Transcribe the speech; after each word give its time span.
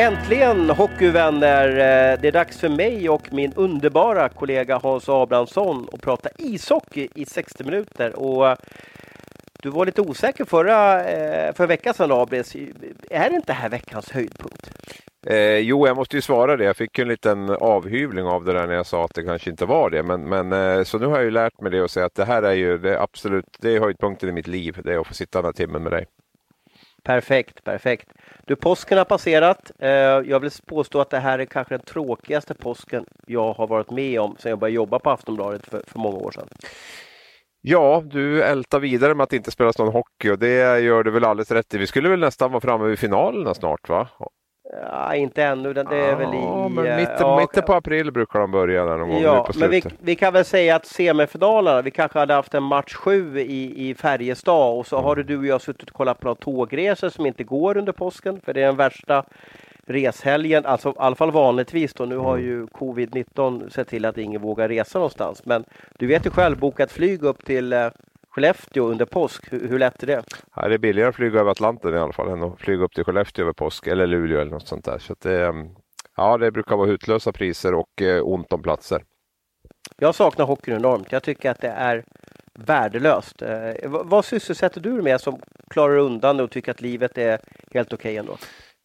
Äntligen 0.00 0.70
hockeyvänner! 0.70 1.68
Eh, 1.68 2.20
det 2.20 2.28
är 2.28 2.32
dags 2.32 2.60
för 2.60 2.68
mig 2.68 3.08
och 3.08 3.32
min 3.32 3.52
underbara 3.56 4.28
kollega 4.28 4.78
Hans 4.82 5.08
Abrahamsson 5.08 5.88
att 5.92 6.00
prata 6.00 6.28
ishockey 6.38 7.08
i 7.14 7.24
60 7.24 7.64
minuter. 7.64 8.18
Och 8.18 8.48
eh, 8.48 8.56
du 9.62 9.70
var 9.70 9.86
lite 9.86 10.00
osäker 10.00 10.44
förra, 10.44 11.04
eh, 11.04 11.54
för 11.54 11.66
veckan 11.66 11.94
sedan 11.94 12.12
Abris. 12.12 12.56
Är 13.10 13.30
det 13.30 13.36
inte 13.36 13.52
här 13.52 13.68
veckans 13.68 14.10
höjdpunkt? 14.10 14.70
Eh, 15.26 15.58
jo, 15.58 15.86
jag 15.86 15.96
måste 15.96 16.16
ju 16.16 16.22
svara 16.22 16.56
det. 16.56 16.64
Jag 16.64 16.76
fick 16.76 16.98
en 16.98 17.08
liten 17.08 17.50
avhyvling 17.50 18.24
av 18.24 18.44
det 18.44 18.52
där 18.52 18.66
när 18.66 18.74
jag 18.74 18.86
sa 18.86 19.04
att 19.04 19.14
det 19.14 19.22
kanske 19.22 19.50
inte 19.50 19.66
var 19.66 19.90
det. 19.90 20.02
Men, 20.02 20.28
men 20.28 20.52
eh, 20.52 20.84
så 20.84 20.98
nu 20.98 21.06
har 21.06 21.16
jag 21.16 21.24
ju 21.24 21.30
lärt 21.30 21.60
mig 21.60 21.70
det 21.70 21.82
och 21.82 21.90
säga 21.90 22.06
att 22.06 22.14
det 22.14 22.24
här 22.24 22.42
är 22.42 22.54
ju 22.54 22.78
det 22.78 23.00
absolut, 23.00 23.46
det 23.60 23.76
är 23.76 23.80
höjdpunkten 23.80 24.28
i 24.28 24.32
mitt 24.32 24.46
liv. 24.46 24.80
Det 24.84 24.92
är 24.92 24.98
att 24.98 25.06
få 25.06 25.14
sitta 25.14 25.38
den 25.38 25.44
här 25.44 25.52
timmen 25.52 25.82
med 25.82 25.92
dig. 25.92 26.06
Perfekt, 27.02 27.64
perfekt. 27.64 28.08
Du, 28.46 28.56
påsken 28.56 28.98
har 28.98 29.04
passerat. 29.04 29.70
Eh, 29.78 29.90
jag 29.90 30.40
vill 30.40 30.50
påstå 30.66 31.00
att 31.00 31.10
det 31.10 31.18
här 31.18 31.38
är 31.38 31.44
kanske 31.44 31.74
den 31.74 31.84
tråkigaste 31.84 32.54
påsken 32.54 33.04
jag 33.26 33.52
har 33.52 33.66
varit 33.66 33.90
med 33.90 34.20
om 34.20 34.36
sedan 34.38 34.50
jag 34.50 34.58
började 34.58 34.76
jobba 34.76 34.98
på 34.98 35.10
Aftonbladet 35.10 35.66
för, 35.66 35.82
för 35.86 35.98
många 35.98 36.16
år 36.16 36.30
sedan. 36.30 36.48
Ja, 37.62 38.02
du 38.04 38.42
ältar 38.42 38.80
vidare 38.80 39.14
med 39.14 39.24
att 39.24 39.30
det 39.30 39.36
inte 39.36 39.50
spelas 39.50 39.78
någon 39.78 39.92
hockey 39.92 40.30
och 40.30 40.38
det 40.38 40.80
gör 40.80 41.02
du 41.02 41.10
väl 41.10 41.24
alldeles 41.24 41.50
rätt 41.50 41.74
i. 41.74 41.78
Vi 41.78 41.86
skulle 41.86 42.08
väl 42.08 42.20
nästan 42.20 42.50
vara 42.50 42.60
framme 42.60 42.86
vid 42.86 42.98
finalerna 42.98 43.54
snart 43.54 43.88
va? 43.88 44.08
Ja, 44.72 45.14
inte 45.14 45.44
ännu, 45.44 45.72
det 45.72 45.80
är 45.80 46.08
ja, 46.10 46.16
väl 46.16 46.34
i... 46.34 46.70
Men 46.70 46.86
eh, 46.86 46.96
mitten, 46.96 47.16
ja, 47.18 47.40
mitten 47.40 47.62
på 47.62 47.74
april 47.74 48.12
brukar 48.12 48.38
de 48.40 48.50
börja 48.50 48.84
där 48.84 48.96
någon 48.96 49.08
gång 49.08 49.22
ja, 49.22 49.48
men 49.54 49.70
vi, 49.70 49.82
vi, 49.98 50.16
kan 50.16 50.32
väl 50.32 50.44
säga 50.44 50.76
att 50.76 50.86
semifinalerna, 50.86 51.82
vi 51.82 51.90
kanske 51.90 52.18
hade 52.18 52.34
haft 52.34 52.54
en 52.54 52.62
match 52.62 52.94
sju 52.94 53.40
i, 53.40 53.88
i 53.88 53.94
Färjestad 53.94 54.78
och 54.78 54.86
så 54.86 54.96
mm. 54.96 55.04
har 55.04 55.16
du 55.16 55.38
och 55.38 55.46
jag 55.46 55.60
suttit 55.60 55.90
och 55.90 55.96
kollat 55.96 56.20
på 56.20 56.26
några 56.28 56.34
tågresor 56.34 57.08
som 57.08 57.26
inte 57.26 57.44
går 57.44 57.76
under 57.76 57.92
påsken 57.92 58.40
för 58.44 58.54
det 58.54 58.62
är 58.62 58.66
den 58.66 58.76
värsta 58.76 59.24
reshelgen, 59.86 60.66
alltså 60.66 60.88
i 60.88 60.92
alla 60.96 61.16
fall 61.16 61.30
vanligtvis 61.30 61.94
då. 61.94 62.04
Nu 62.04 62.16
har 62.16 62.36
mm. 62.36 62.46
ju 62.46 62.66
covid-19 62.66 63.68
sett 63.68 63.88
till 63.88 64.04
att 64.04 64.18
ingen 64.18 64.42
vågar 64.42 64.68
resa 64.68 64.98
någonstans. 64.98 65.42
Men 65.44 65.64
du 65.98 66.06
vet 66.06 66.26
ju 66.26 66.30
själv, 66.30 66.58
boka 66.58 66.82
ett 66.82 66.92
flyg 66.92 67.22
upp 67.22 67.44
till 67.44 67.72
eh, 67.72 67.86
Skellefteå 68.30 68.88
under 68.88 69.04
påsk, 69.04 69.52
hur, 69.52 69.68
hur 69.68 69.78
lätt 69.78 70.02
är 70.02 70.06
det? 70.06 70.22
Ja, 70.56 70.68
det 70.68 70.74
är 70.74 70.78
billigare 70.78 71.08
att 71.08 71.16
flyga 71.16 71.40
över 71.40 71.50
Atlanten 71.50 71.94
i 71.94 71.98
alla 71.98 72.12
fall 72.12 72.28
än 72.28 72.42
att 72.42 72.60
flyga 72.60 72.84
upp 72.84 72.94
till 72.94 73.04
Skellefteå 73.04 73.42
över 73.42 73.52
påsk 73.52 73.86
eller 73.86 74.06
Luleå 74.06 74.40
eller 74.40 74.50
något 74.50 74.68
sånt 74.68 74.84
där. 74.84 74.98
Så 74.98 75.14
det, 75.18 75.46
mm, 75.46 75.68
ja, 76.16 76.38
det 76.38 76.50
brukar 76.50 76.76
vara 76.76 76.86
hutlösa 76.86 77.32
priser 77.32 77.74
och 77.74 78.02
eh, 78.02 78.26
ont 78.26 78.52
om 78.52 78.62
platser. 78.62 79.04
Jag 79.96 80.14
saknar 80.14 80.46
hockeyn 80.46 80.76
enormt. 80.76 81.12
Jag 81.12 81.22
tycker 81.22 81.50
att 81.50 81.60
det 81.60 81.68
är 81.68 82.04
värdelöst. 82.54 83.42
Eh, 83.42 83.72
vad 83.84 84.24
sysselsätter 84.24 84.80
du 84.80 84.92
dig 84.92 85.02
med 85.02 85.20
som 85.20 85.40
klarar 85.70 85.96
undan 85.96 86.40
och 86.40 86.50
tycker 86.50 86.70
att 86.70 86.80
livet 86.80 87.18
är 87.18 87.40
helt 87.72 87.92
okej 87.92 88.10
okay 88.10 88.16
ändå? 88.16 88.36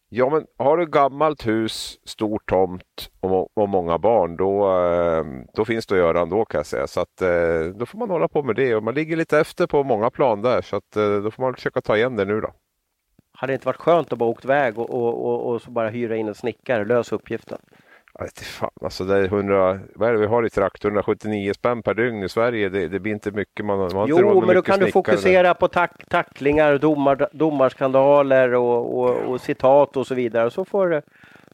Ja, 0.08 0.30
men 0.30 0.46
har 0.58 0.76
du 0.76 0.86
gammalt 0.86 1.46
hus, 1.46 1.98
stor 2.04 2.38
tomt 2.38 3.10
och, 3.20 3.58
och 3.58 3.68
många 3.68 3.98
barn, 3.98 4.36
då, 4.36 4.66
ehm, 4.66 5.46
då 5.54 5.64
finns 5.64 5.86
det 5.86 5.94
att 5.94 5.98
göra 5.98 6.20
ändå 6.20 6.44
kan 6.44 6.58
jag 6.58 6.66
säga. 6.66 6.86
Så 6.86 7.00
att, 7.00 7.22
eh, 7.22 7.64
då 7.74 7.86
får 7.86 7.98
man 7.98 8.10
hålla 8.10 8.28
på 8.28 8.42
med 8.42 8.56
det 8.56 8.74
och 8.74 8.82
man 8.82 8.94
ligger 8.94 9.16
lite 9.16 9.38
efter 9.38 9.66
på 9.66 9.84
många 9.84 10.10
plan 10.10 10.42
där 10.42 10.62
så 10.62 10.76
att, 10.76 10.96
eh, 10.96 11.16
då 11.16 11.30
får 11.30 11.42
man 11.42 11.54
försöka 11.54 11.80
ta 11.80 11.96
igen 11.96 12.16
det 12.16 12.24
nu 12.24 12.40
då. 12.40 12.52
Hade 13.32 13.52
det 13.52 13.54
inte 13.54 13.66
varit 13.66 13.76
skönt 13.76 14.12
att 14.12 14.18
bara 14.18 14.28
åkt 14.28 14.44
iväg 14.44 14.78
och, 14.78 14.90
och, 14.90 15.26
och, 15.26 15.52
och 15.52 15.62
så 15.62 15.70
bara 15.70 15.88
hyra 15.88 16.16
in 16.16 16.28
en 16.28 16.34
snickare, 16.34 16.84
lösa 16.84 17.14
uppgiften? 17.14 17.58
Jag 18.18 18.24
vet 18.24 18.40
fan, 18.40 18.70
alltså 18.80 19.04
det 19.04 19.16
är 19.16 19.24
100, 19.24 19.78
vad 19.94 20.08
är 20.08 20.12
det 20.12 20.18
vi 20.18 20.26
har 20.26 20.46
i 20.46 20.50
traktor? 20.50 20.88
179 20.88 21.52
spänn 21.52 21.82
per 21.82 21.94
dygn 21.94 22.22
i 22.22 22.28
Sverige. 22.28 22.68
Det, 22.68 22.88
det 22.88 22.98
blir 22.98 23.12
inte 23.12 23.30
mycket. 23.30 23.66
Man, 23.66 23.78
man 23.78 23.92
har 23.92 24.08
jo, 24.08 24.46
men 24.46 24.54
då 24.54 24.62
kan 24.62 24.80
du 24.80 24.92
fokusera 24.92 25.54
på 25.54 25.68
tack, 25.68 26.08
tacklingar, 26.08 26.78
domar, 26.78 27.28
domarskandaler 27.32 28.54
och, 28.54 28.98
och, 28.98 29.16
och, 29.16 29.40
citat 29.40 29.96
och 29.96 30.06
så 30.06 30.14
vidare. 30.14 30.50
Så 30.50 30.64
får 30.64 31.02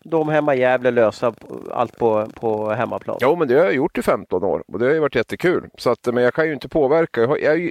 de 0.05 0.29
hemma 0.29 0.55
i 0.55 0.61
Gävle 0.61 0.91
lösa 0.91 1.35
allt 1.71 1.99
på, 1.99 2.27
på 2.27 2.71
hemmaplan. 2.71 3.19
Jo, 3.21 3.37
men 3.37 3.49
det 3.49 3.55
har 3.55 3.65
jag 3.65 3.75
gjort 3.75 3.99
i 3.99 4.03
15 4.03 4.45
år 4.45 4.65
och 4.67 4.79
det 4.79 4.85
har 4.85 4.93
ju 4.93 5.01
varit 5.01 5.15
jättekul. 5.15 5.69
Så 5.79 5.91
att, 5.91 6.07
men 6.15 6.25
jag 6.25 6.35
kan 6.35 6.47
ju 6.47 6.53
inte 6.53 6.69
påverka. 6.69 7.21
Jag, 7.21 7.29
har, 7.29 7.39
jag, 7.39 7.71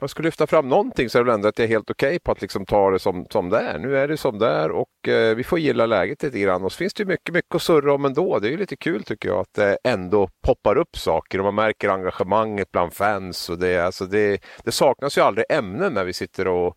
man 0.00 0.08
ska 0.08 0.22
lyfta 0.22 0.46
fram 0.46 0.68
någonting 0.68 1.10
så 1.10 1.18
är 1.18 1.20
det 1.20 1.26
väl 1.26 1.34
ändå 1.34 1.48
att 1.48 1.58
jag 1.58 1.64
är 1.64 1.68
helt 1.68 1.90
okej 1.90 2.08
okay 2.08 2.18
på 2.18 2.32
att 2.32 2.42
liksom 2.42 2.66
ta 2.66 2.90
det 2.90 2.98
som, 2.98 3.26
som 3.30 3.48
det 3.48 3.58
är. 3.58 3.78
Nu 3.78 3.96
är 3.96 4.08
det 4.08 4.16
som 4.16 4.38
det 4.38 4.46
är 4.46 4.70
och 4.70 5.08
eh, 5.08 5.34
vi 5.34 5.44
får 5.44 5.58
gilla 5.58 5.86
läget 5.86 6.22
lite 6.22 6.38
grann. 6.38 6.64
Och 6.64 6.72
så 6.72 6.76
finns 6.76 6.94
det 6.94 7.02
ju 7.02 7.06
mycket, 7.06 7.34
mycket 7.34 7.54
att 7.54 7.62
surra 7.62 7.94
om 7.94 8.04
ändå. 8.04 8.38
Det 8.38 8.48
är 8.48 8.50
ju 8.50 8.56
lite 8.56 8.76
kul 8.76 9.02
tycker 9.04 9.28
jag 9.28 9.38
att 9.38 9.54
det 9.54 9.78
ändå 9.84 10.28
poppar 10.46 10.76
upp 10.76 10.96
saker 10.96 11.38
och 11.38 11.44
man 11.44 11.54
märker 11.54 11.88
engagemanget 11.88 12.70
bland 12.72 12.92
fans. 12.92 13.50
Och 13.50 13.58
det, 13.58 13.78
alltså 13.78 14.06
det, 14.06 14.40
det 14.64 14.72
saknas 14.72 15.18
ju 15.18 15.22
aldrig 15.22 15.46
ämnen 15.50 15.92
när 15.92 16.04
vi 16.04 16.12
sitter 16.12 16.48
och 16.48 16.76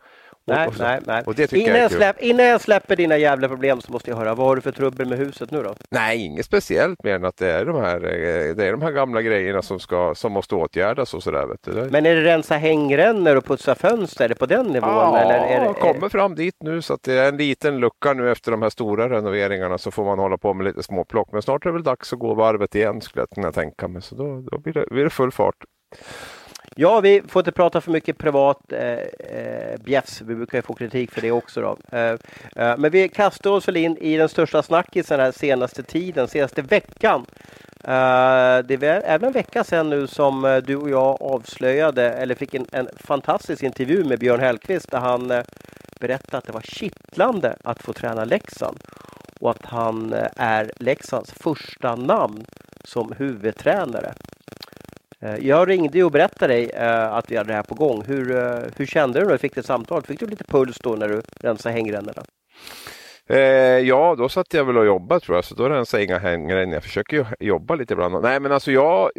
Nej, 0.50 0.70
nej, 0.80 1.00
nej. 1.06 1.24
Och 1.26 1.36
det 1.36 1.54
innan, 1.54 1.80
jag 1.80 1.92
släpp, 1.92 2.22
innan 2.22 2.46
jag 2.46 2.62
släpper 2.62 2.96
dina 2.96 3.18
jävla 3.18 3.48
problem 3.48 3.82
så 3.82 3.92
måste 3.92 4.10
jag 4.10 4.18
höra, 4.18 4.36
vad 4.36 4.48
har 4.48 4.56
du 4.56 4.62
för 4.62 4.72
trubbel 4.72 5.10
med 5.10 5.18
huset 5.18 5.52
nu 5.52 5.64
då? 5.64 5.76
Nej, 5.92 6.26
inget 6.26 6.46
speciellt 6.46 7.04
mer 7.04 7.16
än 7.16 7.26
att 7.26 7.38
det 7.38 7.52
är 7.52 7.66
de 7.66 7.76
här, 7.76 7.96
eh, 7.96 8.56
det 8.56 8.66
är 8.66 8.72
de 8.72 8.82
här 8.82 8.92
gamla 8.92 9.22
grejerna 9.22 9.62
som, 9.62 9.80
ska, 9.80 10.16
som 10.16 10.32
måste 10.32 10.56
åtgärdas 10.56 11.14
och 11.14 11.24
sådär. 11.24 11.46
Vet 11.46 11.64
du. 11.64 11.92
Men 11.92 12.06
är 12.06 12.16
det 12.16 12.24
rensa 12.24 12.58
hängrännor 12.58 13.36
och 13.36 13.46
putsa 13.46 13.76
fönster? 13.76 14.26
Är 14.26 14.30
det 14.30 14.36
på 14.36 14.46
den 14.46 14.66
nivån? 14.66 14.90
Ja, 14.90 15.18
eller 15.18 15.34
är 15.34 15.68
det, 15.68 15.74
kommer 15.74 16.10
fram 16.10 16.36
dit 16.36 16.56
nu 16.64 16.82
så 16.82 16.94
att 16.94 17.04
det 17.04 17.14
är 17.14 17.30
en 17.30 17.38
liten 17.38 17.80
lucka 17.80 18.14
nu 18.14 18.32
efter 18.32 18.52
de 18.52 18.62
här 18.62 18.70
stora 18.70 19.10
renoveringarna 19.10 19.78
så 19.78 19.92
får 19.92 20.06
man 20.06 20.20
hålla 20.20 20.38
på 20.38 20.54
med 20.54 20.66
lite 20.66 20.84
småplock. 20.84 21.32
Men 21.32 21.42
snart 21.42 21.66
är 21.66 21.70
det 21.70 21.74
väl 21.74 21.84
dags 21.84 22.14
att 22.14 22.20
gå 22.20 22.34
varvet 22.34 22.76
igen 22.76 23.02
skulle 23.02 23.22
jag 23.22 23.30
kunna 23.30 23.52
tänka 23.52 23.88
mig. 23.88 24.02
Så 24.02 24.16
då, 24.16 24.42
då 24.52 24.58
blir, 24.58 24.74
det, 24.74 24.86
blir 24.92 25.04
det 25.04 25.10
full 25.10 25.32
fart. 25.32 25.56
Ja, 26.82 27.00
vi 27.00 27.22
får 27.28 27.40
inte 27.40 27.52
prata 27.52 27.82
för 27.82 27.92
mycket 27.92 28.18
privat 28.18 28.72
eh, 28.72 28.80
eh, 28.80 29.78
bjäfs. 29.84 30.22
Vi 30.22 30.36
brukar 30.36 30.58
ju 30.58 30.62
få 30.62 30.74
kritik 30.74 31.12
för 31.12 31.22
det 31.22 31.32
också. 31.32 31.62
Då. 31.62 31.98
Eh, 31.98 32.16
eh, 32.56 32.78
men 32.78 32.92
vi 32.92 33.10
kastar 33.10 33.50
oss 33.50 33.68
väl 33.68 33.78
in 33.78 33.98
i 33.98 34.18
den 34.18 34.30
största 34.30 34.64
snackisen 34.64 35.20
den 35.20 35.34
senaste 35.34 35.84
tiden, 35.84 36.28
senaste 36.28 36.62
veckan. 36.62 37.26
Eh, 37.84 38.60
det 38.66 38.84
är 38.84 39.02
även 39.06 39.28
en 39.28 39.34
vecka 39.34 39.64
sedan 39.64 39.90
nu 39.90 40.08
som 40.08 40.46
eh, 40.46 40.58
du 40.58 40.76
och 40.76 40.90
jag 40.90 41.22
avslöjade, 41.22 42.14
eller 42.14 42.36
fick 42.36 42.54
en, 42.54 42.66
en 42.72 42.90
fantastisk 42.98 43.64
intervju 43.64 44.04
med 44.04 44.20
Björn 44.20 44.40
Hellkvist 44.40 44.92
där 44.92 45.00
han 45.00 45.32
eh, 45.32 45.44
berättade 46.00 46.38
att 46.38 46.46
det 46.46 46.54
var 46.54 46.62
kittlande 46.62 47.56
att 47.64 47.82
få 47.84 47.94
träna 47.94 48.26
Leksand 48.26 48.78
och 49.40 49.52
att 49.52 49.66
han 49.66 50.14
eh, 50.14 50.28
är 50.36 50.72
Leksands 50.78 51.32
första 51.32 51.96
namn 51.96 52.46
som 52.84 53.14
huvudtränare. 53.18 54.14
Eh, 55.22 55.36
jag 55.36 55.70
ringde 55.70 56.04
och 56.04 56.12
berättade 56.12 56.54
dig 56.54 56.70
eh, 56.70 57.14
att 57.14 57.32
vi 57.32 57.38
hade 57.38 57.50
det 57.50 57.56
här 57.56 57.64
på 57.64 57.76
gång. 57.76 58.04
Hur, 58.08 58.38
eh, 58.38 58.60
hur 58.78 58.86
kände 58.86 59.20
du 59.20 59.26
när 59.26 59.32
du 59.32 59.38
fick 59.38 59.56
det 59.56 59.64
samtalet? 59.64 60.08
Fick 60.08 60.20
du 60.20 60.26
lite 60.26 60.44
puls 60.44 60.78
då 60.80 60.96
när 60.96 61.08
du 61.08 61.22
rensade 61.42 61.74
hängrännorna? 61.76 62.24
Eh, 63.30 63.40
ja, 63.80 64.16
då 64.18 64.30
satt 64.30 64.54
jag 64.54 64.66
väl 64.66 64.78
och 64.78 64.86
jobbade 64.86 65.20
tror 65.20 65.38
jag, 65.38 65.46
så 65.46 65.56
då 65.56 65.70
rensade 65.70 66.04
jag 66.04 66.10
inga 66.10 66.20
hängrännor. 66.20 66.74
Jag 66.74 66.84
försöker 66.84 67.18
ju 67.18 67.26
jobba 67.40 67.76
lite 67.76 67.94
ibland. 67.94 68.24
Nej, 68.24 68.40
men 68.40 68.52
alltså 68.52 68.72
jag, 68.72 69.10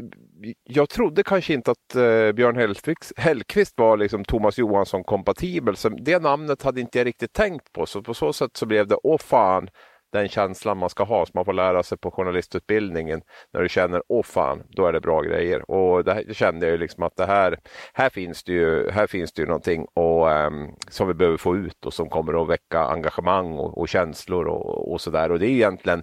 jag 0.64 0.88
trodde 0.88 1.22
kanske 1.22 1.54
inte 1.54 1.70
att 1.70 1.94
eh, 1.94 2.32
Björn 2.32 2.56
Hellqvist, 2.56 3.12
Hellqvist 3.16 3.74
var 3.76 3.96
liksom 3.96 4.24
Thomas 4.24 4.58
Johansson 4.58 5.04
kompatibel. 5.04 5.76
Så 5.76 5.88
det 5.88 6.22
namnet 6.22 6.62
hade 6.62 6.80
inte 6.80 6.98
jag 6.98 7.06
riktigt 7.06 7.32
tänkt 7.32 7.72
på. 7.72 7.86
Så 7.86 8.02
på 8.02 8.14
så 8.14 8.32
sätt 8.32 8.56
så 8.56 8.66
blev 8.66 8.86
det, 8.86 8.96
åh 9.02 9.18
fan, 9.18 9.68
den 10.12 10.28
känslan 10.28 10.78
man 10.78 10.90
ska 10.90 11.04
ha 11.04 11.26
som 11.26 11.32
man 11.34 11.44
får 11.44 11.52
lära 11.52 11.82
sig 11.82 11.98
på 11.98 12.10
journalistutbildningen. 12.10 13.22
När 13.52 13.62
du 13.62 13.68
känner, 13.68 14.02
åh 14.08 14.22
fan, 14.22 14.62
då 14.68 14.86
är 14.86 14.92
det 14.92 15.00
bra 15.00 15.20
grejer. 15.22 15.70
Och 15.70 16.04
det, 16.04 16.24
det 16.28 16.34
kände 16.34 16.66
jag 16.66 16.72
ju 16.72 16.78
liksom 16.78 17.02
att 17.02 17.16
det 17.16 17.26
här, 17.26 17.58
här 17.92 18.10
finns 18.10 18.44
det 18.44 18.52
ju, 18.52 18.90
här 18.90 19.06
finns 19.06 19.32
det 19.32 19.42
ju 19.42 19.46
någonting 19.46 19.86
och, 19.94 20.28
um, 20.28 20.74
som 20.88 21.08
vi 21.08 21.14
behöver 21.14 21.36
få 21.36 21.56
ut 21.56 21.86
och 21.86 21.94
som 21.94 22.08
kommer 22.08 22.42
att 22.42 22.48
väcka 22.48 22.80
engagemang 22.80 23.52
och, 23.52 23.78
och 23.78 23.88
känslor 23.88 24.46
och, 24.46 24.92
och 24.92 25.00
sådär. 25.00 25.32
Och 25.32 25.38
det 25.38 25.46
är 25.46 25.50
egentligen 25.50 26.02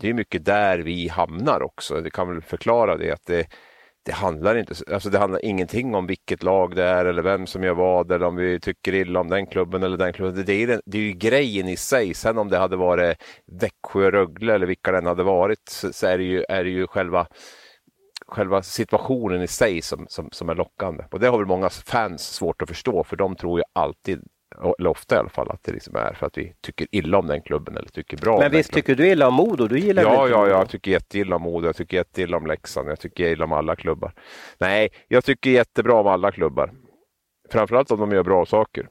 det 0.00 0.08
är 0.08 0.14
mycket 0.14 0.44
där 0.44 0.78
vi 0.78 1.08
hamnar 1.08 1.62
också. 1.62 2.00
Det 2.00 2.10
kan 2.10 2.28
väl 2.28 2.42
förklara 2.42 2.96
det 2.96 3.10
att 3.10 3.26
det, 3.26 3.46
det 4.04 4.12
handlar 4.12 4.56
inte, 4.56 4.74
alltså 4.92 5.10
det 5.10 5.18
handlar 5.18 5.44
ingenting 5.44 5.94
om 5.94 6.06
vilket 6.06 6.42
lag 6.42 6.76
det 6.76 6.82
är 6.82 7.04
eller 7.04 7.22
vem 7.22 7.46
som 7.46 7.64
gör 7.64 7.74
vad 7.74 8.12
eller 8.12 8.26
om 8.26 8.36
vi 8.36 8.60
tycker 8.60 8.94
illa 8.94 9.20
om 9.20 9.28
den 9.28 9.46
klubben 9.46 9.82
eller 9.82 9.96
den 9.96 10.12
klubben. 10.12 10.44
Det 10.46 10.62
är, 10.62 10.80
det 10.86 10.98
är 10.98 11.02
ju 11.02 11.12
grejen 11.12 11.68
i 11.68 11.76
sig. 11.76 12.14
Sen 12.14 12.38
om 12.38 12.48
det 12.48 12.58
hade 12.58 12.76
varit 12.76 13.18
Växjö, 13.60 14.10
Rögle 14.10 14.54
eller 14.54 14.66
vilka 14.66 14.92
den 14.92 15.06
hade 15.06 15.22
varit 15.22 15.68
så 15.68 16.06
är 16.06 16.18
det 16.18 16.24
ju, 16.24 16.44
är 16.48 16.64
det 16.64 16.70
ju 16.70 16.86
själva 16.86 17.26
själva 18.26 18.62
situationen 18.62 19.42
i 19.42 19.46
sig 19.46 19.82
som, 19.82 20.06
som, 20.08 20.28
som 20.32 20.48
är 20.48 20.54
lockande. 20.54 21.04
Och 21.10 21.20
det 21.20 21.28
har 21.28 21.38
väl 21.38 21.46
många 21.46 21.70
fans 21.70 22.22
svårt 22.22 22.62
att 22.62 22.68
förstå 22.68 23.04
för 23.04 23.16
de 23.16 23.36
tror 23.36 23.58
ju 23.58 23.64
alltid 23.72 24.22
eller 24.78 24.90
ofta 24.90 25.14
i 25.14 25.18
alla 25.18 25.28
fall, 25.28 25.50
att 25.50 25.62
det 25.62 25.72
liksom 25.72 25.96
är 25.96 26.14
för 26.14 26.26
att 26.26 26.38
vi 26.38 26.54
tycker 26.60 26.86
illa 26.90 27.18
om 27.18 27.26
den 27.26 27.42
klubben 27.42 27.76
eller 27.76 27.88
tycker 27.88 28.16
bra 28.16 28.38
Men 28.38 28.50
visst 28.50 28.72
tycker 28.72 28.94
du 28.94 29.08
illa 29.08 29.28
om 29.28 29.34
Modo? 29.34 29.68
Du 29.68 29.78
gillar 29.78 30.02
ja, 30.02 30.28
ja, 30.28 30.48
jag 30.48 30.68
tycker 30.68 30.90
jätteilla 30.90 31.36
om 31.36 31.42
Modo, 31.42 31.66
jag 31.66 31.76
tycker 31.76 31.96
jätteilla 31.96 32.36
om 32.36 32.46
Leksand, 32.46 32.88
jag 32.88 33.00
tycker 33.00 33.24
illa 33.32 33.44
om 33.44 33.52
alla 33.52 33.76
klubbar. 33.76 34.12
Nej, 34.58 34.88
jag 35.08 35.24
tycker 35.24 35.50
jättebra 35.50 35.94
om 35.94 36.06
alla 36.06 36.32
klubbar. 36.32 36.70
Framförallt 37.50 37.90
om 37.90 38.00
de 38.00 38.12
gör 38.12 38.22
bra 38.22 38.46
saker. 38.46 38.88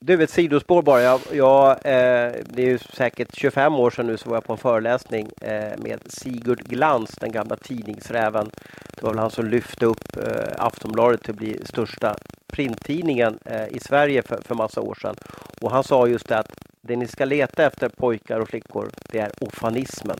Du, 0.00 0.22
ett 0.22 0.30
sidospår 0.30 0.82
bara. 0.82 1.02
Jag, 1.02 1.20
jag 1.32 1.70
eh, 1.70 2.32
det 2.44 2.62
är 2.62 2.66
ju 2.66 2.78
säkert 2.78 3.34
25 3.34 3.74
år 3.74 3.90
sedan 3.90 4.06
nu 4.06 4.16
så 4.16 4.28
var 4.28 4.36
jag 4.36 4.44
på 4.44 4.52
en 4.52 4.58
föreläsning 4.58 5.30
eh, 5.40 5.78
med 5.78 6.00
Sigurd 6.06 6.64
Glans, 6.64 7.10
den 7.10 7.32
gamla 7.32 7.56
tidningsräven. 7.56 8.50
Det 8.94 9.02
var 9.02 9.10
väl 9.10 9.18
han 9.18 9.30
som 9.30 9.46
lyfte 9.46 9.86
upp 9.86 10.16
eh, 10.16 10.52
Aftonbladet 10.56 11.22
till 11.22 11.30
att 11.30 11.36
bli 11.36 11.60
största 11.64 12.16
printtidningen 12.52 13.38
eh, 13.44 13.68
i 13.68 13.80
Sverige 13.80 14.22
för, 14.22 14.40
för 14.44 14.54
massa 14.54 14.80
år 14.80 14.94
sedan. 14.94 15.16
Och 15.60 15.70
han 15.70 15.84
sa 15.84 16.06
just 16.06 16.28
det 16.28 16.38
att 16.38 16.52
det 16.80 16.96
ni 16.96 17.06
ska 17.06 17.24
leta 17.24 17.66
efter 17.66 17.88
pojkar 17.88 18.40
och 18.40 18.48
flickor, 18.48 18.90
det 19.12 19.18
är 19.18 19.30
ofanismen. 19.40 20.18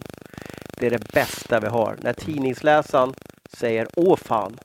Det 0.77 0.87
är 0.87 0.91
det 0.91 1.13
bästa 1.13 1.61
vi 1.61 1.67
har. 1.67 1.97
När 2.03 2.13
tidningsläsaren 2.13 3.15
säger 3.59 3.87
åh 3.97 4.17
fan 4.17 4.57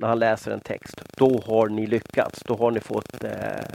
när 0.00 0.08
han 0.08 0.18
läser 0.18 0.50
en 0.50 0.60
text, 0.60 1.02
då 1.16 1.42
har 1.46 1.68
ni 1.68 1.86
lyckats. 1.86 2.42
Då 2.44 2.56
har 2.56 2.70
ni 2.70 2.80
fått, 2.80 3.24
eh, 3.24 3.30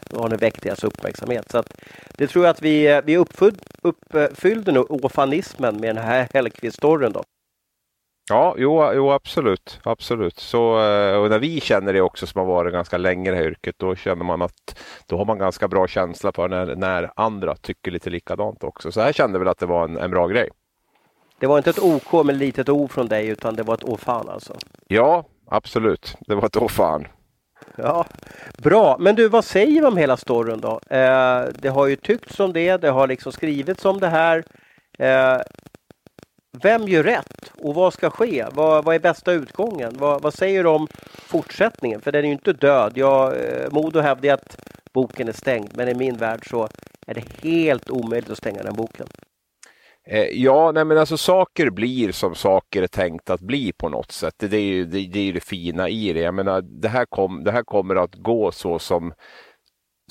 då 0.09 0.19
har 0.21 0.29
ni 0.29 0.35
väckt 0.35 0.63
deras 0.63 0.83
uppmärksamhet. 0.83 1.51
Så 1.51 1.57
att, 1.57 1.81
det 2.17 2.27
tror 2.27 2.45
jag 2.45 2.51
att 2.51 2.61
vi, 2.61 2.87
eh, 2.87 3.01
vi 3.05 3.17
uppfyllde 3.17 4.71
nu 4.71 4.79
åfanismen 4.79 5.75
med 5.75 5.95
den 5.95 6.03
här 6.03 6.27
Hellkvist-storyn 6.33 7.11
då. 7.11 7.23
Ja, 8.29 8.55
jo, 8.57 8.91
jo 8.93 9.11
absolut. 9.11 9.79
absolut. 9.83 10.39
Så, 10.39 10.79
eh, 10.79 11.15
och 11.15 11.29
när 11.29 11.39
vi 11.39 11.61
känner 11.61 11.93
det 11.93 12.01
också 12.01 12.27
som 12.27 12.39
har 12.39 12.45
varit 12.45 12.73
ganska 12.73 12.97
länge 12.97 13.29
i 13.29 13.31
det 13.31 13.37
här 13.37 13.47
yrket, 13.47 13.75
då 13.77 13.95
känner 13.95 14.23
man 14.23 14.41
att 14.41 14.79
då 15.05 15.17
har 15.17 15.25
man 15.25 15.37
ganska 15.37 15.67
bra 15.67 15.87
känsla 15.87 16.31
för 16.31 16.47
när, 16.47 16.75
när 16.75 17.11
andra 17.15 17.55
tycker 17.55 17.91
lite 17.91 18.09
likadant 18.09 18.63
också. 18.63 18.91
Så 18.91 19.01
här 19.01 19.13
kände 19.13 19.39
väl 19.39 19.47
att 19.47 19.57
det 19.57 19.65
var 19.65 19.83
en, 19.83 19.97
en 19.97 20.11
bra 20.11 20.27
grej. 20.27 20.49
Det 21.39 21.47
var 21.47 21.57
inte 21.57 21.69
ett 21.69 21.79
OK 21.79 22.25
med 22.25 22.37
litet 22.37 22.69
O 22.69 22.87
från 22.87 23.07
dig 23.07 23.27
utan 23.27 23.55
det 23.55 23.63
var 23.63 23.73
ett 23.73 23.83
Å 23.83 23.97
fan 23.97 24.29
alltså? 24.29 24.53
Ja, 24.87 25.23
absolut. 25.49 26.15
Det 26.19 26.35
var 26.35 26.45
ett 26.45 26.71
fan. 26.71 27.07
Ja, 27.75 28.05
Bra, 28.57 28.97
men 28.99 29.15
du 29.15 29.27
vad 29.27 29.45
säger 29.45 29.81
vi 29.81 29.87
om 29.87 29.97
hela 29.97 30.17
storyn 30.17 30.61
då? 30.61 30.79
Eh, 30.95 31.43
det 31.53 31.69
har 31.69 31.87
ju 31.87 31.95
tyckts 31.95 32.39
om 32.39 32.53
det, 32.53 32.77
det 32.77 32.89
har 32.89 33.07
liksom 33.07 33.31
skrivits 33.31 33.85
om 33.85 33.99
det 33.99 34.07
här. 34.07 34.43
Eh, 34.99 35.37
vem 36.61 36.87
gör 36.87 37.03
rätt 37.03 37.51
och 37.57 37.75
vad 37.75 37.93
ska 37.93 38.09
ske? 38.09 38.45
Vad, 38.51 38.85
vad 38.85 38.95
är 38.95 38.99
bästa 38.99 39.31
utgången? 39.31 39.95
Vad, 39.97 40.21
vad, 40.21 40.33
säger 40.33 40.63
du 40.63 40.69
om 40.69 40.87
fortsättningen? 41.27 42.01
För 42.01 42.11
den 42.11 42.23
är 42.23 42.27
ju 42.27 42.33
inte 42.33 42.53
död. 42.53 42.91
Jag, 42.95 43.33
eh, 43.33 43.71
Modo 43.71 43.99
hävdar 43.99 44.33
att 44.33 44.57
boken 44.93 45.27
är 45.27 45.31
stängd, 45.31 45.69
men 45.73 45.87
i 45.87 45.93
min 45.93 46.17
värld 46.17 46.49
så 46.49 46.67
är 47.07 47.13
det 47.13 47.49
helt 47.49 47.89
omöjligt 47.89 48.29
att 48.29 48.37
stänga 48.37 48.63
den 48.63 48.75
boken. 48.75 49.07
Eh, 50.11 50.27
ja, 50.31 50.71
nej 50.71 50.85
men 50.85 50.97
alltså 50.97 51.17
saker 51.17 51.69
blir 51.69 52.11
som 52.11 52.35
saker 52.35 52.83
är 52.83 52.87
tänkt 52.87 53.29
att 53.29 53.41
bli 53.41 53.71
på 53.71 53.89
något 53.89 54.11
sätt. 54.11 54.33
Det, 54.37 54.57
är 54.57 54.61
ju 54.61 54.85
det, 54.85 55.07
det, 55.07 55.29
är 55.29 55.33
det 55.33 55.43
fina 55.43 55.89
i 55.89 56.13
det. 56.13 56.19
Jag 56.19 56.33
menar, 56.33 56.61
det, 56.61 56.87
här 56.87 57.05
kom, 57.05 57.43
det 57.43 57.51
här 57.51 57.63
kommer 57.63 57.95
att 57.95 58.15
gå 58.15 58.51
så 58.51 58.79
som 58.79 59.13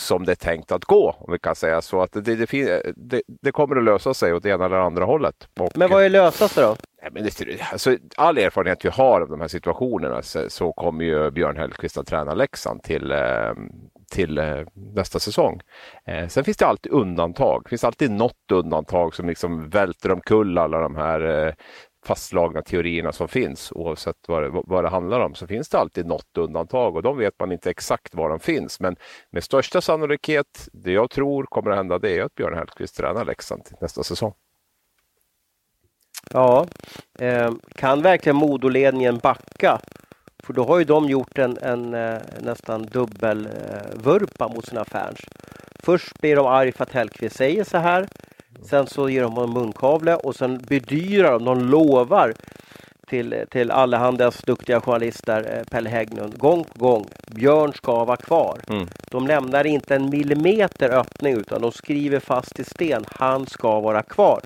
som 0.01 0.25
det 0.25 0.33
är 0.33 0.37
tänkt 0.37 0.73
att 0.73 0.85
gå, 0.85 1.17
om 1.19 1.33
vi 1.33 1.39
kan 1.39 1.55
säga 1.55 1.83
så. 1.83 2.01
Att 2.01 2.13
det, 2.13 2.21
det, 2.21 2.83
det, 2.97 3.23
det 3.43 3.53
kommer 3.53 3.77
att 3.77 3.85
lösa 3.85 4.15
sig 4.15 4.35
åt 4.35 4.47
ena 4.47 4.65
eller 4.65 4.77
andra 4.77 5.05
hållet. 5.05 5.49
Och, 5.61 5.73
men 5.75 5.91
vad 5.91 6.05
är 6.05 6.09
lösast 6.09 6.57
då? 6.57 6.77
men 7.13 7.25
det, 7.25 7.61
alltså, 7.73 7.97
all 8.17 8.39
erfarenhet 8.39 8.85
vi 8.85 8.89
har 8.89 9.21
av 9.21 9.29
de 9.29 9.41
här 9.41 9.49
situationerna 9.49 10.23
så, 10.23 10.51
så 10.51 10.73
kommer 10.73 11.05
ju 11.05 11.31
Björn 11.31 11.57
Hellkvist 11.57 11.99
att 11.99 12.07
träna 12.07 12.35
Leksand 12.35 12.83
till, 12.83 13.13
eh, 13.13 13.53
till 14.11 14.39
eh, 14.39 14.61
nästa 14.73 15.19
säsong. 15.19 15.61
Eh, 16.05 16.29
sen 16.29 16.45
finns 16.45 16.57
det 16.57 16.67
alltid 16.67 16.93
undantag. 16.93 17.63
Det 17.65 17.69
finns 17.69 17.85
alltid 17.85 18.11
något 18.11 18.53
undantag 18.53 19.15
som 19.15 19.29
liksom 19.29 19.69
välter 19.69 20.13
omkull 20.13 20.59
alla 20.59 20.79
de 20.79 20.97
här 20.97 21.47
eh, 21.47 21.55
fastslagna 22.07 22.63
teorierna 22.63 23.13
som 23.13 23.29
finns 23.29 23.73
oavsett 23.73 24.17
vad 24.29 24.43
det, 24.43 24.51
vad 24.65 24.85
det 24.85 24.89
handlar 24.89 25.21
om 25.21 25.35
så 25.35 25.47
finns 25.47 25.69
det 25.69 25.79
alltid 25.79 26.07
något 26.07 26.39
undantag 26.39 26.97
och 26.97 27.03
de 27.03 27.19
vet 27.19 27.35
man 27.41 27.53
inte 27.53 27.71
exakt 27.71 28.15
var 28.15 28.29
de 28.29 28.41
finns. 28.41 28.81
Men 28.81 28.97
med 29.31 29.45
största 29.45 29.81
sannolikhet, 29.81 30.69
det 30.73 30.93
jag 30.93 31.11
tror 31.11 31.45
kommer 31.45 31.71
att 31.71 31.77
hända 31.77 31.99
det 31.99 32.19
är 32.19 32.23
att 32.23 32.35
Björn 32.35 32.55
Hellkvist 32.55 32.97
tränar 32.97 33.25
Leksand 33.25 33.65
till 33.65 33.77
nästa 33.81 34.03
säsong. 34.03 34.33
Ja, 36.31 36.67
eh, 37.19 37.53
kan 37.75 38.03
verkligen 38.03 38.37
Modoledningen 38.37 39.19
backa? 39.19 39.81
För 40.49 40.55
då 40.55 40.65
har 40.65 40.79
ju 40.79 40.85
de 40.85 41.09
gjort 41.09 41.39
en, 41.39 41.59
en 41.63 41.95
eh, 41.95 42.19
nästan 42.41 42.83
dubbel 42.83 43.47
eh, 43.47 43.95
vurpa 43.95 44.49
mot 44.49 44.67
sina 44.67 44.85
fans. 44.85 45.19
Först 45.83 46.21
blir 46.21 46.37
de 46.37 46.47
arg 46.47 46.73
för 46.73 46.83
att 46.83 46.93
Hellkvist 46.93 47.37
säger 47.37 47.65
så 47.65 47.79
här. 47.79 48.07
Sen 48.63 48.87
så 48.87 49.09
ger 49.09 49.23
de 49.23 49.33
honom 49.33 49.55
munkavle 49.55 50.15
och 50.15 50.37
sen 50.37 50.59
bedyrar 50.59 51.33
de, 51.33 51.45
de 51.45 51.61
lovar 51.61 52.35
till, 53.09 53.45
till 53.51 53.71
allehandas 53.71 54.43
duktiga 54.43 54.81
journalister, 54.81 55.57
eh, 55.57 55.65
Pelle 55.71 55.91
Hägglund, 55.91 56.39
gång 56.39 56.65
på 56.65 56.85
gång. 56.85 57.07
Björn 57.27 57.73
ska 57.73 58.05
vara 58.05 58.17
kvar. 58.17 58.61
Mm. 58.71 58.87
De 59.11 59.27
lämnar 59.27 59.67
inte 59.67 59.95
en 59.95 60.11
millimeter 60.11 60.91
öppning 60.91 61.35
utan 61.35 61.63
de 61.63 61.73
skriver 61.73 62.21
fast 62.21 62.61
i 62.61 62.65
sten, 62.65 63.05
han 63.09 63.47
ska 63.47 63.81
vara 63.81 64.03
kvar. 64.03 64.41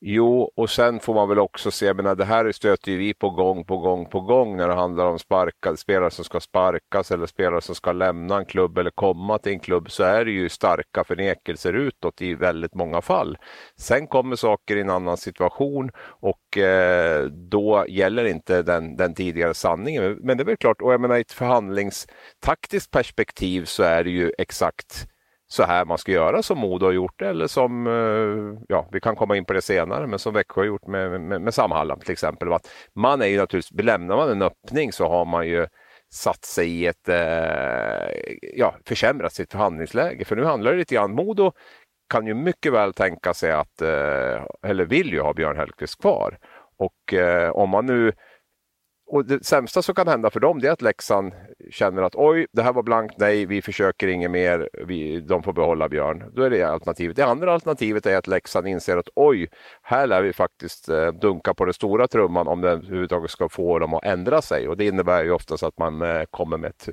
Jo, 0.00 0.50
och 0.56 0.70
sen 0.70 1.00
får 1.00 1.14
man 1.14 1.28
väl 1.28 1.38
också 1.38 1.70
se, 1.70 1.86
jag 1.86 1.96
menar, 1.96 2.14
det 2.14 2.24
här 2.24 2.52
stöter 2.52 2.92
ju 2.92 2.98
vi 2.98 3.14
på 3.14 3.30
gång 3.30 3.64
på 3.64 3.78
gång 3.78 4.06
på 4.06 4.20
gång 4.20 4.56
när 4.56 4.68
det 4.68 4.74
handlar 4.74 5.06
om 5.06 5.18
sparkade 5.18 5.76
spelare 5.76 6.10
som 6.10 6.24
ska 6.24 6.40
sparkas 6.40 7.10
eller 7.10 7.26
spelare 7.26 7.60
som 7.60 7.74
ska 7.74 7.92
lämna 7.92 8.36
en 8.36 8.44
klubb 8.44 8.78
eller 8.78 8.90
komma 8.90 9.38
till 9.38 9.52
en 9.52 9.60
klubb 9.60 9.90
så 9.90 10.02
är 10.02 10.24
det 10.24 10.30
ju 10.30 10.48
starka 10.48 11.04
förnekelser 11.04 11.72
utåt 11.72 12.22
i 12.22 12.34
väldigt 12.34 12.74
många 12.74 13.02
fall. 13.02 13.38
Sen 13.76 14.06
kommer 14.06 14.36
saker 14.36 14.76
i 14.76 14.80
en 14.80 14.90
annan 14.90 15.16
situation 15.16 15.90
och 16.00 16.58
eh, 16.58 17.24
då 17.24 17.84
gäller 17.88 18.24
inte 18.24 18.62
den, 18.62 18.96
den 18.96 19.14
tidigare 19.14 19.54
sanningen. 19.54 20.18
Men 20.22 20.36
det 20.36 20.42
är 20.42 20.46
väl 20.46 20.56
klart, 20.56 20.82
och 20.82 20.92
jag 20.92 21.00
menar 21.00 21.16
i 21.16 21.20
ett 21.20 21.32
förhandlingstaktiskt 21.32 22.90
perspektiv 22.90 23.64
så 23.64 23.82
är 23.82 24.04
det 24.04 24.10
ju 24.10 24.32
exakt 24.38 25.08
så 25.48 25.62
här 25.62 25.84
man 25.84 25.98
ska 25.98 26.12
göra 26.12 26.42
som 26.42 26.58
Modo 26.58 26.86
har 26.86 26.92
gjort 26.92 27.22
eller 27.22 27.46
som, 27.46 27.86
eh, 27.86 28.64
ja 28.68 28.88
vi 28.92 29.00
kan 29.00 29.16
komma 29.16 29.36
in 29.36 29.44
på 29.44 29.52
det 29.52 29.62
senare, 29.62 30.06
men 30.06 30.18
som 30.18 30.34
Växjö 30.34 30.60
har 30.60 30.66
gjort 30.66 30.86
med, 30.86 31.20
med, 31.20 31.40
med 31.40 31.54
Samhallam 31.54 32.00
till 32.00 32.12
exempel. 32.12 32.52
Att 32.52 32.68
man 32.94 33.22
är 33.22 33.26
ju 33.26 33.38
naturligtvis, 33.38 33.84
lämnar 33.84 34.16
man 34.16 34.30
en 34.30 34.42
öppning 34.42 34.92
så 34.92 35.08
har 35.08 35.24
man 35.24 35.46
ju 35.46 35.66
satt 36.14 36.44
sig 36.44 36.68
i 36.68 36.86
ett, 36.86 37.08
eh, 37.08 38.08
ja 38.54 38.74
försämrat 38.86 39.32
sitt 39.32 39.52
förhandlingsläge. 39.52 40.24
För 40.24 40.36
nu 40.36 40.44
handlar 40.44 40.72
det 40.72 40.78
lite 40.78 40.94
grann, 40.94 41.14
Modo 41.14 41.52
kan 42.08 42.26
ju 42.26 42.34
mycket 42.34 42.72
väl 42.72 42.92
tänka 42.92 43.34
sig 43.34 43.52
att, 43.52 43.82
eh, 43.82 44.44
eller 44.66 44.84
vill 44.84 45.12
ju 45.12 45.20
ha 45.20 45.34
Björn 45.34 45.56
Hellkvist 45.56 46.00
kvar. 46.00 46.38
Och 46.78 47.14
eh, 47.14 47.50
om 47.50 47.70
man 47.70 47.86
nu 47.86 48.12
och 49.08 49.24
det 49.24 49.44
sämsta 49.44 49.82
som 49.82 49.94
kan 49.94 50.08
hända 50.08 50.30
för 50.30 50.40
dem 50.40 50.58
är 50.64 50.70
att 50.70 50.82
Leksand 50.82 51.32
känner 51.70 52.02
att 52.02 52.14
oj, 52.14 52.46
det 52.52 52.62
här 52.62 52.72
var 52.72 52.82
blankt 52.82 53.14
nej, 53.18 53.46
vi 53.46 53.62
försöker 53.62 54.08
inget 54.08 54.30
mer, 54.30 54.68
vi, 54.86 55.20
de 55.20 55.42
får 55.42 55.52
behålla 55.52 55.88
Björn. 55.88 56.32
Då 56.34 56.42
är 56.42 56.50
det 56.50 56.62
alternativet. 56.62 57.16
Det 57.16 57.24
andra 57.24 57.52
alternativet 57.52 58.06
är 58.06 58.16
att 58.16 58.26
Leksand 58.26 58.66
inser 58.68 58.96
att 58.96 59.08
oj, 59.14 59.48
här 59.82 60.06
lär 60.06 60.22
vi 60.22 60.32
faktiskt 60.32 60.88
eh, 60.88 61.12
dunka 61.12 61.54
på 61.54 61.64
den 61.64 61.74
stora 61.74 62.08
trumman 62.08 62.48
om 62.48 62.60
det 62.60 62.70
överhuvudtaget 62.70 63.30
ska 63.30 63.48
få 63.48 63.78
dem 63.78 63.94
att 63.94 64.04
ändra 64.04 64.42
sig. 64.42 64.68
Och 64.68 64.76
det 64.76 64.86
innebär 64.86 65.24
ju 65.24 65.30
oftast 65.30 65.62
att 65.62 65.78
man 65.78 66.02
eh, 66.02 66.22
kommer 66.30 66.56
med 66.56 66.70
ett 66.70 66.88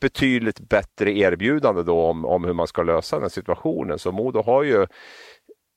betydligt 0.00 0.60
bättre 0.60 1.18
erbjudande 1.18 1.82
då 1.82 2.00
om, 2.00 2.24
om 2.24 2.44
hur 2.44 2.52
man 2.52 2.66
ska 2.66 2.82
lösa 2.82 3.20
den 3.20 3.30
situationen. 3.30 3.98
Så 3.98 4.12
Modo 4.12 4.42
har 4.42 4.62
ju 4.62 4.86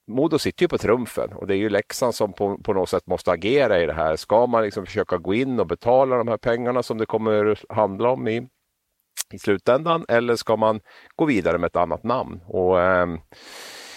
Modo 0.09 0.39
sitter 0.39 0.63
ju 0.63 0.67
på 0.67 0.77
trumfen 0.77 1.33
och 1.33 1.47
det 1.47 1.53
är 1.53 1.57
ju 1.57 1.69
Leksand 1.69 2.15
som 2.15 2.33
på, 2.33 2.57
på 2.57 2.73
något 2.73 2.89
sätt 2.89 3.07
måste 3.07 3.31
agera 3.31 3.79
i 3.79 3.85
det 3.85 3.93
här. 3.93 4.15
Ska 4.15 4.47
man 4.47 4.63
liksom 4.63 4.85
försöka 4.85 5.17
gå 5.17 5.33
in 5.33 5.59
och 5.59 5.67
betala 5.67 6.17
de 6.17 6.27
här 6.27 6.37
pengarna 6.37 6.83
som 6.83 6.97
det 6.97 7.05
kommer 7.05 7.59
handla 7.73 8.09
om 8.09 8.27
i, 8.27 8.47
i 9.33 9.39
slutändan 9.39 10.05
eller 10.07 10.35
ska 10.35 10.55
man 10.55 10.79
gå 11.15 11.25
vidare 11.25 11.57
med 11.57 11.67
ett 11.67 11.75
annat 11.75 12.03
namn? 12.03 12.41
Och, 12.47 12.81
eh, 12.81 13.07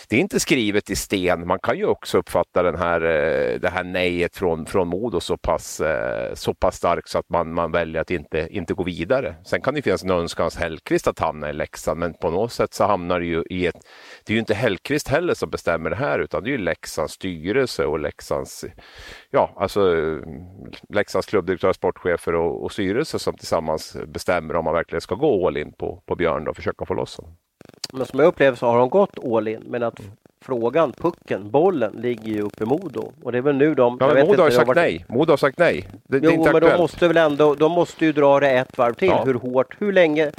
det 0.09 0.17
är 0.17 0.21
inte 0.21 0.41
skrivet 0.41 0.91
i 0.91 0.97
sten. 0.97 1.47
Man 1.47 1.59
kan 1.59 1.79
ju 1.79 1.87
också 1.87 2.19
uppfatta 2.19 2.63
den 2.63 2.79
här, 2.79 3.01
eh, 3.01 3.61
det 3.61 3.69
här 3.69 3.85
nejet 3.85 4.37
från, 4.37 4.67
från 4.67 4.89
Modo 4.89 5.21
så 5.21 5.37
pass, 5.37 5.81
eh, 5.81 6.35
så 6.35 6.55
pass 6.55 6.77
starkt 6.77 7.09
så 7.09 7.19
att 7.19 7.29
man, 7.29 7.55
man 7.55 7.73
väljer 7.73 8.01
att 8.01 8.11
inte, 8.11 8.49
inte 8.51 8.75
gå 8.75 8.83
vidare. 8.83 9.35
Sen 9.45 9.61
kan 9.61 9.75
det 9.75 9.83
finnas 9.83 10.05
en 10.05 10.11
önskan 10.11 10.47
hos 10.47 10.57
Hellkvist 10.57 11.07
att 11.07 11.19
hamna 11.19 11.51
i 11.51 11.53
Leksand, 11.53 12.01
men 12.01 12.15
på 12.15 12.31
något 12.31 12.53
sätt 12.53 12.75
så 12.75 12.85
hamnar 12.85 13.21
det 13.21 13.27
ju 13.27 13.45
i 13.51 13.67
ett... 13.67 13.77
Det 14.25 14.33
är 14.33 14.35
ju 14.35 14.41
inte 14.41 14.55
Hellkvist 14.55 15.09
heller 15.09 15.35
som 15.35 15.51
bestämmer 15.51 15.91
det 15.91 15.97
här, 15.97 16.19
utan 16.19 16.43
det 16.43 16.49
är 16.49 16.53
ju 16.53 16.59
Leksands 16.59 17.13
styrelse 17.13 17.85
och 17.85 17.99
Leksands, 17.99 18.65
ja, 19.31 19.55
alltså 19.57 19.97
eh, 19.97 20.19
Leksands 20.89 21.27
klubbdirektör, 21.27 21.73
sportchefer 21.73 22.35
och, 22.35 22.65
och 22.65 22.73
styrelse 22.73 23.19
som 23.19 23.35
tillsammans 23.35 23.97
bestämmer 24.07 24.57
om 24.57 24.65
man 24.65 24.75
verkligen 24.75 25.01
ska 25.01 25.15
gå 25.15 25.47
all 25.47 25.57
in 25.57 25.73
på, 25.73 26.03
på 26.07 26.17
Björn 26.17 26.49
och 26.49 26.57
försöka 26.57 26.87
få 26.87 26.95
loss 26.95 27.17
honom. 27.17 27.37
Men 27.93 28.07
som 28.07 28.21
jag 28.21 28.27
upplever 28.27 28.57
så 28.57 28.67
har 28.67 28.79
de 28.79 28.89
gått 28.89 29.19
all 29.25 29.49
in. 29.49 29.65
Men 29.67 29.83
att 29.83 30.01
frågan, 30.41 30.93
pucken, 30.93 31.51
bollen 31.51 31.93
ligger 31.93 32.33
ju 32.33 32.41
uppe 32.41 32.65
i 32.65 32.67
Modo. 32.67 33.13
Och 33.23 33.33
det 33.33 33.39
är 33.39 33.43
väl 33.43 33.57
nu 33.57 33.75
de... 33.75 33.97
Ja, 34.01 34.15
men 34.15 34.27
Modo 34.27 34.43
har 34.43 34.51
sagt 34.51 34.69
varit... 34.69 34.77
nej. 34.77 35.05
Modo 35.09 35.33
har 35.33 35.37
sagt 35.37 35.59
nej. 35.59 35.89
Det, 36.07 36.17
jo, 36.17 36.21
det 36.21 36.27
är 36.27 36.33
inte 36.33 36.39
men 36.39 36.57
aktuellt. 36.57 36.77
de 36.77 36.83
måste 36.83 37.09
väl 37.09 37.17
ändå, 37.17 37.55
de 37.55 37.73
måste 37.73 38.05
ju 38.05 38.13
dra 38.13 38.41
det 38.41 38.51
ett 38.51 38.79
varv 38.79 38.95
till. 38.95 39.09
Ja. 39.09 39.25
Hur 39.25 39.35
hårt, 39.35 39.77
hur 39.79 39.93
länge 39.93 40.31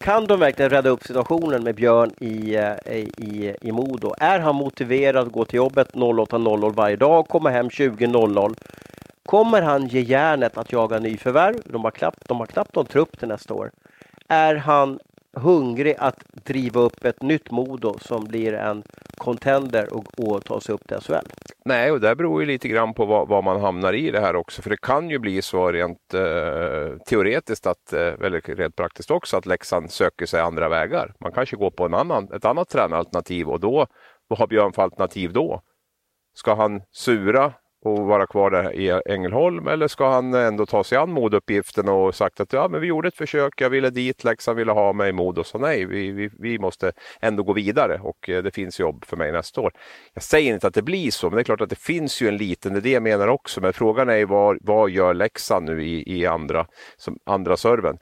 kan 0.00 0.26
de 0.26 0.40
verkligen 0.40 0.70
rädda 0.70 0.90
upp 0.90 1.02
situationen 1.02 1.64
med 1.64 1.74
Björn 1.74 2.10
i, 2.20 2.56
eh, 2.56 2.96
i, 2.96 3.56
i 3.60 3.72
Modo? 3.72 4.14
Är 4.18 4.38
han 4.38 4.54
motiverad 4.54 5.26
att 5.26 5.32
gå 5.32 5.44
till 5.44 5.56
jobbet 5.56 5.92
08.00 5.92 6.74
varje 6.74 6.96
dag, 6.96 7.28
komma 7.28 7.50
hem 7.50 7.68
20.00? 7.68 8.54
Kommer 9.26 9.62
han 9.62 9.86
ge 9.86 10.00
järnet 10.00 10.58
att 10.58 10.72
jaga 10.72 10.98
nyförvärv? 10.98 11.56
De 11.64 11.84
har 11.84 11.90
knappt, 11.90 12.28
de 12.28 12.38
har 12.38 12.46
knappt 12.46 12.74
någon 12.74 12.86
trupp 12.86 13.18
till 13.18 13.28
nästa 13.28 13.54
år. 13.54 13.70
Är 14.28 14.54
han 14.54 14.98
hungrig 15.38 15.94
att 15.98 16.24
driva 16.44 16.80
upp 16.80 17.04
ett 17.04 17.22
nytt 17.22 17.50
Modo 17.50 17.98
som 17.98 18.24
blir 18.24 18.52
en 18.52 18.82
contender 19.16 19.94
och, 19.94 20.04
och 20.16 20.44
ta 20.44 20.60
sig 20.60 20.74
upp 20.74 20.88
till 20.88 20.96
SHL? 21.00 21.28
Nej, 21.64 21.90
och 21.90 22.00
det 22.00 22.16
beror 22.16 22.40
ju 22.40 22.46
lite 22.46 22.68
grann 22.68 22.94
på 22.94 23.04
vad, 23.04 23.28
vad, 23.28 23.44
man 23.44 23.60
hamnar 23.60 23.92
i 23.92 24.10
det 24.10 24.20
här 24.20 24.36
också. 24.36 24.62
För 24.62 24.70
det 24.70 24.76
kan 24.76 25.10
ju 25.10 25.18
bli 25.18 25.42
så 25.42 25.72
rent 25.72 26.14
eh, 26.14 26.98
teoretiskt, 27.06 27.66
att, 27.66 27.92
eh, 27.92 28.00
eller 28.00 28.56
rent 28.56 28.76
praktiskt 28.76 29.10
också, 29.10 29.36
att 29.36 29.46
Leksand 29.46 29.90
söker 29.90 30.26
sig 30.26 30.40
andra 30.40 30.68
vägar. 30.68 31.14
Man 31.20 31.32
kanske 31.32 31.56
går 31.56 31.70
på 31.70 31.84
en 31.84 31.94
annan, 31.94 32.32
ett 32.32 32.44
annat 32.44 32.68
tränaralternativ 32.68 33.48
och 33.48 33.60
då, 33.60 33.86
vad 34.28 34.38
har 34.38 34.46
Björn 34.46 34.72
för 34.72 34.82
alternativ 34.82 35.32
då? 35.32 35.62
Ska 36.34 36.54
han 36.54 36.82
sura 36.90 37.52
och 37.88 38.06
vara 38.06 38.26
kvar 38.26 38.50
där 38.50 38.74
i 38.74 39.00
Ängelholm 39.06 39.68
eller 39.68 39.88
ska 39.88 40.10
han 40.10 40.34
ändå 40.34 40.66
ta 40.66 40.84
sig 40.84 40.98
an 40.98 41.10
moduppgiften 41.10 41.88
och 41.88 42.14
sagt 42.14 42.40
att 42.40 42.52
ja, 42.52 42.68
men 42.68 42.80
vi 42.80 42.86
gjorde 42.86 43.08
ett 43.08 43.16
försök, 43.16 43.60
jag 43.60 43.70
ville 43.70 43.90
dit, 43.90 44.24
Leksand 44.24 44.58
ville 44.58 44.72
ha 44.72 44.92
mig 44.92 45.08
i 45.08 45.12
Modo, 45.12 45.44
så 45.44 45.58
nej, 45.58 45.84
vi, 45.84 46.10
vi, 46.10 46.30
vi 46.38 46.58
måste 46.58 46.92
ändå 47.20 47.42
gå 47.42 47.52
vidare 47.52 48.00
och 48.02 48.28
eh, 48.28 48.42
det 48.42 48.50
finns 48.50 48.80
jobb 48.80 49.04
för 49.04 49.16
mig 49.16 49.32
nästa 49.32 49.60
år. 49.60 49.72
Jag 50.14 50.22
säger 50.22 50.54
inte 50.54 50.66
att 50.66 50.74
det 50.74 50.82
blir 50.82 51.10
så, 51.10 51.26
men 51.26 51.36
det 51.36 51.42
är 51.42 51.44
klart 51.44 51.60
att 51.60 51.70
det 51.70 51.78
finns 51.78 52.22
ju 52.22 52.28
en 52.28 52.36
liten, 52.36 52.72
det 52.72 52.78
är 52.78 52.82
det 52.82 52.90
jag 52.90 53.02
menar 53.02 53.28
också, 53.28 53.60
men 53.60 53.72
frågan 53.72 54.08
är 54.08 54.26
vad, 54.26 54.58
vad 54.60 54.90
gör 54.90 55.14
Leksand 55.14 55.66
nu 55.66 55.84
i, 55.84 56.18
i 56.18 56.26
andra, 56.26 56.66
som 56.96 57.18
andra 57.26 57.56
serven? 57.56 57.98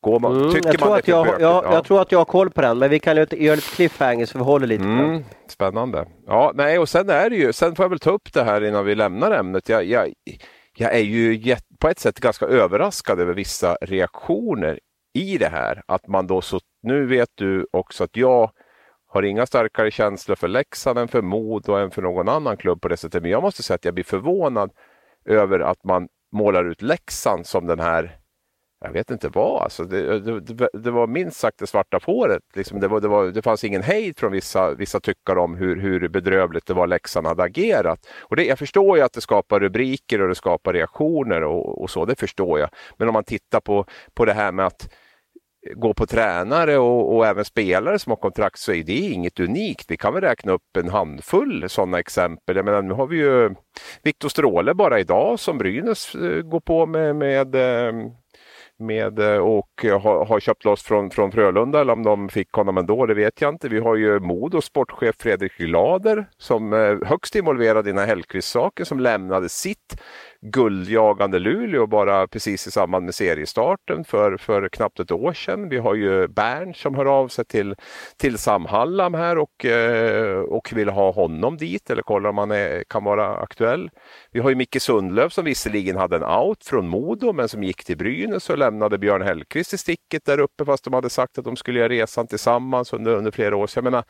Går 0.00 0.20
man, 0.20 0.36
mm, 0.36 0.52
tycker 0.52 0.68
jag, 0.68 0.78
tror 0.78 0.88
man 0.88 0.98
att 0.98 1.08
jag, 1.08 1.26
jag, 1.26 1.40
ja. 1.40 1.72
jag 1.72 1.84
tror 1.84 2.02
att 2.02 2.12
jag 2.12 2.18
har 2.18 2.24
koll 2.24 2.50
på 2.50 2.60
den, 2.60 2.78
men 2.78 2.90
vi 2.90 2.98
kan 2.98 3.16
göra 3.16 3.54
lite 3.54 3.74
cliffhanger 3.74 4.26
så 4.26 4.38
vi 4.38 4.44
håller 4.44 4.66
lite 4.66 4.84
på 4.84 4.88
mm, 4.88 5.12
den. 5.12 5.24
Spännande. 5.48 6.06
Ja, 6.26 6.52
nej, 6.54 6.78
och 6.78 6.88
sen 6.88 7.10
är 7.10 7.30
det 7.30 7.36
ju, 7.36 7.52
sen 7.52 7.74
får 7.74 7.84
jag 7.84 7.90
väl 7.90 7.98
ta 7.98 8.10
upp 8.10 8.32
det 8.32 8.42
här 8.42 8.64
innan 8.64 8.84
vi 8.84 8.94
lämnar 8.94 9.30
ämnet. 9.30 9.68
Jag, 9.68 9.84
jag, 9.84 10.12
jag 10.76 10.94
är 10.94 11.02
ju 11.02 11.56
på 11.78 11.88
ett 11.88 11.98
sätt 11.98 12.20
ganska 12.20 12.46
överraskad 12.46 13.20
över 13.20 13.34
vissa 13.34 13.76
reaktioner 13.80 14.80
i 15.14 15.38
det 15.38 15.48
här. 15.48 15.82
Att 15.86 16.06
man 16.06 16.26
då 16.26 16.40
så, 16.40 16.60
nu 16.82 17.06
vet 17.06 17.30
du 17.34 17.66
också 17.72 18.04
att 18.04 18.16
jag 18.16 18.50
har 19.08 19.22
inga 19.22 19.46
starkare 19.46 19.90
känslor 19.90 20.36
för 20.36 20.48
Leksand 20.48 20.98
än 20.98 21.08
för 21.08 21.22
Modo 21.22 21.72
än 21.72 21.90
för 21.90 22.02
någon 22.02 22.28
annan 22.28 22.56
klubb 22.56 22.80
på 22.80 22.88
det 22.88 22.96
sättet. 22.96 23.22
Men 23.22 23.30
jag 23.30 23.42
måste 23.42 23.62
säga 23.62 23.74
att 23.74 23.84
jag 23.84 23.94
blir 23.94 24.04
förvånad 24.04 24.70
över 25.24 25.60
att 25.60 25.84
man 25.84 26.08
målar 26.32 26.64
ut 26.64 26.82
Leksand 26.82 27.46
som 27.46 27.66
den 27.66 27.80
här 27.80 28.17
jag 28.80 28.92
vet 28.92 29.10
inte 29.10 29.28
vad, 29.28 29.62
alltså 29.62 29.84
det, 29.84 30.20
det, 30.20 30.68
det, 30.72 30.90
var 30.90 31.06
minst 31.06 31.40
sagt 31.40 31.58
det 31.58 31.66
svarta 31.66 32.00
fåret. 32.00 32.42
Liksom 32.54 32.80
det, 32.80 32.88
var, 32.88 33.00
det, 33.00 33.08
var, 33.08 33.26
det 33.26 33.42
fanns 33.42 33.64
ingen 33.64 33.82
hejd 33.82 34.18
från 34.18 34.32
vissa, 34.32 34.74
vissa 34.74 35.00
tyckare 35.00 35.40
om 35.40 35.56
hur, 35.56 35.76
hur 35.76 36.08
bedrövligt 36.08 36.66
det 36.66 36.74
var 36.74 36.86
Leksand 36.86 37.26
hade 37.26 37.42
agerat. 37.42 38.06
Och 38.20 38.36
det, 38.36 38.44
jag 38.44 38.58
förstår 38.58 38.98
ju 38.98 39.04
att 39.04 39.12
det 39.12 39.20
skapar 39.20 39.60
rubriker 39.60 40.22
och 40.22 40.28
det 40.28 40.34
skapar 40.34 40.72
reaktioner 40.72 41.42
och, 41.42 41.82
och 41.82 41.90
så, 41.90 42.04
det 42.04 42.20
förstår 42.20 42.58
jag. 42.60 42.70
Men 42.96 43.08
om 43.08 43.12
man 43.12 43.24
tittar 43.24 43.60
på, 43.60 43.86
på 44.14 44.24
det 44.24 44.32
här 44.32 44.52
med 44.52 44.66
att 44.66 44.88
gå 45.74 45.94
på 45.94 46.06
tränare 46.06 46.78
och, 46.78 47.16
och, 47.16 47.26
även 47.26 47.44
spelare 47.44 47.98
som 47.98 48.10
har 48.10 48.16
kontrakt 48.16 48.58
så 48.58 48.72
är 48.72 48.84
det 48.84 48.92
inget 48.92 49.40
unikt. 49.40 49.84
Vi 49.88 49.96
kan 49.96 50.14
väl 50.14 50.22
räkna 50.22 50.52
upp 50.52 50.76
en 50.78 50.88
handfull 50.88 51.68
sådana 51.68 51.98
exempel. 51.98 52.56
Jag 52.56 52.64
menar, 52.64 52.82
nu 52.82 52.94
har 52.94 53.06
vi 53.06 53.16
ju 53.16 53.54
Viktor 54.02 54.28
Stråle 54.28 54.74
bara 54.74 55.00
idag 55.00 55.40
som 55.40 55.58
Brynäs 55.58 56.14
eh, 56.14 56.42
går 56.42 56.60
på 56.60 56.86
med, 56.86 57.16
med 57.16 57.54
eh, 57.54 57.92
med 58.78 59.18
eh, 59.18 59.38
och 59.38 59.70
har, 59.82 60.24
har 60.24 60.40
köpt 60.40 60.64
loss 60.64 60.82
från, 60.82 61.10
från 61.10 61.32
Frölunda 61.32 61.80
eller 61.80 61.92
om 61.92 62.02
de 62.02 62.28
fick 62.28 62.52
honom 62.52 62.78
ändå, 62.78 63.06
det 63.06 63.14
vet 63.14 63.40
jag 63.40 63.54
inte. 63.54 63.68
Vi 63.68 63.78
har 63.78 63.96
ju 63.96 64.20
Modos 64.20 64.64
sportchef 64.64 65.16
Fredrik 65.18 65.56
Glader 65.56 66.26
som 66.38 66.72
är 66.72 67.04
högst 67.04 67.34
involverad 67.34 67.86
i 67.86 67.90
den 67.90 67.98
här 67.98 68.06
Hellkvist-saken 68.06 68.86
som 68.86 69.00
lämnade 69.00 69.48
sitt 69.48 70.00
guldjagande 70.40 71.38
Luleå 71.38 71.86
bara 71.86 72.26
precis 72.26 72.66
i 72.66 72.70
samband 72.70 73.04
med 73.04 73.14
seriestarten 73.14 74.04
för, 74.04 74.36
för 74.36 74.68
knappt 74.68 75.00
ett 75.00 75.12
år 75.12 75.32
sedan. 75.32 75.68
Vi 75.68 75.78
har 75.78 75.94
ju 75.94 76.28
Bern 76.28 76.74
som 76.74 76.94
hör 76.94 77.06
av 77.06 77.28
sig 77.28 77.44
till, 77.44 77.74
till 78.16 78.38
Sam 78.38 78.66
Hallam 78.66 79.14
här 79.14 79.38
och, 79.38 79.64
eh, 79.64 80.38
och 80.40 80.72
vill 80.72 80.88
ha 80.88 81.12
honom 81.12 81.56
dit 81.56 81.90
eller 81.90 82.02
kollar 82.02 82.30
om 82.30 82.38
han 82.38 82.50
är, 82.50 82.84
kan 82.84 83.04
vara 83.04 83.36
aktuell. 83.36 83.90
Vi 84.32 84.40
har 84.40 84.50
ju 84.50 84.56
Micke 84.56 84.82
Sundlöv 84.82 85.28
som 85.28 85.44
visserligen 85.44 85.96
hade 85.96 86.16
en 86.16 86.24
out 86.24 86.64
från 86.64 86.88
Modo 86.88 87.32
men 87.32 87.48
som 87.48 87.64
gick 87.64 87.84
till 87.84 87.96
Brynäs 87.96 88.50
och 88.50 88.58
lämnade 88.58 88.98
Björn 88.98 89.22
Hellkvist 89.22 89.74
i 89.74 89.78
sticket 89.78 90.24
där 90.24 90.40
uppe 90.40 90.64
fast 90.64 90.84
de 90.84 90.92
hade 90.92 91.10
sagt 91.10 91.38
att 91.38 91.44
de 91.44 91.56
skulle 91.56 91.78
göra 91.78 91.88
resan 91.88 92.26
tillsammans 92.26 92.92
under, 92.92 93.14
under 93.14 93.30
flera 93.30 93.56
år. 93.56 93.66
Så 93.66 93.78
jag 93.78 93.84
menar, 93.84 94.04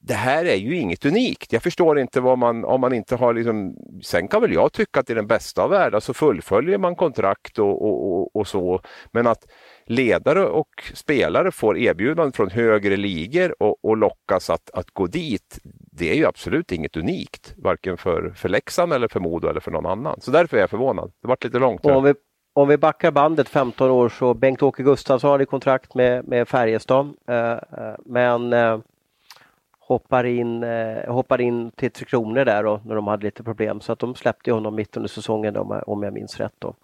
det 0.00 0.14
här 0.14 0.44
är 0.44 0.54
ju 0.54 0.76
inget 0.76 1.04
unikt. 1.04 1.52
Jag 1.52 1.62
förstår 1.62 1.98
inte 1.98 2.20
vad 2.20 2.38
man, 2.38 2.64
om 2.64 2.80
man 2.80 2.92
inte 2.92 3.16
har 3.16 3.34
liksom, 3.34 3.76
sen 4.02 4.28
kan 4.28 4.42
väl 4.42 4.52
jag 4.52 4.72
tycka 4.72 5.00
att 5.00 5.10
i 5.10 5.14
den 5.14 5.26
bästa 5.26 5.62
av 5.62 5.70
världar 5.70 6.00
så 6.00 6.14
fullföljer 6.14 6.78
man 6.78 6.96
kontrakt 6.96 7.58
och, 7.58 7.82
och, 7.82 8.12
och, 8.12 8.36
och, 8.36 8.46
så. 8.46 8.80
Men 9.12 9.26
att 9.26 9.46
ledare 9.86 10.44
och 10.46 10.68
spelare 10.94 11.50
får 11.50 11.78
erbjudanden 11.78 12.32
från 12.32 12.50
högre 12.50 12.96
ligor 12.96 13.62
och, 13.62 13.84
och 13.84 13.96
lockas 13.96 14.50
att, 14.50 14.70
att 14.72 14.90
gå 14.90 15.06
dit. 15.06 15.58
Det 15.92 16.10
är 16.10 16.14
ju 16.14 16.26
absolut 16.26 16.72
inget 16.72 16.96
unikt, 16.96 17.54
varken 17.56 17.96
för, 17.96 18.32
för 18.36 18.48
Leksand 18.48 18.92
eller 18.92 19.08
för 19.08 19.20
Modo 19.20 19.48
eller 19.48 19.60
för 19.60 19.70
någon 19.70 19.86
annan. 19.86 20.20
Så 20.20 20.30
därför 20.30 20.56
är 20.56 20.60
jag 20.60 20.70
förvånad. 20.70 21.12
Det 21.22 21.28
varit 21.28 21.44
lite 21.44 21.58
långt. 21.58 21.84
Om 21.84 22.04
vi, 22.04 22.14
om 22.54 22.68
vi 22.68 22.76
backar 22.76 23.10
bandet 23.10 23.48
15 23.48 23.90
år 23.90 24.08
så 24.08 24.34
Bengt-Åke 24.34 24.82
Gustafsson 24.82 25.30
hade 25.30 25.46
kontrakt 25.46 25.94
med, 25.94 26.28
med 26.28 26.48
Färjestad. 26.48 27.14
Eh, 27.28 27.52
eh 27.52 27.58
men 28.04 28.52
eh, 28.52 28.78
hoppar 29.88 30.24
in, 30.24 30.62
eh, 30.62 31.12
hoppar 31.12 31.40
in 31.40 31.70
till 31.70 31.90
Tre 31.90 32.06
Kronor 32.06 32.44
där 32.44 32.62
då, 32.62 32.80
när 32.84 32.94
de 32.94 33.06
hade 33.06 33.24
lite 33.24 33.42
problem 33.42 33.80
så 33.80 33.92
att 33.92 33.98
de 33.98 34.14
släppte 34.14 34.52
honom 34.52 34.74
mitt 34.74 34.96
under 34.96 35.08
säsongen 35.08 35.54
då, 35.54 35.82
om 35.86 36.02
jag 36.02 36.12
minns 36.12 36.40
rätt. 36.40 36.54
Då. 36.58 36.74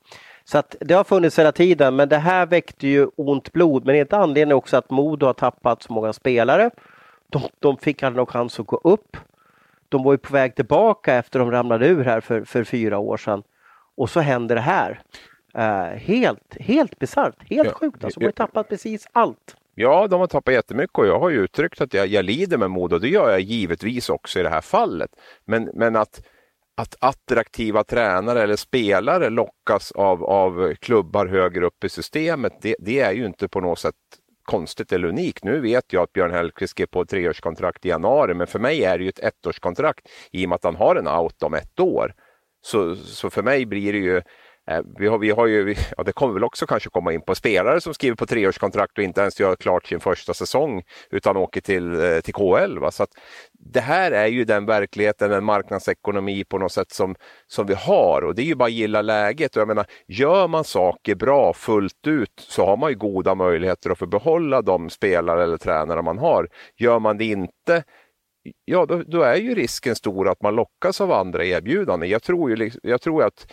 Så 0.44 0.58
att 0.58 0.76
det 0.80 0.94
har 0.94 1.04
funnits 1.04 1.38
hela 1.38 1.52
tiden 1.52 1.96
men 1.96 2.08
det 2.08 2.18
här 2.18 2.46
väckte 2.46 2.88
ju 2.88 3.08
ont 3.16 3.52
blod 3.52 3.86
men 3.86 3.94
inte 3.94 4.16
anledning 4.16 4.56
också 4.56 4.76
att 4.76 4.90
Modo 4.90 5.26
har 5.26 5.32
tappat 5.32 5.82
så 5.82 5.92
många 5.92 6.12
spelare. 6.12 6.70
De, 7.28 7.42
de 7.58 7.76
fick 7.76 8.02
aldrig 8.02 8.16
någon 8.16 8.26
chans 8.26 8.60
att 8.60 8.66
gå 8.66 8.80
upp. 8.84 9.16
De 9.88 10.02
var 10.02 10.12
ju 10.12 10.18
på 10.18 10.32
väg 10.32 10.54
tillbaka 10.54 11.14
efter 11.14 11.38
de 11.38 11.50
ramlade 11.50 11.86
ur 11.86 12.04
här 12.04 12.20
för, 12.20 12.44
för 12.44 12.64
fyra 12.64 12.98
år 12.98 13.16
sedan. 13.16 13.42
Och 13.96 14.10
så 14.10 14.20
händer 14.20 14.54
det 14.54 14.60
här. 14.60 15.00
Uh, 15.58 15.96
helt 15.96 16.56
helt 16.60 16.98
bisarrt, 16.98 17.50
helt 17.50 17.68
ja, 17.68 17.74
sjukt 17.74 18.04
alltså. 18.04 18.20
De 18.20 18.26
har 18.26 18.32
tappat 18.32 18.68
precis 18.68 19.08
allt. 19.12 19.56
Ja, 19.74 20.06
de 20.06 20.20
har 20.20 20.26
tappat 20.26 20.54
jättemycket 20.54 20.98
och 20.98 21.06
jag 21.06 21.20
har 21.20 21.30
ju 21.30 21.44
uttryckt 21.44 21.80
att 21.80 21.94
jag, 21.94 22.06
jag 22.06 22.24
lider 22.24 22.58
med 22.58 22.70
Modo. 22.70 22.98
Det 22.98 23.08
gör 23.08 23.30
jag 23.30 23.40
givetvis 23.40 24.10
också 24.10 24.40
i 24.40 24.42
det 24.42 24.48
här 24.48 24.60
fallet. 24.60 25.10
Men, 25.44 25.70
men 25.74 25.96
att, 25.96 26.22
att 26.76 26.96
attraktiva 27.00 27.84
tränare 27.84 28.42
eller 28.42 28.56
spelare 28.56 29.30
lockas 29.30 29.92
av, 29.92 30.24
av 30.24 30.74
klubbar 30.74 31.26
högre 31.26 31.66
upp 31.66 31.84
i 31.84 31.88
systemet, 31.88 32.52
det, 32.62 32.76
det 32.78 33.00
är 33.00 33.12
ju 33.12 33.26
inte 33.26 33.48
på 33.48 33.60
något 33.60 33.78
sätt 33.78 33.94
konstigt 34.44 34.92
eller 34.92 35.08
unikt. 35.08 35.44
Nu 35.44 35.60
vet 35.60 35.92
jag 35.92 36.02
att 36.02 36.12
Björn 36.12 36.30
Hellkvist 36.30 36.70
skrev 36.70 36.86
på 36.86 37.02
ett 37.02 37.08
treårskontrakt 37.08 37.86
i 37.86 37.88
januari, 37.88 38.34
men 38.34 38.46
för 38.46 38.58
mig 38.58 38.84
är 38.84 38.98
det 38.98 39.04
ju 39.04 39.08
ett 39.10 39.24
ettårskontrakt 39.46 40.08
i 40.30 40.44
och 40.44 40.48
med 40.48 40.56
att 40.56 40.64
han 40.64 40.76
har 40.76 40.96
en 40.96 41.08
out 41.08 41.42
om 41.42 41.54
ett 41.54 41.80
år. 41.80 42.14
Så, 42.62 42.96
så 42.96 43.30
för 43.30 43.42
mig 43.42 43.66
blir 43.66 43.92
det 43.92 43.98
ju 43.98 44.22
Eh, 44.70 44.82
vi 44.98 45.06
har, 45.06 45.18
vi 45.18 45.30
har 45.30 45.46
ju, 45.46 45.74
ja, 45.96 46.02
det 46.02 46.12
kommer 46.12 46.34
väl 46.34 46.44
också 46.44 46.66
kanske 46.66 46.90
komma 46.90 47.12
in 47.12 47.22
på 47.22 47.34
spelare 47.34 47.80
som 47.80 47.94
skriver 47.94 48.16
på 48.16 48.26
treårskontrakt 48.26 48.98
och 48.98 49.04
inte 49.04 49.20
ens 49.20 49.40
gör 49.40 49.56
klart 49.56 49.86
sin 49.86 50.00
första 50.00 50.34
säsong 50.34 50.82
utan 51.10 51.36
åker 51.36 51.60
till, 51.60 52.04
eh, 52.04 52.20
till 52.20 52.34
KL. 52.34 52.78
Va? 52.78 52.90
Så 52.90 53.02
att 53.02 53.10
det 53.52 53.80
här 53.80 54.12
är 54.12 54.26
ju 54.26 54.44
den 54.44 54.66
verkligheten, 54.66 55.32
en 55.32 55.44
marknadsekonomi 55.44 56.44
på 56.44 56.58
något 56.58 56.72
sätt 56.72 56.90
som, 56.90 57.14
som 57.46 57.66
vi 57.66 57.74
har 57.74 58.22
och 58.24 58.34
det 58.34 58.42
är 58.42 58.46
ju 58.46 58.54
bara 58.54 58.64
att 58.64 58.72
gilla 58.72 59.02
läget. 59.02 59.56
Och 59.56 59.60
jag 59.60 59.68
menar, 59.68 59.86
gör 60.08 60.48
man 60.48 60.64
saker 60.64 61.14
bra 61.14 61.52
fullt 61.52 62.06
ut 62.06 62.40
så 62.48 62.66
har 62.66 62.76
man 62.76 62.90
ju 62.90 62.96
goda 62.96 63.34
möjligheter 63.34 63.90
att 63.90 63.98
få 63.98 64.06
behålla 64.06 64.62
de 64.62 64.90
spelare 64.90 65.42
eller 65.42 65.56
tränare 65.56 66.02
man 66.02 66.18
har. 66.18 66.48
Gör 66.76 66.98
man 66.98 67.18
det 67.18 67.24
inte 67.24 67.84
ja 68.64 68.86
då, 68.86 69.02
då, 69.06 69.22
är 69.22 69.36
ju 69.36 69.54
risken 69.54 69.96
stor 69.96 70.28
att 70.28 70.42
man 70.42 70.54
lockas 70.54 71.00
av 71.00 71.12
andra 71.12 71.44
erbjudanden. 71.44 72.08
Jag 72.08 72.22
tror 72.22 72.50
ju 72.50 72.70
jag 72.82 73.00
tror 73.00 73.22
att 73.22 73.52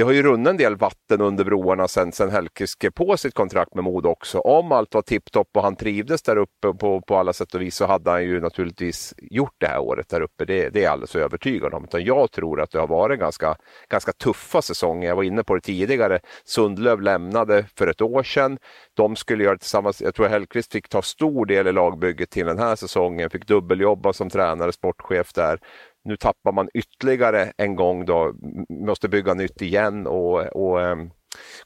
det 0.00 0.04
har 0.04 0.12
ju 0.12 0.22
runnit 0.22 0.48
en 0.48 0.56
del 0.56 0.76
vatten 0.76 1.20
under 1.20 1.44
broarna 1.44 1.88
sen, 1.88 2.12
sen 2.12 2.30
Hellkvist 2.30 2.72
skrev 2.72 2.90
på 2.90 3.16
sitt 3.16 3.34
kontrakt 3.34 3.74
med 3.74 3.84
Modo 3.84 4.08
också. 4.08 4.38
Om 4.38 4.72
allt 4.72 4.94
var 4.94 5.02
tipptopp 5.02 5.48
och 5.54 5.62
han 5.62 5.76
trivdes 5.76 6.22
där 6.22 6.36
uppe 6.36 6.72
på, 6.72 7.00
på 7.00 7.16
alla 7.16 7.32
sätt 7.32 7.54
och 7.54 7.60
vis 7.60 7.76
så 7.76 7.86
hade 7.86 8.10
han 8.10 8.24
ju 8.24 8.40
naturligtvis 8.40 9.14
gjort 9.18 9.54
det 9.58 9.66
här 9.66 9.78
året 9.78 10.08
där 10.08 10.20
uppe. 10.20 10.44
Det, 10.44 10.68
det 10.68 10.78
är 10.78 10.82
jag 10.82 10.92
alldeles 10.92 11.16
övertygad 11.16 11.74
om. 11.74 11.84
Utan 11.84 12.04
jag 12.04 12.32
tror 12.32 12.60
att 12.60 12.70
det 12.70 12.78
har 12.78 12.86
varit 12.86 13.20
ganska, 13.20 13.56
ganska 13.88 14.12
tuffa 14.12 14.62
säsonger. 14.62 15.08
Jag 15.08 15.16
var 15.16 15.22
inne 15.22 15.44
på 15.44 15.54
det 15.54 15.60
tidigare. 15.60 16.20
Sundlöv 16.44 17.00
lämnade 17.00 17.66
för 17.76 17.86
ett 17.86 18.00
år 18.00 18.22
sedan. 18.22 18.58
De 18.96 19.16
skulle 19.16 19.44
göra 19.44 19.58
tillsammans, 19.58 20.02
jag 20.02 20.14
tror 20.14 20.28
Hellkvist 20.28 20.72
fick 20.72 20.88
ta 20.88 21.02
stor 21.02 21.46
del 21.46 21.66
i 21.66 21.72
lagbygget 21.72 22.30
till 22.30 22.46
den 22.46 22.58
här 22.58 22.76
säsongen, 22.76 23.30
fick 23.30 23.46
dubbeljobba 23.46 24.12
som 24.12 24.30
tränare, 24.30 24.72
sportchef 24.72 25.32
där 25.32 25.58
nu 26.04 26.16
tappar 26.16 26.52
man 26.52 26.68
ytterligare 26.74 27.52
en 27.56 27.76
gång 27.76 28.04
då, 28.04 28.34
måste 28.68 29.08
bygga 29.08 29.34
nytt 29.34 29.62
igen 29.62 30.06
och, 30.06 30.40
och 30.40 30.80
um, 30.80 31.10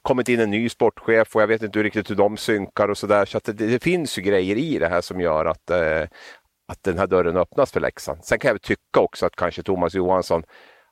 kommit 0.03 0.29
in 0.29 0.41
en 0.41 0.51
ny 0.51 0.69
sportchef 0.69 1.37
och 1.37 1.43
jag 1.43 1.47
vet 1.47 1.63
inte 1.63 1.83
riktigt 1.83 2.11
hur 2.11 2.15
de 2.15 2.37
synkar 2.37 2.89
och 2.89 2.99
sådär. 2.99 3.25
Så, 3.25 3.41
så 3.45 3.53
det, 3.53 3.67
det, 3.67 3.83
finns 3.83 4.19
ju 4.19 4.23
grejer 4.23 4.57
i 4.57 4.79
det 4.79 4.89
här 4.89 5.01
som 5.01 5.21
gör 5.21 5.45
att, 5.45 5.71
uh, 5.71 6.09
att 6.69 6.83
den 6.83 6.99
här 6.99 7.07
dörren 7.07 7.37
öppnas 7.37 7.73
för 7.73 7.81
Leksand. 7.81 8.25
Sen 8.25 8.39
kan 8.39 8.51
jag 8.51 8.63
tycka 8.63 9.01
också 9.01 9.27
att 9.27 9.37
kanske 9.37 9.63
Thomas 9.63 9.95
Johansson 9.95 10.43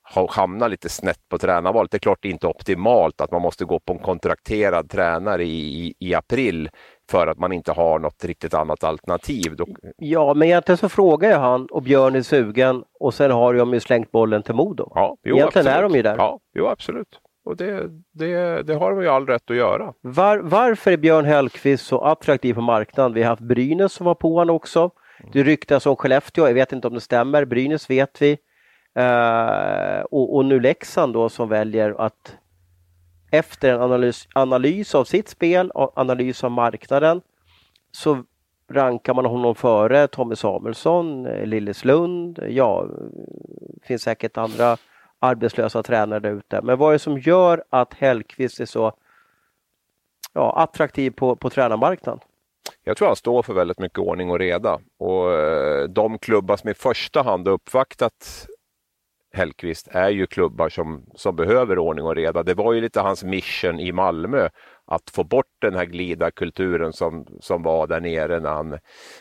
har 0.02 0.28
hamnat 0.28 0.70
lite 0.70 0.88
snett 0.88 1.28
på 1.28 1.38
tränarvalet. 1.38 1.90
Det 1.90 1.96
är 1.96 1.98
klart 1.98 2.18
det 2.22 2.28
är 2.28 2.32
inte 2.32 2.46
optimalt 2.46 3.20
att 3.20 3.30
man 3.30 3.42
måste 3.42 3.64
gå 3.64 3.80
på 3.80 3.92
en 3.92 3.98
kontrakterad 3.98 4.90
tränare 4.90 5.44
i, 5.44 5.86
i, 5.86 5.94
i 5.98 6.14
april 6.14 6.70
för 7.12 7.26
att 7.26 7.38
man 7.38 7.52
inte 7.52 7.72
har 7.72 7.98
något 7.98 8.24
riktigt 8.24 8.54
annat 8.54 8.84
alternativ. 8.84 9.56
Ja, 9.96 10.34
men 10.34 10.48
egentligen 10.48 10.76
så 10.76 10.88
frågar 10.88 11.30
jag 11.30 11.38
han 11.38 11.66
och 11.66 11.82
Björn 11.82 12.16
är 12.16 12.22
sugen 12.22 12.84
och 13.00 13.14
sen 13.14 13.30
har 13.30 13.54
de 13.54 13.74
ju 13.74 13.80
slängt 13.80 14.12
bollen 14.12 14.42
till 14.42 14.54
Modo. 14.54 14.92
Ja, 14.94 15.16
jo, 15.24 15.36
egentligen 15.36 15.66
absolut. 15.66 15.78
är 15.78 15.82
de 15.82 15.96
ju 15.96 16.02
där. 16.02 16.16
Ja, 16.16 16.38
jo, 16.54 16.66
absolut. 16.66 17.20
Och 17.44 17.56
det, 17.56 17.88
det, 18.12 18.62
det 18.62 18.74
har 18.74 18.90
de 18.90 19.02
ju 19.02 19.08
all 19.08 19.26
rätt 19.26 19.50
att 19.50 19.56
göra. 19.56 19.92
Var, 20.00 20.38
varför 20.38 20.92
är 20.92 20.96
Björn 20.96 21.24
Hellkvist 21.24 21.86
så 21.86 22.00
attraktiv 22.00 22.54
på 22.54 22.60
marknaden? 22.60 23.14
Vi 23.14 23.22
har 23.22 23.28
haft 23.28 23.42
Brynäs 23.42 23.92
som 23.92 24.06
var 24.06 24.14
på 24.14 24.34
honom 24.34 24.56
också. 24.56 24.90
Det 25.32 25.42
ryktas 25.42 25.86
om 25.86 25.96
Skellefteå, 25.96 26.46
jag 26.46 26.54
vet 26.54 26.72
inte 26.72 26.88
om 26.88 26.94
det 26.94 27.00
stämmer. 27.00 27.44
Brynäs 27.44 27.90
vet 27.90 28.22
vi. 28.22 28.38
Uh, 28.98 30.00
och, 30.10 30.36
och, 30.36 30.44
nu 30.44 30.60
Leksand 30.60 31.14
då 31.14 31.28
som 31.28 31.48
väljer 31.48 31.94
att 31.98 32.36
efter 33.32 33.74
en 33.74 33.80
analys, 33.80 34.28
analys 34.32 34.94
av 34.94 35.04
sitt 35.04 35.28
spel 35.28 35.70
och 35.70 35.98
analys 35.98 36.44
av 36.44 36.50
marknaden 36.50 37.22
så 37.92 38.24
rankar 38.70 39.14
man 39.14 39.26
honom 39.26 39.54
före 39.54 40.08
Tommy 40.08 40.36
Samuelsson, 40.36 41.26
eh, 41.26 41.46
Lilleslund, 41.46 42.38
ja, 42.48 42.86
det 43.80 43.86
finns 43.86 44.02
säkert 44.02 44.36
andra 44.36 44.76
arbetslösa 45.18 45.82
tränare 45.82 46.20
där 46.20 46.30
ute. 46.30 46.60
Men 46.62 46.78
vad 46.78 46.88
är 46.88 46.92
det 46.92 46.98
som 46.98 47.18
gör 47.18 47.64
att 47.70 47.94
Hellkvist 47.94 48.60
är 48.60 48.66
så 48.66 48.92
ja, 50.32 50.52
attraktiv 50.56 51.10
på, 51.10 51.36
på 51.36 51.50
tränarmarknaden? 51.50 52.20
Jag 52.84 52.96
tror 52.96 53.06
han 53.08 53.16
står 53.16 53.42
för 53.42 53.54
väldigt 53.54 53.78
mycket 53.78 53.98
ordning 53.98 54.30
och 54.30 54.38
reda 54.38 54.78
och 54.98 55.32
eh, 55.32 55.88
de 55.88 56.18
klubbar 56.18 56.56
som 56.56 56.70
i 56.70 56.74
första 56.74 57.22
hand 57.22 57.48
uppvaktat 57.48 58.46
Hellqvist 59.32 59.88
är 59.90 60.10
ju 60.10 60.26
klubbar 60.26 60.68
som, 60.68 61.06
som 61.14 61.36
behöver 61.36 61.78
ordning 61.78 62.04
och 62.04 62.16
reda. 62.16 62.42
Det 62.42 62.54
var 62.54 62.72
ju 62.72 62.80
lite 62.80 63.00
hans 63.00 63.24
mission 63.24 63.80
i 63.80 63.92
Malmö 63.92 64.48
att 64.86 65.10
få 65.10 65.24
bort 65.24 65.46
den 65.60 65.74
här 65.74 65.84
glida 65.84 66.30
kulturen 66.30 66.92
som, 66.92 67.26
som 67.40 67.62
var 67.62 67.86
där 67.86 68.00
nere 68.00 68.40
när 68.40 68.50
han, 68.50 68.78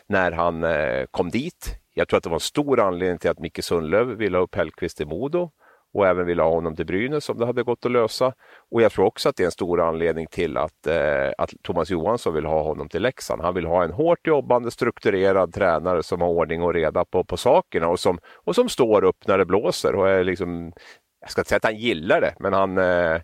när 0.07 0.31
han 0.31 0.63
eh, 0.63 1.05
kom 1.11 1.29
dit. 1.29 1.75
Jag 1.93 2.07
tror 2.07 2.17
att 2.17 2.23
det 2.23 2.29
var 2.29 2.35
en 2.35 2.39
stor 2.39 2.79
anledning 2.79 3.19
till 3.19 3.29
att 3.29 3.39
Micke 3.39 3.63
Sundlöv 3.63 4.07
ville 4.07 4.37
ha 4.37 4.43
upp 4.43 4.55
Hellqvist 4.55 5.01
i 5.01 5.05
Modo 5.05 5.51
och 5.93 6.07
även 6.07 6.25
ville 6.25 6.41
ha 6.41 6.49
honom 6.49 6.75
till 6.75 6.85
Brynäs 6.85 7.29
om 7.29 7.37
det 7.37 7.45
hade 7.45 7.63
gått 7.63 7.85
att 7.85 7.91
lösa. 7.91 8.33
Och 8.71 8.81
jag 8.81 8.91
tror 8.91 9.05
också 9.05 9.29
att 9.29 9.35
det 9.35 9.43
är 9.43 9.45
en 9.45 9.51
stor 9.51 9.81
anledning 9.81 10.27
till 10.27 10.57
att, 10.57 10.87
eh, 10.87 11.29
att 11.37 11.53
Thomas 11.61 11.89
Johansson 11.89 12.33
vill 12.33 12.45
ha 12.45 12.63
honom 12.63 12.89
till 12.89 13.01
Leksand. 13.01 13.41
Han 13.41 13.55
vill 13.55 13.65
ha 13.65 13.83
en 13.83 13.91
hårt 13.91 14.27
jobbande, 14.27 14.71
strukturerad 14.71 15.53
tränare 15.53 16.03
som 16.03 16.21
har 16.21 16.27
ordning 16.27 16.61
och 16.61 16.73
reda 16.73 17.05
på, 17.05 17.23
på 17.23 17.37
sakerna 17.37 17.87
och 17.87 17.99
som, 17.99 18.19
och 18.43 18.55
som 18.55 18.69
står 18.69 19.03
upp 19.03 19.27
när 19.27 19.37
det 19.37 19.45
blåser. 19.45 19.95
Och 19.95 20.09
är 20.09 20.23
liksom, 20.23 20.73
jag 21.21 21.31
ska 21.31 21.41
inte 21.41 21.49
säga 21.49 21.57
att 21.57 21.63
han 21.63 21.77
gillar 21.77 22.21
det, 22.21 22.35
men 22.39 22.53
han, 22.53 22.77
eh, 22.77 23.21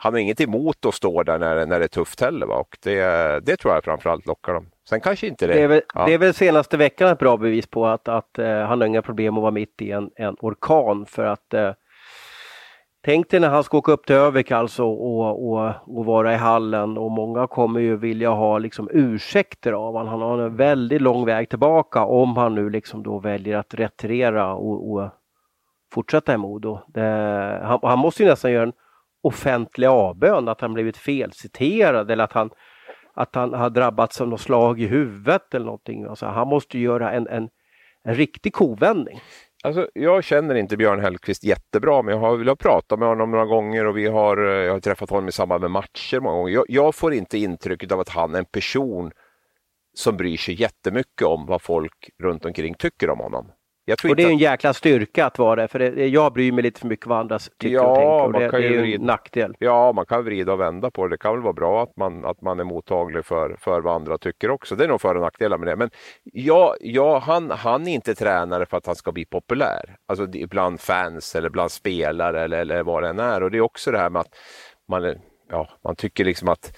han 0.00 0.12
har 0.12 0.20
inget 0.20 0.40
emot 0.40 0.86
att 0.86 0.94
stå 0.94 1.22
där 1.22 1.38
när, 1.38 1.66
när 1.66 1.78
det 1.78 1.84
är 1.84 1.88
tufft 1.88 2.20
heller. 2.20 2.46
Va? 2.46 2.54
Och 2.54 2.78
det, 2.82 3.44
det 3.46 3.56
tror 3.56 3.74
jag 3.74 3.84
framförallt 3.84 4.26
lockar 4.26 4.54
dem. 4.54 4.66
Sen 4.88 5.00
kanske 5.00 5.26
inte 5.26 5.46
det. 5.46 5.54
Det 5.54 5.62
är 5.62 5.68
väl, 5.68 5.82
ja. 5.94 6.06
det 6.06 6.14
är 6.14 6.18
väl 6.18 6.34
senaste 6.34 6.76
veckan 6.76 7.08
ett 7.08 7.18
bra 7.18 7.36
bevis 7.36 7.66
på 7.66 7.86
att, 7.86 8.08
att 8.08 8.38
uh, 8.38 8.46
han 8.46 8.80
har 8.80 8.86
inga 8.86 9.02
problem 9.02 9.36
att 9.36 9.42
vara 9.42 9.50
mitt 9.50 9.82
i 9.82 9.90
en, 9.90 10.10
en 10.16 10.36
orkan 10.40 11.06
för 11.06 11.24
att 11.24 11.54
uh, 11.54 11.70
Tänk 13.04 13.30
dig 13.30 13.40
när 13.40 13.48
han 13.48 13.64
ska 13.64 13.78
åka 13.78 13.92
upp 13.92 14.06
till 14.06 14.16
Övik 14.16 14.50
alltså 14.50 14.84
och, 14.84 15.52
och, 15.52 15.72
och 15.86 16.04
vara 16.04 16.34
i 16.34 16.36
hallen 16.36 16.98
och 16.98 17.10
många 17.10 17.46
kommer 17.46 17.80
ju 17.80 17.96
vilja 17.96 18.30
ha 18.30 18.58
liksom 18.58 18.88
ursäkter 18.92 19.72
av 19.72 19.92
honom. 19.92 20.08
Han 20.08 20.20
har 20.20 20.38
en 20.38 20.56
väldigt 20.56 21.02
lång 21.02 21.26
väg 21.26 21.48
tillbaka 21.48 22.04
om 22.04 22.36
han 22.36 22.54
nu 22.54 22.70
liksom 22.70 23.02
då 23.02 23.18
väljer 23.18 23.56
att 23.56 23.74
retirera 23.74 24.54
och, 24.54 24.92
och 24.92 25.10
fortsätta 25.92 26.34
i 26.34 26.36
Modo. 26.36 26.80
Han, 27.62 27.78
han, 27.82 27.98
måste 27.98 28.22
ju 28.22 28.28
nästan 28.28 28.52
göra 28.52 28.62
en 28.62 28.72
offentlig 29.22 29.86
avbön 29.86 30.48
att 30.48 30.60
han 30.60 30.74
blivit 30.74 30.96
felciterad 30.96 32.10
eller 32.10 32.24
att 32.24 32.32
han 32.32 32.50
att 33.14 33.34
han 33.34 33.52
har 33.52 33.70
drabbats 33.70 34.20
av 34.20 34.28
något 34.28 34.40
slag 34.40 34.80
i 34.80 34.86
huvudet 34.86 35.54
eller 35.54 35.64
någonting. 35.64 36.04
Alltså, 36.04 36.26
han 36.26 36.48
måste 36.48 36.78
göra 36.78 37.12
en, 37.12 37.28
en, 37.28 37.48
en 38.04 38.14
riktig 38.14 38.52
kovändning. 38.52 39.20
Alltså, 39.64 39.88
jag 39.94 40.24
känner 40.24 40.54
inte 40.54 40.76
Björn 40.76 41.00
Hellkvist 41.00 41.44
jättebra, 41.44 42.02
men 42.02 42.14
jag 42.14 42.20
har 42.20 42.36
velat 42.36 42.58
prata 42.58 42.96
med 42.96 43.08
honom 43.08 43.30
några 43.30 43.44
gånger 43.44 43.86
och 43.86 43.96
vi 43.96 44.06
har, 44.06 44.36
eh, 44.36 44.64
jag 44.64 44.72
har 44.72 44.80
träffat 44.80 45.10
honom 45.10 45.28
i 45.28 45.32
samband 45.32 45.60
med 45.60 45.70
matcher 45.70 46.20
många 46.20 46.36
gånger. 46.36 46.52
Jag, 46.52 46.64
jag 46.68 46.94
får 46.94 47.14
inte 47.14 47.38
intrycket 47.38 47.92
av 47.92 48.00
att 48.00 48.08
han 48.08 48.34
är 48.34 48.38
en 48.38 48.44
person 48.44 49.10
som 49.94 50.16
bryr 50.16 50.36
sig 50.36 50.60
jättemycket 50.60 51.22
om 51.22 51.46
vad 51.46 51.62
folk 51.62 52.10
runt 52.22 52.44
omkring 52.44 52.74
tycker 52.74 53.10
om 53.10 53.18
honom 53.18 53.52
och 53.92 54.16
det 54.16 54.22
är 54.22 54.28
en 54.28 54.38
jäkla 54.38 54.74
styrka 54.74 55.26
att 55.26 55.38
vara 55.38 55.62
det, 55.62 55.68
för 55.68 55.78
det, 55.78 56.08
jag 56.08 56.32
bryr 56.32 56.52
mig 56.52 56.62
lite 56.62 56.80
för 56.80 56.86
mycket 56.86 57.06
vad 57.06 57.18
andra 57.18 57.38
tycker 57.38 57.74
ja, 57.74 58.22
och 58.22 58.32
tänker. 58.32 58.56
Och 58.56 58.62
det, 58.62 58.68
det 58.68 58.76
är 58.76 58.84
ju 58.84 58.94
en 58.94 59.02
nackdel. 59.02 59.54
Ja, 59.58 59.92
man 59.92 60.06
kan 60.06 60.24
vrida 60.24 60.52
och 60.52 60.60
vända 60.60 60.90
på 60.90 61.06
det. 61.06 61.14
Det 61.14 61.18
kan 61.18 61.32
väl 61.32 61.42
vara 61.42 61.52
bra 61.52 61.82
att 61.82 61.96
man, 61.96 62.24
att 62.24 62.40
man 62.40 62.60
är 62.60 62.64
mottaglig 62.64 63.24
för, 63.24 63.56
för 63.60 63.80
vad 63.80 63.94
andra 63.94 64.18
tycker 64.18 64.50
också. 64.50 64.76
Det 64.76 64.84
är 64.84 64.88
nog 64.88 65.00
för 65.00 65.14
och 65.14 65.22
nackdelar 65.22 65.58
med 65.58 65.68
det. 65.68 65.76
Men 65.76 65.90
ja, 66.24 66.74
ja, 66.80 67.18
han, 67.18 67.50
han 67.50 67.86
är 67.86 67.94
inte 67.94 68.14
tränare 68.14 68.66
för 68.66 68.76
att 68.76 68.86
han 68.86 68.96
ska 68.96 69.12
bli 69.12 69.24
populär. 69.24 69.96
Alltså 70.06 70.26
bland 70.26 70.80
fans 70.80 71.36
eller 71.36 71.50
bland 71.50 71.70
spelare 71.70 72.42
eller, 72.44 72.58
eller 72.58 72.82
vad 72.82 73.02
det 73.02 73.08
än 73.08 73.18
är. 73.18 73.42
Och 73.42 73.50
det 73.50 73.58
är 73.58 73.62
också 73.62 73.90
det 73.90 73.98
här 73.98 74.10
med 74.10 74.20
att 74.20 74.34
man, 74.88 75.14
ja, 75.50 75.68
man 75.84 75.96
tycker 75.96 76.24
liksom 76.24 76.48
att 76.48 76.76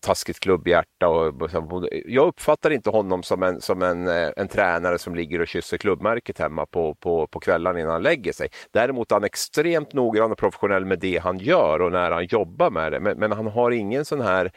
taskigt 0.00 0.40
klubbhjärta. 0.40 1.08
Och, 1.08 1.50
jag 2.06 2.28
uppfattar 2.28 2.70
inte 2.70 2.90
honom 2.90 3.22
som 3.22 3.42
en, 3.42 3.60
som 3.60 3.82
en, 3.82 4.08
eh, 4.08 4.30
en 4.36 4.48
tränare 4.48 4.98
som 4.98 5.14
ligger 5.14 5.40
och 5.40 5.48
kysser 5.48 5.76
klubbmärket 5.76 6.38
hemma 6.38 6.66
på, 6.66 6.94
på, 6.94 7.26
på 7.26 7.40
kvällen 7.40 7.78
innan 7.78 7.92
han 7.92 8.02
lägger 8.02 8.32
sig. 8.32 8.48
Däremot 8.70 9.10
är 9.10 9.16
han 9.16 9.24
extremt 9.24 9.92
noggrann 9.92 10.32
och 10.32 10.38
professionell 10.38 10.84
med 10.84 10.98
det 10.98 11.18
han 11.18 11.38
gör 11.38 11.82
och 11.82 11.92
när 11.92 12.10
han 12.10 12.26
jobbar 12.26 12.70
med 12.70 12.92
det. 12.92 13.00
Men, 13.00 13.18
men 13.18 13.32
han 13.32 13.46
har 13.46 13.70
ingen 13.70 14.04
sån 14.04 14.20
här 14.20 14.52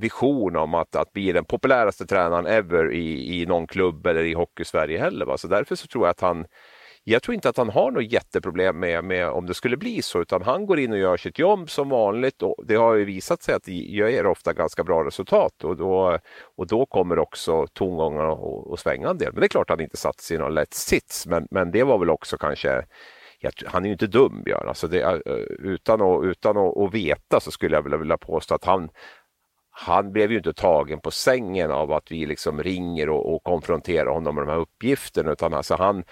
vision 0.00 0.56
om 0.56 0.74
att, 0.74 0.96
att 0.96 1.12
bli 1.12 1.32
den 1.32 1.44
populäraste 1.44 2.06
tränaren 2.06 2.46
ever 2.46 2.92
i, 2.92 3.40
i 3.40 3.46
någon 3.46 3.66
klubb 3.66 4.06
eller 4.06 4.24
i 4.24 4.34
Hockeysverige 4.34 4.98
heller. 4.98 5.26
Va? 5.26 5.38
Så 5.38 5.48
därför 5.48 5.74
så 5.74 5.86
tror 5.86 6.04
jag 6.04 6.10
att 6.10 6.20
han 6.20 6.46
jag 7.10 7.22
tror 7.22 7.34
inte 7.34 7.48
att 7.48 7.56
han 7.56 7.70
har 7.70 7.90
något 7.90 8.12
jätteproblem 8.12 8.78
med, 8.78 9.04
med 9.04 9.28
om 9.28 9.46
det 9.46 9.54
skulle 9.54 9.76
bli 9.76 10.02
så, 10.02 10.20
utan 10.20 10.42
han 10.42 10.66
går 10.66 10.78
in 10.78 10.92
och 10.92 10.98
gör 10.98 11.16
sitt 11.16 11.38
jobb 11.38 11.70
som 11.70 11.88
vanligt 11.88 12.42
och 12.42 12.64
det 12.66 12.74
har 12.74 12.94
ju 12.94 13.04
visat 13.04 13.42
sig 13.42 13.54
att 13.54 13.64
det 13.64 13.72
ger 13.72 14.26
ofta 14.26 14.52
ganska 14.52 14.84
bra 14.84 15.04
resultat 15.04 15.64
och 15.64 15.76
då, 15.76 16.18
och 16.56 16.66
då 16.66 16.86
kommer 16.86 17.18
också 17.18 17.66
tongångarna 17.66 18.38
att 18.72 18.80
svänga 18.80 19.08
en 19.08 19.18
del. 19.18 19.32
Men 19.32 19.40
det 19.40 19.46
är 19.46 19.48
klart 19.48 19.70
att 19.70 19.78
han 19.78 19.84
inte 19.84 19.96
satt 19.96 20.20
sig 20.20 20.36
i 20.36 20.40
någon 20.40 20.54
lätt 20.54 20.74
sits, 20.74 21.26
men, 21.26 21.48
men 21.50 21.70
det 21.70 21.84
var 21.84 21.98
väl 21.98 22.10
också 22.10 22.38
kanske 22.38 22.84
han 23.66 23.84
är 23.84 23.88
ju 23.88 23.92
inte 23.92 24.06
dum 24.06 24.42
Björn, 24.42 24.68
alltså 24.68 24.88
det, 24.88 25.02
eh, 25.02 25.32
utan, 25.58 26.02
att, 26.02 26.24
utan 26.24 26.56
att, 26.56 26.76
att 26.76 26.94
veta 26.94 27.40
så 27.40 27.50
skulle 27.50 27.76
jag 27.76 27.98
vilja 27.98 28.18
påstå 28.18 28.54
att 28.54 28.64
han, 28.64 28.88
han 29.70 30.12
blev 30.12 30.30
ju 30.30 30.36
inte 30.36 30.52
tagen 30.52 31.00
på 31.00 31.10
sängen 31.10 31.70
av 31.70 31.92
att 31.92 32.12
vi 32.12 32.26
liksom 32.26 32.62
ringer 32.62 33.08
och, 33.08 33.34
och 33.34 33.44
konfronterar 33.44 34.10
honom 34.10 34.34
med 34.34 34.46
de 34.46 34.50
här 34.50 34.58
uppgifterna 34.58 35.32
utan 35.32 35.54
alltså 35.54 35.74
han, 35.74 36.04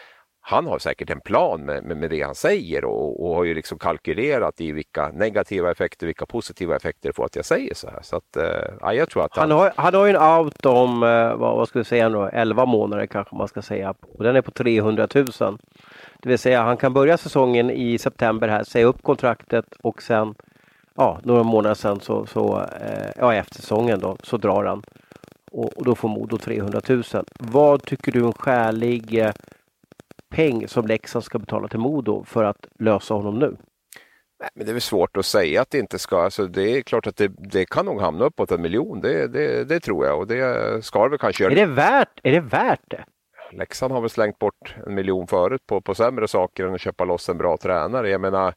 han 0.48 0.66
har 0.66 0.78
säkert 0.78 1.10
en 1.10 1.20
plan 1.20 1.60
med, 1.60 1.84
med, 1.84 1.96
med 1.96 2.10
det 2.10 2.22
han 2.22 2.34
säger 2.34 2.84
och, 2.84 3.26
och, 3.26 3.34
har 3.34 3.44
ju 3.44 3.54
liksom 3.54 3.78
kalkylerat 3.78 4.60
i 4.60 4.72
vilka 4.72 5.08
negativa 5.08 5.70
effekter, 5.70 6.06
vilka 6.06 6.26
positiva 6.26 6.76
effekter 6.76 7.08
det 7.08 7.12
får 7.12 7.24
att 7.24 7.36
jag 7.36 7.44
säger 7.44 7.74
så 7.74 7.90
här. 7.90 7.98
Så 8.02 8.16
att, 8.16 8.36
äh, 8.82 8.92
jag 8.92 9.10
tror 9.10 9.24
att 9.24 9.36
han... 9.36 9.50
Han, 9.50 9.58
har, 9.60 9.72
han 9.76 9.94
har 9.94 10.08
en 10.08 10.40
out 10.40 10.66
om, 10.66 11.02
eh, 11.02 11.36
vad, 11.36 11.56
vad 11.56 11.68
ska 11.68 11.78
vi 11.78 11.84
säga 11.84 12.08
nu, 12.08 12.28
11 12.32 12.66
månader 12.66 13.06
kanske 13.06 13.36
man 13.36 13.48
ska 13.48 13.62
säga. 13.62 13.94
Och 14.00 14.24
den 14.24 14.36
är 14.36 14.40
på 14.40 14.50
300 14.50 15.08
000. 15.14 15.26
Det 16.22 16.28
vill 16.28 16.38
säga 16.38 16.62
han 16.62 16.76
kan 16.76 16.92
börja 16.92 17.18
säsongen 17.18 17.70
i 17.70 17.98
september 17.98 18.48
här, 18.48 18.64
säga 18.64 18.86
upp 18.86 19.02
kontraktet 19.02 19.66
och 19.82 20.02
sen 20.02 20.34
ja, 20.96 21.18
några 21.22 21.42
månader 21.42 21.74
sen 21.74 22.00
så, 22.00 22.26
så 22.26 22.60
eh, 22.60 23.10
ja, 23.16 23.34
efter 23.34 23.54
säsongen 23.54 24.00
då, 24.00 24.16
så 24.22 24.36
drar 24.36 24.64
han. 24.64 24.82
Och, 25.52 25.72
och 25.76 25.84
då 25.84 25.94
får 25.94 26.08
Modo 26.08 26.38
300 26.38 26.80
000. 26.88 27.02
Vad 27.38 27.82
tycker 27.82 28.12
du 28.12 28.20
är 28.20 28.26
en 28.26 28.32
skälig 28.32 29.18
eh, 29.18 29.32
peng 30.36 30.68
som 30.68 30.86
Leksand 30.86 31.24
ska 31.24 31.38
betala 31.38 31.68
till 31.68 31.78
Modo 31.78 32.24
för 32.24 32.44
att 32.44 32.66
lösa 32.78 33.14
honom 33.14 33.38
nu? 33.38 33.56
Nej, 34.40 34.50
men 34.54 34.66
det 34.66 34.70
är 34.70 34.74
väl 34.74 34.80
svårt 34.80 35.16
att 35.16 35.26
säga 35.26 35.62
att 35.62 35.70
det 35.70 35.78
inte 35.78 35.98
ska. 35.98 36.22
Alltså 36.22 36.46
det 36.46 36.76
är 36.76 36.82
klart 36.82 37.06
att 37.06 37.16
det, 37.16 37.32
det 37.38 37.64
kan 37.64 37.86
nog 37.86 38.00
hamna 38.00 38.24
uppåt 38.24 38.50
en 38.50 38.62
miljon. 38.62 39.00
Det, 39.00 39.26
det, 39.26 39.64
det 39.64 39.80
tror 39.80 40.06
jag 40.06 40.18
och 40.18 40.26
det 40.26 40.84
ska 40.84 41.08
det 41.08 41.18
kanske 41.18 41.44
göra. 41.44 41.52
Är 41.52 41.56
det 41.56 41.66
värt, 41.66 42.20
är 42.22 42.32
det, 42.32 42.40
värt 42.40 42.90
det? 42.90 43.04
Leksand 43.52 43.92
har 43.92 44.00
väl 44.00 44.10
slängt 44.10 44.38
bort 44.38 44.74
en 44.86 44.94
miljon 44.94 45.26
förut 45.26 45.66
på, 45.66 45.80
på 45.80 45.94
sämre 45.94 46.28
saker 46.28 46.64
än 46.64 46.74
att 46.74 46.80
köpa 46.80 47.04
loss 47.04 47.28
en 47.28 47.38
bra 47.38 47.56
tränare. 47.56 48.10
Jag 48.10 48.20
menar, 48.20 48.54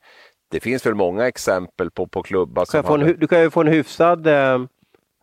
det 0.51 0.59
finns 0.59 0.85
väl 0.85 0.95
många 0.95 1.27
exempel 1.27 1.91
på, 1.91 2.07
på 2.07 2.23
klubbar 2.23 2.65
som... 2.65 2.83
Kan 2.83 3.01
en, 3.01 3.19
du 3.19 3.27
kan 3.27 3.41
ju 3.41 3.49
få 3.49 3.61
en 3.61 3.67
hyfsad 3.67 4.27
eh, 4.27 4.59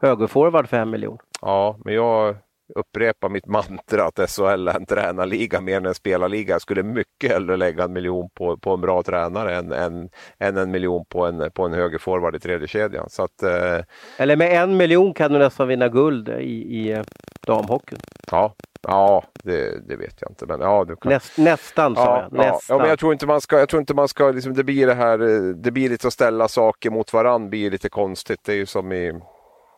högerforward 0.00 0.68
för 0.68 0.76
en 0.76 0.90
miljon. 0.90 1.18
Ja, 1.40 1.78
men 1.84 1.94
jag 1.94 2.36
upprepa 2.74 3.28
mitt 3.28 3.46
mantra 3.46 4.04
att 4.04 4.30
SHL 4.30 4.68
är 4.68 4.76
en 4.76 4.86
tränarliga 4.86 5.60
mer 5.60 5.76
än 5.76 5.86
en 5.86 5.94
spelarliga. 5.94 6.54
Jag 6.54 6.62
skulle 6.62 6.82
mycket 6.82 7.30
hellre 7.30 7.56
lägga 7.56 7.84
en 7.84 7.92
miljon 7.92 8.30
på, 8.34 8.56
på 8.56 8.74
en 8.74 8.80
bra 8.80 9.02
tränare 9.02 9.56
än, 9.56 9.72
än, 9.72 10.08
än 10.38 10.56
en 10.56 10.70
miljon 10.70 11.04
på 11.08 11.26
en, 11.26 11.50
på 11.50 11.64
en 11.64 11.72
högerforward 11.72 12.36
i 12.36 12.38
tredje 12.38 12.68
kedjan. 12.68 13.10
Så 13.10 13.22
att, 13.22 13.42
eh... 13.42 13.84
Eller 14.18 14.36
med 14.36 14.62
en 14.62 14.76
miljon 14.76 15.14
kan 15.14 15.32
du 15.32 15.38
nästan 15.38 15.68
vinna 15.68 15.88
guld 15.88 16.28
i, 16.28 16.78
i 16.78 16.92
eh, 16.92 17.02
damhockeyn. 17.46 18.00
Ja, 18.30 18.54
Ja, 18.88 19.24
det, 19.42 19.88
det, 19.88 19.96
vet 19.96 20.14
jag 20.20 20.30
inte. 20.30 20.46
Men, 20.46 20.60
ja, 20.60 20.84
du 20.84 20.96
kan... 20.96 21.12
Näst, 21.12 21.38
nästan 21.38 21.94
sa 21.94 22.04
ja, 22.04 22.22
jag. 22.22 22.32
Nästan. 22.32 22.76
Ja, 22.76 22.78
men 22.78 22.88
jag 22.88 22.98
tror 22.98 23.12
inte 23.12 23.26
man 23.26 23.40
ska, 23.40 23.58
jag 23.58 23.68
tror 23.68 23.80
inte 23.80 23.94
man 23.94 24.08
ska 24.08 24.30
liksom, 24.30 24.54
det 24.54 24.64
blir 24.64 24.86
det 24.86 24.94
här, 24.94 25.18
det 25.54 25.70
blir 25.70 25.88
lite 25.88 26.06
att 26.06 26.12
ställa 26.12 26.48
saker 26.48 26.90
mot 26.90 27.12
varann 27.12 27.50
blir 27.50 27.70
lite 27.70 27.88
konstigt. 27.88 28.40
Det 28.44 28.52
är 28.52 28.56
ju 28.56 28.66
som 28.66 28.92
i 28.92 29.20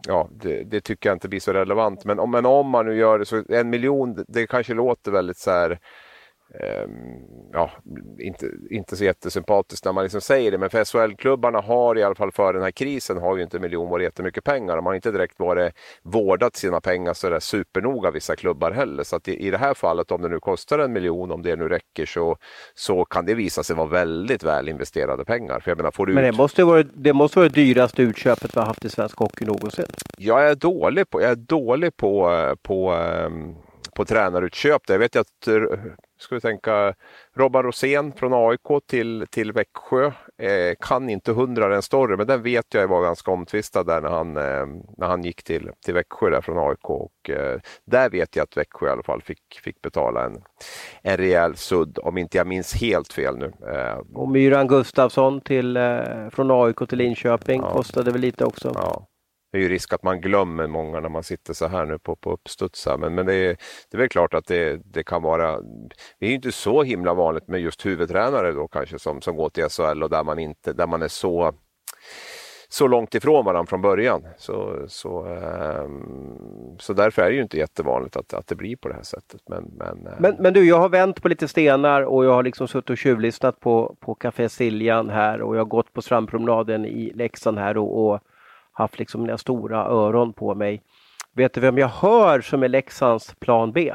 ja, 0.07 0.29
det, 0.31 0.65
det, 0.65 0.81
tycker 0.81 1.09
jag 1.09 1.17
inte 1.17 1.29
blir 1.29 1.41
så 1.41 1.53
relevant. 1.53 2.05
Men 2.05 2.19
om, 2.19 2.31
men 2.31 2.47
om 2.47 2.71
man 2.71 2.87
nu 2.87 2.97
gör 2.97 3.19
det 3.19 3.27
så 3.27 3.43
en 3.49 3.71
miljon, 3.71 4.25
det 4.29 4.47
kanske 4.47 4.75
låter 4.75 5.11
väldigt 5.13 5.39
så 5.39 5.51
här 5.51 5.79
ja, 7.53 7.71
inte, 8.19 8.51
inte 8.71 8.97
så 8.97 9.05
jättesympatiskt 9.05 9.85
när 9.85 9.93
man 9.93 10.05
liksom 10.05 10.21
säger 10.21 10.51
det, 10.51 10.59
men 10.59 10.71
för 10.71 10.85
SHL-klubbarna 10.85 11.61
har 11.61 11.99
i 11.99 12.03
alla 12.03 12.15
fall 12.15 12.33
för 12.33 12.53
den 12.53 12.63
här 12.63 12.71
krisen 12.71 13.19
har 13.19 13.37
ju 13.37 13.43
inte 13.43 13.59
miljon 13.59 13.91
varit 13.91 14.05
jättemycket 14.05 14.45
pengar. 14.45 14.77
De 14.77 14.87
har 14.87 14.95
inte 14.95 15.11
direkt 15.11 15.39
varit 15.39 15.75
vårdat 16.03 16.57
sina 16.57 16.81
pengar 16.81 17.15
så 17.15 17.31
där 17.31 17.41
supernoga 17.41 18.11
vissa 18.11 18.37
klubbar 18.37 18.71
heller. 18.71 19.03
Så 19.03 19.17
att 19.17 19.29
i, 19.29 19.47
i 19.47 19.51
det 19.51 19.59
här 19.59 19.75
fallet, 19.75 20.11
om 20.11 20.23
det 20.23 20.29
nu 20.29 20.41
kostar 20.41 20.79
en 20.79 20.93
miljon, 20.93 21.31
om 21.31 21.43
det 21.43 21.57
nu 21.57 21.69
räcker, 21.69 22.07
så, 22.07 22.37
så 22.75 23.05
kan 23.05 23.27
det 23.27 23.35
visa 23.35 23.63
sig 23.63 23.77
vara 23.77 23.89
väldigt 23.89 24.43
väl 24.43 24.69
investerade 24.69 25.25
pengar. 25.25 25.61
För 25.61 25.71
jag 25.71 25.79
menar, 25.79 25.91
får 25.91 26.07
du 26.07 26.15
men 26.15 26.23
det 26.23 26.29
ut... 26.29 26.37
måste 26.37 26.65
vara 26.65 26.83
det 26.83 27.13
måste 27.13 27.39
vara 27.39 27.49
det 27.49 27.55
dyraste 27.55 28.03
utköpet 28.03 28.57
vi 28.57 28.61
har 28.61 28.67
haft 28.67 28.85
i 28.85 28.89
svensk 28.89 29.19
hockey 29.19 29.45
någonsin. 29.45 29.87
Jag 30.19 30.51
är 30.51 30.55
dålig 30.55 31.11
på, 31.11 31.23
jag 31.23 31.31
är 31.31 31.37
dålig 31.37 31.97
på, 31.97 32.31
på 32.63 32.93
um 32.93 33.57
på 33.99 34.05
tränarutköp. 34.05 34.83
Jag 34.89 34.99
vet 34.99 35.17
att 35.17 35.49
ska 36.19 36.35
vi 36.35 36.41
tänka 36.41 36.95
Robban 37.37 37.63
Rosén 37.63 38.13
från 38.13 38.33
AIK 38.35 38.87
till, 38.87 39.27
till 39.31 39.53
Växjö. 39.53 40.07
Eh, 40.39 40.75
kan 40.81 41.11
inte 41.11 41.33
hundra 41.33 41.69
den 41.69 41.83
story, 41.83 42.17
men 42.17 42.27
den 42.27 42.43
vet 42.43 42.75
jag 42.75 42.89
var 42.89 43.03
ganska 43.03 43.31
omtvistad 43.31 43.85
där 43.85 44.01
när 44.01 44.09
han, 44.09 44.37
eh, 44.37 44.67
när 44.97 45.07
han 45.07 45.25
gick 45.25 45.43
till, 45.43 45.71
till 45.85 45.95
Växjö 45.95 46.31
där 46.31 46.41
från 46.41 46.69
AIK. 46.69 46.91
Och, 46.91 47.31
eh, 47.31 47.61
där 47.85 48.11
vet 48.11 48.37
jag 48.37 48.43
att 48.43 48.57
Växjö 48.57 48.87
i 48.87 48.91
alla 48.91 49.03
fall 49.03 49.23
fick, 49.23 49.61
fick 49.65 49.83
betala 49.83 50.25
en, 50.25 50.43
en 51.03 51.17
rejäl 51.17 51.57
sudd, 51.57 51.99
om 52.03 52.19
inte 52.19 52.37
jag 52.37 52.47
minns 52.47 52.75
helt 52.75 53.13
fel 53.13 53.37
nu. 53.37 53.53
Eh, 53.73 53.99
och 54.15 54.29
Myran 54.29 54.69
Gustafsson 54.69 55.41
till, 55.41 55.77
eh, 55.77 56.29
från 56.33 56.51
AIK 56.51 56.89
till 56.89 56.99
Linköping 56.99 57.61
ja. 57.61 57.73
kostade 57.73 58.11
väl 58.11 58.21
lite 58.21 58.45
också. 58.45 58.73
Ja. 58.75 59.08
Det 59.53 59.59
är 59.59 59.63
ju 59.63 59.69
risk 59.69 59.93
att 59.93 60.03
man 60.03 60.21
glömmer 60.21 60.67
många 60.67 61.01
när 61.01 61.09
man 61.09 61.23
sitter 61.23 61.55
så 61.55 61.69
här 61.69 61.87
nu 61.87 61.99
på, 61.99 62.17
på 62.17 62.33
uppstuds. 62.33 62.89
Men, 62.99 63.15
men 63.15 63.27
det, 63.27 63.35
är, 63.35 63.57
det 63.91 63.97
är 63.97 63.99
väl 63.99 64.09
klart 64.09 64.35
att 64.35 64.47
det, 64.47 64.81
det 64.85 65.03
kan 65.03 65.23
vara... 65.23 65.61
Det 66.19 66.27
är 66.27 66.29
ju 66.29 66.35
inte 66.35 66.53
så 66.53 66.83
himla 66.83 67.15
vanligt 67.15 67.49
med 67.49 67.61
just 67.61 67.87
huvudtränare 67.87 68.53
då 68.53 68.69
kanske 68.69 68.99
som, 68.99 69.21
som 69.21 69.37
går 69.37 69.49
till 69.49 69.69
SHL 69.69 70.03
och 70.03 70.11
där 70.11 70.25
man, 70.25 70.39
inte, 70.39 70.73
där 70.73 70.87
man 70.87 71.03
är 71.03 71.09
så 71.09 71.55
så 72.69 72.87
långt 72.87 73.15
ifrån 73.15 73.45
varandra 73.45 73.67
från 73.67 73.83
början. 73.83 74.27
Så, 74.37 74.85
så, 74.89 75.27
um, 75.27 76.77
så 76.79 76.93
därför 76.93 77.23
är 77.23 77.29
det 77.29 77.37
ju 77.37 77.43
inte 77.43 77.59
jättevanligt 77.59 78.17
att, 78.17 78.35
att 78.35 78.47
det 78.47 78.55
blir 78.55 78.77
på 78.77 78.89
det 78.89 78.95
här 78.95 79.03
sättet. 79.03 79.41
Men, 79.49 79.65
men, 79.65 80.07
uh... 80.07 80.13
men, 80.19 80.37
men, 80.39 80.53
du, 80.53 80.69
jag 80.69 80.79
har 80.79 80.89
vänt 80.89 81.23
på 81.23 81.29
lite 81.29 81.49
stenar 81.49 82.03
och 82.03 82.25
jag 82.25 82.33
har 82.33 82.43
liksom 82.43 82.69
suttit 82.69 82.91
och 82.91 82.99
tjuvlyssnat 82.99 83.61
på, 83.61 83.97
på 84.01 84.15
Café 84.15 84.49
Siljan 84.49 85.11
här 85.11 85.43
och 85.43 85.57
jag 85.57 85.61
har 85.61 85.67
gått 85.67 85.93
på 85.93 86.03
strandpromenaden 86.03 86.85
i 86.85 87.13
Leksand 87.15 87.59
här 87.59 87.79
och, 87.79 88.07
och 88.07 88.21
haft 88.79 88.99
liksom 88.99 89.23
mina 89.23 89.39
stora 89.39 89.85
öron 89.85 90.33
på 90.33 90.55
mig. 90.55 90.83
Vet 91.33 91.55
du 91.55 91.61
vem 91.61 91.79
jag 91.79 91.89
hör 91.89 92.41
som 92.41 92.63
är 92.63 92.69
Leksands 92.69 93.35
plan 93.41 93.73
B? 93.73 93.95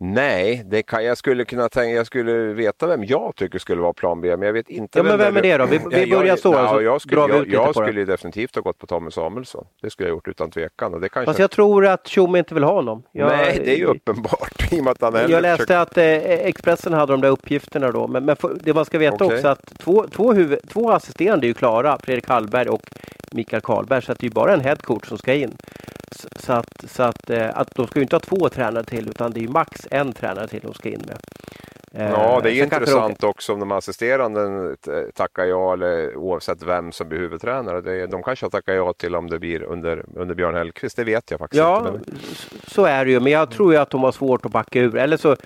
Nej, 0.00 0.62
det 0.66 0.82
kan, 0.82 1.04
jag 1.04 1.18
skulle 1.18 1.44
kunna 1.44 1.68
tänka, 1.68 1.96
jag 1.96 2.06
skulle 2.06 2.32
veta 2.32 2.86
vem 2.86 3.04
jag 3.04 3.36
tycker 3.36 3.58
skulle 3.58 3.80
vara 3.80 3.92
plan 3.92 4.20
B, 4.20 4.36
men 4.36 4.46
jag 4.46 4.52
vet 4.52 4.68
inte 4.68 4.98
ja, 4.98 5.02
vem, 5.02 5.18
men 5.18 5.34
vem 5.34 5.36
är 5.36 5.42
det 5.42 5.56
då? 5.56 5.66
Vi, 5.66 5.80
vi 5.90 6.10
börjar 6.10 6.36
så, 6.36 6.52
ja, 6.52 6.68
så 6.68 6.82
jag 6.82 7.00
skulle, 7.00 7.20
jag, 7.20 7.48
jag 7.48 7.74
skulle 7.74 8.04
definitivt 8.04 8.54
ha 8.54 8.62
gått 8.62 8.78
på 8.78 8.86
Tommy 8.86 9.10
Samuelsson. 9.10 9.64
Det 9.82 9.90
skulle 9.90 10.08
jag 10.08 10.14
gjort 10.14 10.28
utan 10.28 10.50
tvekan. 10.50 10.94
Och 10.94 11.00
det 11.00 11.08
kanske... 11.08 11.26
Fast 11.26 11.38
jag 11.38 11.50
tror 11.50 11.86
att 11.86 12.08
Tjomme 12.08 12.38
inte 12.38 12.54
vill 12.54 12.64
ha 12.64 12.72
honom. 12.72 13.02
Jag, 13.12 13.28
Nej, 13.28 13.60
det 13.64 13.74
är 13.74 13.76
ju 13.76 13.84
uppenbart. 13.84 14.72
I 14.72 14.80
att 14.80 15.00
han 15.00 15.14
jag 15.14 15.42
läste 15.42 15.66
försökt... 15.66 15.70
att 15.70 15.98
eh, 15.98 16.04
Expressen 16.46 16.92
hade 16.92 17.12
de 17.12 17.20
där 17.20 17.28
uppgifterna 17.28 17.90
då, 17.90 18.08
men, 18.08 18.24
men 18.24 18.36
för, 18.36 18.56
det 18.60 18.74
man 18.74 18.84
ska 18.84 18.98
veta 18.98 19.24
okay. 19.24 19.36
också 19.36 19.48
att 19.48 19.78
två, 19.78 20.06
två, 20.12 20.32
huvud, 20.32 20.58
två 20.68 20.90
assisterande 20.90 21.46
är 21.46 21.48
ju 21.48 21.54
klara, 21.54 21.98
Fredrik 22.02 22.28
Hallberg 22.28 22.68
och 22.68 22.82
Mikael 23.32 23.62
Karlberg, 23.62 24.02
så 24.02 24.12
att 24.12 24.18
det 24.18 24.24
är 24.24 24.28
ju 24.28 24.34
bara 24.34 24.52
en 24.52 24.60
headcoach 24.60 25.08
som 25.08 25.18
ska 25.18 25.34
in. 25.34 25.56
Så, 26.36 26.52
att, 26.52 26.84
så 26.90 27.02
att, 27.02 27.30
eh, 27.30 27.50
att 27.54 27.74
de 27.74 27.86
ska 27.86 27.98
ju 27.98 28.02
inte 28.02 28.16
ha 28.16 28.20
två 28.20 28.48
tränare 28.48 28.84
till 28.84 29.08
utan 29.08 29.32
det 29.32 29.44
är 29.44 29.48
max 29.48 29.86
en 29.90 30.12
tränare 30.12 30.48
till 30.48 30.60
de 30.60 30.74
ska 30.74 30.88
in 30.88 31.04
med. 31.06 31.18
Ja, 31.92 32.40
det 32.42 32.50
är 32.50 32.52
eh, 32.52 32.62
intressant 32.62 33.24
också 33.24 33.52
om 33.52 33.60
de 33.60 33.72
assisterande 33.72 34.76
tackar 35.14 35.44
ja 35.44 35.72
eller 35.72 36.16
oavsett 36.16 36.62
vem 36.62 36.92
som 36.92 37.08
blir 37.08 37.18
huvudtränare. 37.18 37.80
Det 37.80 37.92
är, 37.92 38.06
de 38.06 38.22
kanske 38.22 38.46
har 38.46 38.50
tackat 38.50 38.74
ja 38.74 38.92
till 38.92 39.14
om 39.14 39.30
det 39.30 39.38
blir 39.38 39.62
under, 39.62 40.04
under 40.14 40.34
Björn 40.34 40.54
Hellkvist, 40.54 40.96
det 40.96 41.04
vet 41.04 41.30
jag 41.30 41.40
faktiskt 41.40 41.58
ja, 41.58 41.78
inte. 41.78 41.90
Men... 41.90 42.18
så 42.66 42.84
är 42.84 43.04
det 43.04 43.10
ju, 43.10 43.20
men 43.20 43.32
jag 43.32 43.50
tror 43.50 43.72
ju 43.72 43.78
att 43.78 43.90
de 43.90 44.02
har 44.02 44.12
svårt 44.12 44.46
att 44.46 44.52
backa 44.52 44.80
ur. 44.80 44.96
Eller 44.96 45.16
så 45.16 45.36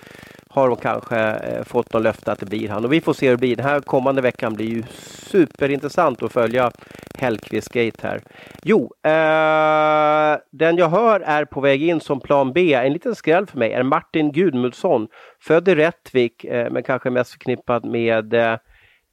har 0.53 0.69
de 0.69 0.77
kanske 0.77 1.17
eh, 1.17 1.63
fått 1.63 1.93
något 1.93 2.03
löfte 2.03 2.31
att 2.31 2.39
det 2.39 2.45
blir 2.45 2.69
han. 2.69 2.85
Och 2.85 2.93
vi 2.93 3.01
får 3.01 3.13
se 3.13 3.25
hur 3.25 3.33
det 3.33 3.39
blir. 3.39 3.55
Den 3.55 3.65
här 3.65 3.79
kommande 3.79 4.21
veckan 4.21 4.53
blir 4.53 4.67
ju 4.67 4.83
superintressant 5.31 6.23
att 6.23 6.31
följa 6.31 6.71
Hellkvist 7.17 7.73
Gate 7.73 8.07
här. 8.07 8.21
Jo, 8.63 8.93
eh, 9.03 10.39
den 10.51 10.77
jag 10.77 10.89
hör 10.89 11.19
är 11.19 11.45
på 11.45 11.61
väg 11.61 11.83
in 11.83 11.99
som 11.99 12.19
plan 12.19 12.53
B. 12.53 12.73
En 12.73 12.93
liten 12.93 13.15
skräll 13.15 13.45
för 13.45 13.57
mig 13.57 13.73
är 13.73 13.83
Martin 13.83 14.31
Gudmundsson. 14.31 15.07
Född 15.41 15.67
i 15.67 15.75
Rättvik 15.75 16.43
eh, 16.45 16.71
men 16.71 16.83
kanske 16.83 17.09
mest 17.09 17.31
förknippad 17.31 17.85
med 17.85 18.33
eh, 18.33 18.57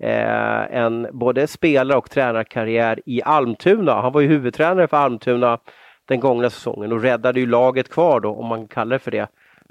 eh 0.03 0.77
en 0.77 1.07
både 1.13 1.47
spelare 1.47 1.99
och 1.99 2.11
tränarkarriär 2.11 3.01
i 3.07 3.23
Almtuna. 3.23 4.01
Han 4.01 4.13
var 4.13 4.21
ju 4.21 4.29
huvudtränare 4.29 4.89
för 4.89 4.97
Almtuna 4.97 5.59
den 6.09 6.21
gångna 6.21 6.51
säsongen 6.51 6.93
och 6.93 7.03
räddade 7.03 7.41
ju 7.41 7.47
laget 7.47 7.89
kvar 7.89 8.21
då, 8.21 8.35
om 8.35 8.47
man 8.47 8.69
kallar 8.69 8.97
det 8.97 8.99
för 8.99 9.11
det 9.11 9.29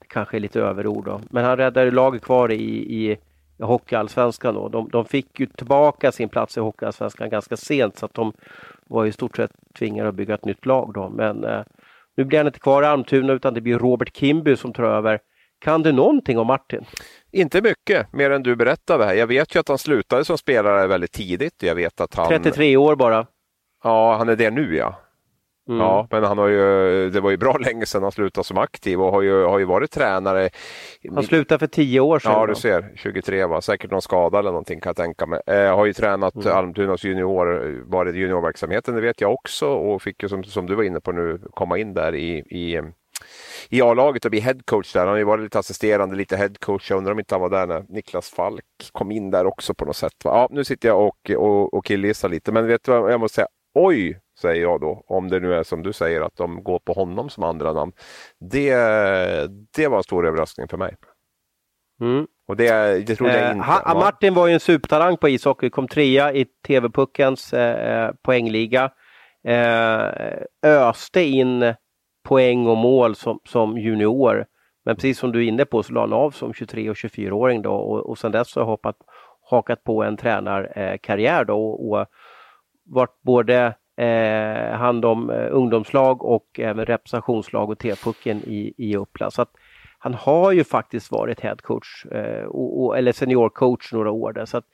kanske 0.09 0.37
är 0.37 0.39
lite 0.39 0.61
överord 0.61 1.05
då. 1.05 1.21
Men 1.29 1.45
han 1.45 1.57
räddade 1.57 1.91
laget 1.91 2.21
kvar 2.21 2.51
i, 2.51 3.11
i 3.11 3.17
Hockeyallsvenskan 3.59 4.53
då. 4.53 4.69
De, 4.69 4.89
de 4.89 5.05
fick 5.05 5.39
ju 5.39 5.45
tillbaka 5.45 6.11
sin 6.11 6.29
plats 6.29 6.57
i 6.57 6.59
Hockeyallsvenskan 6.59 7.29
ganska 7.29 7.57
sent 7.57 7.97
så 7.97 8.05
att 8.05 8.13
de 8.13 8.33
var 8.87 9.05
i 9.05 9.11
stort 9.11 9.35
sett 9.37 9.51
tvingade 9.77 10.09
att 10.09 10.15
bygga 10.15 10.33
ett 10.33 10.45
nytt 10.45 10.65
lag 10.65 10.91
då. 10.93 11.09
Men 11.09 11.43
eh, 11.43 11.61
nu 12.17 12.25
blir 12.25 12.37
han 12.39 12.47
inte 12.47 12.59
kvar 12.59 12.83
i 12.83 12.85
Almtuna 12.85 13.33
utan 13.33 13.53
det 13.53 13.61
blir 13.61 13.79
Robert 13.79 14.17
Kimby 14.17 14.55
som 14.55 14.73
tar 14.73 14.83
över. 14.83 15.19
Kan 15.59 15.83
du 15.83 15.91
någonting 15.91 16.39
om 16.39 16.47
Martin? 16.47 16.85
Inte 17.31 17.61
mycket, 17.61 18.13
mer 18.13 18.31
än 18.31 18.43
du 18.43 18.55
berättade 18.55 19.05
här. 19.05 19.13
Jag 19.13 19.27
vet 19.27 19.55
ju 19.55 19.59
att 19.59 19.67
han 19.67 19.77
slutade 19.77 20.25
som 20.25 20.37
spelare 20.37 20.87
väldigt 20.87 21.11
tidigt. 21.11 21.63
Jag 21.63 21.75
vet 21.75 22.01
att 22.01 22.15
han... 22.15 22.27
33 22.27 22.77
år 22.77 22.95
bara. 22.95 23.25
Ja, 23.83 24.15
han 24.17 24.29
är 24.29 24.35
det 24.35 24.51
nu 24.51 24.75
ja. 24.75 24.99
Mm. 25.69 25.81
Ja, 25.81 26.07
men 26.11 26.23
han 26.23 26.37
har 26.37 26.47
ju, 26.47 27.09
det 27.09 27.21
var 27.21 27.29
ju 27.29 27.37
bra 27.37 27.57
länge 27.57 27.85
sedan 27.85 28.03
han 28.03 28.11
slutade 28.11 28.45
som 28.45 28.57
aktiv 28.57 29.01
och 29.01 29.11
har 29.11 29.21
ju, 29.21 29.43
har 29.43 29.59
ju 29.59 29.65
varit 29.65 29.91
tränare. 29.91 30.49
Han 31.13 31.23
slutade 31.23 31.59
för 31.59 31.67
tio 31.67 31.99
år 31.99 32.19
sedan. 32.19 32.31
Ja, 32.31 32.45
du 32.45 32.55
ser. 32.55 32.91
23 32.95 33.45
va, 33.45 33.61
säkert 33.61 33.91
någon 33.91 34.01
skada 34.01 34.39
eller 34.39 34.49
någonting 34.49 34.79
kan 34.79 34.89
jag 34.89 34.97
tänka 34.97 35.25
mig. 35.25 35.41
Eh, 35.47 35.75
har 35.75 35.85
ju 35.85 35.93
tränat 35.93 36.35
mm. 36.35 36.57
Almtunas 36.57 37.03
junior, 37.03 37.83
varit 37.85 38.15
i 38.15 38.17
juniorverksamheten, 38.17 38.95
det 38.95 39.01
vet 39.01 39.21
jag 39.21 39.33
också 39.33 39.67
och 39.67 40.01
fick 40.01 40.23
ju 40.23 40.29
som, 40.29 40.43
som 40.43 40.65
du 40.65 40.75
var 40.75 40.83
inne 40.83 40.99
på 40.99 41.11
nu 41.11 41.41
komma 41.53 41.77
in 41.77 41.93
där 41.93 42.15
i, 42.15 42.37
i 42.37 42.81
i 43.69 43.81
A-laget 43.81 44.25
och 44.25 44.31
bli 44.31 44.39
headcoach 44.39 44.93
där. 44.93 44.99
Han 44.99 45.09
har 45.09 45.17
ju 45.17 45.23
varit 45.23 45.43
lite 45.43 45.59
assisterande, 45.59 46.15
lite 46.15 46.37
headcoach. 46.37 46.89
Jag 46.89 46.97
undrar 46.97 47.11
om 47.11 47.19
inte 47.19 47.35
han 47.35 47.41
var 47.41 47.49
där 47.49 47.67
när 47.67 47.85
Niklas 47.89 48.29
Falk 48.29 48.65
kom 48.91 49.11
in 49.11 49.31
där 49.31 49.45
också 49.45 49.73
på 49.73 49.85
något 49.85 49.95
sätt. 49.95 50.13
Va? 50.23 50.31
Ja, 50.31 50.47
nu 50.51 50.63
sitter 50.63 50.89
jag 50.89 51.07
och, 51.07 51.31
och, 51.31 51.73
och 51.73 51.85
killgissar 51.85 52.29
lite, 52.29 52.51
men 52.51 52.67
vet 52.67 52.83
du 52.83 52.91
vad 52.91 53.13
jag 53.13 53.19
måste 53.19 53.35
säga? 53.35 53.47
Oj 53.73 54.19
säger 54.41 54.61
jag 54.61 54.81
då, 54.81 55.03
om 55.07 55.29
det 55.29 55.39
nu 55.39 55.53
är 55.53 55.63
som 55.63 55.83
du 55.83 55.93
säger 55.93 56.21
att 56.21 56.35
de 56.35 56.63
går 56.63 56.79
på 56.79 56.93
honom 56.93 57.29
som 57.29 57.43
andra 57.43 57.73
namn. 57.73 57.91
Det, 58.39 58.75
det 59.75 59.87
var 59.87 59.97
en 59.97 60.03
stor 60.03 60.27
överraskning 60.27 60.67
för 60.67 60.77
mig. 60.77 60.95
Mm. 62.01 62.27
Och 62.47 62.55
det, 62.55 62.99
det 63.07 63.15
trodde 63.15 63.37
jag 63.37 63.45
eh, 63.45 63.51
inte. 63.51 63.65
Ha, 63.65 63.93
Martin 63.93 64.33
var 64.33 64.47
ju 64.47 64.53
en 64.53 64.59
supertalang 64.59 65.17
på 65.17 65.29
ishockey, 65.29 65.69
kom 65.69 65.87
trea 65.87 66.33
i 66.33 66.45
TV-puckens 66.67 67.53
eh, 67.53 68.11
poängliga. 68.21 68.91
Eh, 69.43 70.09
öste 70.63 71.21
in 71.21 71.73
poäng 72.23 72.67
och 72.67 72.77
mål 72.77 73.15
som, 73.15 73.39
som 73.45 73.77
junior. 73.77 74.45
Men 74.85 74.95
precis 74.95 75.19
som 75.19 75.31
du 75.31 75.43
är 75.45 75.47
inne 75.47 75.65
på 75.65 75.83
så 75.83 75.93
la 75.93 76.01
han 76.01 76.13
av 76.13 76.31
som 76.31 76.53
23 76.53 76.89
och 76.89 76.95
24-åring 76.95 77.61
då 77.61 77.73
och, 77.73 78.09
och 78.09 78.17
sedan 78.17 78.31
dess 78.31 78.55
har 78.55 78.63
hoppat, 78.63 78.95
hakat 79.49 79.83
på 79.83 80.03
en 80.03 80.17
tränarkarriär 80.17 81.45
då 81.45 81.69
och, 81.69 81.89
och 81.89 82.05
varit 82.85 83.21
både 83.21 83.75
eh, 83.99 84.77
hand 84.77 85.05
om 85.05 85.29
eh, 85.29 85.47
ungdomslag 85.51 86.23
och 86.23 86.59
även 86.59 86.85
representationslag 86.85 87.69
och 87.69 87.79
T-pucken 87.79 88.37
i, 88.37 88.73
i 88.77 88.95
Uppland. 88.95 89.33
Så 89.33 89.41
att 89.41 89.51
han 89.99 90.13
har 90.13 90.51
ju 90.51 90.63
faktiskt 90.63 91.11
varit 91.11 91.39
headcoach 91.39 92.05
eh, 92.05 92.45
och, 92.45 92.83
och, 92.83 92.97
eller 92.97 93.11
seniorcoach 93.11 93.93
några 93.93 94.11
år 94.11 94.33
där. 94.33 94.45
Så 94.45 94.57
att 94.57 94.65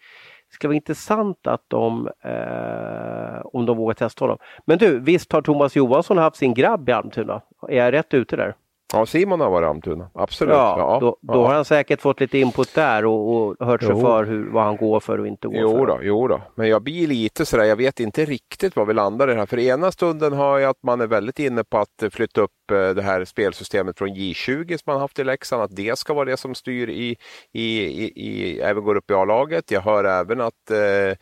det 0.49 0.53
skulle 0.53 0.69
vara 0.69 0.75
intressant 0.75 1.47
att 1.47 1.63
de, 1.67 2.09
eh, 2.23 3.45
om 3.45 3.65
de 3.65 3.77
vågar 3.77 3.93
testa 3.93 4.23
honom. 4.23 4.37
Men 4.65 4.77
du, 4.77 4.99
visst 4.99 5.31
har 5.31 5.41
Thomas 5.41 5.75
Johansson 5.75 6.17
haft 6.17 6.37
sin 6.37 6.53
grabb 6.53 6.89
i 6.89 6.91
Almtuna? 6.91 7.41
Är 7.69 7.77
jag 7.77 7.93
rätt 7.93 8.13
ute 8.13 8.35
där? 8.35 8.55
Ja, 8.93 9.05
Simon 9.05 9.39
har 9.39 9.49
varit 9.49 9.65
i 9.65 9.69
Almtuna, 9.69 10.09
absolut. 10.13 10.53
Ja, 10.53 10.75
ja 10.77 10.99
då, 10.99 11.17
då 11.21 11.33
ja. 11.33 11.47
har 11.47 11.53
han 11.53 11.65
säkert 11.65 12.01
fått 12.01 12.19
lite 12.19 12.37
input 12.37 12.75
där 12.75 13.05
och, 13.05 13.35
och 13.35 13.67
hört 13.67 13.81
sig 13.81 13.89
jo. 13.91 14.01
för 14.01 14.23
hur, 14.23 14.49
vad 14.49 14.63
han 14.63 14.77
går 14.77 14.99
för 14.99 15.19
och 15.19 15.27
inte 15.27 15.47
går 15.47 15.57
jo 15.57 15.77
för. 15.77 15.85
Då, 15.85 15.99
jo 16.01 16.27
då, 16.27 16.41
men 16.55 16.69
jag 16.69 16.83
blir 16.83 17.07
lite 17.07 17.45
sådär, 17.45 17.63
jag 17.63 17.75
vet 17.75 17.99
inte 17.99 18.25
riktigt 18.25 18.75
var 18.75 18.85
vi 18.85 18.93
landar 18.93 19.27
i 19.29 19.33
det 19.33 19.39
här. 19.39 19.45
För 19.45 19.59
ena 19.59 19.91
stunden 19.91 20.33
har 20.33 20.59
jag 20.59 20.69
att 20.69 20.83
man 20.83 21.01
är 21.01 21.07
väldigt 21.07 21.39
inne 21.39 21.63
på 21.63 21.77
att 21.77 22.03
flytta 22.11 22.41
upp 22.41 22.71
eh, 22.71 22.89
det 22.89 23.01
här 23.01 23.25
spelsystemet 23.25 23.97
från 23.97 24.09
J20 24.09 24.67
som 24.67 24.93
man 24.93 24.99
haft 25.01 25.19
i 25.19 25.23
Leksand, 25.23 25.63
att 25.63 25.75
det 25.75 25.97
ska 25.97 26.13
vara 26.13 26.25
det 26.25 26.37
som 26.37 26.55
styr 26.55 26.89
i, 26.89 27.15
i, 27.53 27.81
i, 27.83 28.11
i 28.15 28.59
även 28.59 28.83
går 28.83 28.95
upp 28.95 29.11
i 29.11 29.13
A-laget. 29.13 29.71
Jag 29.71 29.81
hör 29.81 30.03
även 30.03 30.41
att, 30.41 30.71
eh, 30.71 31.17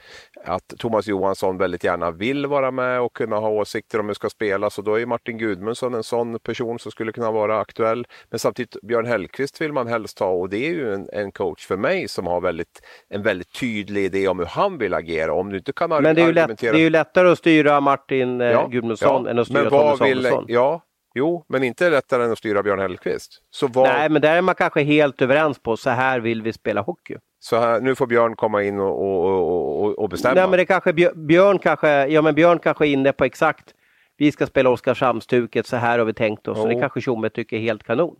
att 0.45 0.73
Thomas 0.77 1.07
Johansson 1.07 1.57
väldigt 1.57 1.83
gärna 1.83 2.11
vill 2.11 2.45
vara 2.45 2.71
med 2.71 3.01
och 3.01 3.13
kunna 3.13 3.35
ha 3.35 3.49
åsikter 3.49 3.99
om 3.99 4.05
hur 4.05 4.09
det 4.09 4.15
ska 4.15 4.29
spelas 4.29 4.77
och 4.77 4.83
då 4.83 4.99
är 4.99 5.05
Martin 5.05 5.37
Gudmundsson 5.37 5.93
en 5.93 6.03
sån 6.03 6.39
person 6.39 6.79
som 6.79 6.91
skulle 6.91 7.11
kunna 7.11 7.31
vara 7.31 7.59
aktuell. 7.59 8.07
Men 8.29 8.39
samtidigt 8.39 8.77
Björn 8.81 9.05
Hellkvist 9.05 9.61
vill 9.61 9.73
man 9.73 9.87
helst 9.87 10.19
ha 10.19 10.27
och 10.27 10.49
det 10.49 10.67
är 10.67 10.73
ju 10.73 10.93
en, 10.93 11.09
en 11.13 11.31
coach 11.31 11.67
för 11.67 11.77
mig 11.77 12.07
som 12.07 12.27
har 12.27 12.41
väldigt, 12.41 12.81
en 13.09 13.21
väldigt 13.21 13.59
tydlig 13.59 14.05
idé 14.05 14.27
om 14.27 14.39
hur 14.39 14.45
han 14.45 14.77
vill 14.77 14.93
agera. 14.93 15.33
Om 15.33 15.49
du 15.49 15.57
inte 15.57 15.73
kan 15.73 15.89
Men 15.89 16.03
det 16.03 16.21
är 16.21 16.27
ju, 16.27 16.33
lätt, 16.33 16.59
det 16.59 16.67
är 16.67 16.73
ju 16.73 16.89
lättare 16.89 17.29
att 17.29 17.37
styra 17.37 17.81
Martin 17.81 18.41
eh, 18.41 18.47
ja, 18.47 18.67
Gudmundsson 18.67 19.25
ja, 19.25 19.31
än 19.31 19.39
att 19.39 19.47
styra 19.47 19.69
Tommy 19.69 19.97
Samuelsson. 19.97 20.45
Ja, 20.47 20.81
Jo, 21.15 21.45
men 21.49 21.63
inte 21.63 21.89
lättare 21.89 22.23
än 22.23 22.31
att 22.31 22.37
styra 22.37 22.63
Björn 22.63 22.79
Hellkvist. 22.79 23.41
Så 23.49 23.67
vad... 23.67 23.87
Nej, 23.87 24.09
men 24.09 24.21
där 24.21 24.37
är 24.37 24.41
man 24.41 24.55
kanske 24.55 24.83
helt 24.83 25.21
överens 25.21 25.59
på, 25.59 25.77
så 25.77 25.89
här 25.89 26.19
vill 26.19 26.41
vi 26.41 26.53
spela 26.53 26.81
hockey. 26.81 27.17
Så 27.43 27.59
här, 27.59 27.81
nu 27.81 27.95
får 27.95 28.07
Björn 28.07 28.35
komma 28.35 28.63
in 28.63 28.79
och, 28.79 29.01
och, 29.01 29.83
och, 29.83 29.99
och 29.99 30.09
bestämma? 30.09 30.35
Nej, 30.35 30.49
men 30.49 30.57
det 30.57 30.65
kanske 30.65 30.93
Björn 31.15 31.59
kanske, 31.59 32.07
ja 32.07 32.21
men 32.21 32.35
Björn 32.35 32.59
kanske 32.59 32.87
är 32.87 32.91
inne 32.91 33.11
på 33.11 33.25
exakt 33.25 33.73
vi 34.17 34.31
ska 34.31 34.45
spela 34.45 34.69
Oskarshamnstuket, 34.69 35.67
så 35.67 35.75
här 35.75 35.99
har 35.99 36.05
vi 36.05 36.13
tänkt 36.13 36.47
oss. 36.47 36.57
Oh. 36.57 36.63
Och 36.63 36.69
det 36.69 36.79
kanske 36.79 37.01
Tjomme 37.01 37.29
tycker 37.29 37.57
är 37.57 37.61
helt 37.61 37.83
kanon. 37.83 38.15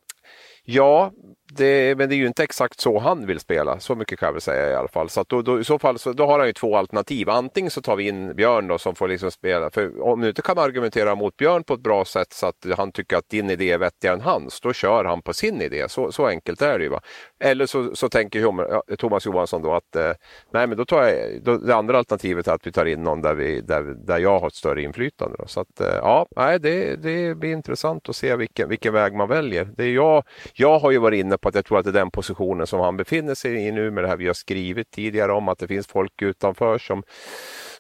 Ja, 0.66 1.12
det, 1.56 1.98
men 1.98 2.10
det 2.10 2.16
är 2.16 2.18
ju 2.18 2.28
inte 2.28 2.44
exakt 2.44 2.80
så 2.80 3.00
han 3.00 3.26
vill 3.26 3.40
spela, 3.40 3.80
så 3.80 3.96
mycket 3.96 4.20
kan 4.20 4.28
jag 4.28 4.34
väl 4.34 4.42
säga 4.42 4.72
i 4.72 4.76
alla 4.76 4.88
fall. 4.88 5.10
Så 5.10 5.26
då, 5.28 5.42
då, 5.42 5.60
i 5.60 5.64
så 5.64 5.80
fall 5.80 6.00
så, 6.00 6.14
då 6.14 6.26
har 6.26 6.40
han 6.40 6.48
ju 6.48 6.54
två 6.54 6.78
alternativ. 6.78 7.30
Antingen 7.30 7.72
så 7.72 7.82
tar 7.82 7.96
vi 7.96 8.08
in 8.08 8.36
Björn 8.36 8.68
då 8.68 8.78
som 8.78 8.96
får 8.96 9.08
liksom 9.08 9.32
spela, 9.32 9.70
för 9.70 10.02
om 10.02 10.22
du 10.22 10.28
inte 10.28 10.42
kan 10.42 10.58
argumentera 10.58 11.16
mot 11.16 11.38
Björn 11.38 11.64
på 11.64 11.74
ett 11.74 11.84
bra 11.84 12.06
sätt 12.06 12.34
så 12.34 12.48
att 12.48 12.66
han 12.78 12.92
tycker 12.92 13.18
att 13.18 13.30
din 13.30 13.50
idé 13.50 13.72
är 13.72 13.78
vettigare 13.78 14.16
än 14.16 14.22
hans, 14.22 14.62
då 14.62 14.74
kör 14.74 15.06
han 15.06 15.22
på 15.22 15.34
sin 15.34 15.62
idé. 15.62 15.90
Så, 15.90 16.12
så 16.12 16.28
enkelt 16.28 16.62
är 16.62 16.78
det 16.78 16.84
ju. 16.84 16.90
Va? 16.90 17.02
Eller 17.40 17.66
så, 17.66 17.96
så 17.96 18.10
tänker 18.10 18.96
Thomas 18.96 19.26
Johansson 19.26 19.62
då 19.62 19.74
att 19.74 19.96
eh, 19.96 20.12
nej 20.52 20.68
men 20.68 20.78
då 20.78 20.86
tar 20.86 21.04
jag, 21.04 21.44
då, 21.44 21.58
det 21.58 21.76
andra 21.76 21.98
alternativet 21.98 22.48
är 22.48 22.52
att 22.52 22.68
vi 22.68 22.72
tar 22.72 22.86
in 22.86 23.04
någon 23.04 23.22
där, 23.22 23.34
vi, 23.34 23.62
där, 23.62 23.82
där 23.82 24.18
jag 24.18 24.40
har 24.40 24.48
ett 24.48 24.56
större 24.56 24.82
inflytande. 24.82 25.36
Då. 25.40 25.48
Så 25.48 25.60
att 25.60 25.82
eh, 25.82 25.88
ja, 25.88 26.28
nej, 26.36 26.60
det, 26.60 26.96
det 26.96 27.36
blir 27.36 27.52
intressant 27.52 28.10
att 28.10 28.16
se 28.16 28.36
vilken, 28.36 28.70
vilken 28.70 28.94
väg 28.94 29.14
man 29.14 29.30
väljer. 29.30 29.70
Det 29.78 29.84
är 29.84 29.94
jag, 29.94 30.24
jag 30.54 30.80
har 30.80 30.92
ju 30.92 30.98
varit 30.98 31.20
inne 31.20 31.38
på 31.44 31.50
att 31.50 31.56
jag 31.56 31.66
tror 31.66 31.80
att 31.80 31.86
det 31.86 31.90
är 31.92 31.94
den 31.94 32.12
positionen 32.12 32.68
som 32.68 32.80
han 32.80 32.98
befinner 32.98 33.36
sig 33.36 33.68
i 33.68 33.72
nu 33.72 33.92
med 33.92 34.04
det 34.04 34.08
här 34.08 34.18
vi 34.18 34.28
har 34.28 34.34
skrivit 34.34 34.92
tidigare 34.92 35.32
om 35.34 35.50
att 35.50 35.60
det 35.60 35.68
finns 35.68 35.88
folk 35.88 36.22
utanför 36.22 36.78
som, 36.78 37.04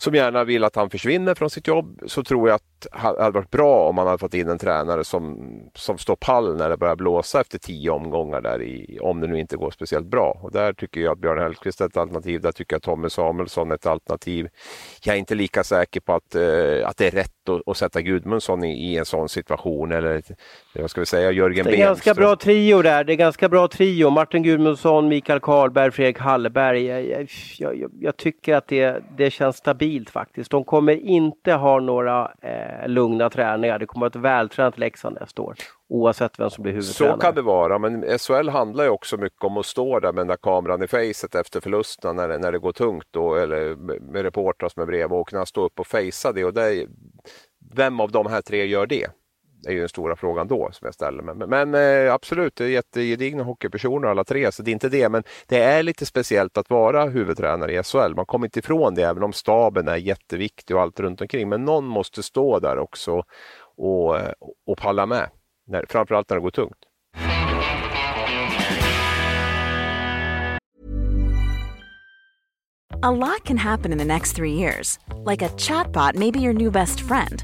som 0.03 0.15
gärna 0.15 0.43
vill 0.43 0.63
att 0.63 0.75
han 0.75 0.89
försvinner 0.89 1.35
från 1.35 1.49
sitt 1.49 1.67
jobb 1.67 2.01
så 2.05 2.23
tror 2.23 2.49
jag 2.49 2.55
att 2.55 2.73
det 2.91 2.97
hade 2.97 3.31
varit 3.31 3.51
bra 3.51 3.89
om 3.89 3.95
man 3.95 4.07
hade 4.07 4.17
fått 4.17 4.33
in 4.33 4.49
en 4.49 4.57
tränare 4.57 5.03
som, 5.03 5.53
som 5.75 5.97
står 5.97 6.15
pall 6.15 6.57
när 6.57 6.69
det 6.69 6.77
börjar 6.77 6.95
blåsa 6.95 7.41
efter 7.41 7.57
tio 7.57 7.89
omgångar 7.89 8.41
där 8.41 8.61
i, 8.61 8.99
om 9.01 9.19
det 9.19 9.27
nu 9.27 9.39
inte 9.39 9.57
går 9.57 9.71
speciellt 9.71 10.07
bra. 10.07 10.39
Och 10.41 10.51
där 10.51 10.73
tycker 10.73 11.01
jag 11.01 11.11
att 11.11 11.19
Björn 11.19 11.39
Hellkvist 11.39 11.81
är 11.81 11.85
ett 11.85 11.97
alternativ. 11.97 12.41
Där 12.41 12.51
tycker 12.51 12.75
jag 12.75 12.81
Tommy 12.81 13.09
Samuelsson 13.09 13.71
är 13.71 13.75
ett 13.75 13.85
alternativ. 13.85 14.47
Jag 15.03 15.15
är 15.15 15.19
inte 15.19 15.35
lika 15.35 15.63
säker 15.63 15.99
på 15.99 16.13
att, 16.13 16.35
uh, 16.35 16.87
att 16.87 16.97
det 16.97 17.07
är 17.07 17.11
rätt 17.11 17.49
att, 17.49 17.67
att 17.67 17.77
sätta 17.77 18.01
Gudmundsson 18.01 18.63
i, 18.63 18.91
i, 18.91 18.97
en 18.97 19.05
sån 19.05 19.29
situation 19.29 19.91
eller 19.91 20.21
vad 20.75 20.89
ska 20.89 21.01
vi 21.01 21.05
säga, 21.05 21.31
Jörgen 21.31 21.65
Det 21.65 21.75
är 21.75 21.77
ganska 21.77 22.13
bra 22.13 22.35
trio 22.35 22.81
där. 22.81 23.03
Det 23.03 23.13
är 23.13 23.17
ganska 23.17 23.49
bra 23.49 23.67
trio. 23.67 24.09
Martin 24.09 24.43
Gudmundsson, 24.43 25.07
Mikael 25.07 25.39
Karlberg, 25.39 25.91
Fredrik 25.91 26.19
Hallberg. 26.19 26.85
Jag, 26.85 27.27
jag, 27.59 27.77
jag, 27.77 27.91
jag 27.99 28.17
tycker 28.17 28.55
att 28.55 28.67
det, 28.67 29.03
det 29.17 29.31
känns 29.31 29.57
stabilt 29.57 29.92
faktiskt. 30.09 30.51
De 30.51 30.63
kommer 30.63 30.93
inte 30.93 31.53
ha 31.53 31.79
några 31.79 32.31
eh, 32.41 32.87
lugna 32.87 33.29
träningar. 33.29 33.79
Det 33.79 33.85
kommer 33.85 34.05
att 34.05 34.15
vara 34.15 34.19
ett 34.19 34.25
vältränat 34.25 34.77
Leksand 34.77 35.17
nästa 35.19 35.41
år. 35.41 35.55
Oavsett 35.89 36.39
vem 36.39 36.49
som 36.49 36.61
blir 36.63 36.73
huvudtränare. 36.73 37.15
Så 37.15 37.21
kan 37.21 37.35
det 37.35 37.41
vara, 37.41 37.79
men 37.79 38.19
SHL 38.19 38.49
handlar 38.49 38.83
ju 38.83 38.89
också 38.89 39.17
mycket 39.17 39.43
om 39.43 39.57
att 39.57 39.65
stå 39.65 39.99
där 39.99 40.13
med 40.13 40.19
den 40.19 40.27
där 40.27 40.37
kameran 40.37 40.83
i 40.83 40.87
facet 40.87 41.35
efter 41.35 41.61
förlusterna 41.61 42.13
när 42.13 42.27
det, 42.27 42.37
när 42.37 42.51
det 42.51 42.59
går 42.59 42.71
tungt 42.71 43.07
då, 43.11 43.35
eller 43.35 43.75
med 44.11 44.23
reportrar 44.23 44.69
som 44.69 44.81
är 44.81 44.85
bredvid 44.85 45.19
och 45.19 45.27
kunna 45.27 45.45
stå 45.45 45.65
upp 45.65 45.79
och 45.79 45.87
fejsa 45.87 46.31
det. 46.31 46.45
Och 46.45 46.53
det 46.53 46.87
vem 47.75 47.99
av 47.99 48.11
de 48.11 48.27
här 48.27 48.41
tre 48.41 48.65
gör 48.65 48.85
det? 48.85 49.07
Det 49.63 49.69
är 49.69 49.73
ju 49.73 49.79
den 49.79 49.89
stora 49.89 50.15
frågan 50.15 50.47
då 50.47 50.69
som 50.71 50.85
jag 50.85 50.93
ställer 50.93 51.23
mig. 51.23 51.35
Men, 51.35 51.49
men 51.49 51.75
eh, 52.05 52.13
absolut, 52.13 52.55
det 52.55 52.63
är 52.63 52.69
jättegedigna 52.69 53.43
hockeypersoner 53.43 54.07
alla 54.07 54.23
tre, 54.23 54.51
så 54.51 54.63
det 54.63 54.71
är 54.71 54.73
inte 54.73 54.89
det. 54.89 55.09
Men 55.09 55.23
det 55.47 55.63
är 55.63 55.83
lite 55.83 56.05
speciellt 56.05 56.57
att 56.57 56.69
vara 56.69 57.05
huvudtränare 57.05 57.73
i 57.73 57.83
SHL. 57.83 58.15
Man 58.15 58.25
kommer 58.25 58.47
inte 58.47 58.59
ifrån 58.59 58.95
det, 58.95 59.03
även 59.03 59.23
om 59.23 59.33
staben 59.33 59.87
är 59.87 59.95
jätteviktig 59.95 60.75
och 60.75 60.81
allt 60.81 60.99
runt 60.99 61.21
omkring. 61.21 61.49
Men 61.49 61.65
någon 61.65 61.85
måste 61.85 62.23
stå 62.23 62.59
där 62.59 62.77
också 62.77 63.23
och, 63.77 64.17
eh, 64.17 64.31
och 64.65 64.77
palla 64.77 65.05
med, 65.05 65.29
när, 65.67 65.85
framförallt 65.89 66.29
när 66.29 66.37
det 66.37 66.41
går 66.41 66.51
tungt. 66.51 66.77
A 73.03 73.11
lot 73.11 73.43
can 73.43 73.57
happen 73.57 73.91
in 73.91 73.97
the 73.97 74.05
next 74.05 74.35
three 74.37 74.53
years. 74.53 74.97
Like 75.25 75.41
a 75.41 75.49
chatbot 75.57 76.15
maybe 76.15 76.39
your 76.39 76.53
new 76.53 76.71
best 76.71 77.01
friend. 77.01 77.43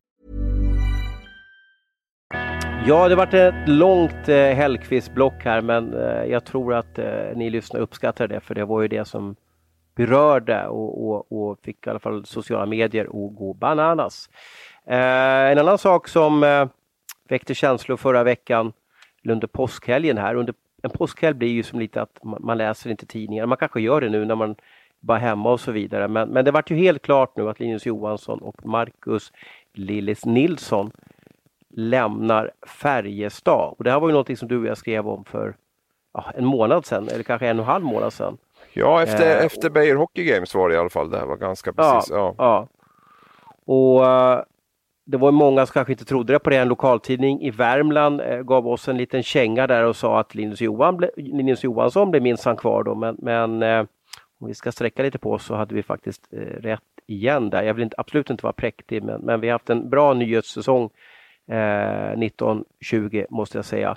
Ja, 2.87 3.07
det 3.07 3.15
varit 3.15 3.33
ett 3.33 3.67
långt 3.69 4.29
eh, 4.29 4.35
Hellkvist-block 4.35 5.43
här 5.43 5.61
men 5.61 5.93
eh, 5.93 6.25
jag 6.25 6.45
tror 6.45 6.73
att 6.73 6.99
eh, 6.99 7.35
ni 7.35 7.49
lyssnare 7.49 7.83
uppskattar 7.83 8.27
det 8.27 8.39
för 8.39 8.55
det 8.55 8.65
var 8.65 8.81
ju 8.81 8.87
det 8.87 9.05
som 9.05 9.35
berörde 9.95 10.67
och, 10.67 11.07
och, 11.07 11.31
och 11.31 11.59
fick 11.63 11.87
i 11.87 11.89
alla 11.89 11.99
fall 11.99 12.25
sociala 12.25 12.65
medier 12.65 13.05
att 13.05 13.35
gå 13.35 13.53
bananas. 13.53 14.29
Eh, 14.85 15.51
en 15.51 15.59
annan 15.59 15.77
sak 15.77 16.07
som 16.07 16.43
eh, 16.43 16.67
väckte 17.29 17.55
känslor 17.55 17.97
förra 17.97 18.23
veckan 18.23 18.73
under 19.25 19.47
påskhelgen 19.47 20.17
här. 20.17 20.35
Under, 20.35 20.55
en 20.83 20.89
påskhelg 20.89 21.33
blir 21.33 21.51
ju 21.51 21.63
som 21.63 21.79
lite 21.79 22.01
att 22.01 22.23
man, 22.23 22.41
man 22.43 22.57
läser 22.57 22.89
inte 22.89 23.05
tidningar. 23.05 23.45
Man 23.45 23.57
kanske 23.57 23.81
gör 23.81 24.01
det 24.01 24.09
nu 24.09 24.25
när 24.25 24.35
man 24.35 24.55
bara 24.99 25.17
är 25.17 25.21
hemma 25.21 25.51
och 25.51 25.59
så 25.59 25.71
vidare. 25.71 26.07
Men, 26.07 26.29
men 26.29 26.45
det 26.45 26.51
vart 26.51 26.71
ju 26.71 26.75
helt 26.75 27.01
klart 27.01 27.37
nu 27.37 27.49
att 27.49 27.59
Linus 27.59 27.85
Johansson 27.85 28.39
och 28.39 28.65
Marcus 28.65 29.31
Lillis 29.73 30.25
Nilsson 30.25 30.91
lämnar 31.73 32.51
Färjestad. 32.67 33.75
Och 33.77 33.83
det 33.83 33.91
här 33.91 33.99
var 33.99 34.07
ju 34.07 34.11
någonting 34.11 34.37
som 34.37 34.47
du 34.47 34.57
och 34.57 34.65
jag 34.65 34.77
skrev 34.77 35.07
om 35.07 35.25
för 35.25 35.55
ja, 36.13 36.31
en 36.35 36.45
månad 36.45 36.85
sedan, 36.85 37.07
eller 37.07 37.23
kanske 37.23 37.47
en 37.47 37.59
och 37.59 37.65
en 37.65 37.71
halv 37.71 37.85
månad 37.85 38.13
sedan. 38.13 38.37
Ja, 38.73 39.03
efter, 39.03 39.37
eh, 39.37 39.45
efter 39.45 39.69
Beijer 39.69 39.95
Hockey 39.95 40.23
Games 40.23 40.55
var 40.55 40.69
det 40.69 40.75
i 40.75 40.77
alla 40.77 40.89
fall. 40.89 41.09
Det 41.09 41.17
här 41.17 41.25
var 41.25 41.37
ganska 41.37 41.73
precis. 41.73 42.11
Ja, 42.11 42.35
ja. 42.37 42.67
Och 43.65 44.01
uh, 44.01 44.43
det 45.05 45.17
var 45.17 45.31
många 45.31 45.65
som 45.65 45.73
kanske 45.73 45.93
inte 45.93 46.05
trodde 46.05 46.33
det 46.33 46.39
på 46.39 46.49
det. 46.49 46.57
En 46.57 46.67
lokaltidning 46.67 47.41
i 47.41 47.51
Värmland 47.51 48.21
uh, 48.21 48.41
gav 48.41 48.67
oss 48.67 48.87
en 48.87 48.97
liten 48.97 49.23
känga 49.23 49.67
där 49.67 49.83
och 49.83 49.95
sa 49.95 50.19
att 50.19 50.35
Linus, 50.35 50.61
Johan 50.61 50.97
ble, 50.97 51.09
Linus 51.17 51.63
Johansson 51.63 52.11
blev 52.11 52.23
minsann 52.23 52.57
kvar 52.57 52.83
då. 52.83 52.95
Men, 52.95 53.15
men 53.19 53.63
uh, 53.63 53.85
om 54.39 54.47
vi 54.47 54.53
ska 54.53 54.71
sträcka 54.71 55.03
lite 55.03 55.19
på 55.19 55.31
oss 55.31 55.45
så 55.45 55.55
hade 55.55 55.75
vi 55.75 55.83
faktiskt 55.83 56.27
rätt 56.57 56.81
igen 57.07 57.49
där. 57.49 57.63
Jag 57.63 57.73
vill 57.73 57.83
inte, 57.83 57.95
absolut 57.97 58.29
inte 58.29 58.43
vara 58.43 58.53
präktig 58.53 59.03
men, 59.03 59.21
men 59.21 59.41
vi 59.41 59.47
har 59.47 59.53
haft 59.53 59.69
en 59.69 59.89
bra 59.89 60.13
nyhetssäsong 60.13 60.89
Eh, 61.51 62.11
1920 62.11 63.25
måste 63.29 63.57
jag 63.57 63.65
säga. 63.65 63.95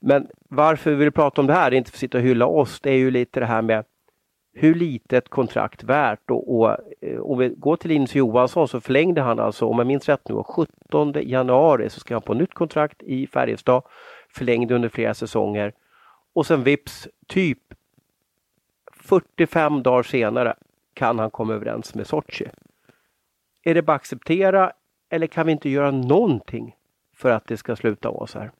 Men 0.00 0.28
varför 0.48 0.90
vi 0.90 0.96
vill 0.96 1.12
prata 1.12 1.40
om 1.40 1.46
det 1.46 1.52
här, 1.52 1.74
inte 1.74 1.90
för 1.90 1.96
att 1.96 2.00
sitta 2.00 2.18
och 2.18 2.24
hylla 2.24 2.46
oss, 2.46 2.80
det 2.80 2.90
är 2.90 2.96
ju 2.96 3.10
lite 3.10 3.40
det 3.40 3.46
här 3.46 3.62
med 3.62 3.84
hur 4.54 4.74
lite 4.74 5.16
ett 5.16 5.28
kontrakt 5.28 5.84
värt 5.84 6.30
och, 6.30 6.58
och 6.58 6.76
eh, 7.00 7.20
om 7.20 7.38
vi 7.38 7.48
går 7.48 7.76
till 7.76 7.90
Linus 7.90 8.14
Johansson 8.14 8.68
så 8.68 8.80
förlängde 8.80 9.20
han 9.20 9.40
alltså, 9.40 9.66
om 9.66 9.78
jag 9.78 9.86
minns 9.86 10.08
rätt 10.08 10.28
nu, 10.28 10.42
17 10.42 11.14
januari 11.22 11.90
så 11.90 12.00
ska 12.00 12.14
han 12.14 12.22
på 12.22 12.34
nytt 12.34 12.54
kontrakt 12.54 13.02
i 13.02 13.26
Färjestad. 13.26 13.82
Förlängde 14.28 14.74
under 14.74 14.88
flera 14.88 15.14
säsonger 15.14 15.72
och 16.32 16.46
sen 16.46 16.62
vips 16.62 17.08
typ 17.26 17.58
45 18.92 19.82
dagar 19.82 20.02
senare 20.02 20.54
kan 20.94 21.18
han 21.18 21.30
komma 21.30 21.54
överens 21.54 21.94
med 21.94 22.06
Sochi. 22.06 22.46
Är 23.62 23.74
det 23.74 23.82
bara 23.82 23.94
att 23.94 24.00
acceptera 24.00 24.72
eller 25.10 25.26
kan 25.26 25.46
vi 25.46 25.52
inte 25.52 25.70
göra 25.70 25.90
någonting 25.90 26.75
för 27.16 27.30
att 27.30 27.46
det 27.46 27.56
ska 27.56 27.76
sluta 27.76 28.10
vara 28.10 28.26
så 28.26 28.38
här? 28.38 28.50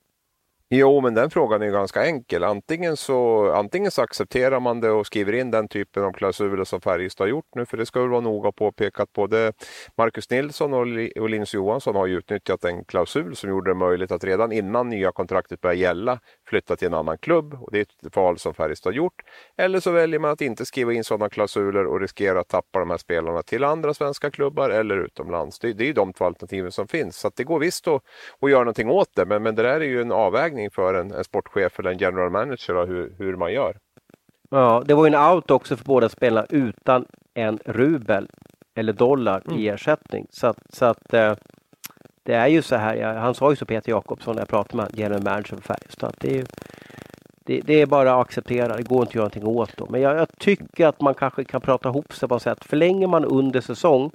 Jo, 0.70 1.00
men 1.00 1.14
den 1.14 1.30
frågan 1.30 1.62
är 1.62 1.70
ganska 1.70 2.06
enkel. 2.06 2.44
Antingen 2.44 2.96
så, 2.96 3.50
antingen 3.52 3.90
så 3.90 4.02
accepterar 4.02 4.60
man 4.60 4.80
det 4.80 4.90
och 4.90 5.06
skriver 5.06 5.32
in 5.32 5.50
den 5.50 5.68
typen 5.68 6.04
av 6.04 6.12
klausuler 6.12 6.64
som 6.64 6.80
Färjestad 6.80 7.24
har 7.24 7.28
gjort 7.28 7.54
nu, 7.54 7.66
för 7.66 7.76
det 7.76 7.86
ska 7.86 8.00
väl 8.00 8.08
vara 8.10 8.20
noga 8.20 8.52
påpekat. 8.52 9.12
Både 9.12 9.52
Marcus 9.96 10.30
Nilsson 10.30 10.74
och 10.74 10.86
Linus 11.28 11.54
Johansson 11.54 11.94
har 11.94 12.06
ju 12.06 12.18
utnyttjat 12.18 12.64
en 12.64 12.84
klausul 12.84 13.36
som 13.36 13.50
gjorde 13.50 13.70
det 13.70 13.74
möjligt 13.74 14.12
att 14.12 14.24
redan 14.24 14.52
innan 14.52 14.88
nya 14.88 15.12
kontraktet 15.12 15.60
börjar 15.60 15.74
gälla 15.76 16.20
flytta 16.46 16.76
till 16.76 16.88
en 16.88 16.94
annan 16.94 17.18
klubb 17.18 17.54
och 17.60 17.68
det 17.72 17.78
är 17.78 17.82
ett 17.82 18.16
val 18.16 18.38
som 18.38 18.54
Färjestad 18.54 18.94
gjort. 18.94 19.22
Eller 19.56 19.80
så 19.80 19.90
väljer 19.90 20.20
man 20.20 20.30
att 20.30 20.40
inte 20.40 20.66
skriva 20.66 20.92
in 20.92 21.04
sådana 21.04 21.28
klausuler 21.28 21.86
och 21.86 22.00
riskera 22.00 22.40
att 22.40 22.48
tappa 22.48 22.78
de 22.78 22.90
här 22.90 22.96
spelarna 22.96 23.42
till 23.42 23.64
andra 23.64 23.94
svenska 23.94 24.30
klubbar 24.30 24.70
eller 24.70 24.96
utomlands. 24.96 25.58
Det, 25.58 25.72
det 25.72 25.88
är 25.88 25.94
de 25.94 26.12
två 26.12 26.24
alternativen 26.24 26.72
som 26.72 26.88
finns. 26.88 27.16
Så 27.16 27.30
det 27.36 27.44
går 27.44 27.58
visst 27.58 27.88
att, 27.88 28.02
att 28.40 28.50
göra 28.50 28.60
någonting 28.60 28.90
åt 28.90 29.14
det, 29.14 29.26
men, 29.26 29.42
men 29.42 29.54
det 29.54 29.62
där 29.62 29.80
är 29.80 29.84
ju 29.84 30.00
en 30.00 30.12
avvägning 30.12 30.70
för 30.70 30.94
en, 30.94 31.12
en 31.12 31.24
sportchef 31.24 31.78
eller 31.78 31.90
en 31.90 31.98
general 31.98 32.30
manager 32.30 32.86
hur, 32.86 33.14
hur 33.18 33.36
man 33.36 33.52
gör. 33.52 33.76
Ja, 34.50 34.82
det 34.86 34.94
var 34.94 35.06
ju 35.06 35.14
en 35.14 35.32
out 35.34 35.50
också 35.50 35.76
för 35.76 35.84
båda 35.84 36.08
spelarna 36.08 36.46
utan 36.50 37.06
en 37.34 37.58
rubel 37.64 38.28
eller 38.74 38.92
dollar 38.92 39.42
mm. 39.46 39.58
i 39.58 39.68
ersättning. 39.68 40.26
Så 40.30 40.46
att, 40.46 40.58
så 40.68 40.84
att 40.84 41.14
eh, 41.14 41.34
det 42.26 42.34
är 42.34 42.46
ju 42.46 42.62
så 42.62 42.76
här, 42.76 43.14
han 43.14 43.34
sa 43.34 43.50
ju 43.50 43.56
så 43.56 43.66
Peter 43.66 43.90
Jakobsson 43.90 44.34
när 44.34 44.40
jag 44.40 44.48
pratade 44.48 44.76
med 44.76 44.90
general 44.92 45.22
manager 45.22 45.56
för 45.56 45.62
Färjestad. 45.62 46.14
Det 46.18 46.38
är, 46.38 46.44
det, 47.44 47.60
det, 47.60 47.80
är 47.80 47.86
bara 47.86 48.14
att 48.14 48.26
acceptera, 48.26 48.76
det 48.76 48.82
går 48.82 49.00
inte 49.00 49.08
att 49.08 49.14
göra 49.14 49.24
någonting 49.24 49.46
åt. 49.46 49.76
Då. 49.76 49.86
Men 49.90 50.00
jag, 50.00 50.16
jag 50.16 50.28
tycker 50.38 50.86
att 50.86 51.00
man 51.00 51.14
kanske 51.14 51.44
kan 51.44 51.60
prata 51.60 51.88
ihop 51.88 52.14
sig 52.14 52.28
på 52.28 52.38
sätt. 52.38 52.64
Förlänger 52.64 53.06
man 53.06 53.24
under 53.24 53.60
säsong 53.60 54.10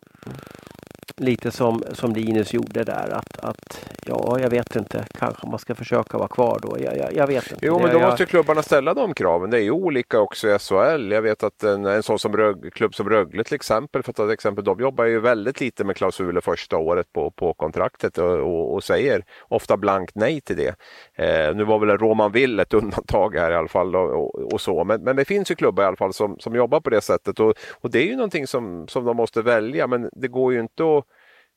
lite 1.17 1.51
som, 1.51 1.83
som 1.93 2.13
Linus 2.13 2.53
gjorde 2.53 2.83
där 2.83 3.09
att, 3.13 3.39
att 3.39 3.89
ja, 4.05 4.39
jag 4.39 4.49
vet 4.49 4.75
inte, 4.75 5.05
kanske 5.19 5.47
man 5.47 5.59
ska 5.59 5.75
försöka 5.75 6.17
vara 6.17 6.27
kvar 6.27 6.59
då. 6.61 6.77
Jag, 6.79 6.97
jag, 6.97 7.13
jag 7.13 7.27
vet 7.27 7.51
inte. 7.51 7.65
Jo, 7.65 7.79
men 7.79 7.89
då 7.89 7.99
jag, 7.99 8.09
måste 8.09 8.25
klubbarna 8.25 8.63
ställa 8.63 8.93
de 8.93 9.13
kraven. 9.13 9.49
Det 9.49 9.57
är 9.57 9.61
ju 9.61 9.71
olika 9.71 10.19
också 10.19 10.47
i 10.47 10.59
SHL. 10.59 11.11
Jag 11.11 11.21
vet 11.21 11.43
att 11.43 11.63
en, 11.63 11.85
en 11.85 12.03
sån 12.03 12.19
som 12.19 12.37
Rög, 12.37 12.73
klubb 12.73 12.95
som 12.95 13.09
Rögle 13.09 13.43
till 13.43 13.55
exempel, 13.55 14.03
för 14.03 14.11
att 14.11 14.15
ta 14.15 14.25
ett 14.25 14.31
exempel, 14.31 14.63
de 14.63 14.79
jobbar 14.79 15.05
ju 15.05 15.19
väldigt 15.19 15.61
lite 15.61 15.83
med 15.83 15.95
klausuler 15.95 16.41
första 16.41 16.77
året 16.77 17.13
på, 17.13 17.31
på 17.31 17.53
kontraktet 17.53 18.17
och, 18.17 18.39
och, 18.39 18.73
och 18.73 18.83
säger 18.83 19.23
ofta 19.47 19.77
blankt 19.77 20.15
nej 20.15 20.41
till 20.41 20.57
det. 20.57 20.75
Eh, 21.15 21.55
nu 21.55 21.63
var 21.63 21.79
väl 21.79 21.97
Roman 21.97 22.31
Will 22.31 22.59
ett 22.59 22.73
undantag 22.73 23.35
här 23.35 23.51
i 23.51 23.55
alla 23.55 23.67
fall 23.67 23.95
och, 23.95 24.53
och, 24.53 24.61
så, 24.61 24.83
men, 24.83 25.03
men 25.03 25.15
det 25.15 25.25
finns 25.25 25.51
ju 25.51 25.55
klubbar 25.55 25.83
i 25.83 25.85
alla 25.85 25.95
fall 25.95 26.13
som, 26.13 26.39
som 26.39 26.55
jobbar 26.55 26.79
på 26.79 26.89
det 26.89 27.01
sättet 27.01 27.39
och, 27.39 27.53
och 27.81 27.91
det 27.91 27.99
är 27.99 28.05
ju 28.05 28.15
någonting 28.15 28.47
som, 28.47 28.87
som 28.87 29.05
de 29.05 29.17
måste 29.17 29.41
välja, 29.41 29.87
men 29.87 30.09
det 30.11 30.27
går 30.27 30.53
ju 30.53 30.59
inte 30.59 30.83
att 30.83 31.00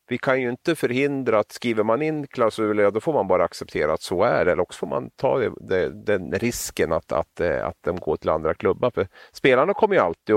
vi 0.08 0.18
kan 0.18 0.40
ju 0.40 0.50
inte 0.50 0.74
förhindra 0.74 1.38
att 1.38 1.52
skriver 1.52 1.84
man 1.84 2.02
in 2.02 2.26
klausuler, 2.26 2.90
då 2.90 3.00
får 3.00 3.12
man 3.12 3.28
bara 3.28 3.44
acceptera 3.44 3.92
att 3.92 4.02
så 4.02 4.22
är 4.22 4.44
det. 4.44 4.52
Eller 4.52 4.62
också 4.62 4.78
får 4.78 4.86
man 4.86 5.10
ta 5.16 5.38
det, 5.38 5.52
det, 5.60 6.04
den 6.04 6.32
risken 6.32 6.92
att, 6.92 7.12
att, 7.12 7.40
eh, 7.40 7.66
att 7.66 7.78
de 7.80 7.96
går 7.96 8.16
till 8.16 8.30
andra 8.30 8.54
klubbar. 8.54 8.90
För 8.90 9.08
spelarna 9.32 9.74
kommer 9.74 9.94
ju 9.94 10.00
alltid 10.00 10.34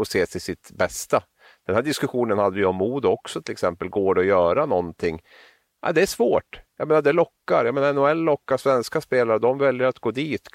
att, 0.00 0.08
se 0.08 0.26
till 0.26 0.40
sitt 0.40 0.70
bästa. 0.70 1.22
Den 1.66 1.76
här 1.76 1.82
diskussionen 1.82 2.38
hade 2.38 2.56
vi 2.56 2.64
om 2.64 2.76
Modo 2.76 3.08
också 3.08 3.42
till 3.42 3.52
exempel. 3.52 3.88
Går 3.88 4.14
det 4.14 4.20
att 4.20 4.26
göra 4.26 4.66
någonting? 4.66 5.20
Ja, 5.82 5.92
det 5.92 6.02
är 6.02 6.06
svårt. 6.06 6.60
Jag 6.78 6.88
menar 6.88 7.02
det 7.02 7.12
lockar. 7.12 7.64
Jag 7.64 7.74
menar 7.74 7.92
NHL 7.92 8.24
lockar 8.24 8.56
svenska 8.56 9.00
spelare, 9.00 9.38
de 9.38 9.58
väljer 9.58 9.88
att 9.88 9.98
gå 9.98 10.10
dit. 10.10 10.48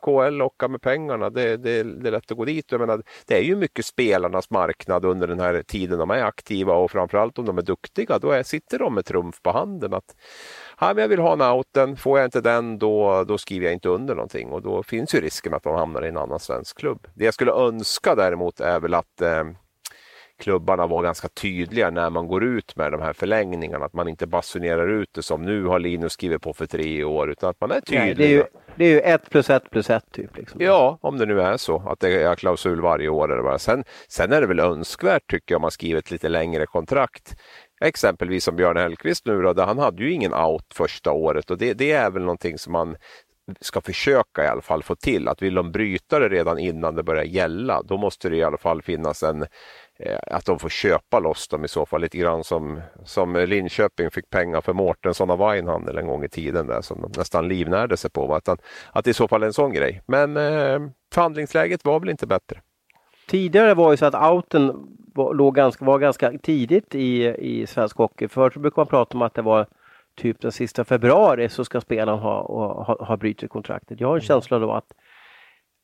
KL 0.00 0.34
lockar 0.34 0.68
med 0.68 0.82
pengarna, 0.82 1.30
det, 1.30 1.56
det, 1.56 1.82
det 1.82 2.08
är 2.08 2.12
lätt 2.12 2.30
att 2.30 2.36
gå 2.36 2.44
dit. 2.44 2.72
Jag 2.72 2.80
menar, 2.80 3.02
det 3.26 3.36
är 3.36 3.42
ju 3.42 3.56
mycket 3.56 3.84
spelarnas 3.84 4.50
marknad 4.50 5.04
under 5.04 5.26
den 5.26 5.40
här 5.40 5.62
tiden 5.62 5.98
de 5.98 6.10
är 6.10 6.22
aktiva 6.22 6.74
och 6.74 6.90
framförallt 6.90 7.38
om 7.38 7.44
de 7.44 7.58
är 7.58 7.62
duktiga, 7.62 8.18
då 8.18 8.30
är, 8.30 8.42
sitter 8.42 8.78
de 8.78 8.94
med 8.94 9.04
trumf 9.04 9.42
på 9.42 9.50
handen. 9.50 9.94
att 9.94 10.16
ja, 10.80 10.86
men 10.94 10.98
Jag 10.98 11.08
vill 11.08 11.20
ha 11.20 11.32
en 11.32 11.42
outen, 11.42 11.96
får 11.96 12.18
jag 12.18 12.26
inte 12.26 12.40
den 12.40 12.78
då, 12.78 13.24
då 13.24 13.38
skriver 13.38 13.66
jag 13.66 13.72
inte 13.72 13.88
under 13.88 14.14
någonting 14.14 14.48
och 14.48 14.62
då 14.62 14.82
finns 14.82 15.14
ju 15.14 15.20
risken 15.20 15.54
att 15.54 15.62
de 15.62 15.74
hamnar 15.74 16.04
i 16.04 16.08
en 16.08 16.16
annan 16.16 16.40
svensk 16.40 16.78
klubb. 16.78 17.06
Det 17.14 17.24
jag 17.24 17.34
skulle 17.34 17.52
önska 17.52 18.14
däremot 18.14 18.60
är 18.60 18.80
väl 18.80 18.94
att 18.94 19.20
eh, 19.20 19.44
klubbarna 20.38 20.86
var 20.86 21.02
ganska 21.02 21.28
tydliga 21.28 21.90
när 21.90 22.10
man 22.10 22.26
går 22.28 22.44
ut 22.44 22.76
med 22.76 22.92
de 22.92 23.00
här 23.00 23.12
förlängningarna. 23.12 23.84
Att 23.84 23.92
man 23.92 24.08
inte 24.08 24.26
basunerar 24.26 24.88
ut 24.88 25.08
det 25.12 25.22
som 25.22 25.42
nu 25.42 25.64
har 25.64 25.78
Linus 25.78 26.12
skrivit 26.12 26.42
på 26.42 26.52
för 26.52 26.66
tre 26.66 27.04
år 27.04 27.30
utan 27.30 27.50
att 27.50 27.60
man 27.60 27.70
är 27.70 27.80
tydlig. 27.80 28.04
Nej, 28.04 28.14
det, 28.14 28.24
är 28.24 28.28
ju, 28.28 28.44
det 28.76 28.84
är 28.84 28.90
ju 28.90 29.00
ett 29.00 29.30
plus 29.30 29.50
ett 29.50 29.70
plus 29.70 29.90
ett 29.90 30.12
typ. 30.12 30.36
Liksom. 30.36 30.60
Ja, 30.62 30.98
om 31.00 31.18
det 31.18 31.26
nu 31.26 31.40
är 31.40 31.56
så 31.56 31.82
att 31.88 32.00
det 32.00 32.22
är 32.22 32.34
klausul 32.34 32.80
varje 32.80 33.08
år. 33.08 33.32
Eller 33.32 33.42
bara. 33.42 33.58
Sen, 33.58 33.84
sen 34.08 34.32
är 34.32 34.40
det 34.40 34.46
väl 34.46 34.60
önskvärt 34.60 35.30
tycker 35.30 35.54
jag 35.54 35.58
om 35.58 35.62
man 35.62 35.70
skriver 35.70 35.98
ett 35.98 36.10
lite 36.10 36.28
längre 36.28 36.66
kontrakt. 36.66 37.34
Exempelvis 37.80 38.44
som 38.44 38.56
Björn 38.56 38.76
Hellkvist 38.76 39.26
nu 39.26 39.42
då, 39.42 39.62
han 39.62 39.78
hade 39.78 40.02
ju 40.02 40.12
ingen 40.12 40.34
out 40.34 40.74
första 40.74 41.12
året 41.12 41.50
och 41.50 41.58
det, 41.58 41.74
det 41.74 41.92
är 41.92 42.10
väl 42.10 42.22
någonting 42.22 42.58
som 42.58 42.72
man 42.72 42.96
ska 43.60 43.80
försöka 43.80 44.44
i 44.44 44.46
alla 44.46 44.62
fall 44.62 44.82
få 44.82 44.94
till. 44.94 45.28
Att 45.28 45.42
vill 45.42 45.54
de 45.54 45.72
bryta 45.72 46.18
det 46.18 46.28
redan 46.28 46.58
innan 46.58 46.94
det 46.94 47.02
börjar 47.02 47.24
gälla, 47.24 47.82
då 47.82 47.96
måste 47.96 48.28
det 48.28 48.36
i 48.36 48.42
alla 48.42 48.58
fall 48.58 48.82
finnas 48.82 49.22
en, 49.22 49.46
Eh, 49.98 50.18
att 50.26 50.44
de 50.44 50.58
får 50.58 50.68
köpa 50.68 51.18
loss 51.18 51.48
dem 51.48 51.64
i 51.64 51.68
så 51.68 51.86
fall 51.86 52.00
lite 52.00 52.18
grann 52.18 52.44
som, 52.44 52.80
som 53.04 53.36
Linköping 53.36 54.10
fick 54.10 54.30
pengar 54.30 54.60
för 54.60 54.72
Mårtensson 54.72 55.30
och 55.30 55.38
Weinhandel 55.38 55.98
en 55.98 56.06
gång 56.06 56.24
i 56.24 56.28
tiden 56.28 56.66
där 56.66 56.82
som 56.82 57.02
de 57.02 57.12
nästan 57.16 57.48
livnärde 57.48 57.96
sig 57.96 58.10
på. 58.10 58.34
Att, 58.34 58.48
att 58.92 59.04
det 59.04 59.10
i 59.10 59.14
så 59.14 59.28
fall 59.28 59.42
är 59.42 59.46
en 59.46 59.52
sån 59.52 59.72
grej. 59.72 60.02
Men 60.06 60.36
eh, 60.36 60.80
förhandlingsläget 61.12 61.84
var 61.84 62.00
väl 62.00 62.08
inte 62.08 62.26
bättre. 62.26 62.60
Tidigare 63.28 63.74
var 63.74 63.90
det 63.90 63.96
så 63.96 64.06
att 64.06 64.32
outen 64.32 64.86
var, 65.14 65.34
låg 65.34 65.54
ganska, 65.54 65.84
var 65.84 65.98
ganska 65.98 66.32
tidigt 66.42 66.94
i, 66.94 67.26
i 67.26 67.66
svensk 67.66 67.96
hockey. 67.96 68.28
Förut 68.28 68.54
brukade 68.54 68.80
man 68.80 68.86
prata 68.86 69.16
om 69.16 69.22
att 69.22 69.34
det 69.34 69.42
var 69.42 69.66
typ 70.16 70.40
den 70.40 70.52
sista 70.52 70.84
februari 70.84 71.48
så 71.48 71.64
ska 71.64 71.80
spelaren 71.80 72.18
ha, 72.18 72.42
ha, 72.84 73.04
ha 73.04 73.16
brutit 73.16 73.50
kontraktet. 73.50 74.00
Jag 74.00 74.08
har 74.08 74.14
en 74.14 74.20
känsla 74.20 74.58
då 74.58 74.72
att 74.72 74.92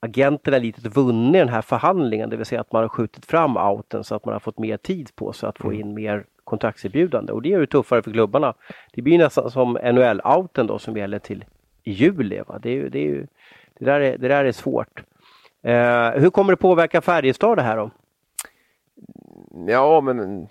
agenterna 0.05 0.59
lite 0.59 0.89
vunnit 0.89 1.33
den 1.33 1.49
här 1.49 1.63
förhandlingen, 1.63 2.31
det 2.31 2.37
vill 2.37 2.47
säga 2.47 2.61
att 2.61 2.73
man 2.73 2.83
har 2.83 2.89
skjutit 2.89 3.27
fram 3.27 3.57
outen 3.57 4.05
så 4.05 4.15
att 4.15 4.25
man 4.25 4.33
har 4.33 4.41
fått 4.41 4.59
mer 4.59 4.77
tid 4.77 5.11
på 5.17 5.33
sig 5.33 5.49
att 5.49 5.59
få 5.59 5.69
mm. 5.69 5.81
in 5.81 5.95
mer 5.95 6.25
kontraktserbjudande 6.45 7.33
och 7.33 7.43
det 7.43 7.49
gör 7.49 7.61
det 7.61 7.67
tuffare 7.67 8.03
för 8.03 8.11
klubbarna. 8.11 8.55
Det 8.93 9.03
blir 9.03 9.19
nästan 9.19 9.51
som 9.51 9.79
NHL-outen 9.83 10.67
då 10.67 10.79
som 10.79 10.97
gäller 10.97 11.19
till 11.19 11.45
juli. 11.85 12.41
Va? 12.47 12.59
Det, 12.63 12.71
är, 12.71 12.89
det, 12.89 13.09
är, 13.09 13.27
det, 13.79 13.85
där 13.85 14.01
är, 14.01 14.19
det 14.19 14.29
där 14.29 14.45
är 14.45 14.53
svårt. 14.53 15.03
Eh, 15.63 16.11
hur 16.11 16.31
kommer 16.31 16.53
det 16.53 16.57
påverka 16.57 17.01
Färjestad 17.01 17.59
det 17.59 17.63
här 17.63 17.77
då? 17.77 17.91
Ja, 19.67 20.01
men 20.01 20.49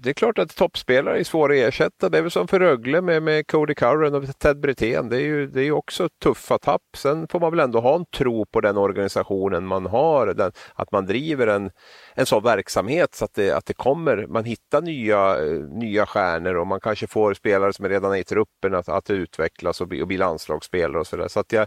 det 0.00 0.10
är 0.10 0.14
klart 0.14 0.38
att 0.38 0.56
toppspelare 0.56 1.20
är 1.20 1.24
svåra 1.24 1.52
att 1.52 1.58
ersätta. 1.58 2.08
Det 2.08 2.18
är 2.18 2.22
väl 2.22 2.30
som 2.30 2.48
för 2.48 2.60
Rögle 2.60 3.00
med, 3.00 3.22
med 3.22 3.46
Cody 3.46 3.74
Curran 3.74 4.14
och 4.14 4.38
Ted 4.38 4.60
Brithén. 4.60 5.08
Det 5.08 5.16
är 5.16 5.20
ju 5.20 5.46
det 5.46 5.62
är 5.62 5.72
också 5.72 6.08
tuffa 6.22 6.58
tapp. 6.58 6.82
Sen 6.96 7.28
får 7.28 7.40
man 7.40 7.50
väl 7.50 7.60
ändå 7.60 7.80
ha 7.80 7.96
en 7.96 8.04
tro 8.16 8.46
på 8.46 8.60
den 8.60 8.76
organisationen 8.76 9.66
man 9.66 9.86
har. 9.86 10.26
Den, 10.26 10.52
att 10.74 10.92
man 10.92 11.06
driver 11.06 11.46
en, 11.46 11.70
en 12.14 12.26
sån 12.26 12.42
verksamhet 12.42 13.14
så 13.14 13.24
att 13.24 13.34
det, 13.34 13.50
att 13.50 13.66
det 13.66 13.74
kommer, 13.74 14.26
man 14.26 14.44
hittar 14.44 14.82
nya, 14.82 15.44
eh, 15.44 15.52
nya 15.60 16.06
stjärnor 16.06 16.54
och 16.54 16.66
man 16.66 16.80
kanske 16.80 17.06
får 17.06 17.34
spelare 17.34 17.72
som 17.72 17.84
är 17.84 17.88
redan 17.88 18.12
är 18.12 18.16
i 18.16 18.24
truppen 18.24 18.74
att, 18.74 18.88
att 18.88 19.10
utvecklas 19.10 19.80
och 19.80 19.88
bli, 19.88 20.02
och 20.02 20.06
bli 20.06 20.16
landslagsspelare 20.16 21.00
och 21.00 21.06
sådär. 21.06 21.28
Så 21.28 21.40
att 21.40 21.52
jag, 21.52 21.66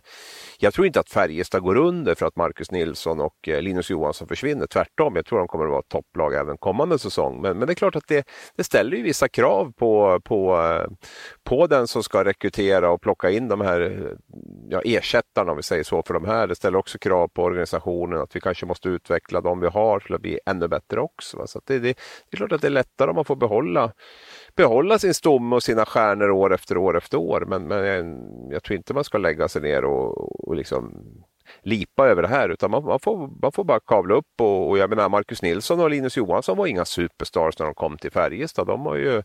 jag 0.59 0.73
tror 0.73 0.87
inte 0.87 0.99
att 0.99 1.09
Färjestad 1.09 1.61
går 1.61 1.75
under 1.77 2.15
för 2.15 2.25
att 2.25 2.35
Marcus 2.35 2.71
Nilsson 2.71 3.21
och 3.21 3.47
eh, 3.47 3.61
Linus 3.61 3.89
Johansson 3.89 4.27
försvinner. 4.27 4.67
Tvärtom, 4.67 5.15
jag 5.15 5.25
tror 5.25 5.39
de 5.39 5.47
kommer 5.47 5.65
att 5.65 5.71
vara 5.71 5.81
topplag 5.81 6.33
även 6.33 6.57
kommande 6.57 6.99
säsong. 6.99 7.41
Men, 7.41 7.57
men 7.57 7.67
det 7.67 7.73
är 7.73 7.75
klart 7.75 7.95
att 7.95 8.07
det, 8.07 8.20
det 8.55 8.63
ställer 8.63 8.97
ju 8.97 9.03
vissa 9.03 9.27
krav 9.27 9.71
på, 9.71 10.19
på, 10.23 10.57
på 11.43 11.67
den 11.67 11.87
som 11.87 12.03
ska 12.03 12.23
rekrytera 12.23 12.91
och 12.91 13.01
plocka 13.01 13.29
in 13.29 13.47
de 13.47 13.61
här 13.61 14.11
ja, 14.69 14.81
ersättarna 14.85 15.51
om 15.51 15.57
vi 15.57 15.63
säger 15.63 15.83
så 15.83 16.03
för 16.03 16.13
de 16.13 16.25
här. 16.25 16.47
Det 16.47 16.55
ställer 16.55 16.77
också 16.77 16.97
krav 16.97 17.27
på 17.27 17.43
organisationen 17.43 18.21
att 18.21 18.35
vi 18.35 18.39
kanske 18.39 18.65
måste 18.65 18.89
utveckla 18.89 19.41
de 19.41 19.59
vi 19.59 19.67
har 19.67 19.99
till 19.99 20.15
att 20.15 20.21
bli 20.21 20.39
ännu 20.45 20.67
bättre 20.67 21.01
också. 21.01 21.47
Så 21.47 21.61
det, 21.65 21.79
det, 21.79 21.79
det, 21.79 21.95
är 22.31 22.37
klart 22.37 22.51
att 22.51 22.61
det 22.61 22.67
är 22.67 22.71
lättare 22.71 23.09
om 23.09 23.15
man 23.15 23.25
får 23.25 23.35
behålla 23.35 23.91
behålla 24.55 24.99
sin 24.99 25.13
stomme 25.13 25.55
och 25.55 25.63
sina 25.63 25.85
stjärnor 25.85 26.29
år 26.29 26.53
efter 26.53 26.77
år 26.77 26.97
efter 26.97 27.17
år. 27.17 27.45
Men, 27.47 27.63
men 27.63 27.85
jag, 27.85 28.05
jag 28.53 28.63
tror 28.63 28.77
inte 28.77 28.93
man 28.93 29.03
ska 29.03 29.17
lägga 29.17 29.47
sig 29.47 29.61
ner 29.61 29.85
och, 29.85 30.47
och 30.47 30.55
liksom 30.55 31.05
lipa 31.63 32.07
över 32.07 32.21
det 32.21 32.27
här 32.27 32.49
utan 32.49 32.71
man, 32.71 32.83
man, 32.83 32.99
får, 32.99 33.29
man 33.41 33.51
får 33.51 33.63
bara 33.63 33.79
kavla 33.79 34.15
upp 34.15 34.41
och, 34.41 34.69
och 34.69 34.77
jag 34.77 34.89
menar 34.89 35.09
Marcus 35.09 35.41
Nilsson 35.41 35.79
och 35.79 35.89
Linus 35.89 36.17
Johansson 36.17 36.57
var 36.57 36.67
inga 36.67 36.85
superstars 36.85 37.59
när 37.59 37.65
de 37.65 37.75
kom 37.75 37.97
till 37.97 38.11
Färjestad. 38.11 38.67
De 38.67 38.85
har 38.85 38.95
ju 38.95 39.23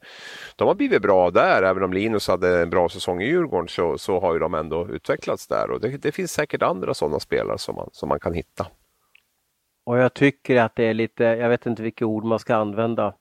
de 0.56 0.68
har 0.68 0.74
blivit 0.74 1.02
bra 1.02 1.30
där, 1.30 1.62
även 1.62 1.82
om 1.82 1.92
Linus 1.92 2.28
hade 2.28 2.62
en 2.62 2.70
bra 2.70 2.88
säsong 2.88 3.22
i 3.22 3.26
Djurgården 3.26 3.68
så, 3.68 3.98
så 3.98 4.20
har 4.20 4.32
ju 4.32 4.38
de 4.38 4.54
ändå 4.54 4.88
utvecklats 4.88 5.48
där 5.48 5.70
och 5.70 5.80
det, 5.80 5.88
det 5.88 6.12
finns 6.12 6.32
säkert 6.32 6.62
andra 6.62 6.94
sådana 6.94 7.20
spelare 7.20 7.58
som 7.58 7.74
man, 7.74 7.88
som 7.92 8.08
man 8.08 8.20
kan 8.20 8.34
hitta. 8.34 8.66
Och 9.86 9.98
jag 9.98 10.14
tycker 10.14 10.56
att 10.56 10.76
det 10.76 10.84
är 10.84 10.94
lite, 10.94 11.24
jag 11.24 11.48
vet 11.48 11.66
inte 11.66 11.82
vilka 11.82 12.06
ord 12.06 12.24
man 12.24 12.38
ska 12.38 12.56
använda, 12.56 13.14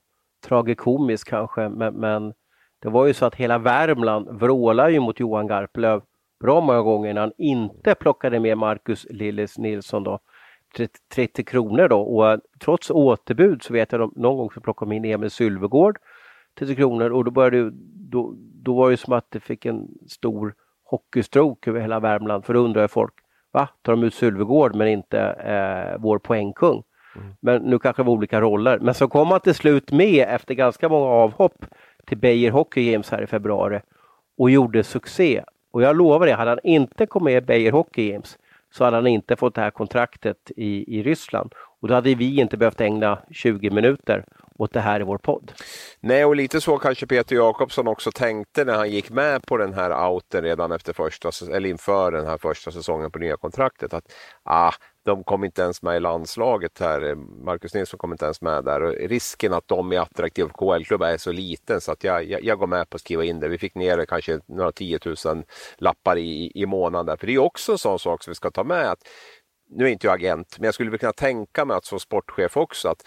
tragikomiskt 0.46 1.28
kanske, 1.28 1.68
men, 1.68 1.94
men 1.94 2.34
det 2.82 2.88
var 2.88 3.06
ju 3.06 3.14
så 3.14 3.26
att 3.26 3.34
hela 3.34 3.58
Värmland 3.58 4.40
vrålade 4.40 4.92
ju 4.92 5.00
mot 5.00 5.20
Johan 5.20 5.46
Garplöv 5.46 6.02
bra 6.40 6.60
många 6.60 6.82
gånger 6.82 7.14
när 7.14 7.20
han 7.20 7.32
inte 7.38 7.94
plockade 7.94 8.40
med 8.40 8.58
Marcus 8.58 9.06
Lillis 9.10 9.58
Nilsson 9.58 10.04
då. 10.04 10.18
30, 10.76 10.94
30 11.14 11.44
kronor 11.44 11.88
då 11.88 12.00
och 12.00 12.40
trots 12.60 12.90
återbud 12.90 13.62
så 13.62 13.72
vet 13.72 13.92
jag 13.92 14.02
att 14.02 14.16
någon 14.16 14.36
gång 14.36 14.50
så 14.50 14.60
plockade 14.60 14.90
de 14.90 14.96
in 14.96 15.04
Emil 15.04 15.30
Sylvegård 15.30 15.98
30 16.58 16.76
kronor 16.76 17.10
och 17.10 17.24
då 17.24 17.30
började 17.30 17.70
då, 18.10 18.34
då 18.36 18.74
var 18.74 18.90
det 18.90 18.96
som 18.96 19.12
att 19.12 19.30
det 19.30 19.40
fick 19.40 19.66
en 19.66 19.88
stor 20.08 20.54
hockeystroke 20.84 21.70
över 21.70 21.80
hela 21.80 22.00
Värmland 22.00 22.44
för 22.44 22.54
då 22.54 22.60
undrar 22.60 22.88
folk 22.88 23.14
Va? 23.56 23.68
Tar 23.82 23.92
de 23.92 24.04
ut 24.04 24.14
Sylvegård 24.14 24.74
men 24.74 24.88
inte 24.88 25.20
eh, 25.20 26.00
vår 26.00 26.18
poängkung? 26.18 26.82
Mm. 27.16 27.34
Men 27.40 27.62
nu 27.62 27.78
kanske 27.78 28.02
det 28.02 28.06
var 28.06 28.12
olika 28.12 28.40
roller. 28.40 28.78
Men 28.78 28.94
så 28.94 29.08
kom 29.08 29.28
han 29.28 29.40
till 29.40 29.54
slut 29.54 29.92
med 29.92 30.28
efter 30.28 30.54
ganska 30.54 30.88
många 30.88 31.06
avhopp 31.06 31.64
till 32.06 32.18
Beijer 32.18 32.50
Hockey 32.50 32.92
Games 32.92 33.10
här 33.10 33.22
i 33.22 33.26
februari 33.26 33.80
och 34.38 34.50
gjorde 34.50 34.84
succé. 34.84 35.42
Och 35.76 35.82
jag 35.82 35.96
lovar 35.96 36.26
det, 36.26 36.32
hade 36.32 36.50
han 36.50 36.58
inte 36.62 37.06
kommit 37.06 37.24
med 37.24 37.42
i 37.42 37.46
Beijer 37.46 37.72
Hockey 37.72 38.12
Games 38.12 38.38
så 38.70 38.84
hade 38.84 38.96
han 38.96 39.06
inte 39.06 39.36
fått 39.36 39.54
det 39.54 39.60
här 39.60 39.70
kontraktet 39.70 40.50
i, 40.56 40.98
i 40.98 41.02
Ryssland. 41.02 41.52
Och 41.80 41.88
då 41.88 41.94
hade 41.94 42.14
vi 42.14 42.40
inte 42.40 42.56
behövt 42.56 42.80
ägna 42.80 43.18
20 43.30 43.70
minuter 43.70 44.24
åt 44.58 44.72
det 44.72 44.80
här 44.80 45.00
i 45.00 45.04
vår 45.04 45.18
podd. 45.18 45.52
Nej, 46.00 46.24
och 46.24 46.36
lite 46.36 46.60
så 46.60 46.78
kanske 46.78 47.06
Peter 47.06 47.36
Jakobsson 47.36 47.88
också 47.88 48.12
tänkte 48.12 48.64
när 48.64 48.74
han 48.74 48.90
gick 48.90 49.10
med 49.10 49.46
på 49.46 49.56
den 49.56 49.74
här 49.74 50.10
outen 50.10 50.44
redan 50.44 50.72
efter 50.72 50.92
första, 50.92 51.30
eller 51.52 51.68
inför 51.68 52.12
den 52.12 52.26
här 52.26 52.38
första 52.38 52.70
säsongen 52.70 53.10
på 53.10 53.18
nya 53.18 53.36
kontraktet. 53.36 53.94
Att 53.94 54.12
ah, 54.42 54.72
de 55.04 55.24
kom 55.24 55.44
inte 55.44 55.62
ens 55.62 55.82
med 55.82 55.96
i 55.96 56.00
landslaget 56.00 56.78
här. 56.78 57.14
Marcus 57.44 57.74
Nilsson 57.74 57.98
kom 57.98 58.12
inte 58.12 58.24
ens 58.24 58.40
med 58.40 58.64
där. 58.64 58.82
Och 58.82 58.92
risken 58.92 59.52
att 59.52 59.68
de 59.68 59.92
är 59.92 60.00
attraktiva 60.00 60.48
för 60.48 60.54
KL-klubbar 60.54 61.06
är 61.06 61.16
så 61.16 61.32
liten 61.32 61.80
så 61.80 61.92
att 61.92 62.04
jag, 62.04 62.24
jag, 62.24 62.44
jag, 62.44 62.58
går 62.58 62.66
med 62.66 62.90
på 62.90 62.94
att 62.94 63.00
skriva 63.00 63.24
in 63.24 63.40
det. 63.40 63.48
Vi 63.48 63.58
fick 63.58 63.74
ner 63.74 64.06
kanske 64.06 64.40
några 64.46 64.72
tiotusen 64.72 65.44
lappar 65.78 66.16
i, 66.18 66.52
i 66.54 66.66
månaden. 66.66 67.18
För 67.18 67.26
det 67.26 67.34
är 67.34 67.38
också 67.38 67.72
en 67.72 67.78
sån 67.78 67.98
sak 67.98 68.22
som 68.22 68.30
vi 68.30 68.34
ska 68.34 68.50
ta 68.50 68.64
med. 68.64 68.90
att 68.90 69.08
nu 69.68 69.84
är 69.84 69.88
inte 69.88 70.06
jag 70.06 70.14
agent, 70.14 70.56
men 70.58 70.64
jag 70.64 70.74
skulle 70.74 70.98
kunna 70.98 71.12
tänka 71.12 71.64
mig 71.64 71.76
att 71.76 71.84
som 71.84 72.00
sportchef 72.00 72.56
också 72.56 72.88
att 72.88 73.02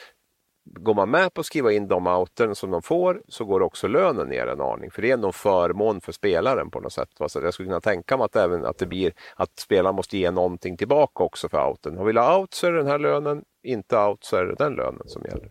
går 0.73 0.93
man 0.93 1.09
med 1.09 1.33
på 1.33 1.41
att 1.41 1.45
skriva 1.45 1.71
in 1.71 1.87
de 1.87 2.07
outen 2.07 2.55
som 2.55 2.71
de 2.71 2.81
får 2.81 3.21
så 3.27 3.45
går 3.45 3.61
också 3.61 3.87
lönen 3.87 4.27
ner 4.27 4.47
en 4.47 4.61
aning. 4.61 4.91
För 4.91 5.01
det 5.01 5.09
är 5.09 5.13
ändå 5.13 5.27
en 5.27 5.33
förmån 5.33 6.01
för 6.01 6.11
spelaren 6.11 6.69
på 6.69 6.79
något 6.79 6.93
sätt. 6.93 7.09
Så 7.27 7.39
jag 7.43 7.53
skulle 7.53 7.67
kunna 7.67 7.81
tänka 7.81 8.17
mig 8.17 8.25
att, 8.25 8.35
även, 8.35 8.65
att 8.65 8.77
det 8.77 8.85
blir 8.85 9.13
att 9.35 9.59
spelaren 9.59 9.95
måste 9.95 10.17
ge 10.17 10.31
någonting 10.31 10.77
tillbaka 10.77 11.23
också 11.23 11.49
för 11.49 11.69
outen. 11.69 11.97
Och 11.97 12.07
vill 12.07 12.17
ha 12.17 12.39
out 12.39 12.53
så 12.53 12.67
är 12.67 12.71
det 12.71 12.77
den 12.77 12.87
här 12.87 12.99
lönen, 12.99 13.43
inte 13.63 13.97
out 13.97 14.23
så 14.23 14.35
är 14.35 14.45
det 14.45 14.55
den 14.55 14.73
lönen 14.73 15.03
som 15.05 15.21
gäller. 15.23 15.49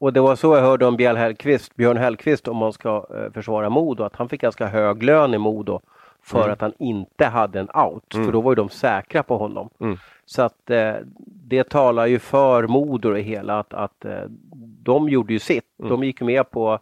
Och 0.00 0.12
det 0.12 0.20
var 0.20 0.36
så 0.36 0.56
jag 0.56 0.62
hörde 0.62 0.86
om 0.86 0.96
Björn 0.96 1.16
Hellkvist, 1.16 1.76
Björn 1.76 1.96
Hellkvist 1.96 2.48
om 2.48 2.56
man 2.56 2.72
ska 2.72 3.06
eh, 3.14 3.32
försvara 3.32 3.70
Modo, 3.70 4.04
att 4.04 4.16
han 4.16 4.28
fick 4.28 4.40
ganska 4.40 4.66
hög 4.66 5.02
lön 5.02 5.34
i 5.34 5.38
Modo 5.38 5.80
för 6.22 6.40
mm. 6.40 6.52
att 6.52 6.60
han 6.60 6.72
inte 6.78 7.24
hade 7.24 7.60
en 7.60 7.68
out. 7.74 8.14
Mm. 8.14 8.26
För 8.26 8.32
då 8.32 8.40
var 8.40 8.50
ju 8.50 8.54
de 8.54 8.68
säkra 8.68 9.22
på 9.22 9.38
honom. 9.38 9.70
Mm. 9.80 9.98
Så 10.26 10.42
att 10.42 10.70
eh, 10.70 10.94
det 11.26 11.68
talar 11.68 12.06
ju 12.06 12.18
för 12.18 12.66
Modo 12.66 13.10
och 13.10 13.18
hela 13.18 13.58
att, 13.58 13.74
att 13.74 14.04
eh, 14.04 14.24
de 14.82 15.08
gjorde 15.08 15.32
ju 15.32 15.38
sitt. 15.38 15.78
Mm. 15.78 15.90
De 15.90 16.04
gick 16.04 16.20
med 16.20 16.50
på 16.50 16.78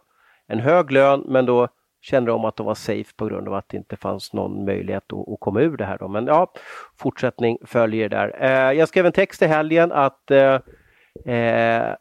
en 0.47 0.59
hög 0.59 0.91
lön 0.91 1.23
men 1.27 1.45
då 1.45 1.67
kände 2.01 2.31
de 2.31 2.45
att 2.45 2.55
de 2.55 2.65
var 2.65 2.75
safe 2.75 3.13
på 3.15 3.25
grund 3.25 3.47
av 3.47 3.53
att 3.53 3.69
det 3.69 3.77
inte 3.77 3.95
fanns 3.95 4.33
någon 4.33 4.65
möjlighet 4.65 5.13
att, 5.13 5.29
att 5.29 5.39
komma 5.39 5.61
ur 5.61 5.77
det 5.77 5.85
här. 5.85 5.97
Då. 5.97 6.07
Men 6.07 6.25
ja, 6.25 6.53
fortsättning 6.97 7.57
följer 7.65 8.09
där. 8.09 8.35
Eh, 8.39 8.77
jag 8.77 8.87
skrev 8.87 9.05
en 9.05 9.11
text 9.11 9.41
i 9.41 9.45
helgen 9.45 9.91
att 9.91 10.31
eh, 10.31 10.59
eh 11.25 11.95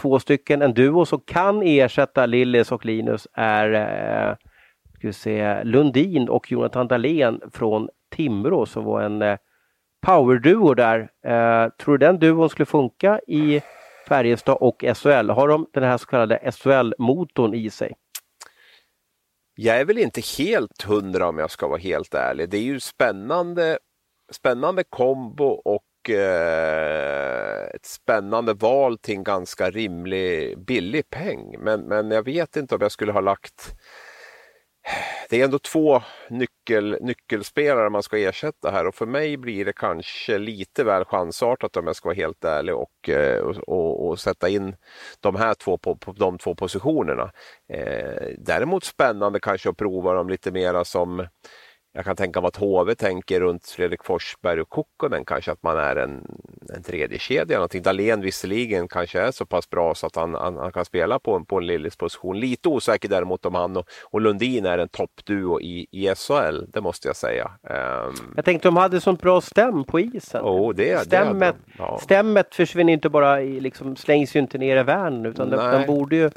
två 0.00 0.18
stycken, 0.18 0.62
en 0.62 0.74
duo 0.74 1.04
som 1.04 1.20
kan 1.20 1.62
ersätta 1.62 2.26
Lillis 2.26 2.72
och 2.72 2.84
Linus 2.84 3.28
är 3.32 3.72
eh, 3.72 4.36
ska 4.94 5.06
vi 5.06 5.12
se, 5.12 5.64
Lundin 5.64 6.28
och 6.28 6.52
Jonathan 6.52 6.88
Dahlén 6.88 7.40
från 7.52 7.88
Timrå 8.10 8.66
som 8.66 8.84
var 8.84 9.02
en 9.02 9.38
powerduo 10.00 10.74
där. 10.74 10.98
Eh, 11.26 11.70
tror 11.70 11.98
du 11.98 12.06
den 12.06 12.18
duon 12.18 12.50
skulle 12.50 12.66
funka 12.66 13.20
i 13.26 13.60
Färjestad 14.08 14.56
och 14.60 14.84
SHL? 14.96 15.30
Har 15.30 15.48
de 15.48 15.66
den 15.72 15.82
här 15.82 15.98
så 15.98 16.06
kallade 16.06 16.52
SHL-motorn 16.52 17.54
i 17.54 17.70
sig? 17.70 17.94
Jag 19.54 19.80
är 19.80 19.84
väl 19.84 19.98
inte 19.98 20.20
helt 20.38 20.82
hundra 20.82 21.28
om 21.28 21.38
jag 21.38 21.50
ska 21.50 21.68
vara 21.68 21.78
helt 21.78 22.14
ärlig. 22.14 22.48
Det 22.48 22.56
är 22.56 22.62
ju 22.62 22.80
spännande, 22.80 23.78
spännande 24.32 24.84
kombo 24.84 25.44
och 25.44 26.10
eh, 26.10 27.64
ett 27.74 27.86
spännande 27.86 28.54
val 28.54 28.98
till 28.98 29.14
en 29.14 29.24
ganska 29.24 29.70
rimlig 29.70 30.58
billig 30.58 31.10
peng. 31.10 31.56
Men, 31.58 31.80
men 31.80 32.10
jag 32.10 32.22
vet 32.22 32.56
inte 32.56 32.74
om 32.74 32.80
jag 32.82 32.92
skulle 32.92 33.12
ha 33.12 33.20
lagt 33.20 33.74
det 35.30 35.40
är 35.40 35.44
ändå 35.44 35.58
två 35.58 36.02
nyckel, 36.30 36.98
nyckelspelare 37.00 37.90
man 37.90 38.02
ska 38.02 38.18
ersätta 38.18 38.70
här 38.70 38.86
och 38.86 38.94
för 38.94 39.06
mig 39.06 39.36
blir 39.36 39.64
det 39.64 39.72
kanske 39.72 40.38
lite 40.38 40.84
väl 40.84 41.04
chansartat 41.04 41.76
om 41.76 41.86
jag 41.86 41.96
ska 41.96 42.08
vara 42.08 42.16
helt 42.16 42.44
ärlig 42.44 42.74
och, 42.74 43.08
eh, 43.08 43.40
och, 43.42 44.08
och 44.08 44.20
sätta 44.20 44.48
in 44.48 44.76
de 45.20 45.36
här 45.36 45.54
två 45.54 45.78
på, 45.78 45.96
på 45.96 46.12
de 46.12 46.38
två 46.38 46.54
positionerna. 46.54 47.32
Eh, 47.72 48.28
däremot 48.38 48.84
spännande 48.84 49.40
kanske 49.40 49.70
att 49.70 49.76
prova 49.76 50.12
dem 50.12 50.28
lite 50.28 50.50
mera 50.50 50.84
som 50.84 51.26
jag 51.92 52.04
kan 52.04 52.16
tänka 52.16 52.40
mig 52.40 52.48
att 52.48 52.56
HV 52.56 52.94
tänker 52.94 53.40
runt 53.40 53.66
Fredrik 53.66 54.04
Forsberg 54.04 54.60
och 54.60 54.68
Kokkonen 54.68 55.24
kanske 55.24 55.52
att 55.52 55.62
man 55.62 55.78
är 55.78 55.96
en, 55.96 56.26
en 56.74 56.82
tredje 56.82 57.18
kedja 57.18 57.56
någonting. 57.56 57.82
Dahlén 57.82 58.20
visserligen 58.20 58.88
kanske 58.88 59.20
är 59.20 59.30
så 59.30 59.46
pass 59.46 59.70
bra 59.70 59.94
så 59.94 60.06
att 60.06 60.16
han, 60.16 60.34
han, 60.34 60.56
han 60.56 60.72
kan 60.72 60.84
spela 60.84 61.18
på, 61.18 61.36
en, 61.36 61.46
på 61.46 61.58
en 61.58 61.66
Lillis 61.66 61.96
position. 61.96 62.40
Lite 62.40 62.68
osäker 62.68 63.08
däremot 63.08 63.46
om 63.46 63.54
han 63.54 63.76
och, 63.76 63.86
och 64.04 64.20
Lundin 64.20 64.66
är 64.66 64.78
en 64.78 64.88
toppduo 64.88 65.60
i, 65.60 65.86
i 65.90 66.14
SHL, 66.14 66.64
det 66.68 66.80
måste 66.80 67.08
jag 67.08 67.16
säga. 67.16 67.50
Um, 67.62 68.32
jag 68.36 68.44
tänkte 68.44 68.68
de 68.68 68.76
hade 68.76 69.00
sånt 69.00 69.20
bra 69.22 69.40
stäm 69.40 69.84
på 69.84 70.00
isen. 70.00 70.44
Oh, 70.44 70.74
det, 70.74 71.00
stämmet, 71.00 71.56
det 71.66 71.72
ja. 71.78 71.98
stämmet 72.02 72.54
försvinner 72.54 72.92
inte 72.92 73.08
bara 73.08 73.42
i, 73.42 73.60
liksom, 73.60 73.96
slängs 73.96 74.36
ju 74.36 74.40
inte 74.40 74.58
ner 74.58 74.76
i 74.76 74.82
världen 74.82 75.26
utan 75.26 75.50
den, 75.50 75.58
den 75.58 75.86
borde 75.86 76.16
ju 76.16 76.30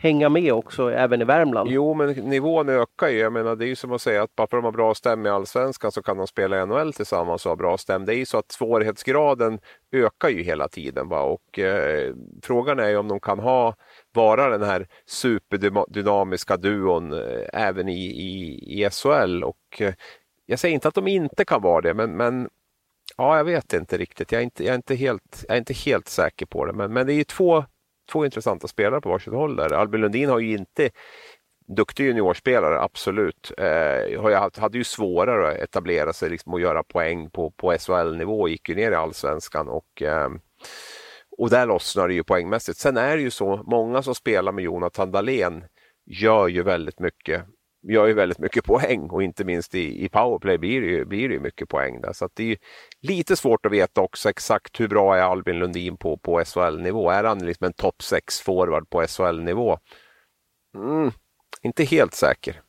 hänga 0.00 0.28
med 0.28 0.52
också 0.52 0.90
även 0.90 1.22
i 1.22 1.24
Värmland. 1.24 1.70
Jo, 1.70 1.94
men 1.94 2.12
nivån 2.12 2.68
ökar 2.68 3.08
ju. 3.08 3.18
Jag 3.18 3.32
menar, 3.32 3.56
det 3.56 3.64
är 3.64 3.68
ju 3.68 3.76
som 3.76 3.92
att 3.92 4.02
säga 4.02 4.22
att 4.22 4.36
bara 4.36 4.46
för 4.46 4.56
att 4.56 4.62
de 4.62 4.64
har 4.64 4.72
bra 4.72 4.94
stäm 4.94 5.26
i 5.26 5.28
Allsvenskan 5.28 5.92
så 5.92 6.02
kan 6.02 6.16
de 6.16 6.26
spela 6.26 6.62
i 6.62 6.66
NHL 6.66 6.92
tillsammans 6.92 7.46
och 7.46 7.50
ha 7.50 7.56
bra 7.56 7.78
stäm. 7.78 8.04
Det 8.04 8.14
är 8.14 8.16
ju 8.16 8.26
så 8.26 8.38
att 8.38 8.52
svårighetsgraden 8.52 9.58
ökar 9.92 10.28
ju 10.28 10.42
hela 10.42 10.68
tiden. 10.68 11.08
Va? 11.08 11.20
Och, 11.20 11.58
eh, 11.58 12.14
frågan 12.42 12.78
är 12.78 12.88
ju 12.88 12.96
om 12.96 13.08
de 13.08 13.20
kan 13.20 13.38
ha 13.38 13.74
vara 14.14 14.48
den 14.48 14.62
här 14.62 14.86
superdynamiska 15.06 16.56
duon 16.56 17.12
eh, 17.12 17.46
även 17.52 17.88
i, 17.88 18.04
i, 18.06 18.58
i 18.82 18.90
SHL. 18.90 19.44
Och, 19.44 19.80
eh, 19.80 19.94
jag 20.46 20.58
säger 20.58 20.74
inte 20.74 20.88
att 20.88 20.94
de 20.94 21.08
inte 21.08 21.44
kan 21.44 21.62
vara 21.62 21.80
det, 21.80 21.94
men, 21.94 22.16
men 22.16 22.48
ja, 23.16 23.36
jag 23.36 23.44
vet 23.44 23.72
inte 23.72 23.96
riktigt. 23.96 24.32
Jag 24.32 24.38
är 24.38 24.44
inte, 24.44 24.64
jag 24.64 24.72
är 24.72 24.76
inte, 24.76 24.94
helt, 24.94 25.44
jag 25.48 25.54
är 25.54 25.58
inte 25.58 25.74
helt 25.74 26.08
säker 26.08 26.46
på 26.46 26.66
det. 26.66 26.72
Men, 26.72 26.92
men 26.92 27.06
det 27.06 27.12
är 27.12 27.16
ju 27.16 27.24
två 27.24 27.64
två 28.12 28.24
intressanta 28.24 28.68
spelare 28.68 29.00
på 29.00 29.08
varsitt 29.08 29.34
håll 29.34 29.56
där. 29.56 29.72
Albin 29.72 30.00
Lundin 30.00 30.28
har 30.28 30.38
ju 30.38 30.56
inte 30.56 30.90
duktig 31.76 32.04
juniorspelare, 32.04 32.80
absolut. 32.80 33.52
Eh, 33.58 34.60
hade 34.60 34.78
ju 34.78 34.84
svårare 34.84 35.48
att 35.48 35.58
etablera 35.58 36.12
sig 36.12 36.30
liksom, 36.30 36.52
och 36.52 36.60
göra 36.60 36.82
poäng 36.82 37.30
på, 37.30 37.50
på 37.50 37.72
SHL-nivå, 37.78 38.48
gick 38.48 38.68
ju 38.68 38.74
ner 38.74 38.92
i 38.92 38.94
allsvenskan 38.94 39.68
och 39.68 40.02
eh, 40.02 40.28
och 41.38 41.50
där 41.50 41.66
lossnar 41.66 42.08
det 42.08 42.14
ju 42.14 42.24
poängmässigt. 42.24 42.78
Sen 42.78 42.96
är 42.96 43.16
det 43.16 43.22
ju 43.22 43.30
så, 43.30 43.64
många 43.66 44.02
som 44.02 44.14
spelar 44.14 44.52
med 44.52 44.64
Jonathan 44.64 45.10
Dahlén 45.10 45.64
gör 46.06 46.48
ju 46.48 46.62
väldigt 46.62 47.00
mycket 47.00 47.44
gör 47.92 48.06
ju 48.06 48.12
väldigt 48.12 48.38
mycket 48.38 48.64
poäng 48.64 49.10
och 49.10 49.22
inte 49.22 49.44
minst 49.44 49.74
i, 49.74 50.04
i 50.04 50.08
powerplay 50.08 50.58
blir 50.58 50.80
det, 50.80 50.86
ju, 50.86 51.04
blir 51.04 51.28
det 51.28 51.34
ju 51.34 51.40
mycket 51.40 51.68
poäng. 51.68 52.00
Där. 52.00 52.12
Så 52.12 52.28
det 52.34 52.52
är 52.52 52.56
lite 53.02 53.36
svårt 53.36 53.66
att 53.66 53.72
veta 53.72 54.00
också 54.00 54.30
exakt 54.30 54.80
hur 54.80 54.88
bra 54.88 55.16
är 55.16 55.22
Albin 55.22 55.58
Lundin 55.58 55.96
på, 55.96 56.16
på 56.16 56.44
SHL-nivå. 56.44 57.10
Är 57.10 57.24
han 57.24 57.38
liksom 57.38 57.66
en 57.66 57.72
topp 57.72 58.02
6 58.02 58.40
forward 58.40 58.90
på 58.90 59.06
SHL-nivå? 59.06 59.78
Mm, 60.76 61.10
inte 61.62 61.84
helt 61.84 62.14
säker. 62.14 62.60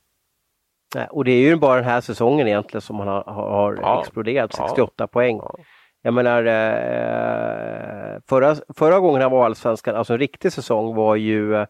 Nej, 0.96 1.08
och 1.12 1.26
det 1.26 1.32
är 1.32 1.42
ju 1.42 1.56
bara 1.56 1.76
den 1.76 1.90
här 1.90 2.02
säsongen 2.02 2.48
egentligen 2.48 2.82
som 2.82 3.00
han 3.00 3.08
har, 3.08 3.24
har 3.24 3.78
ja, 3.82 4.02
exploderat, 4.02 4.54
68 4.54 4.94
ja, 4.98 5.08
poäng. 5.08 5.38
Ja. 5.38 5.56
Jag 6.02 6.14
menar, 6.14 6.46
eh, 6.46 8.20
förra, 8.30 8.56
förra 8.78 9.00
gången 9.00 9.22
han 9.22 9.32
var 9.32 9.46
allsvenskan, 9.46 9.96
alltså 9.96 10.14
en 10.14 10.20
riktig 10.20 10.52
säsong 10.52 10.96
var 10.96 11.16
ju 11.16 11.66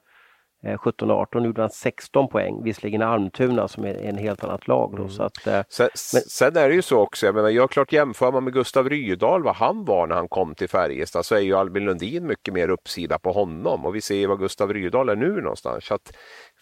17-18 0.63 1.37
eh, 1.37 1.45
gjorde 1.45 1.61
han 1.61 1.69
16 1.69 2.27
poäng, 2.27 2.63
visserligen 2.63 3.01
Almtuna 3.01 3.67
som 3.67 3.85
är 3.85 3.93
en 3.93 4.17
helt 4.17 4.43
annat 4.43 4.67
lag. 4.67 4.91
Då, 4.91 4.97
mm. 4.97 5.09
så 5.09 5.23
att, 5.23 5.47
eh, 5.47 5.61
sen, 5.69 5.89
men... 6.13 6.21
sen, 6.21 6.57
är 6.57 6.69
det 6.69 6.75
ju 6.75 6.81
så 6.81 6.99
också, 6.99 7.25
jag 7.25 7.35
menar, 7.35 7.49
jag 7.49 7.71
klart 7.71 7.93
jämför 7.93 8.31
man 8.31 8.43
med 8.43 8.53
Gustav 8.53 8.89
Rydahl, 8.89 9.43
vad 9.43 9.55
han 9.55 9.85
var 9.85 10.07
när 10.07 10.15
han 10.15 10.27
kom 10.27 10.55
till 10.55 10.69
Färjestad, 10.69 11.25
så 11.25 11.35
är 11.35 11.39
ju 11.39 11.55
Albin 11.55 11.85
Lundin 11.85 12.27
mycket 12.27 12.53
mer 12.53 12.69
uppsida 12.69 13.19
på 13.19 13.31
honom 13.31 13.85
och 13.85 13.95
vi 13.95 14.01
ser 14.01 14.27
vad 14.27 14.39
Gustav 14.39 14.73
Rydahl 14.73 15.09
är 15.09 15.15
nu 15.15 15.41
någonstans. 15.41 15.85
Så 15.85 15.93
att 15.93 16.13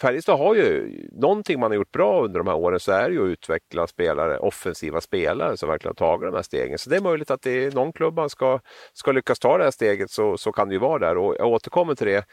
Färjestad 0.01 0.39
har 0.39 0.55
ju 0.55 0.91
någonting 1.11 1.59
man 1.59 1.71
har 1.71 1.75
gjort 1.75 1.91
bra 1.91 2.23
under 2.23 2.39
de 2.39 2.47
här 2.47 2.55
åren 2.55 2.79
så 2.79 2.91
är 2.91 3.09
det 3.09 3.15
ju 3.15 3.23
att 3.23 3.29
utveckla 3.29 3.87
spelare, 3.87 4.37
offensiva 4.37 5.01
spelare 5.01 5.57
som 5.57 5.69
verkligen 5.69 5.95
har 5.99 6.07
tagit 6.07 6.31
de 6.31 6.35
här 6.35 6.43
stegen. 6.43 6.77
Så 6.77 6.89
det 6.89 6.95
är 6.95 7.01
möjligt 7.01 7.31
att 7.31 7.41
det 7.41 7.65
är 7.65 7.71
någon 7.71 7.93
klubb 7.93 8.15
man 8.15 8.29
ska, 8.29 8.59
ska 8.93 9.11
lyckas 9.11 9.39
ta 9.39 9.57
det 9.57 9.63
här 9.63 9.71
steget 9.71 10.11
så, 10.11 10.37
så 10.37 10.51
kan 10.51 10.67
det 10.67 10.73
ju 10.73 10.79
vara 10.79 10.99
där 10.99 11.17
och 11.17 11.35
jag 11.39 11.47
återkommer 11.47 11.95
till 11.95 12.07
det. 12.07 12.25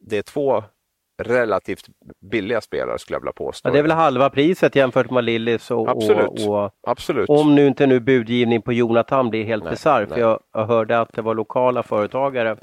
Det 0.00 0.18
är 0.18 0.22
två 0.22 0.64
relativt 1.18 1.86
billiga 2.30 2.60
spelare 2.60 2.98
skulle 2.98 3.14
jag 3.14 3.20
vilja 3.20 3.32
påstå. 3.32 3.68
Ja, 3.68 3.72
det 3.72 3.78
är 3.78 3.82
väl 3.82 3.90
halva 3.90 4.30
priset 4.30 4.76
jämfört 4.76 5.10
med 5.10 5.24
Lillis 5.24 5.70
och, 5.70 5.88
Absolut. 5.88 6.46
och, 6.46 6.64
och 6.64 6.70
Absolut. 6.82 7.28
om 7.28 7.54
nu 7.54 7.66
inte 7.66 7.86
nu 7.86 8.00
budgivning 8.00 8.62
på 8.62 8.72
Jonathan 8.72 9.30
blir 9.30 9.44
helt 9.44 9.70
bisarr. 9.70 10.06
För 10.06 10.20
jag, 10.20 10.40
jag 10.52 10.66
hörde 10.66 11.00
att 11.00 11.12
det 11.12 11.22
var 11.22 11.34
lokala 11.34 11.82
företagare 11.82 12.56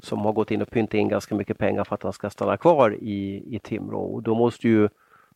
som 0.00 0.18
har 0.18 0.32
gått 0.32 0.50
in 0.50 0.62
och 0.62 0.70
pyntat 0.70 0.94
in 0.94 1.08
ganska 1.08 1.34
mycket 1.34 1.58
pengar 1.58 1.84
för 1.84 1.94
att 1.94 2.02
han 2.02 2.12
ska 2.12 2.30
stanna 2.30 2.56
kvar 2.56 2.94
i, 2.94 3.44
i 3.56 3.60
Timrå. 3.62 4.00
Och 4.00 4.22
då 4.22 4.34
måste 4.34 4.68
ju 4.68 4.88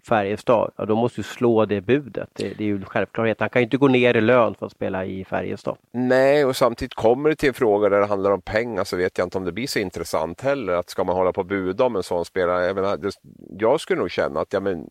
Färjestad, 0.09 0.71
ja, 0.77 0.85
då 0.85 0.97
måste 0.97 1.19
du 1.19 1.23
slå 1.23 1.65
det 1.65 1.81
budet. 1.81 2.29
Det, 2.33 2.49
det 2.59 2.65
är 2.65 2.69
ju 2.69 2.77
en 2.77 2.85
självklarhet. 2.85 3.41
Han 3.41 3.51
kan 3.51 3.63
ju 3.63 3.65
inte 3.65 3.77
gå 3.77 3.89
ner 3.89 4.17
i 4.17 4.21
lön 4.21 4.55
för 4.55 4.67
att 4.67 4.73
spela 4.73 5.05
i 5.05 5.25
Färjestad. 5.25 5.77
Nej, 5.93 6.45
och 6.45 6.57
samtidigt 6.57 6.95
kommer 6.95 7.29
det 7.29 7.37
till 7.37 7.49
en 7.49 7.55
fråga 7.55 7.89
där 7.89 8.01
det 8.01 8.07
handlar 8.07 8.31
om 8.31 8.43
pengar 8.43 8.85
så 8.85 8.97
vet 8.97 9.19
jag 9.19 9.27
inte 9.27 9.39
om 9.39 9.45
det 9.45 9.53
blir 9.53 9.67
så 9.67 9.79
intressant 9.79 10.41
heller. 10.41 10.73
Att 10.73 10.91
ska 10.91 11.05
man 11.05 11.17
hålla 11.17 11.33
på 11.33 11.41
och 11.41 11.47
buda 11.47 11.85
om 11.85 11.97
en 11.97 12.03
sån 12.03 12.25
spelare? 12.25 12.67
Jag, 12.67 12.75
menar, 12.77 12.97
det, 12.97 13.13
jag 13.59 13.81
skulle 13.81 14.01
nog 14.01 14.11
känna 14.11 14.41
att 14.41 14.53
ja, 14.53 14.61
men, 14.61 14.87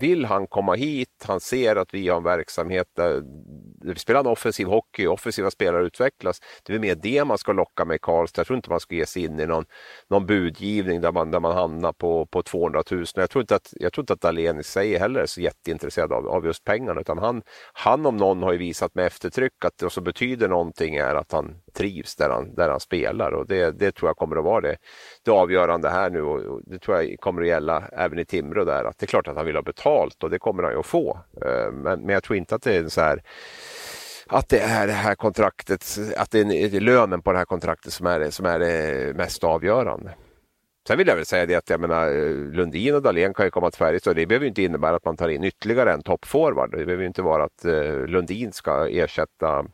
vill 0.00 0.24
han 0.24 0.46
komma 0.46 0.74
hit, 0.74 1.24
han 1.26 1.40
ser 1.40 1.76
att 1.76 1.94
vi 1.94 2.08
har 2.08 2.16
en 2.16 2.24
verksamhet 2.24 2.86
där 2.96 3.22
vi 3.84 3.94
spelar 3.94 4.20
en 4.20 4.26
offensiv 4.26 4.66
hockey, 4.66 5.06
offensiva 5.06 5.50
spelare 5.50 5.86
utvecklas. 5.86 6.40
Det 6.62 6.74
är 6.74 6.78
mer 6.78 6.94
det 6.94 7.24
man 7.24 7.38
ska 7.38 7.52
locka 7.52 7.84
med 7.84 8.00
Karlstad. 8.00 8.40
Jag 8.40 8.46
tror 8.46 8.56
inte 8.56 8.70
man 8.70 8.80
ska 8.80 8.94
ge 8.94 9.06
sig 9.06 9.24
in 9.24 9.40
i 9.40 9.46
någon, 9.46 9.64
någon 10.08 10.26
budgivning 10.26 11.00
där 11.00 11.12
man, 11.12 11.30
där 11.30 11.40
man 11.40 11.56
hamnar 11.56 11.92
på, 11.92 12.26
på 12.26 12.42
200 12.42 12.82
000. 12.90 13.04
Jag 13.14 13.30
tror 13.30 13.42
inte 13.42 13.54
att, 13.54 13.74
jag 13.80 13.92
tror 13.92 14.02
inte 14.02 14.12
att 14.12 14.20
Dahlén 14.20 14.41
i 14.42 14.62
sig 14.62 14.98
heller 14.98 15.20
är 15.20 15.26
så 15.26 15.40
jätteintresserad 15.40 16.12
av, 16.12 16.28
av 16.28 16.46
just 16.46 16.64
pengarna 16.64 17.00
utan 17.00 17.18
han, 17.18 17.42
han 17.72 18.06
om 18.06 18.16
någon 18.16 18.42
har 18.42 18.52
ju 18.52 18.58
visat 18.58 18.94
med 18.94 19.06
eftertryck 19.06 19.64
att 19.64 19.78
det 19.78 19.90
som 19.90 20.04
betyder 20.04 20.48
någonting 20.48 20.94
är 20.94 21.14
att 21.14 21.32
han 21.32 21.54
trivs 21.72 22.16
där 22.16 22.30
han, 22.30 22.54
där 22.54 22.68
han 22.68 22.80
spelar 22.80 23.32
och 23.32 23.46
det, 23.46 23.70
det 23.70 23.92
tror 23.92 24.08
jag 24.08 24.16
kommer 24.16 24.36
att 24.36 24.44
vara 24.44 24.60
det, 24.60 24.76
det 25.24 25.30
avgörande 25.30 25.90
här 25.90 26.10
nu 26.10 26.22
och 26.22 26.60
det 26.66 26.78
tror 26.78 27.02
jag 27.02 27.20
kommer 27.20 27.42
att 27.42 27.48
gälla 27.48 27.84
även 27.92 28.18
i 28.18 28.24
Timrå 28.24 28.64
där 28.64 28.84
att 28.84 28.98
det 28.98 29.04
är 29.04 29.08
klart 29.08 29.28
att 29.28 29.36
han 29.36 29.46
vill 29.46 29.54
ha 29.54 29.62
betalt 29.62 30.22
och 30.22 30.30
det 30.30 30.38
kommer 30.38 30.62
han 30.62 30.72
ju 30.72 30.78
att 30.78 30.86
få. 30.86 31.18
Eh, 31.46 31.72
men, 31.72 32.00
men 32.00 32.08
jag 32.08 32.22
tror 32.22 32.36
inte 32.36 32.54
att 32.54 32.62
det 32.62 32.76
är 32.76 32.88
så 32.88 33.00
här 33.00 33.22
att 34.26 34.48
det 34.48 34.58
är 34.58 34.86
det 34.86 34.92
här 34.92 35.14
kontraktet, 35.14 35.98
att 36.16 36.30
det 36.30 36.40
är 36.40 36.80
lönen 36.80 37.22
på 37.22 37.32
det 37.32 37.38
här 37.38 37.44
kontraktet 37.44 37.92
som 37.92 38.06
är, 38.06 38.30
som 38.30 38.46
är 38.46 38.58
det 38.58 39.16
mest 39.16 39.44
avgörande. 39.44 40.14
Sen 40.88 40.98
vill 40.98 41.08
jag 41.08 41.16
väl 41.16 41.26
säga 41.26 41.46
det 41.46 41.54
att 41.54 41.70
jag 41.70 41.80
menar, 41.80 42.10
Lundin 42.54 42.94
och 42.94 43.02
Dahlén 43.02 43.34
kan 43.34 43.46
ju 43.46 43.50
komma 43.50 43.70
till 43.70 43.78
Färjestad. 43.78 44.16
Det 44.16 44.26
behöver 44.26 44.46
inte 44.46 44.62
innebära 44.62 44.96
att 44.96 45.04
man 45.04 45.16
tar 45.16 45.28
in 45.28 45.44
ytterligare 45.44 45.92
en 45.92 46.02
toppforward. 46.02 46.70
Det 46.70 46.84
behöver 46.84 47.04
inte 47.04 47.22
vara 47.22 47.44
att 47.44 47.64
uh, 47.66 48.06
Lundin 48.06 48.52
ska 48.52 48.88
ersätta 48.88 49.64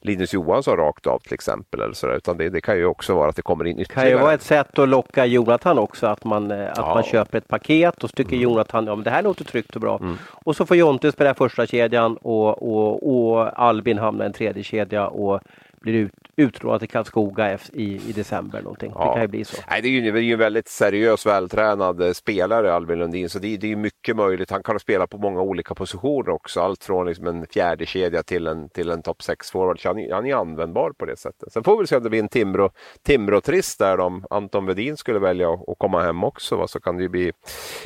Linus 0.00 0.34
Johansson 0.34 0.76
rakt 0.76 1.06
av 1.06 1.18
till 1.18 1.34
exempel. 1.34 1.80
Eller 1.80 1.94
så 1.94 2.06
där, 2.06 2.16
utan 2.16 2.36
det, 2.36 2.48
det, 2.50 2.60
kan 2.60 2.76
ju 2.76 2.84
också 2.84 3.14
vara 3.14 3.28
att 3.28 3.36
det 3.36 3.42
kommer 3.42 3.64
in 3.64 3.78
ytterligare. 3.80 4.04
Det 4.04 4.10
kan 4.10 4.18
ju 4.18 4.24
vara 4.24 4.34
ett 4.34 4.42
sätt 4.42 4.78
att 4.78 4.88
locka 4.88 5.26
Jonathan 5.26 5.78
också. 5.78 6.06
Att 6.06 6.24
man, 6.24 6.50
eh, 6.50 6.70
att 6.70 6.76
ja. 6.76 6.94
man 6.94 7.02
köper 7.02 7.38
ett 7.38 7.48
paket 7.48 8.04
och 8.04 8.10
så 8.10 8.16
tycker 8.16 8.32
mm. 8.32 8.42
Jonathan 8.42 8.88
att 8.88 8.98
ja, 8.98 9.04
det 9.04 9.10
här 9.10 9.22
låter 9.22 9.44
tryggt 9.44 9.74
och 9.74 9.80
bra. 9.80 9.98
Mm. 9.98 10.18
Och 10.44 10.56
så 10.56 10.66
får 10.66 10.76
Jonte 10.76 11.12
spela 11.12 11.34
första 11.34 11.66
kedjan 11.66 12.16
och, 12.16 12.62
och, 12.62 13.14
och 13.14 13.60
Albin 13.62 13.98
hamna 13.98 14.24
i 14.24 14.26
en 14.26 14.32
tredje 14.32 14.62
kedja 14.62 15.08
och 15.08 15.40
blir 15.84 15.94
ut, 15.94 16.12
utlånad 16.36 16.80
till 16.80 16.88
Karlskoga 16.88 17.58
i, 17.72 18.00
i 18.08 18.12
december. 18.12 18.62
Någonting. 18.62 18.92
Ja. 18.94 19.04
Det 19.04 19.12
kan 19.12 19.22
ju 19.22 19.28
bli 19.28 19.44
så. 19.44 19.56
Nej, 19.70 19.82
det 19.82 19.88
är 19.88 19.90
ju, 19.90 20.12
det 20.12 20.18
är 20.18 20.22
ju 20.22 20.32
en 20.32 20.38
väldigt 20.38 20.68
seriös, 20.68 21.26
vältränad 21.26 22.02
eh, 22.02 22.12
spelare, 22.12 22.74
Albin 22.74 22.98
Lundin, 22.98 23.30
så 23.30 23.38
det, 23.38 23.56
det 23.56 23.72
är 23.72 23.76
mycket 23.76 24.16
möjligt. 24.16 24.50
Han 24.50 24.62
kan 24.62 24.80
spela 24.80 25.06
på 25.06 25.18
många 25.18 25.40
olika 25.40 25.74
positioner 25.74 26.28
också, 26.28 26.60
allt 26.60 26.84
från 26.84 27.06
liksom 27.06 27.26
en 27.26 27.46
fjärde 27.46 27.86
kedja 27.86 28.22
till 28.22 28.46
en, 28.46 28.68
till 28.68 28.90
en 28.90 29.02
topp 29.02 29.20
6-forward. 29.20 29.80
Han, 29.84 30.10
han 30.12 30.26
är 30.26 30.34
användbar 30.34 30.92
på 30.98 31.04
det 31.04 31.16
sättet. 31.16 31.52
Sen 31.52 31.64
får 31.64 31.80
vi 31.80 31.86
se 31.86 31.96
om 31.96 32.02
det 32.02 32.10
blir 32.10 32.20
en 32.20 32.28
Timrå, 32.28 32.70
Timrå-trist 33.02 33.78
där 33.78 34.00
om 34.00 34.24
Anton 34.30 34.66
Vedin 34.66 34.96
skulle 34.96 35.18
välja 35.18 35.52
att 35.52 35.78
komma 35.78 36.02
hem 36.02 36.24
också. 36.24 36.56
Va? 36.56 36.68
Så 36.68 36.80
kan 36.80 36.96
det 36.96 37.02
ju 37.02 37.08
bli, 37.08 37.32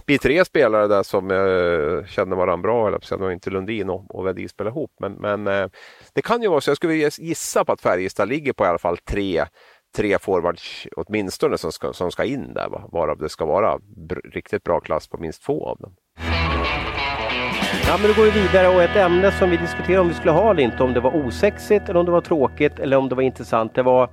bli 0.06 0.18
tre 0.18 0.44
spelare 0.44 0.86
där 0.86 1.02
som 1.02 1.30
eh, 1.30 2.06
känner 2.06 2.36
varandra 2.36 2.62
bra, 2.62 2.86
eller 2.86 2.98
så 3.02 3.30
inte 3.30 3.50
Lundin 3.50 3.90
och, 3.90 4.14
och 4.14 4.26
Vedin 4.26 4.48
spelar 4.48 4.70
ihop. 4.70 4.92
Men, 5.00 5.12
men 5.12 5.46
eh, 5.46 5.68
det 6.12 6.22
kan 6.22 6.42
ju 6.42 6.48
vara 6.48 6.60
så, 6.60 6.70
jag 6.70 6.76
skulle 6.76 6.94
gissa 7.18 7.64
på 7.64 7.72
att 7.72 7.80
Färjestad 7.88 8.28
ligger 8.28 8.52
på 8.52 8.64
i 8.64 8.68
alla 8.68 8.78
fall 8.78 8.96
tre 8.96 9.44
tre 9.96 10.18
forwards 10.18 10.86
åtminstone 10.96 11.58
som 11.58 11.72
ska, 11.72 11.92
som 11.92 12.10
ska 12.10 12.24
in 12.24 12.54
där, 12.54 12.68
va? 12.68 12.88
varav 12.92 13.18
det 13.18 13.28
ska 13.28 13.44
vara 13.44 13.78
riktigt 14.34 14.64
bra 14.64 14.80
klass 14.80 15.08
på 15.08 15.18
minst 15.18 15.42
två 15.42 15.68
av 15.68 15.78
dem. 15.78 15.94
Ja, 17.86 17.96
men 18.00 18.10
då 18.10 18.22
går 18.22 18.24
vi 18.24 18.40
vidare 18.40 18.68
och 18.68 18.82
ett 18.82 18.96
ämne 18.96 19.32
som 19.32 19.50
vi 19.50 19.56
diskuterade 19.56 20.00
om 20.00 20.08
vi 20.08 20.14
skulle 20.14 20.32
ha 20.32 20.50
eller 20.50 20.62
inte, 20.62 20.82
om 20.82 20.92
det 20.94 21.00
var 21.00 21.26
osexigt 21.26 21.88
eller 21.88 22.00
om 22.00 22.06
det 22.06 22.12
var 22.12 22.20
tråkigt 22.20 22.78
eller 22.78 22.96
om 22.96 23.08
det 23.08 23.14
var 23.14 23.22
intressant. 23.22 23.74
Det 23.74 23.82
var 23.82 24.10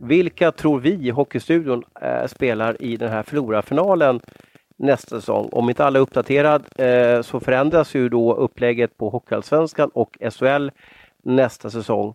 vilka 0.00 0.52
tror 0.52 0.80
vi 0.80 0.90
i 0.90 1.10
Hockeystudion 1.10 1.84
eh, 2.02 2.26
spelar 2.26 2.82
i 2.82 2.96
den 2.96 3.08
här 3.08 3.22
Flora-finalen 3.22 4.20
nästa 4.76 5.20
säsong? 5.20 5.48
Om 5.52 5.68
inte 5.68 5.84
alla 5.84 5.98
är 5.98 6.02
uppdaterad 6.02 6.64
eh, 6.78 7.22
så 7.22 7.40
förändras 7.40 7.94
ju 7.94 8.08
då 8.08 8.34
upplägget 8.34 8.96
på 8.96 9.10
Hockeyallsvenskan 9.10 9.90
och 9.94 10.18
SHL 10.20 10.70
nästa 11.22 11.70
säsong. 11.70 12.14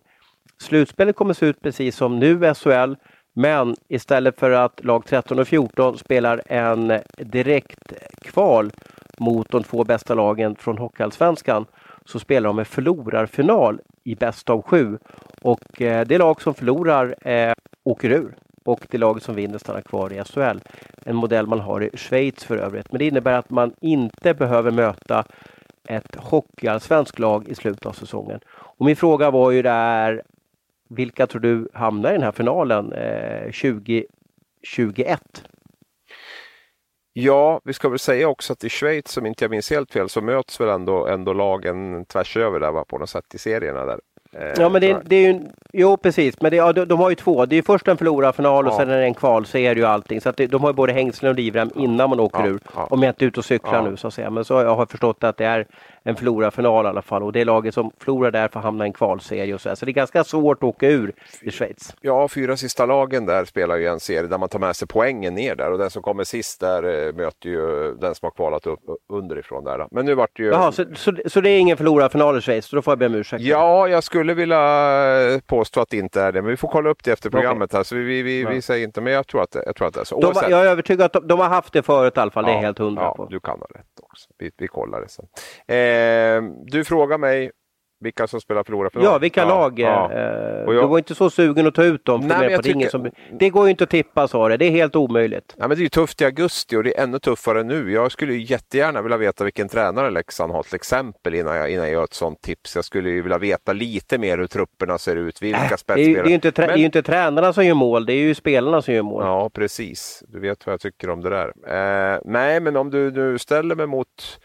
Slutspelet 0.58 1.16
kommer 1.16 1.34
se 1.34 1.46
ut 1.46 1.60
precis 1.60 1.96
som 1.96 2.18
nu 2.18 2.54
SHL 2.54 2.94
men 3.34 3.76
istället 3.88 4.40
för 4.40 4.50
att 4.50 4.84
lag 4.84 5.06
13 5.06 5.38
och 5.38 5.48
14 5.48 5.98
spelar 5.98 6.42
en 6.46 7.00
direkt 7.18 7.92
kval 8.20 8.70
mot 9.18 9.50
de 9.50 9.62
två 9.62 9.84
bästa 9.84 10.14
lagen 10.14 10.56
från 10.56 10.78
Hockeyallsvenskan 10.78 11.66
så 12.04 12.18
spelar 12.18 12.48
de 12.48 12.58
en 12.58 12.64
förlorarfinal 12.64 13.80
i 14.04 14.14
bäst 14.14 14.50
av 14.50 14.62
sju. 14.62 14.98
Och 15.42 15.82
eh, 15.82 16.06
det 16.06 16.18
lag 16.18 16.42
som 16.42 16.54
förlorar 16.54 17.28
eh, 17.28 17.52
åker 17.84 18.10
ur 18.10 18.36
och 18.64 18.86
det 18.90 18.98
laget 18.98 19.22
som 19.22 19.34
vinner 19.34 19.58
stannar 19.58 19.80
kvar 19.80 20.12
i 20.12 20.24
SHL. 20.24 20.58
En 21.04 21.16
modell 21.16 21.46
man 21.46 21.60
har 21.60 21.82
i 21.82 21.96
Schweiz 21.96 22.44
för 22.44 22.56
övrigt. 22.56 22.92
Men 22.92 22.98
det 22.98 23.06
innebär 23.06 23.38
att 23.38 23.50
man 23.50 23.72
inte 23.80 24.34
behöver 24.34 24.70
möta 24.70 25.24
ett 25.88 26.16
hockeyallsvenskt 26.16 27.18
lag 27.18 27.48
i 27.48 27.54
slutet 27.54 27.86
av 27.86 27.92
säsongen. 27.92 28.40
Och 28.48 28.86
min 28.86 28.96
fråga 28.96 29.30
var 29.30 29.50
ju 29.50 29.62
där, 29.62 30.22
vilka 30.88 31.26
tror 31.26 31.40
du 31.40 31.68
hamnar 31.72 32.10
i 32.10 32.12
den 32.12 32.22
här 32.22 32.32
finalen 32.32 32.92
eh, 32.92 33.44
2021? 33.44 35.20
Ja, 37.12 37.60
vi 37.64 37.72
ska 37.72 37.88
väl 37.88 37.98
säga 37.98 38.28
också 38.28 38.52
att 38.52 38.64
i 38.64 38.68
Schweiz, 38.68 39.16
om 39.16 39.26
inte 39.26 39.44
jag 39.44 39.50
minns 39.50 39.70
helt 39.70 39.92
fel, 39.92 40.08
så 40.08 40.20
möts 40.20 40.60
väl 40.60 40.68
ändå, 40.68 41.06
ändå 41.06 41.32
lagen 41.32 42.04
tvärs 42.04 42.36
över 42.36 42.60
där 42.60 42.72
va, 42.72 42.84
på 42.84 42.98
något 42.98 43.10
sätt 43.10 43.34
i 43.34 43.38
serierna 43.38 43.84
där. 43.84 44.00
Eh, 44.32 44.52
ja 44.56 44.68
men 44.68 44.80
det, 44.80 45.02
det 45.04 45.16
är 45.16 45.32
ju, 45.32 45.40
jo 45.72 45.96
precis, 45.96 46.40
men 46.40 46.50
det, 46.50 46.56
ja, 46.56 46.72
de, 46.72 46.84
de, 46.84 46.98
har 46.98 47.10
ju 47.10 47.14
två. 47.16 47.46
Det 47.46 47.56
är 47.56 47.62
först 47.62 47.88
en 47.88 47.96
förlorarfinal 47.96 48.66
och 48.66 48.72
ja. 48.72 48.78
sen 48.78 48.90
är 48.90 48.98
det 48.98 49.04
en 49.04 49.14
kvalserie 49.14 49.84
och 49.84 49.90
allting. 49.90 50.20
Så 50.20 50.28
att 50.28 50.36
det, 50.36 50.46
de 50.46 50.62
har 50.62 50.70
ju 50.70 50.74
både 50.74 50.92
hängslen 50.92 51.30
och 51.30 51.36
livrem 51.36 51.70
innan 51.74 52.10
man 52.10 52.20
åker 52.20 52.40
ja, 52.40 52.46
ur. 52.46 52.60
Om 52.74 53.02
jag 53.02 53.10
inte 53.10 53.24
är 53.24 53.26
ute 53.26 53.40
och 53.40 53.44
cyklar 53.44 53.82
nu 53.82 53.96
så 53.96 54.08
att 54.08 54.14
säga. 54.14 54.30
Men 54.30 54.44
så 54.44 54.54
jag 54.54 54.76
har 54.76 54.86
förstått 54.86 55.24
att 55.24 55.36
det 55.36 55.46
är 55.46 55.66
en 56.06 56.16
förlorarfinal 56.16 56.84
i 56.84 56.88
alla 56.88 57.02
fall 57.02 57.22
och 57.22 57.32
det 57.32 57.44
laget 57.44 57.74
som 57.74 57.90
förlorar 57.98 58.30
där 58.30 58.48
får 58.48 58.60
hamna 58.60 58.84
i 58.84 58.88
en 58.88 58.92
kvalserie 58.92 59.54
och 59.54 59.60
så, 59.60 59.68
här. 59.68 59.76
så 59.76 59.84
det 59.84 59.90
är 59.90 59.92
ganska 59.92 60.24
svårt 60.24 60.58
att 60.58 60.64
åka 60.64 60.88
ur 60.88 61.12
i 61.42 61.50
Schweiz. 61.50 61.94
Ja, 62.00 62.28
fyra 62.28 62.56
sista 62.56 62.86
lagen 62.86 63.26
där 63.26 63.44
spelar 63.44 63.76
ju 63.76 63.86
en 63.86 64.00
serie 64.00 64.28
där 64.28 64.38
man 64.38 64.48
tar 64.48 64.58
med 64.58 64.76
sig 64.76 64.88
poängen 64.88 65.34
ner 65.34 65.54
där 65.54 65.72
och 65.72 65.78
den 65.78 65.90
som 65.90 66.02
kommer 66.02 66.24
sist 66.24 66.60
där 66.60 67.06
eh, 67.08 67.14
möter 67.14 67.48
ju 67.48 67.94
den 68.00 68.14
som 68.14 68.26
har 68.26 68.30
kvalat 68.30 68.66
upp 68.66 68.80
underifrån 69.12 69.64
där. 69.64 69.86
Men 69.90 70.06
nu 70.06 70.14
vart 70.14 70.30
det 70.36 70.42
ju... 70.42 70.48
Jaha, 70.48 70.72
så, 70.72 70.84
så, 70.94 71.12
så 71.26 71.40
det 71.40 71.50
är 71.50 71.58
ingen 71.58 71.76
förlorarfinal 71.76 72.38
i 72.38 72.40
Schweiz, 72.40 72.66
så 72.66 72.76
då 72.76 72.82
får 72.82 72.92
jag 72.92 72.98
be 72.98 73.06
om 73.06 73.14
ursäkt? 73.14 73.42
Ja, 73.42 73.88
jag 73.88 74.04
skulle 74.04 74.34
vilja 74.34 74.60
påstå 75.46 75.80
att 75.80 75.88
det 75.88 75.96
inte 75.96 76.22
är 76.22 76.32
det, 76.32 76.42
men 76.42 76.50
vi 76.50 76.56
får 76.56 76.68
kolla 76.68 76.90
upp 76.90 77.04
det 77.04 77.12
efter 77.12 77.30
programmet 77.30 77.72
här, 77.72 77.82
så 77.82 77.94
vi, 77.94 78.02
vi, 78.04 78.22
vi, 78.22 78.44
vi, 78.44 78.62
säger 78.62 78.86
inte, 78.86 79.00
men 79.00 79.12
jag 79.12 79.26
tror 79.26 79.42
att 79.42 79.50
det, 79.50 79.62
jag 79.66 79.76
tror 79.76 79.88
att 79.88 79.94
det 79.94 80.00
är 80.00 80.04
så. 80.04 80.20
De, 80.20 80.32
jag 80.50 80.60
är 80.60 80.66
övertygad 80.66 81.06
att 81.06 81.12
de, 81.12 81.26
de, 81.26 81.40
har 81.40 81.48
haft 81.48 81.72
det 81.72 81.82
förut 81.82 82.16
i 82.16 82.20
alla 82.20 82.30
fall, 82.30 82.44
ja, 82.46 82.52
det 82.52 82.58
är 82.58 82.62
helt 82.62 82.78
hundra 82.78 83.02
ja, 83.02 83.14
på. 83.14 83.26
du 83.26 83.40
kan 83.40 83.58
ha 83.58 83.66
rätt 83.66 84.05
också. 84.16 84.28
Vi, 84.38 84.50
vi 84.56 84.68
kollar 84.68 85.00
det 85.00 85.08
sen. 85.08 85.26
Eh, 85.76 86.52
du 86.66 86.84
frågar 86.84 87.18
mig 87.18 87.50
vilka 88.00 88.26
som 88.26 88.40
spelar 88.40 88.64
förlorarfinal? 88.64 89.04
Ja, 89.04 89.18
vilka 89.18 89.40
ja, 89.40 89.48
lag. 89.48 89.78
Ja. 89.78 90.12
Eh, 90.12 90.18
jag... 90.18 90.68
Du 90.68 90.86
var 90.86 90.98
inte 90.98 91.14
så 91.14 91.30
sugen 91.30 91.66
att 91.66 91.74
ta 91.74 91.84
ut 91.84 92.04
dem. 92.04 92.22
För 92.22 92.28
Nej, 92.28 92.56
på 92.56 92.62
tycker... 92.62 92.88
som... 92.88 93.10
Det 93.38 93.50
går 93.50 93.64
ju 93.64 93.70
inte 93.70 93.84
att 93.84 93.90
tippa 93.90 94.28
sa 94.28 94.48
det. 94.48 94.56
Det 94.56 94.64
är 94.64 94.70
helt 94.70 94.96
omöjligt. 94.96 95.54
Ja, 95.58 95.68
men 95.68 95.76
det 95.76 95.80
är 95.80 95.82
ju 95.82 95.88
tufft 95.88 96.22
i 96.22 96.24
augusti 96.24 96.76
och 96.76 96.84
det 96.84 96.98
är 96.98 97.02
ännu 97.02 97.18
tuffare 97.18 97.62
nu. 97.62 97.92
Jag 97.92 98.12
skulle 98.12 98.34
jättegärna 98.34 99.02
vilja 99.02 99.16
veta 99.16 99.44
vilken 99.44 99.68
tränare 99.68 100.10
Leksand 100.10 100.52
har 100.52 100.62
till 100.62 100.74
exempel 100.74 101.34
innan 101.34 101.56
jag, 101.56 101.70
innan 101.70 101.84
jag 101.84 101.92
gör 101.92 102.04
ett 102.04 102.14
sånt 102.14 102.42
tips. 102.42 102.76
Jag 102.76 102.84
skulle 102.84 103.10
ju 103.10 103.22
vilja 103.22 103.38
veta 103.38 103.72
lite 103.72 104.18
mer 104.18 104.38
hur 104.38 104.46
trupperna 104.46 104.98
ser 104.98 105.16
ut. 105.16 105.42
Vilka 105.42 105.58
äh, 105.58 105.68
spetsspelare. 105.68 106.12
Det 106.12 106.20
är, 106.20 106.24
det, 106.24 106.30
är 106.30 106.34
inte 106.34 106.52
men... 106.56 106.68
det 106.68 106.74
är 106.74 106.78
ju 106.78 106.84
inte 106.84 107.02
tränarna 107.02 107.52
som 107.52 107.66
gör 107.66 107.74
mål. 107.74 108.06
Det 108.06 108.12
är 108.12 108.22
ju 108.22 108.34
spelarna 108.34 108.82
som 108.82 108.94
gör 108.94 109.02
mål. 109.02 109.24
Ja, 109.24 109.50
precis. 109.50 110.22
Du 110.28 110.40
vet 110.40 110.66
vad 110.66 110.72
jag 110.72 110.80
tycker 110.80 111.10
om 111.10 111.20
det 111.20 111.30
där. 111.30 111.52
Eh, 112.14 112.20
nej, 112.24 112.60
men 112.60 112.76
om 112.76 112.90
du 112.90 113.10
nu 113.10 113.38
ställer 113.38 113.74
mig 113.74 113.86
mot 113.86 114.38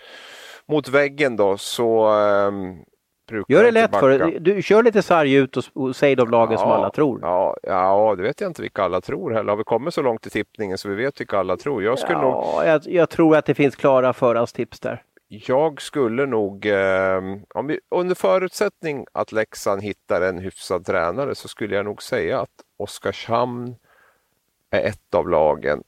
mot 0.67 0.89
väggen 0.89 1.35
då 1.35 1.57
så 1.57 2.13
um, 3.33 3.43
Gör 3.47 3.63
det 3.63 3.71
lätt 3.71 3.95
för 3.95 4.19
dig. 4.19 4.39
Du 4.39 4.61
kör 4.61 4.83
lite 4.83 5.01
sarg 5.01 5.33
ut 5.33 5.57
och, 5.57 5.63
och 5.73 5.95
säg 5.95 6.15
de 6.15 6.31
lagen 6.31 6.51
ja, 6.51 6.57
som 6.57 6.71
alla 6.71 6.89
tror. 6.89 7.19
Ja, 7.21 7.57
ja, 7.63 8.15
det 8.17 8.23
vet 8.23 8.41
jag 8.41 8.49
inte 8.49 8.61
vilka 8.61 8.83
alla 8.83 9.01
tror 9.01 9.31
heller. 9.31 9.49
Har 9.49 9.57
vi 9.57 9.63
kommit 9.63 9.93
så 9.93 10.01
långt 10.01 10.27
i 10.27 10.29
tippningen 10.29 10.77
så 10.77 10.89
vi 10.89 10.95
vet 10.95 11.19
vilka 11.19 11.39
alla 11.39 11.57
tror? 11.57 11.83
Jag, 11.83 11.99
skulle 11.99 12.19
ja, 12.19 12.21
nog... 12.21 12.67
jag, 12.67 12.81
jag 12.85 13.09
tror 13.09 13.37
att 13.37 13.45
det 13.45 13.53
finns 13.53 13.75
klara 13.75 14.13
förhandstips 14.13 14.79
där. 14.79 15.03
Jag 15.27 15.81
skulle 15.81 16.25
nog, 16.25 16.65
eh, 16.65 17.21
om 17.53 17.67
vi, 17.67 17.79
under 17.91 18.15
förutsättning 18.15 19.05
att 19.11 19.31
Leksand 19.31 19.83
hittar 19.83 20.21
en 20.21 20.37
hyfsad 20.37 20.85
tränare 20.85 21.35
så 21.35 21.47
skulle 21.47 21.75
jag 21.75 21.85
nog 21.85 22.03
säga 22.03 22.39
att 22.39 22.49
Oskarshamn 22.77 23.75
är 24.69 24.81
ett 24.81 25.15
av 25.15 25.29
lagen 25.29 25.83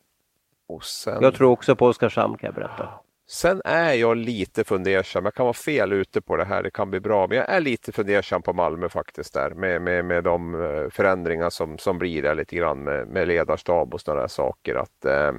sen... 0.81 1.17
Jag 1.21 1.35
tror 1.35 1.51
också 1.51 1.75
på 1.75 1.87
Oskarshamn 1.87 2.37
kan 2.37 2.47
jag 2.47 2.55
berätta. 2.55 2.89
Sen 3.27 3.61
är 3.65 3.93
jag 3.93 4.17
lite 4.17 4.63
fundersam, 4.63 5.25
jag 5.25 5.33
kan 5.33 5.45
vara 5.45 5.53
fel 5.53 5.93
ute 5.93 6.21
på 6.21 6.37
det 6.37 6.45
här, 6.45 6.63
det 6.63 6.71
kan 6.71 6.89
bli 6.89 6.99
bra, 6.99 7.27
men 7.27 7.37
jag 7.37 7.49
är 7.49 7.61
lite 7.61 7.91
fundersam 7.91 8.41
på 8.41 8.53
Malmö 8.53 8.89
faktiskt 8.89 9.33
där 9.33 9.49
med, 9.49 9.81
med, 9.81 10.05
med 10.05 10.23
de 10.23 10.63
eh, 10.63 10.89
förändringar 10.89 11.49
som, 11.49 11.77
som 11.77 11.97
blir 11.97 12.21
där 12.21 12.35
lite 12.35 12.55
grann 12.55 12.83
med, 12.83 13.07
med 13.07 13.27
ledarstab 13.27 13.93
och 13.93 14.01
sådana 14.01 14.21
där 14.21 14.27
saker. 14.27 14.75
Att, 14.75 15.05
eh, 15.05 15.31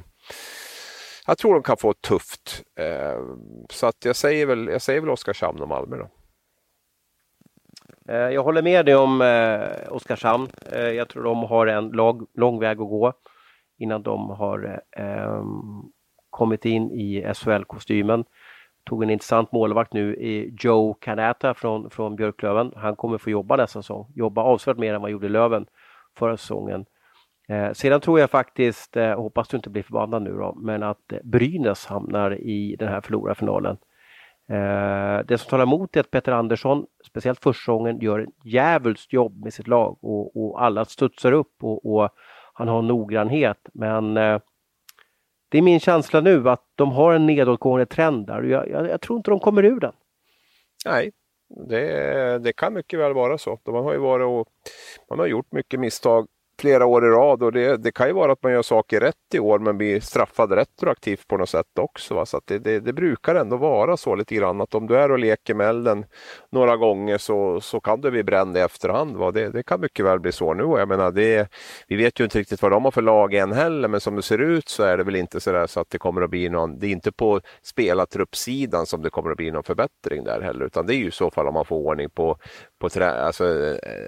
jag 1.26 1.38
tror 1.38 1.54
de 1.54 1.62
kan 1.62 1.76
få 1.76 1.92
tufft. 1.92 2.62
Eh, 2.78 3.20
så 3.70 3.86
att 3.86 4.04
jag 4.04 4.16
säger 4.16 4.46
väl, 4.46 4.68
jag 4.68 4.82
säger 4.82 5.00
väl 5.00 5.10
Oskarshamn 5.10 5.60
och 5.60 5.68
Malmö 5.68 5.96
då. 5.96 6.08
Eh, 8.08 8.30
jag 8.30 8.42
håller 8.42 8.62
med 8.62 8.86
dig 8.86 8.94
om 8.94 9.20
eh, 9.20 9.92
Oskarshamn. 9.92 10.48
Eh, 10.72 10.88
jag 10.88 11.08
tror 11.08 11.22
de 11.22 11.44
har 11.44 11.66
en 11.66 11.88
lång, 11.88 12.26
lång 12.34 12.60
väg 12.60 12.80
att 12.80 12.88
gå 12.88 13.12
innan 13.78 14.02
de 14.02 14.30
har 14.30 14.80
eh, 14.96 15.04
ehm, 15.04 15.93
kommit 16.34 16.64
in 16.64 16.90
i 16.90 17.34
SHL-kostymen. 17.34 18.24
Tog 18.84 19.02
en 19.02 19.10
intressant 19.10 19.52
målvakt 19.52 19.92
nu 19.92 20.16
i 20.16 20.56
Joe 20.60 20.94
Canata 20.94 21.54
från, 21.54 21.90
från 21.90 22.16
Björklöven. 22.16 22.72
Han 22.76 22.96
kommer 22.96 23.18
få 23.18 23.30
jobba 23.30 23.56
nästa 23.56 23.82
säsong. 23.82 24.06
Jobba 24.14 24.42
avsevärt 24.42 24.78
mer 24.78 24.94
än 24.94 25.00
vad 25.00 25.02
han 25.02 25.12
gjorde 25.12 25.26
i 25.26 25.30
Löven 25.30 25.66
förra 26.18 26.36
säsongen. 26.36 26.84
Eh, 27.48 27.72
sedan 27.72 28.00
tror 28.00 28.20
jag 28.20 28.30
faktiskt, 28.30 28.96
eh, 28.96 29.20
hoppas 29.20 29.48
du 29.48 29.56
inte 29.56 29.70
blir 29.70 29.82
förbannad 29.82 30.22
nu 30.22 30.32
då, 30.32 30.54
men 30.56 30.82
att 30.82 31.12
eh, 31.12 31.18
Brynäs 31.24 31.86
hamnar 31.86 32.40
i 32.40 32.76
den 32.78 32.88
här 32.88 33.00
förlorarfinalen. 33.00 33.76
Eh, 34.48 35.26
det 35.26 35.38
som 35.38 35.50
talar 35.50 35.62
emot 35.62 35.96
är 35.96 36.00
att 36.00 36.10
Peter 36.10 36.32
Andersson, 36.32 36.86
speciellt 37.06 37.42
första 37.42 37.72
gången, 37.72 37.98
gör 38.00 38.18
ett 38.18 38.44
djävulskt 38.44 39.12
jobb 39.12 39.44
med 39.44 39.54
sitt 39.54 39.68
lag 39.68 39.98
och, 40.00 40.36
och 40.36 40.62
alla 40.62 40.84
studsar 40.84 41.32
upp 41.32 41.54
och, 41.60 41.94
och, 41.94 42.08
han 42.56 42.68
har 42.68 42.82
noggrannhet. 42.82 43.58
Men 43.74 44.16
eh, 44.16 44.40
det 45.54 45.58
är 45.58 45.62
min 45.62 45.80
känsla 45.80 46.20
nu 46.20 46.48
att 46.50 46.64
de 46.74 46.92
har 46.92 47.14
en 47.14 47.26
nedåtgående 47.26 47.86
trend 47.86 48.26
där 48.26 48.42
och 48.42 48.48
jag, 48.48 48.68
jag, 48.68 48.88
jag 48.88 49.00
tror 49.00 49.16
inte 49.16 49.30
de 49.30 49.40
kommer 49.40 49.64
ur 49.64 49.80
den. 49.80 49.92
Nej, 50.86 51.12
det, 51.68 52.38
det, 52.38 52.52
kan 52.52 52.74
mycket 52.74 52.98
väl 52.98 53.14
vara 53.14 53.38
så. 53.38 53.58
Man 53.66 53.84
har 53.84 53.92
ju 53.92 53.98
varit 53.98 54.24
och, 54.24 54.48
man 55.10 55.18
har 55.18 55.26
gjort 55.26 55.52
mycket 55.52 55.80
misstag 55.80 56.26
flera 56.60 56.86
år 56.86 57.06
i 57.06 57.08
rad 57.08 57.42
och 57.42 57.52
det, 57.52 57.76
det, 57.76 57.92
kan 57.92 58.06
ju 58.06 58.12
vara 58.12 58.32
att 58.32 58.42
man 58.42 58.52
gör 58.52 58.62
saker 58.62 59.00
rätt 59.00 59.14
i 59.34 59.38
år 59.38 59.58
men 59.58 59.78
blir 59.78 60.00
straffad 60.00 60.52
retroaktivt 60.52 61.28
på 61.28 61.36
något 61.36 61.48
sätt 61.48 61.78
också. 61.78 62.14
Va? 62.14 62.26
Så 62.26 62.40
det, 62.44 62.58
det, 62.58 62.80
det, 62.80 62.92
brukar 62.92 63.34
ändå 63.34 63.56
vara 63.56 63.96
så 63.96 64.14
lite 64.14 64.34
grann 64.34 64.60
att 64.60 64.74
om 64.74 64.86
du 64.86 64.96
är 64.96 65.10
och 65.10 65.18
leker 65.18 65.54
med 65.54 65.68
elden 65.68 66.04
några 66.50 66.76
gånger 66.76 67.18
så, 67.18 67.60
så 67.60 67.80
kan 67.80 68.00
du 68.00 68.10
bli 68.10 68.22
bränd 68.22 68.56
i 68.56 68.60
efterhand. 68.60 69.16
Va? 69.16 69.30
Det, 69.30 69.48
det 69.48 69.62
kan 69.62 69.80
mycket 69.80 70.04
väl 70.04 70.20
bli 70.20 70.32
så 70.32 70.54
nu 70.54 70.62
jag 70.62 70.88
menar 70.88 71.10
det, 71.10 71.48
vi 71.88 71.96
vet 71.96 72.20
ju 72.20 72.24
inte 72.24 72.38
riktigt 72.38 72.62
vad 72.62 72.72
de 72.72 72.84
har 72.84 72.90
för 72.90 73.02
lag 73.02 73.34
än 73.34 73.52
heller 73.52 73.88
men 73.88 74.00
som 74.00 74.16
det 74.16 74.22
ser 74.22 74.38
ut 74.38 74.68
så 74.68 74.82
är 74.82 74.96
det 74.96 75.04
väl 75.04 75.16
inte 75.16 75.40
så, 75.40 75.52
där 75.52 75.66
så 75.66 75.80
att 75.80 75.90
det 75.90 75.98
kommer 75.98 76.22
att 76.22 76.30
bli 76.30 76.48
någon, 76.48 76.78
det 76.78 76.86
är 76.86 76.90
inte 76.90 77.12
på 77.12 77.40
spelartruppsidan 77.62 78.86
som 78.86 79.02
det 79.02 79.10
kommer 79.10 79.30
att 79.30 79.36
bli 79.36 79.50
någon 79.50 79.62
förbättring 79.62 80.24
där 80.24 80.40
heller 80.40 80.64
utan 80.64 80.86
det 80.86 80.94
är 80.94 80.98
ju 80.98 81.08
i 81.08 81.10
så 81.10 81.30
fall 81.30 81.46
om 81.46 81.54
man 81.54 81.64
får 81.64 81.76
ordning 81.76 82.10
på, 82.10 82.38
på 82.84 82.90
trä, 82.90 83.10
alltså 83.10 83.44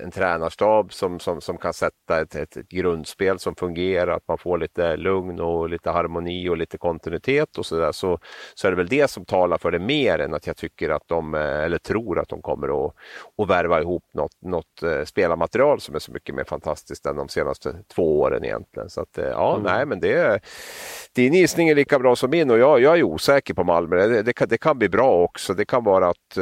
en 0.03 0.11
tränarstab 0.11 0.93
som, 0.93 1.21
som, 1.21 1.41
som 1.41 1.59
kan 1.59 1.73
sätta 1.73 2.21
ett, 2.21 2.35
ett, 2.35 2.57
ett, 2.57 2.69
grundspel 2.69 3.39
som 3.39 3.55
fungerar, 3.55 4.17
att 4.17 4.29
man 4.29 4.39
får 4.39 4.59
lite 4.59 4.97
lugn 4.97 5.41
och 5.41 5.69
lite 5.69 5.91
harmoni 5.91 6.49
och 6.49 6.57
lite 6.57 6.79
kontinuitet 6.79 7.59
och 7.59 7.67
sådär 7.67 7.93
så, 7.93 8.19
så 8.55 8.67
är 8.67 8.71
det 8.71 8.77
väl 8.77 8.89
det 8.89 9.11
som 9.11 9.25
talar 9.25 9.59
för 9.59 9.71
det 9.71 9.79
mer 9.79 10.19
än 10.19 10.35
att 10.35 10.47
jag 10.47 10.57
tycker 10.57 10.91
att 10.91 11.03
de, 11.07 11.35
eller 11.35 11.79
tror 11.79 12.19
att 12.19 12.29
de 12.29 12.43
kommer 12.43 12.87
att, 12.87 12.95
att 13.43 13.51
värva 13.51 13.81
ihop 13.81 14.05
något, 14.15 14.43
något 14.43 14.83
eh, 14.83 15.05
spelarmaterial 15.05 15.81
som 15.81 15.95
är 15.95 15.99
så 15.99 16.13
mycket 16.13 16.35
mer 16.35 16.45
fantastiskt 16.45 17.07
än 17.07 17.17
de 17.17 17.29
senaste 17.29 17.75
två 17.95 18.21
åren 18.21 18.45
egentligen. 18.45 18.91
Så 18.91 19.01
att, 19.01 19.19
eh, 19.19 19.25
ja, 19.25 19.57
mm. 19.57 19.73
nej 19.73 19.87
men 19.87 20.01
det, 20.01 20.41
din 21.15 21.35
gissning 21.35 21.69
är 21.69 21.75
lika 21.75 21.99
bra 21.99 22.17
som 22.17 22.31
min 22.31 22.51
och 22.51 22.59
jag, 22.59 22.81
jag 22.81 22.99
är 22.99 23.03
osäker 23.03 23.55
på 23.55 23.65
Malmö. 23.65 24.07
Det, 24.07 24.23
det, 24.23 24.33
kan, 24.33 24.49
det 24.49 24.59
kan 24.59 24.79
bli 24.79 24.89
bra 24.89 25.23
också. 25.23 25.55
Det 25.55 25.65
kan 25.65 25.85
vara 25.85 26.09
att 26.09 26.35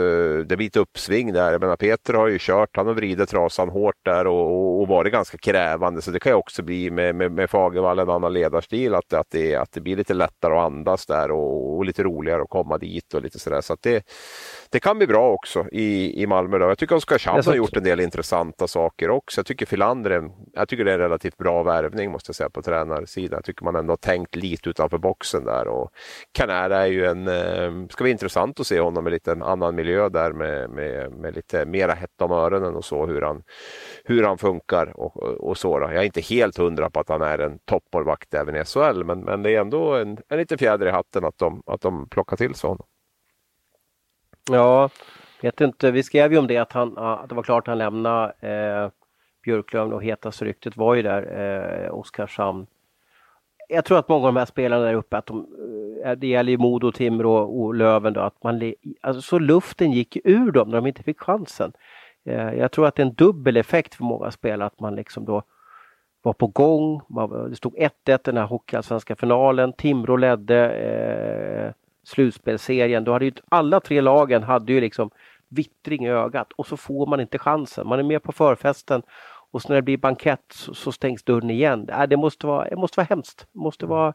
det 0.47 0.57
blir 0.57 0.67
ett 0.67 0.77
uppsving 0.77 1.33
där. 1.33 1.53
Jag 1.53 1.61
menar, 1.61 1.77
Peter 1.77 2.15
har 2.15 2.24
har 2.25 2.31
ju 2.31 2.39
kört, 2.41 2.77
han 2.77 2.87
har 2.87 2.95
vridit 2.95 3.29
trasan 3.29 3.69
hårt 3.69 4.05
där 4.05 4.27
och, 4.27 4.47
och, 4.47 4.81
och 4.81 4.89
varit 4.89 5.13
ganska 5.13 5.39
krävande 5.39 6.03
så 6.03 6.11
det 6.11 6.21
kan 6.21 6.33
ju 6.33 6.37
också 6.37 6.63
bli 6.63 6.91
med, 6.91 7.15
med, 7.15 7.33
med 7.33 7.51
Fagervall 7.51 7.99
en 7.99 8.11
annan 8.11 8.33
ledarstil 8.33 8.95
att, 8.95 9.13
att, 9.13 9.31
det, 9.31 9.57
att 9.57 9.73
det 9.73 9.81
blir 9.81 9.97
lite 9.97 10.15
lättare 10.15 10.55
att 10.55 10.65
andas 10.65 11.07
där 11.07 11.31
och, 11.31 11.77
och 11.77 11.85
lite 11.85 12.03
roligare 12.03 12.43
att 12.43 12.49
komma 12.49 12.79
dit 12.79 13.15
och 13.15 13.23
lite 13.23 13.39
sådär. 13.39 13.61
Så 13.61 13.73
att 13.73 13.83
det, 13.83 14.05
det 14.75 14.81
kan 14.81 14.99
bli 14.99 15.07
bra 15.07 15.31
också 15.31 15.67
i, 15.73 16.23
i 16.23 16.27
Malmö. 16.27 16.59
Då. 16.59 16.65
Jag 16.65 16.79
tycker 16.79 16.97
Oskarshamn 16.97 17.43
har 17.47 17.55
gjort 17.55 17.77
en 17.77 17.83
del 17.83 18.01
intressanta 18.01 18.67
saker 18.67 19.11
också. 19.11 19.39
Jag 19.39 19.47
tycker 19.47 19.67
Filander 19.67 20.31
jag 20.53 20.69
tycker 20.69 20.85
det 20.85 20.91
är 20.91 20.95
en 20.95 21.01
relativt 21.01 21.37
bra 21.37 21.63
värvning 21.63 22.13
måste 22.13 22.29
jag 22.29 22.37
säga 22.37 22.51
på 22.51 22.63
tränarsidan. 22.63 23.37
Jag 23.37 23.45
tycker 23.45 23.65
man 23.65 23.77
ändå 23.77 23.93
har 23.93 23.97
tänkt 23.97 24.37
lite 24.37 24.71
utanför 24.71 24.99
boxen 24.99 25.45
där 25.45 25.69
och 25.69 25.91
Canara 26.33 26.77
är 26.77 26.87
ju 26.87 27.07
en, 27.07 27.29
eh, 27.29 27.89
ska 27.91 28.05
bli 28.05 28.11
intressant 28.11 28.61
att 28.61 28.67
se 28.67 28.81
honom 28.81 29.07
i 29.07 29.11
lite 29.11 29.33
annan 29.33 29.75
miljö 29.75 30.09
där 30.09 30.33
med, 30.33 30.71
med, 30.71 31.13
med 31.13 31.35
lite 31.35 31.67
mera 31.67 31.93
hett 31.93 32.23
om 32.23 32.33
öronen 32.33 32.75
och 32.75 32.85
så 32.85 33.07
hur 33.07 33.23
han, 33.23 33.43
hur 34.05 34.23
han 34.23 34.39
funkar 34.39 35.01
och, 35.01 35.17
och 35.23 35.59
så. 35.59 35.79
Då. 35.79 35.87
Jag 35.87 35.97
är 35.97 36.03
inte 36.03 36.21
helt 36.21 36.59
hundra 36.59 36.91
på 36.91 37.01
att 37.01 37.09
han 37.09 37.23
är 37.23 37.39
en 37.39 37.59
toppmålvakt 37.65 38.35
även 38.35 38.57
i 38.57 38.65
SHL 38.65 39.05
men, 39.05 39.21
men 39.21 39.43
det 39.43 39.51
är 39.51 39.61
ändå 39.61 39.95
en, 39.95 40.19
en 40.29 40.39
liten 40.39 40.59
fjäder 40.59 40.87
i 40.87 40.91
hatten 40.91 41.25
att 41.25 41.39
de, 41.39 41.63
att 41.67 41.81
de 41.81 42.09
plockar 42.09 42.37
till 42.37 42.55
sig 42.55 42.69
honom. 42.69 42.87
Ja, 44.51 44.91
vet 45.43 45.61
inte. 45.61 45.91
Vi 45.91 46.03
skrev 46.03 46.33
ju 46.33 46.39
om 46.39 46.47
det 46.47 46.57
att, 46.57 46.73
han, 46.73 46.99
att 46.99 47.29
det 47.29 47.35
var 47.35 47.43
klart 47.43 47.65
att 47.65 47.73
han 47.73 47.79
lämnade 47.79 48.33
eh, 48.41 48.91
Björklöven 49.45 49.93
och 49.93 50.05
hetaste 50.05 50.45
ryktet 50.45 50.77
var 50.77 50.95
ju 50.95 51.03
där 51.03 51.23
eh, 51.85 51.95
Oskarshamn. 51.95 52.67
Jag 53.69 53.85
tror 53.85 53.99
att 53.99 54.09
många 54.09 54.27
av 54.27 54.35
de 54.35 54.39
här 54.39 54.47
spelarna 54.47 54.85
där 54.85 54.95
uppe, 54.95 55.17
att 55.17 55.27
de, 55.27 55.47
eh, 56.05 56.13
det 56.13 56.27
gäller 56.27 56.51
ju 56.51 56.59
Modo, 56.59 56.93
Timrå 56.93 57.37
och 57.37 57.75
Löven 57.75 58.13
då, 58.13 58.21
att 58.21 58.43
man, 58.43 58.75
alltså 59.01 59.23
så 59.23 59.39
luften 59.39 59.93
gick 59.93 60.17
ur 60.25 60.53
dem 60.53 60.69
när 60.69 60.77
de 60.77 60.87
inte 60.87 61.03
fick 61.03 61.21
chansen. 61.21 61.73
Eh, 62.25 62.55
jag 62.55 62.73
tror 62.73 62.87
att 62.87 62.95
det 62.95 63.03
är 63.03 63.07
en 63.07 63.15
dubbel 63.15 63.57
effekt 63.57 63.95
för 63.95 64.05
många 64.05 64.31
spelare 64.31 64.67
att 64.67 64.81
man 64.81 64.95
liksom 64.95 65.25
då 65.25 65.43
var 66.23 66.33
på 66.33 66.47
gång. 66.47 67.01
Det 67.51 67.57
stod 67.57 67.75
1-1 67.75 67.89
i 67.89 67.91
den 68.25 68.37
här 68.37 68.47
Hockeyallsvenska 68.47 69.17
finalen. 69.17 69.73
Timrå 69.73 70.17
ledde. 70.17 70.71
Eh, 70.71 71.84
slutspelserien, 72.05 73.05
då 73.05 73.13
hade 73.13 73.25
ju 73.25 73.33
alla 73.49 73.81
tre 73.81 74.01
lagen 74.01 74.43
hade 74.43 74.73
ju 74.73 74.81
liksom 74.81 75.11
vittring 75.49 76.07
i 76.07 76.11
ögat 76.11 76.53
och 76.53 76.67
så 76.67 76.77
får 76.77 77.07
man 77.07 77.21
inte 77.21 77.39
chansen. 77.39 77.89
Man 77.89 77.99
är 77.99 78.03
med 78.03 78.23
på 78.23 78.33
förfesten 78.33 79.03
och 79.51 79.63
så 79.63 79.69
när 79.69 79.77
det 79.77 79.83
blir 79.83 79.97
bankett 79.97 80.45
så, 80.49 80.75
så 80.75 80.93
stängs 80.93 81.23
dörren 81.23 81.51
igen. 81.51 81.89
Äh, 81.89 82.03
det, 82.03 82.17
måste 82.17 82.47
vara, 82.47 82.69
det 82.69 82.77
måste 82.77 83.01
vara 83.01 83.07
hemskt. 83.11 83.47
Det 83.53 83.59
måste 83.59 83.87
vara, 83.87 84.15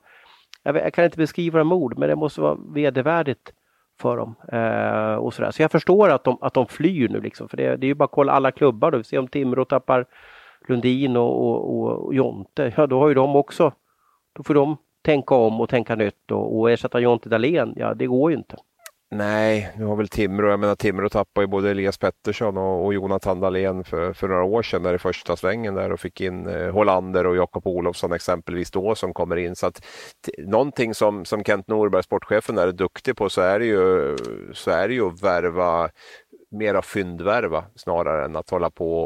jag, 0.63 0.93
kan 0.93 1.05
inte 1.05 1.17
beskriva 1.17 1.59
det 1.59 1.65
med 1.65 1.75
ord, 1.75 1.97
men 1.97 2.09
det 2.09 2.15
måste 2.15 2.41
vara 2.41 2.57
vedervärdigt 2.73 3.53
för 4.01 4.17
dem. 4.17 4.35
Eh, 4.51 5.15
och 5.15 5.33
sådär. 5.33 5.51
Så 5.51 5.61
jag 5.61 5.71
förstår 5.71 6.09
att 6.09 6.23
de, 6.23 6.37
att 6.41 6.53
de 6.53 6.67
flyr 6.67 7.09
nu 7.09 7.21
liksom. 7.21 7.49
För 7.49 7.57
det, 7.57 7.75
det 7.75 7.85
är 7.85 7.87
ju 7.87 7.93
bara 7.93 8.05
att 8.05 8.11
kolla 8.11 8.31
alla 8.31 8.51
klubbar. 8.51 8.91
Då. 8.91 9.03
Ser 9.03 9.19
om 9.19 9.27
Timrå 9.27 9.65
tappar 9.65 10.05
Lundin 10.67 11.17
och, 11.17 11.43
och, 11.43 12.05
och 12.05 12.13
Jonte. 12.13 12.73
Ja, 12.77 12.87
då 12.87 12.99
har 12.99 13.07
ju 13.07 13.13
de 13.13 13.35
också, 13.35 13.71
då 14.33 14.43
får 14.43 14.53
de 14.53 14.77
tänka 15.01 15.35
om 15.35 15.61
och 15.61 15.69
tänka 15.69 15.95
nytt 15.95 16.31
och, 16.31 16.59
och 16.59 16.71
ersätta 16.71 16.99
Jonte 16.99 17.29
Dahlén, 17.29 17.73
ja 17.75 17.93
det 17.93 18.07
går 18.07 18.31
ju 18.31 18.37
inte. 18.37 18.55
Nej, 19.11 19.71
nu 19.77 19.85
har 19.85 19.95
väl 19.95 20.07
Timrå, 20.07 20.49
jag 20.49 20.59
menar 20.59 20.75
Timrå 20.75 21.09
tappade 21.09 21.43
ju 21.43 21.47
både 21.47 21.71
Elias 21.71 21.97
Pettersson 21.97 22.57
och, 22.57 22.85
och 22.85 22.93
Jonathan 22.93 23.39
Dahlén 23.39 23.83
för, 23.83 24.13
för 24.13 24.27
några 24.27 24.43
år 24.43 24.63
sedan 24.63 24.83
där 24.83 24.93
i 24.93 24.97
första 24.97 25.35
svängen 25.35 25.75
där 25.75 25.91
och 25.91 25.99
fick 25.99 26.21
in 26.21 26.47
eh, 26.47 26.71
Hollander 26.71 27.25
och 27.25 27.35
Jakob 27.35 27.67
Olofsson 27.67 28.13
exempelvis 28.13 28.71
då 28.71 28.95
som 28.95 29.13
kommer 29.13 29.35
in. 29.35 29.55
Så 29.55 29.67
att 29.67 29.85
någonting 30.37 30.93
som, 30.93 31.25
som 31.25 31.43
Kent 31.43 31.67
Norberg, 31.67 32.03
sportchefen, 32.03 32.57
är 32.57 32.71
duktig 32.71 33.17
på 33.17 33.29
så 33.29 33.41
är 33.41 33.59
det 33.59 33.65
ju, 33.65 34.15
så 34.53 34.71
är 34.71 34.87
det 34.87 34.93
ju 34.93 35.07
att 35.07 35.23
värva 35.23 35.89
mera 36.51 36.81
fyndvärva 36.81 37.63
snarare 37.75 38.25
än 38.25 38.35
att 38.35 38.49
hålla 38.49 38.69
på 38.69 39.01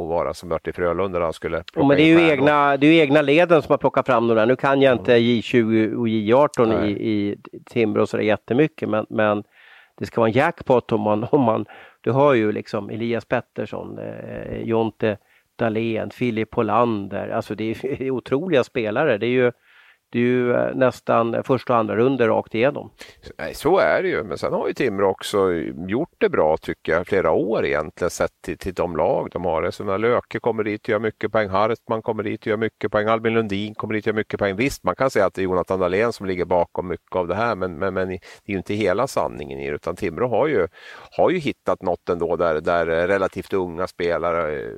och 0.00 0.08
vara 0.08 0.34
som 0.34 0.48
Mörti 0.48 0.72
Frölunda 0.72 1.18
när 1.18 1.24
han 1.24 1.32
skulle 1.32 1.62
plocka 1.72 1.88
Men 1.88 1.96
det 1.96 2.02
är 2.02 2.20
ju 2.20 2.30
egna, 2.30 2.76
det 2.76 2.86
är 2.86 3.02
egna 3.02 3.22
leden 3.22 3.62
som 3.62 3.72
har 3.72 3.78
plockat 3.78 4.06
fram 4.06 4.28
de 4.28 4.34
där. 4.34 4.46
Nu 4.46 4.56
kan 4.56 4.82
jag 4.82 4.92
inte 4.92 5.16
J20 5.16 5.94
och 5.94 6.08
J18 6.08 6.84
i, 6.84 6.90
i 6.90 7.36
Timrå 7.70 8.06
så 8.06 8.16
det 8.16 8.22
är 8.22 8.26
jättemycket 8.26 8.88
men, 8.88 9.06
men 9.08 9.42
det 9.98 10.06
ska 10.06 10.20
vara 10.20 10.28
en 10.28 10.34
jackpot 10.34 10.92
om 10.92 11.00
man, 11.00 11.26
om 11.30 11.40
man 11.42 11.66
du 12.00 12.10
har 12.10 12.34
ju 12.34 12.52
liksom 12.52 12.90
Elias 12.90 13.24
Pettersson, 13.24 13.98
eh, 13.98 14.62
Jonte 14.62 15.18
Dahlén, 15.56 16.10
Filip 16.10 16.54
Hollander, 16.54 17.28
alltså 17.28 17.54
det 17.54 17.64
är, 17.64 17.78
det 17.82 18.00
är 18.06 18.10
otroliga 18.10 18.64
spelare. 18.64 19.18
Det 19.18 19.26
är 19.26 19.30
ju 19.30 19.52
det 20.12 20.18
är 20.18 20.22
ju 20.22 20.52
eh, 20.52 20.74
nästan 20.74 21.44
första 21.44 21.72
och 21.72 21.78
andra 21.78 21.96
runder 21.96 22.28
rakt 22.28 22.54
igenom. 22.54 22.90
Nej, 23.38 23.54
så 23.54 23.78
är 23.78 24.02
det 24.02 24.08
ju, 24.08 24.24
men 24.24 24.38
sen 24.38 24.52
har 24.52 24.68
ju 24.68 24.74
Timrå 24.74 25.10
också 25.10 25.52
gjort 25.88 26.14
det 26.18 26.28
bra 26.28 26.56
tycker 26.56 26.92
jag, 26.92 27.06
flera 27.06 27.30
år 27.30 27.64
egentligen 27.64 28.10
sett 28.10 28.30
till, 28.44 28.58
till 28.58 28.74
de 28.74 28.96
lag 28.96 29.28
de 29.32 29.44
har. 29.44 29.70
Så 29.70 29.84
när 29.84 29.98
Löke 29.98 30.40
kommer 30.40 30.64
dit 30.64 30.82
och 30.82 30.88
gör 30.88 30.98
mycket 30.98 31.32
poäng, 31.32 31.48
Hartman 31.48 32.02
kommer 32.02 32.22
dit 32.22 32.40
och 32.40 32.46
gör 32.46 32.56
mycket 32.56 32.92
poäng, 32.92 33.06
Albin 33.06 33.34
Lundin 33.34 33.74
kommer 33.74 33.94
dit 33.94 34.04
och 34.04 34.06
gör 34.06 34.14
mycket 34.14 34.38
poäng. 34.38 34.56
Visst, 34.56 34.84
man 34.84 34.94
kan 34.94 35.10
säga 35.10 35.26
att 35.26 35.34
det 35.34 35.40
är 35.40 35.44
Jonathan 35.44 35.80
Dahlén 35.80 36.12
som 36.12 36.26
ligger 36.26 36.44
bakom 36.44 36.88
mycket 36.88 37.16
av 37.16 37.28
det 37.28 37.34
här, 37.34 37.56
men, 37.56 37.78
men, 37.78 37.94
men 37.94 38.08
det 38.08 38.14
är 38.44 38.52
ju 38.52 38.56
inte 38.56 38.74
hela 38.74 39.06
sanningen 39.06 39.60
i 39.60 39.68
det, 39.68 39.74
utan 39.74 39.96
Timrå 39.96 40.28
har 40.28 40.46
ju, 40.48 40.68
har 41.16 41.30
ju 41.30 41.38
hittat 41.38 41.82
något 41.82 42.08
ändå 42.08 42.36
där, 42.36 42.60
där 42.60 42.86
relativt 42.86 43.52
unga 43.52 43.86
spelare 43.86 44.60
eh, 44.60 44.70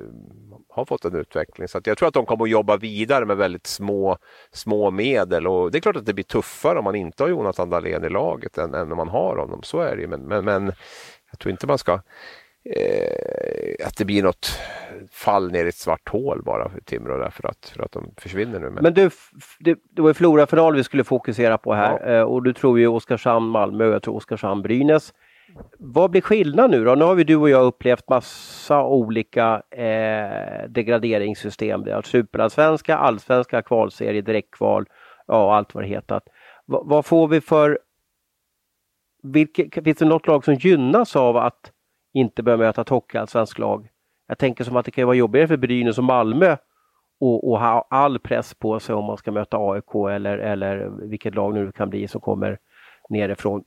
har 0.73 0.85
fått 0.85 1.05
en 1.05 1.15
utveckling. 1.15 1.67
Så 1.67 1.81
jag 1.83 1.97
tror 1.97 2.07
att 2.07 2.13
de 2.13 2.25
kommer 2.25 2.43
att 2.43 2.49
jobba 2.49 2.77
vidare 2.77 3.25
med 3.25 3.37
väldigt 3.37 3.67
små, 3.67 4.17
små 4.51 4.91
medel 4.91 5.47
och 5.47 5.71
det 5.71 5.77
är 5.77 5.81
klart 5.81 5.95
att 5.95 6.05
det 6.05 6.13
blir 6.13 6.23
tuffare 6.23 6.79
om 6.79 6.83
man 6.83 6.95
inte 6.95 7.23
har 7.23 7.29
Jonathan 7.29 7.69
Dahlén 7.69 8.03
i 8.03 8.09
laget 8.09 8.57
än, 8.57 8.73
än 8.73 8.91
om 8.91 8.97
man 8.97 9.09
har 9.09 9.37
honom. 9.37 9.63
Så 9.63 9.79
är 9.79 9.95
det 9.95 10.01
ju. 10.01 10.07
Men, 10.07 10.21
men, 10.21 10.45
men 10.45 10.71
jag 11.31 11.39
tror 11.39 11.51
inte 11.51 11.67
man 11.67 11.77
ska 11.77 11.93
eh, 12.65 13.87
att 13.87 13.97
det 13.97 14.05
blir 14.05 14.23
något 14.23 14.59
fall 15.11 15.51
ner 15.51 15.65
i 15.65 15.69
ett 15.69 15.75
svart 15.75 16.09
hål 16.09 16.41
bara 16.43 16.69
för 16.69 16.81
Timrå 16.81 17.17
därför 17.17 17.47
att, 17.47 17.73
för 17.75 17.83
att 17.83 17.91
de 17.91 18.13
försvinner 18.17 18.59
nu. 18.59 18.69
Men, 18.69 18.83
men 18.83 18.93
du, 18.93 19.09
det, 19.59 19.77
det 19.95 20.01
var 20.01 20.09
ju 20.09 20.13
Flora-final 20.13 20.75
vi 20.75 20.83
skulle 20.83 21.03
fokusera 21.03 21.57
på 21.57 21.73
här 21.73 21.99
ja. 22.01 22.13
eh, 22.13 22.21
och 22.21 22.43
du 22.43 22.53
tror 22.53 22.79
ju 22.79 22.87
Oskarshamn-Malmö 22.87 23.87
och 23.87 23.93
jag 23.93 24.03
tror 24.03 24.19
Oskarshamn-Brynäs. 24.19 25.13
Vad 25.79 26.11
blir 26.11 26.21
skillnad 26.21 26.71
nu 26.71 26.85
då? 26.85 26.95
Nu 26.95 27.05
har 27.05 27.15
vi 27.15 27.23
du 27.23 27.35
och 27.35 27.49
jag 27.49 27.63
upplevt 27.63 28.09
massa 28.09 28.83
olika 28.83 29.61
eh, 29.71 30.69
degraderingssystem. 30.69 31.83
Vi 31.83 31.91
har 31.91 32.01
superallsvenska, 32.01 32.97
allsvenska, 32.97 33.61
kvalserie, 33.61 34.21
direktkval, 34.21 34.85
ja 35.27 35.55
allt 35.55 35.75
vad 35.75 35.83
det 35.83 35.87
hetat. 35.87 36.23
V 36.67 36.77
vad 36.83 37.05
får 37.05 37.27
vi 37.27 37.41
för... 37.41 37.79
Vilke, 39.23 39.81
finns 39.83 39.97
det 39.97 40.05
något 40.05 40.27
lag 40.27 40.45
som 40.45 40.53
gynnas 40.53 41.15
av 41.15 41.37
att 41.37 41.71
inte 42.13 42.43
behöva 42.43 42.63
möta 42.63 42.81
ett 42.81 42.89
hockeyallsvenskt 42.89 43.59
lag? 43.59 43.87
Jag 44.27 44.37
tänker 44.37 44.63
som 44.63 44.75
att 44.75 44.85
det 44.85 44.91
kan 44.91 45.05
vara 45.05 45.15
jobbigare 45.15 45.47
för 45.47 45.57
Brynäs 45.57 45.97
och 45.97 46.03
Malmö 46.03 46.57
och, 47.19 47.51
och, 47.51 47.59
ha 47.59 47.87
all 47.89 48.19
press 48.19 48.53
på 48.53 48.79
sig 48.79 48.95
om 48.95 49.05
man 49.05 49.17
ska 49.17 49.31
möta 49.31 49.57
AIK 49.57 49.95
eller, 50.11 50.37
eller 50.37 50.89
vilket 51.09 51.35
lag 51.35 51.53
nu 51.53 51.65
det 51.65 51.71
kan 51.71 51.89
bli 51.89 52.07
som 52.07 52.21
kommer 52.21 52.59
nerifrån. 53.09 53.63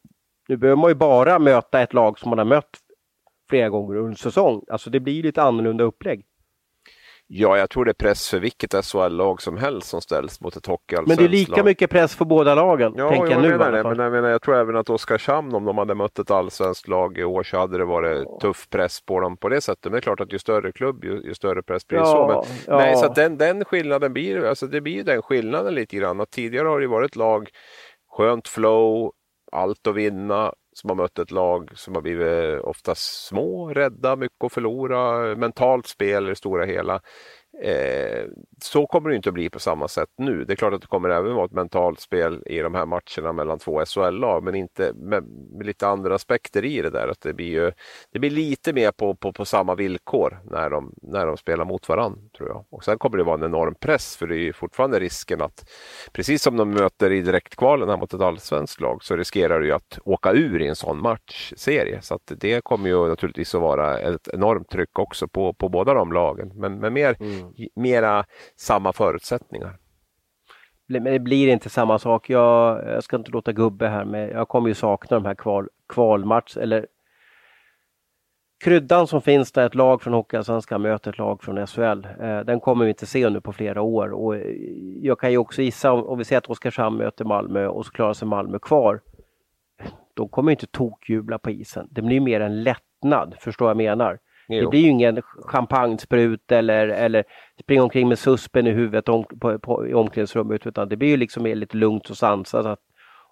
Nu 0.49 0.57
behöver 0.57 0.81
man 0.81 0.91
ju 0.91 0.95
bara 0.95 1.39
möta 1.39 1.81
ett 1.81 1.93
lag 1.93 2.19
som 2.19 2.31
man 2.31 2.39
har 2.39 2.45
mött 2.45 2.71
flera 3.51 3.69
gånger 3.69 3.97
under 3.97 4.17
säsong. 4.17 4.63
Alltså 4.71 4.91
det 4.91 5.01
blir 5.01 5.23
lite 5.23 5.43
annorlunda 5.43 5.85
upplägg. 5.85 6.27
Ja, 7.29 7.59
jag 7.59 7.71
tror 7.71 7.85
det 7.85 7.91
är 7.91 7.93
press 7.93 8.31
för 8.31 8.41
vilket 8.41 8.85
SHL-lag 8.85 9.43
som 9.43 9.57
helst 9.57 9.89
som 9.89 10.01
ställs 10.01 10.41
mot 10.41 10.57
ett 10.57 10.67
hockeyallsvenskt. 10.67 11.21
Men 11.21 11.31
det 11.31 11.37
är 11.37 11.39
lika 11.39 11.57
lag. 11.57 11.65
mycket 11.65 11.91
press 11.91 12.15
för 12.15 12.25
båda 12.25 12.55
lagen. 12.55 12.95
Ja, 12.97 13.09
tänker 13.09 13.31
jag, 13.31 13.43
nu 13.43 13.49
menar 13.49 13.73
det. 13.73 13.83
Men 13.83 13.99
jag, 13.99 14.13
menar, 14.13 14.29
jag 14.29 14.43
tror 14.43 14.57
även 14.57 14.77
att 14.77 14.91
Oskarshamn, 14.91 15.55
om 15.55 15.65
de 15.65 15.79
hade 15.79 15.95
mött 15.95 16.19
ett 16.19 16.31
allsvenskt 16.31 16.89
lag 16.89 17.19
i 17.19 17.25
år 17.25 17.43
så 17.43 17.59
hade 17.59 17.79
det 17.79 17.85
varit 17.85 18.23
ja. 18.25 18.39
tuff 18.41 18.69
press 18.71 19.01
på 19.01 19.21
dem 19.21 19.37
på 19.37 19.49
det 19.49 19.61
sättet. 19.61 19.85
Men 19.85 19.93
det 19.93 19.99
är 19.99 20.01
klart 20.01 20.21
att 20.21 20.33
ju 20.33 20.39
större 20.39 20.73
klubb, 20.73 21.05
ju, 21.05 21.23
ju 21.25 21.35
större 21.35 21.63
press 21.63 21.87
blir 21.87 21.99
det 21.99 22.05
ja, 22.05 22.13
så. 22.13 22.27
Men, 22.27 22.57
ja. 22.67 22.77
Nej, 22.77 22.97
så 22.97 23.13
den, 23.13 23.39
den 23.39 23.65
skillnaden 23.65 24.13
blir, 24.13 24.45
alltså 24.45 24.67
det 24.67 24.81
blir 24.81 25.05
den 25.05 25.23
skillnaden 25.23 25.75
lite 25.75 25.97
grann. 25.97 26.21
Att 26.21 26.31
tidigare 26.31 26.69
har 26.69 26.81
det 26.81 26.87
varit 26.87 27.17
lag, 27.17 27.49
skönt 28.17 28.49
flow, 28.49 29.13
allt 29.53 29.87
att 29.87 29.95
vinna 29.95 30.53
som 30.73 30.91
har 30.91 30.95
mött 30.97 31.19
ett 31.19 31.31
lag 31.31 31.71
som 31.75 31.95
har 31.95 32.03
blivit 32.03 32.27
eh, 32.27 32.69
oftast 32.69 33.27
små, 33.27 33.69
rädda, 33.69 34.17
mycket 34.17 34.45
att 34.45 34.53
förlora, 34.53 35.37
mentalt 35.37 35.87
spel 35.87 36.27
i 36.27 36.29
det 36.29 36.37
stora 36.37 36.65
hela. 36.65 37.01
Eh, 37.63 38.25
så 38.63 38.87
kommer 38.87 39.11
det 39.11 39.17
inte 39.17 39.29
att 39.29 39.35
bli 39.35 39.51
på 39.51 39.59
samma 39.59 39.89
sätt 39.89 40.09
nu. 40.19 40.45
Det 40.45 40.53
är 40.53 40.57
klart 40.57 40.75
att 40.75 40.81
det 40.81 40.87
kommer 40.87 41.09
även 41.09 41.35
vara 41.35 41.45
ett 41.45 41.53
mentalt 41.53 42.01
spel 42.01 42.43
i 42.47 42.59
de 42.59 42.75
här 42.75 42.87
matcherna 42.87 43.33
mellan 43.33 43.59
två 43.59 43.85
SHL-lag 43.85 44.43
men 44.43 44.55
inte 44.55 44.93
med, 44.95 45.25
med, 45.25 45.67
lite 45.67 45.89
andra 45.89 46.15
aspekter 46.15 46.65
i 46.65 46.83
det 46.83 46.91
där. 46.91 47.09
Att 47.09 47.21
det, 47.21 47.33
blir 47.33 47.47
ju, 47.47 47.73
det 48.13 48.19
blir 48.19 48.31
lite 48.31 48.73
mer 48.73 48.93
på, 48.93 49.15
på, 49.15 49.33
på 49.33 49.45
samma 49.45 49.75
villkor 49.75 50.39
när 50.51 50.71
de, 50.71 50.95
när 51.03 51.27
de 51.27 51.37
spelar 51.37 51.65
mot 51.65 51.89
varandra. 51.89 52.21
tror 52.37 52.49
jag. 52.49 52.65
Och 52.71 52.85
Sen 52.85 52.99
kommer 52.99 53.17
det 53.17 53.25
vara 53.25 53.39
en 53.39 53.45
enorm 53.45 53.75
press 53.75 54.17
för 54.17 54.27
det 54.27 54.37
är 54.37 54.53
fortfarande 54.53 55.01
risken 55.01 55.43
att 55.43 55.71
precis 56.13 56.43
som 56.43 56.57
de 56.57 56.71
möter 56.71 57.13
i 57.13 57.21
direktkvalen 57.21 57.89
här 57.89 57.97
mot 57.97 58.15
ett 58.15 58.21
allsvenskt 58.21 58.81
lag 58.81 59.05
så 59.05 59.17
riskerar 59.17 59.61
du 59.61 59.73
att 59.73 59.99
åka 60.05 60.33
ur 60.33 60.63
i 60.63 60.67
en 60.67 60.77
sån 60.77 61.03
matchserie. 61.03 62.03
Så 62.03 62.19
det 62.27 62.65
kommer 62.65 62.89
ju 62.89 63.09
naturligtvis 63.09 63.55
att 63.55 63.61
vara 63.61 63.99
ett 63.99 64.29
enormt 64.29 64.69
tryck 64.69 64.99
också 64.99 65.29
på, 65.29 65.53
på 65.53 65.69
båda 65.69 65.95
de 65.95 66.13
lagen. 66.13 66.53
Men, 66.55 66.79
men 66.79 66.93
mer 66.93 67.17
mm 67.21 67.37
mera 67.75 68.25
samma 68.57 68.93
förutsättningar. 68.93 69.79
Men 70.87 71.05
det 71.05 71.19
blir 71.19 71.49
inte 71.49 71.71
samma 71.71 71.99
sak. 71.99 72.31
Jag, 72.31 72.85
jag 72.89 73.05
ska 73.05 73.17
inte 73.17 73.31
låta 73.31 73.53
gubbe 73.53 73.89
här 73.89 74.05
men 74.05 74.29
jag 74.29 74.49
kommer 74.49 74.69
ju 74.69 74.75
sakna 74.75 75.17
de 75.17 75.25
här 75.27 75.35
kval, 75.35 75.69
kvalmatch 75.89 76.57
eller 76.57 76.87
kryddan 78.65 79.07
som 79.07 79.23
finns 79.23 79.53
där 79.53 79.67
ett 79.67 79.75
lag 79.75 80.03
från 80.03 80.15
Hockeyallsvenskan 80.15 80.83
möter 80.83 81.11
ett 81.11 81.19
lag 81.19 81.43
från 81.43 81.67
SHL. 81.67 82.07
Eh, 82.21 82.41
den 82.41 82.61
kommer 82.61 82.85
vi 82.85 82.89
inte 82.89 83.07
se 83.07 83.31
nu 83.31 83.41
på 83.41 83.53
flera 83.53 83.83
år 83.83 84.13
och 84.13 84.37
eh, 84.37 84.57
jag 85.03 85.21
kan 85.21 85.31
ju 85.31 85.39
också 85.39 85.63
gissa 85.63 85.93
om, 85.93 86.05
om 86.05 86.19
vi 86.19 86.25
säger 86.25 86.39
att 86.39 86.51
Oskarshamn 86.51 86.97
möter 86.97 87.25
Malmö 87.25 87.67
och 87.67 87.87
så 87.87 87.93
klarar 87.93 88.13
sig 88.13 88.29
Malmö 88.29 88.59
kvar. 88.59 89.01
De 90.15 90.29
kommer 90.29 90.51
inte 90.51 90.67
tokjubla 90.67 91.39
på 91.39 91.51
isen. 91.51 91.89
Det 91.91 92.03
blir 92.03 92.21
mer 92.21 92.41
en 92.41 92.63
lättnad, 92.63 93.35
förstår 93.39 93.69
jag 93.69 93.77
menar. 93.77 94.19
Jo. 94.49 94.61
Det 94.61 94.71
blir 94.71 94.81
ju 94.81 94.89
ingen 94.89 95.23
champagnesprut 95.23 96.53
eller, 96.53 96.89
eller 96.89 97.25
springa 97.61 97.83
omkring 97.83 98.09
med 98.09 98.19
suspen 98.19 98.67
i 98.67 98.71
huvudet 98.71 99.09
om, 99.09 99.25
på, 99.25 99.59
på, 99.59 99.87
i 99.87 99.95
omklädningsrummet 99.95 100.67
utan 100.67 100.89
det 100.89 100.97
blir 100.97 101.09
ju 101.09 101.17
liksom 101.17 101.47
lite 101.47 101.77
lugnt 101.77 102.11
och 102.11 102.17
sansat. 102.17 102.79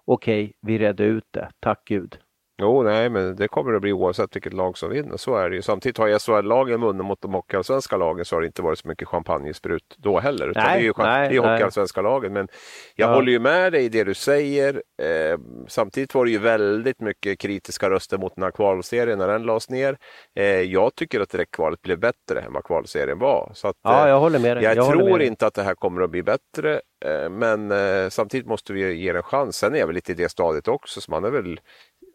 Okej, 0.05 0.43
okay, 0.43 0.53
vi 0.61 0.77
redde 0.77 1.03
ut 1.03 1.27
det, 1.31 1.49
tack 1.59 1.81
gud. 1.85 2.17
Jo, 2.57 2.83
nej, 2.83 3.09
men 3.09 3.35
det 3.35 3.47
kommer 3.47 3.71
det 3.71 3.79
bli 3.79 3.93
oavsett 3.93 4.35
vilket 4.35 4.53
lag 4.53 4.77
som 4.77 4.89
vinner. 4.89 5.17
Så 5.17 5.35
är 5.35 5.49
det 5.49 5.55
ju. 5.55 5.61
Samtidigt 5.61 5.97
har 5.97 6.19
SHL-lagen 6.19 6.81
vunnit 6.81 7.05
mot 7.05 7.21
de 7.21 7.33
hockeyallsvenska 7.33 7.97
lagen 7.97 8.25
så 8.25 8.35
har 8.35 8.41
det 8.41 8.47
inte 8.47 8.61
varit 8.61 8.79
så 8.79 8.87
mycket 8.87 9.07
champagnesprut 9.07 9.95
då 9.97 10.19
heller. 10.19 10.47
Utan 10.47 10.63
nej, 10.63 10.73
det 10.73 10.79
är 10.79 10.83
ju 10.83 10.93
nej, 10.97 11.29
det 11.29 11.35
är 11.35 11.39
hockeyallsvenska 11.39 12.01
lagen. 12.01 12.33
Men 12.33 12.47
jag 12.95 13.09
ja. 13.09 13.13
håller 13.13 13.31
ju 13.31 13.39
med 13.39 13.71
dig 13.71 13.85
i 13.85 13.89
det 13.89 14.03
du 14.03 14.13
säger. 14.13 14.83
Eh, 15.01 15.39
samtidigt 15.67 16.15
var 16.15 16.25
det 16.25 16.31
ju 16.31 16.37
väldigt 16.37 16.99
mycket 16.99 17.39
kritiska 17.39 17.89
röster 17.89 18.17
mot 18.17 18.35
den 18.35 18.43
här 18.43 18.51
kvalserien 18.51 19.17
när 19.17 19.27
den 19.27 19.43
lades 19.43 19.69
ner. 19.69 19.97
Eh, 20.35 20.45
jag 20.45 20.95
tycker 20.95 21.19
att 21.19 21.29
direktkvalet 21.29 21.81
blev 21.81 21.99
bättre 21.99 22.41
än 22.41 22.53
vad 22.53 22.63
kvalserien 22.63 23.19
var. 23.19 23.51
Så 23.53 23.67
att, 23.67 23.75
ja, 23.83 24.09
jag 24.09 24.19
håller 24.19 24.39
med 24.39 24.57
dig. 24.57 24.63
Jag, 24.63 24.77
jag 24.77 24.91
tror 24.91 25.21
inte 25.21 25.47
att 25.47 25.53
det 25.53 25.63
här 25.63 25.75
kommer 25.75 26.01
att 26.01 26.09
bli 26.09 26.23
bättre. 26.23 26.81
Eh, 27.05 27.29
men 27.29 27.71
eh, 27.71 28.09
samtidigt 28.09 28.47
måste 28.47 28.73
vi 28.73 28.93
ge 28.93 29.11
det 29.11 29.19
en 29.19 29.23
chans. 29.23 29.57
Sen 29.57 29.75
är 29.75 29.79
jag 29.79 29.87
väl 29.87 29.95
lite 29.95 30.11
i 30.11 30.15
det 30.15 30.29
stadiet 30.29 30.67
också, 30.67 31.01
så 31.01 31.11
man 31.11 31.25
är 31.25 31.29
väl 31.29 31.59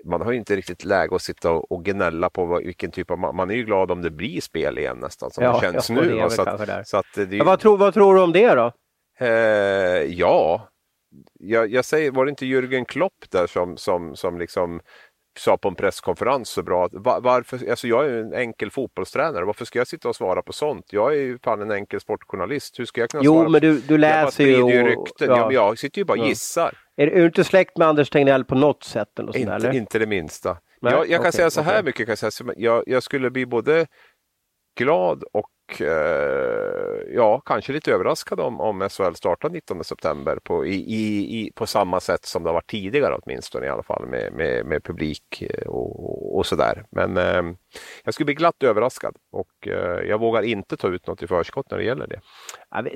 man 0.05 0.21
har 0.21 0.33
inte 0.33 0.57
riktigt 0.57 0.85
läge 0.85 1.15
att 1.17 1.23
sitta 1.23 1.51
och 1.51 1.85
gnälla 1.85 2.31
på 2.31 2.59
vilken 2.59 2.91
typ 2.91 3.11
av... 3.11 3.19
Man 3.19 3.51
är 3.51 3.55
ju 3.55 3.65
glad 3.65 3.91
om 3.91 4.03
det 4.03 4.11
blir 4.11 4.41
spel 4.41 4.79
igen 4.79 4.99
nästan 4.99 5.31
som 5.31 5.45
ja, 5.45 5.53
det 5.53 5.61
känns 5.61 5.91
nu. 5.91 6.15
Det 6.15 6.31
så 6.31 6.43
att, 6.43 6.89
så 6.89 6.97
att 6.97 7.07
det, 7.15 7.37
ja, 7.37 7.45
vad, 7.45 7.61
tror, 7.61 7.79
vad 7.79 7.95
tror 7.95 8.15
du 8.15 8.21
om 8.21 8.33
det 8.33 8.55
då? 8.55 8.73
Eh, 9.21 9.29
ja, 10.05 10.69
jag, 11.39 11.71
jag, 11.71 11.85
säger, 11.85 12.11
var 12.11 12.25
det 12.25 12.31
inte 12.31 12.45
Jürgen 12.45 12.85
Klopp 12.85 13.31
där 13.31 13.47
som, 13.47 13.77
som, 13.77 14.17
som 14.17 14.39
liksom 14.39 14.81
sa 15.39 15.57
på 15.57 15.69
en 15.69 15.75
presskonferens 15.75 16.49
så 16.49 16.63
bra 16.63 16.85
att 16.85 16.91
var, 16.95 17.21
varför, 17.21 17.71
alltså 17.71 17.89
jag 17.89 18.05
är 18.05 18.13
en 18.13 18.35
enkel 18.35 18.71
fotbollstränare, 18.71 19.45
varför 19.45 19.65
ska 19.65 19.79
jag 19.79 19.89
sitta 19.89 20.09
och 20.09 20.17
svara 20.17 20.43
på 20.43 20.53
sånt? 20.53 20.93
Jag 20.93 21.13
är 21.13 21.21
ju 21.21 21.39
fan 21.39 21.63
en 21.63 21.71
enkel 21.71 22.01
sportjournalist, 22.01 22.79
hur 22.79 22.85
ska 22.85 23.01
jag 23.01 23.11
kunna 23.11 23.23
jo, 23.25 23.33
svara? 23.33 23.45
Jo, 23.45 23.51
men 23.51 23.61
du, 23.61 23.81
du 23.81 23.99
läser 23.99 24.45
ju... 24.45 24.63
Och, 24.63 24.71
rykten. 24.71 25.29
Ja. 25.29 25.37
Ja, 25.37 25.53
jag 25.53 25.79
sitter 25.79 25.99
ju 25.99 26.05
bara 26.05 26.21
och 26.21 26.29
gissar. 26.29 26.75
Är, 26.97 27.07
är, 27.07 27.21
du 27.21 27.27
inte 27.27 27.45
släkt 27.45 27.79
med 27.79 27.89
Anders 27.89 28.11
Tegnell 28.11 28.45
på 28.45 28.55
något 28.55 28.85
sätt? 28.85 29.19
Eller 29.19 29.37
inte, 29.37 29.53
eller? 29.53 29.75
inte 29.75 29.99
det 29.99 30.07
minsta. 30.07 30.59
Nej, 30.81 30.93
jag, 30.93 31.01
jag 31.01 31.11
kan 31.11 31.21
okay, 31.21 31.33
säga 31.33 31.51
så 31.51 31.61
här 31.61 31.73
okay. 31.73 31.83
mycket, 31.83 32.07
kan 32.07 32.17
jag, 32.21 32.33
säga, 32.33 32.53
jag, 32.57 32.85
jag 32.87 33.03
skulle 33.03 33.31
bli 33.31 33.47
både 33.47 33.87
glad 34.79 35.25
och 35.33 35.49
eh, 35.81 37.15
ja, 37.15 37.41
kanske 37.41 37.73
lite 37.73 37.93
överraskad 37.93 38.41
om, 38.41 38.61
om 38.61 38.89
SHL 38.89 39.15
startar 39.15 39.51
19 39.51 39.85
september 39.85 40.39
på, 40.43 40.67
i, 40.67 40.75
i, 40.75 41.53
på 41.55 41.67
samma 41.67 42.01
sätt 42.01 42.25
som 42.25 42.43
det 42.43 42.49
har 42.49 42.55
varit 42.55 42.71
tidigare 42.71 43.19
åtminstone 43.23 43.67
i 43.67 43.69
alla 43.69 43.83
fall 43.83 44.07
med, 44.07 44.33
med, 44.33 44.67
med 44.67 44.85
publik 44.85 45.43
eh, 45.43 45.69
och, 45.69 46.39
och 46.39 46.47
sådär. 46.47 46.85
Men 46.91 47.17
eh, 47.17 47.43
jag 48.05 48.15
skulle 48.15 48.25
bli 48.25 48.35
glatt 48.35 48.63
överraskad 48.63 49.17
och 49.33 49.69
eh, 49.69 50.09
jag 50.09 50.19
vågar 50.19 50.43
inte 50.43 50.77
ta 50.77 50.89
ut 50.89 51.07
något 51.07 51.23
i 51.23 51.27
förskott 51.27 51.71
när 51.71 51.79
det 51.79 51.85
gäller 51.85 52.07
det. 52.07 52.21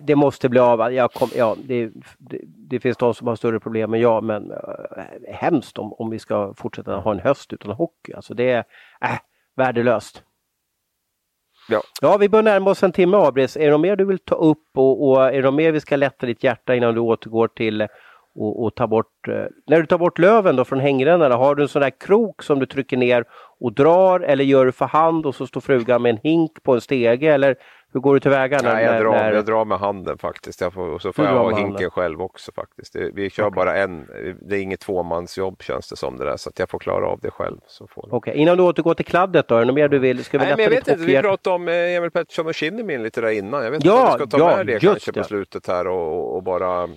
Det 0.03 0.17
måste 0.17 0.49
bli 0.49 0.61
av. 0.61 0.93
Jag 0.93 1.13
kom, 1.13 1.29
ja, 1.37 1.57
det, 1.65 1.91
det, 2.19 2.41
det, 2.71 2.81
finns 2.81 2.97
de 2.97 3.15
som 3.15 3.27
har 3.27 3.37
större 3.37 3.61
problem 3.61 3.95
än 3.95 4.01
jag 4.01 4.25
men 4.25 4.51
äh, 4.51 4.59
hemskt 5.29 5.79
om, 5.79 5.93
om 5.93 6.11
vi 6.11 6.19
ska 6.19 6.55
fortsätta 6.57 6.97
ha 6.97 7.13
en 7.13 7.21
höst 7.21 7.53
utan 7.53 7.71
hockey. 7.71 8.13
Alltså 8.13 8.35
det 8.35 8.51
är 8.51 8.65
äh, 9.01 9.19
värdelöst. 9.57 10.23
Ja. 11.69 11.83
ja, 12.01 12.17
vi 12.17 12.29
börjar 12.29 12.43
närma 12.43 12.71
oss 12.71 12.83
en 12.83 12.93
timme 12.93 13.17
Abris. 13.17 13.57
Är 13.57 13.65
det 13.65 13.71
något 13.71 13.81
mer 13.81 13.97
du 13.97 14.05
vill 14.05 14.19
ta 14.19 14.35
upp 14.35 14.69
och, 14.75 15.09
och 15.09 15.25
är 15.25 15.33
det 15.33 15.43
något 15.43 15.55
mer 15.55 15.73
vi 15.73 15.81
ska 15.81 15.97
lätta 15.97 16.27
ditt 16.27 16.45
hjärta 16.45 16.75
innan 16.75 16.95
du 16.95 17.01
återgår 17.01 17.49
till 17.49 17.87
och, 18.35 18.65
och 18.65 18.75
ta 18.75 18.87
bort, 18.87 19.29
eh, 19.29 19.45
när 19.67 19.81
du 19.81 19.87
tar 19.87 19.99
bort 19.99 20.19
löven 20.19 20.57
då 20.57 20.65
från 20.65 20.81
hängrännorna, 20.81 21.37
har 21.37 21.55
du 21.55 21.63
en 21.63 21.69
sån 21.69 21.83
där 21.83 22.01
krok 22.01 22.43
som 22.43 22.59
du 22.59 22.67
trycker 22.67 22.97
ner 22.97 23.25
och 23.61 23.73
drar 23.73 24.21
eller 24.21 24.45
gör 24.45 24.67
du 24.67 24.73
för 24.73 24.87
hand 24.87 25.27
och 25.27 25.35
så 25.35 25.47
står 25.47 25.61
frugan 25.61 26.03
med 26.03 26.11
en 26.11 26.21
hink 26.23 26.63
på 26.63 26.75
en 26.75 26.81
stege 26.81 27.35
eller 27.35 27.57
hur 27.95 28.01
går 28.01 28.15
du 28.15 28.21
tillväga? 28.21 28.59
När, 28.63 28.75
Nej, 28.75 28.85
jag, 28.85 29.03
drar, 29.03 29.11
när... 29.11 29.33
jag 29.33 29.45
drar 29.45 29.65
med 29.65 29.79
handen 29.79 30.19
faktiskt. 30.19 30.61
Jag 30.61 30.73
får, 30.73 30.89
och 30.89 31.03
så 31.03 31.13
får 31.13 31.25
jag 31.25 31.33
ha 31.33 31.49
hinken 31.49 31.65
handen. 31.65 31.91
själv 31.91 32.23
också 32.23 32.53
faktiskt. 32.53 32.97
vi 33.15 33.31
kör 33.31 33.47
okay. 33.47 33.57
bara 33.57 33.77
en, 33.77 34.07
det 34.41 34.57
är 34.57 34.61
inget 34.61 34.81
tvåmansjobb 34.81 35.63
känns 35.63 35.89
det 35.89 35.97
som 35.97 36.19
det 36.19 36.25
där 36.25 36.37
så 36.37 36.49
att 36.49 36.59
jag 36.59 36.71
får 36.71 36.79
klara 36.79 37.07
av 37.07 37.21
det 37.23 37.31
själv. 37.31 37.59
Okej, 37.81 38.17
okay. 38.17 38.35
innan 38.35 38.57
du 38.57 38.63
återgår 38.63 38.95
till 38.95 39.05
kladdet 39.05 39.49
då, 39.49 39.55
är 39.55 39.59
det 39.59 39.65
något 39.65 39.75
mer 39.75 39.89
du 39.89 39.99
vill? 39.99 40.25
Ska 40.25 40.39
vi 40.39 40.45
Nej, 40.45 40.55
men 40.57 40.63
jag 40.63 40.71
vet 40.71 40.89
inte, 40.89 41.05
vi 41.05 41.19
pratade 41.19 41.57
om 41.57 41.69
eh, 41.69 41.75
Emil 41.75 42.11
Pettersson 42.11 42.47
och 42.47 42.55
Kinnimin 42.55 43.03
lite 43.03 43.21
där 43.21 43.31
innan. 43.31 43.65
Jag 43.65 43.71
vet 43.71 43.79
inte 43.79 43.89
ja, 43.89 44.13
om 44.13 44.19
vi 44.19 44.27
ska 44.27 44.39
ta 44.39 44.51
ja, 44.51 44.57
med 44.57 44.67
det 44.67 44.81
kanske 44.81 45.13
det. 45.13 45.21
på 45.21 45.27
slutet 45.27 45.67
här 45.67 45.87
och, 45.87 46.37
och 46.37 46.43
bara 46.43 46.89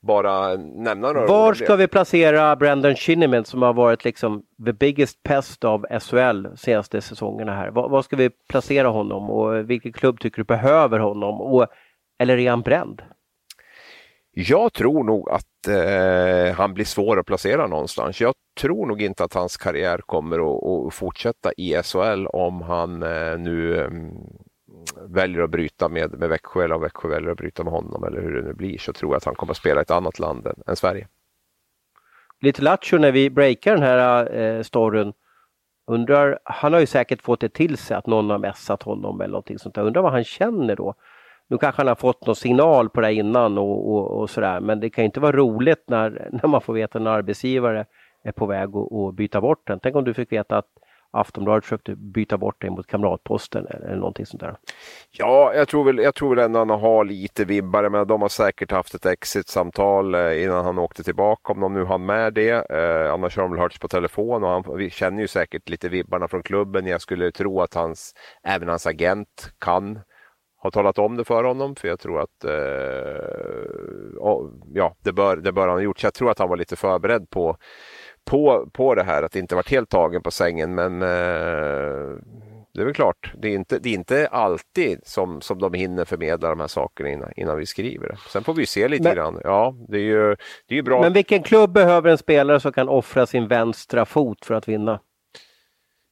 bara 0.00 0.56
nämna 0.56 0.94
några 0.94 1.26
Var 1.26 1.54
ska 1.54 1.76
vi 1.76 1.88
placera 1.88 2.56
Brandon 2.56 2.94
Shinnimin 2.94 3.44
som 3.44 3.62
har 3.62 3.72
varit 3.72 4.04
liksom 4.04 4.42
the 4.66 4.72
biggest 4.72 5.22
pest 5.22 5.64
av 5.64 5.86
SHL 6.00 6.46
senaste 6.56 7.00
säsongerna 7.00 7.54
här? 7.54 7.70
Var, 7.70 7.88
var 7.88 8.02
ska 8.02 8.16
vi 8.16 8.30
placera 8.48 8.88
honom 8.88 9.30
och 9.30 9.70
vilken 9.70 9.92
klubb 9.92 10.20
tycker 10.20 10.36
du 10.36 10.44
behöver 10.44 10.98
honom? 10.98 11.40
Och, 11.40 11.66
eller 12.18 12.38
är 12.38 12.50
han 12.50 12.62
bränd? 12.62 13.02
Jag 14.40 14.72
tror 14.72 15.04
nog 15.04 15.30
att 15.30 15.68
eh, 15.68 16.54
han 16.54 16.74
blir 16.74 16.84
svår 16.84 17.18
att 17.18 17.26
placera 17.26 17.66
någonstans. 17.66 18.20
Jag 18.20 18.34
tror 18.60 18.86
nog 18.86 19.02
inte 19.02 19.24
att 19.24 19.34
hans 19.34 19.56
karriär 19.56 19.98
kommer 19.98 20.38
att, 20.38 20.86
att 20.86 20.94
fortsätta 20.94 21.52
i 21.56 21.82
SHL 21.82 22.26
om 22.26 22.62
han 22.62 23.02
eh, 23.02 23.38
nu 23.38 23.80
eh, 23.80 23.90
väljer 25.06 25.42
att 25.42 25.50
bryta 25.50 25.88
med, 25.88 26.18
med 26.18 26.28
Växjö 26.28 26.64
eller 26.64 26.74
om 26.74 26.80
Växjö 26.80 27.08
väljer 27.08 27.30
att 27.30 27.36
bryta 27.36 27.64
med 27.64 27.72
honom 27.72 28.04
eller 28.04 28.20
hur 28.20 28.34
det 28.34 28.42
nu 28.42 28.52
blir 28.52 28.78
så 28.78 28.92
tror 28.92 29.12
jag 29.12 29.16
att 29.16 29.24
han 29.24 29.34
kommer 29.34 29.50
att 29.50 29.56
spela 29.56 29.80
i 29.80 29.82
ett 29.82 29.90
annat 29.90 30.18
land 30.18 30.46
än, 30.46 30.62
än 30.66 30.76
Sverige. 30.76 31.08
Lite 32.40 32.62
lattjo 32.62 32.98
när 32.98 33.12
vi 33.12 33.30
breakar 33.30 33.74
den 33.74 33.82
här 33.82 34.36
eh, 34.36 34.62
storyn. 34.62 35.12
Undrar, 35.86 36.38
han 36.44 36.72
har 36.72 36.80
ju 36.80 36.86
säkert 36.86 37.22
fått 37.22 37.40
det 37.40 37.48
till 37.48 37.76
sig 37.76 37.96
att 37.96 38.06
någon 38.06 38.30
har 38.30 38.38
messat 38.38 38.82
honom 38.82 39.20
eller 39.20 39.32
någonting 39.32 39.58
sånt 39.58 39.74
där. 39.74 39.82
Undrar 39.82 40.02
vad 40.02 40.12
han 40.12 40.24
känner 40.24 40.76
då? 40.76 40.94
Nu 41.48 41.58
kanske 41.58 41.80
han 41.80 41.88
har 41.88 41.94
fått 41.94 42.26
någon 42.26 42.36
signal 42.36 42.88
på 42.88 43.00
det 43.00 43.12
innan 43.12 43.58
och, 43.58 43.92
och, 43.94 44.20
och 44.20 44.30
sådär 44.30 44.60
men 44.60 44.80
det 44.80 44.90
kan 44.90 45.04
inte 45.04 45.20
vara 45.20 45.36
roligt 45.36 45.84
när, 45.86 46.28
när 46.42 46.48
man 46.48 46.60
får 46.60 46.72
veta 46.72 46.98
att 46.98 47.00
en 47.00 47.06
arbetsgivare 47.06 47.86
är 48.22 48.32
på 48.32 48.46
väg 48.46 48.68
att 48.76 49.14
byta 49.14 49.40
bort 49.40 49.66
den. 49.66 49.80
Tänk 49.80 49.96
om 49.96 50.04
du 50.04 50.14
fick 50.14 50.32
veta 50.32 50.58
att 50.58 50.68
Aftonbladet 51.10 51.64
försökte 51.64 51.96
byta 51.96 52.38
bort 52.38 52.60
dig 52.60 52.70
mot 52.70 52.86
Kamratposten 52.86 53.66
eller 53.66 53.96
någonting 53.96 54.26
sånt 54.26 54.40
där. 54.40 54.56
Ja, 55.10 55.54
jag 55.54 55.68
tror 55.68 55.84
väl, 55.84 55.98
jag 55.98 56.14
tror 56.14 56.34
väl 56.34 56.44
ändå 56.44 56.58
han 56.58 56.70
har 56.70 57.04
lite 57.04 57.44
vibbar. 57.44 57.88
Men 57.88 58.06
de 58.06 58.22
har 58.22 58.28
säkert 58.28 58.70
haft 58.70 58.94
ett 58.94 59.06
exit-samtal 59.06 60.14
eh, 60.14 60.42
innan 60.42 60.64
han 60.64 60.78
åkte 60.78 61.02
tillbaka, 61.04 61.52
om 61.52 61.60
de 61.60 61.74
nu 61.74 61.84
hann 61.84 62.06
med 62.06 62.34
det. 62.34 62.70
Eh, 62.70 63.12
annars 63.12 63.36
har 63.36 63.42
de 63.42 63.52
väl 63.52 63.60
hörts 63.60 63.78
på 63.78 63.88
telefon 63.88 64.44
och 64.44 64.50
han, 64.50 64.76
vi 64.76 64.90
känner 64.90 65.20
ju 65.20 65.28
säkert 65.28 65.68
lite 65.68 65.88
vibbarna 65.88 66.28
från 66.28 66.42
klubben. 66.42 66.86
Jag 66.86 67.00
skulle 67.00 67.32
tro 67.32 67.60
att 67.60 67.74
hans, 67.74 68.14
även 68.42 68.68
hans 68.68 68.86
agent 68.86 69.52
kan 69.58 70.00
ha 70.62 70.70
talat 70.70 70.98
om 70.98 71.16
det 71.16 71.24
för 71.24 71.44
honom 71.44 71.76
för 71.76 71.88
jag 71.88 72.00
tror 72.00 72.20
att 72.20 72.44
eh, 72.44 72.52
ja, 74.74 74.96
det 75.04 75.12
bör, 75.12 75.36
det 75.36 75.52
bör 75.52 75.68
han 75.68 75.76
ha 75.76 75.82
gjort. 75.82 75.98
Så 75.98 76.06
jag 76.06 76.14
tror 76.14 76.30
att 76.30 76.38
han 76.38 76.48
var 76.48 76.56
lite 76.56 76.76
förberedd 76.76 77.30
på 77.30 77.56
på, 78.28 78.68
på 78.72 78.94
det 78.94 79.02
här, 79.02 79.22
att 79.22 79.36
inte 79.36 79.54
varit 79.54 79.70
helt 79.70 79.90
tagen 79.90 80.22
på 80.22 80.30
sängen. 80.30 80.74
Men 80.74 81.02
eh, 81.02 82.18
det 82.74 82.80
är 82.80 82.84
väl 82.84 82.94
klart, 82.94 83.32
det 83.38 83.48
är 83.48 83.54
inte, 83.54 83.78
det 83.78 83.88
är 83.88 83.94
inte 83.94 84.28
alltid 84.28 85.00
som, 85.04 85.40
som 85.40 85.58
de 85.58 85.74
hinner 85.74 86.04
förmedla 86.04 86.48
de 86.48 86.60
här 86.60 86.66
sakerna 86.66 87.10
innan, 87.10 87.32
innan 87.36 87.58
vi 87.58 87.66
skriver 87.66 88.08
det. 88.08 88.16
Sen 88.28 88.44
får 88.44 88.54
vi 88.54 88.66
se 88.66 88.88
lite 88.88 89.02
men, 89.02 89.14
grann. 89.14 89.40
Ja, 89.44 89.74
det 89.88 89.96
är 89.96 90.02
ju 90.02 90.36
det 90.66 90.78
är 90.78 90.82
bra. 90.82 91.00
Men 91.00 91.12
vilken 91.12 91.42
klubb 91.42 91.72
behöver 91.72 92.10
en 92.10 92.18
spelare 92.18 92.60
som 92.60 92.72
kan 92.72 92.88
offra 92.88 93.26
sin 93.26 93.48
vänstra 93.48 94.04
fot 94.04 94.44
för 94.44 94.54
att 94.54 94.68
vinna? 94.68 95.00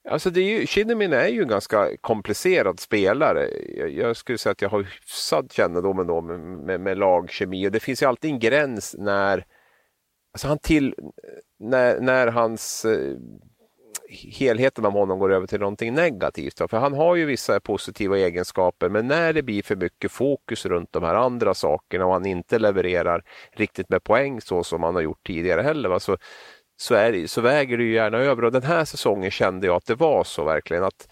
Alltså 0.08 0.30
det 0.30 0.40
är 0.40 0.60
ju, 0.60 0.66
Kinnamin 0.66 1.12
är 1.12 1.28
ju 1.28 1.42
en 1.42 1.48
ganska 1.48 1.88
komplicerad 2.00 2.80
spelare. 2.80 3.48
Jag, 3.76 3.90
jag 3.90 4.16
skulle 4.16 4.38
säga 4.38 4.52
att 4.52 4.62
jag 4.62 4.68
har 4.68 4.82
hyfsad 4.82 5.52
kännedom 5.52 5.98
ändå 5.98 6.20
med, 6.20 6.40
med, 6.40 6.80
med 6.80 6.98
lagkemi 6.98 7.68
och 7.68 7.72
det 7.72 7.80
finns 7.80 8.02
ju 8.02 8.06
alltid 8.06 8.30
en 8.30 8.38
gräns 8.38 8.94
när 8.98 9.44
Alltså 10.36 10.48
han 10.48 10.58
till, 10.58 10.94
när, 11.58 12.00
när 12.00 12.26
hans 12.26 12.84
eh, 12.84 13.16
helheten 14.38 14.84
av 14.84 14.92
honom 14.92 15.18
går 15.18 15.32
över 15.32 15.46
till 15.46 15.60
någonting 15.60 15.94
negativt. 15.94 16.58
För 16.70 16.76
han 16.76 16.92
har 16.94 17.16
ju 17.16 17.24
vissa 17.24 17.60
positiva 17.60 18.18
egenskaper 18.18 18.88
men 18.88 19.08
när 19.08 19.32
det 19.32 19.42
blir 19.42 19.62
för 19.62 19.76
mycket 19.76 20.12
fokus 20.12 20.66
runt 20.66 20.92
de 20.92 21.02
här 21.02 21.14
andra 21.14 21.54
sakerna 21.54 22.06
och 22.06 22.12
han 22.12 22.26
inte 22.26 22.58
levererar 22.58 23.22
riktigt 23.52 23.88
med 23.88 24.04
poäng 24.04 24.40
så 24.40 24.64
som 24.64 24.82
han 24.82 24.94
har 24.94 25.02
gjort 25.02 25.26
tidigare 25.26 25.62
heller. 25.62 25.88
Va? 25.88 26.00
Så, 26.00 26.16
så, 26.76 26.94
är 26.94 27.26
så 27.26 27.40
väger 27.40 27.78
det 27.78 27.84
ju 27.84 27.94
gärna 27.94 28.18
över 28.18 28.44
och 28.44 28.52
den 28.52 28.62
här 28.62 28.84
säsongen 28.84 29.30
kände 29.30 29.66
jag 29.66 29.76
att 29.76 29.86
det 29.86 29.94
var 29.94 30.24
så 30.24 30.44
verkligen. 30.44 30.84
att 30.84 31.08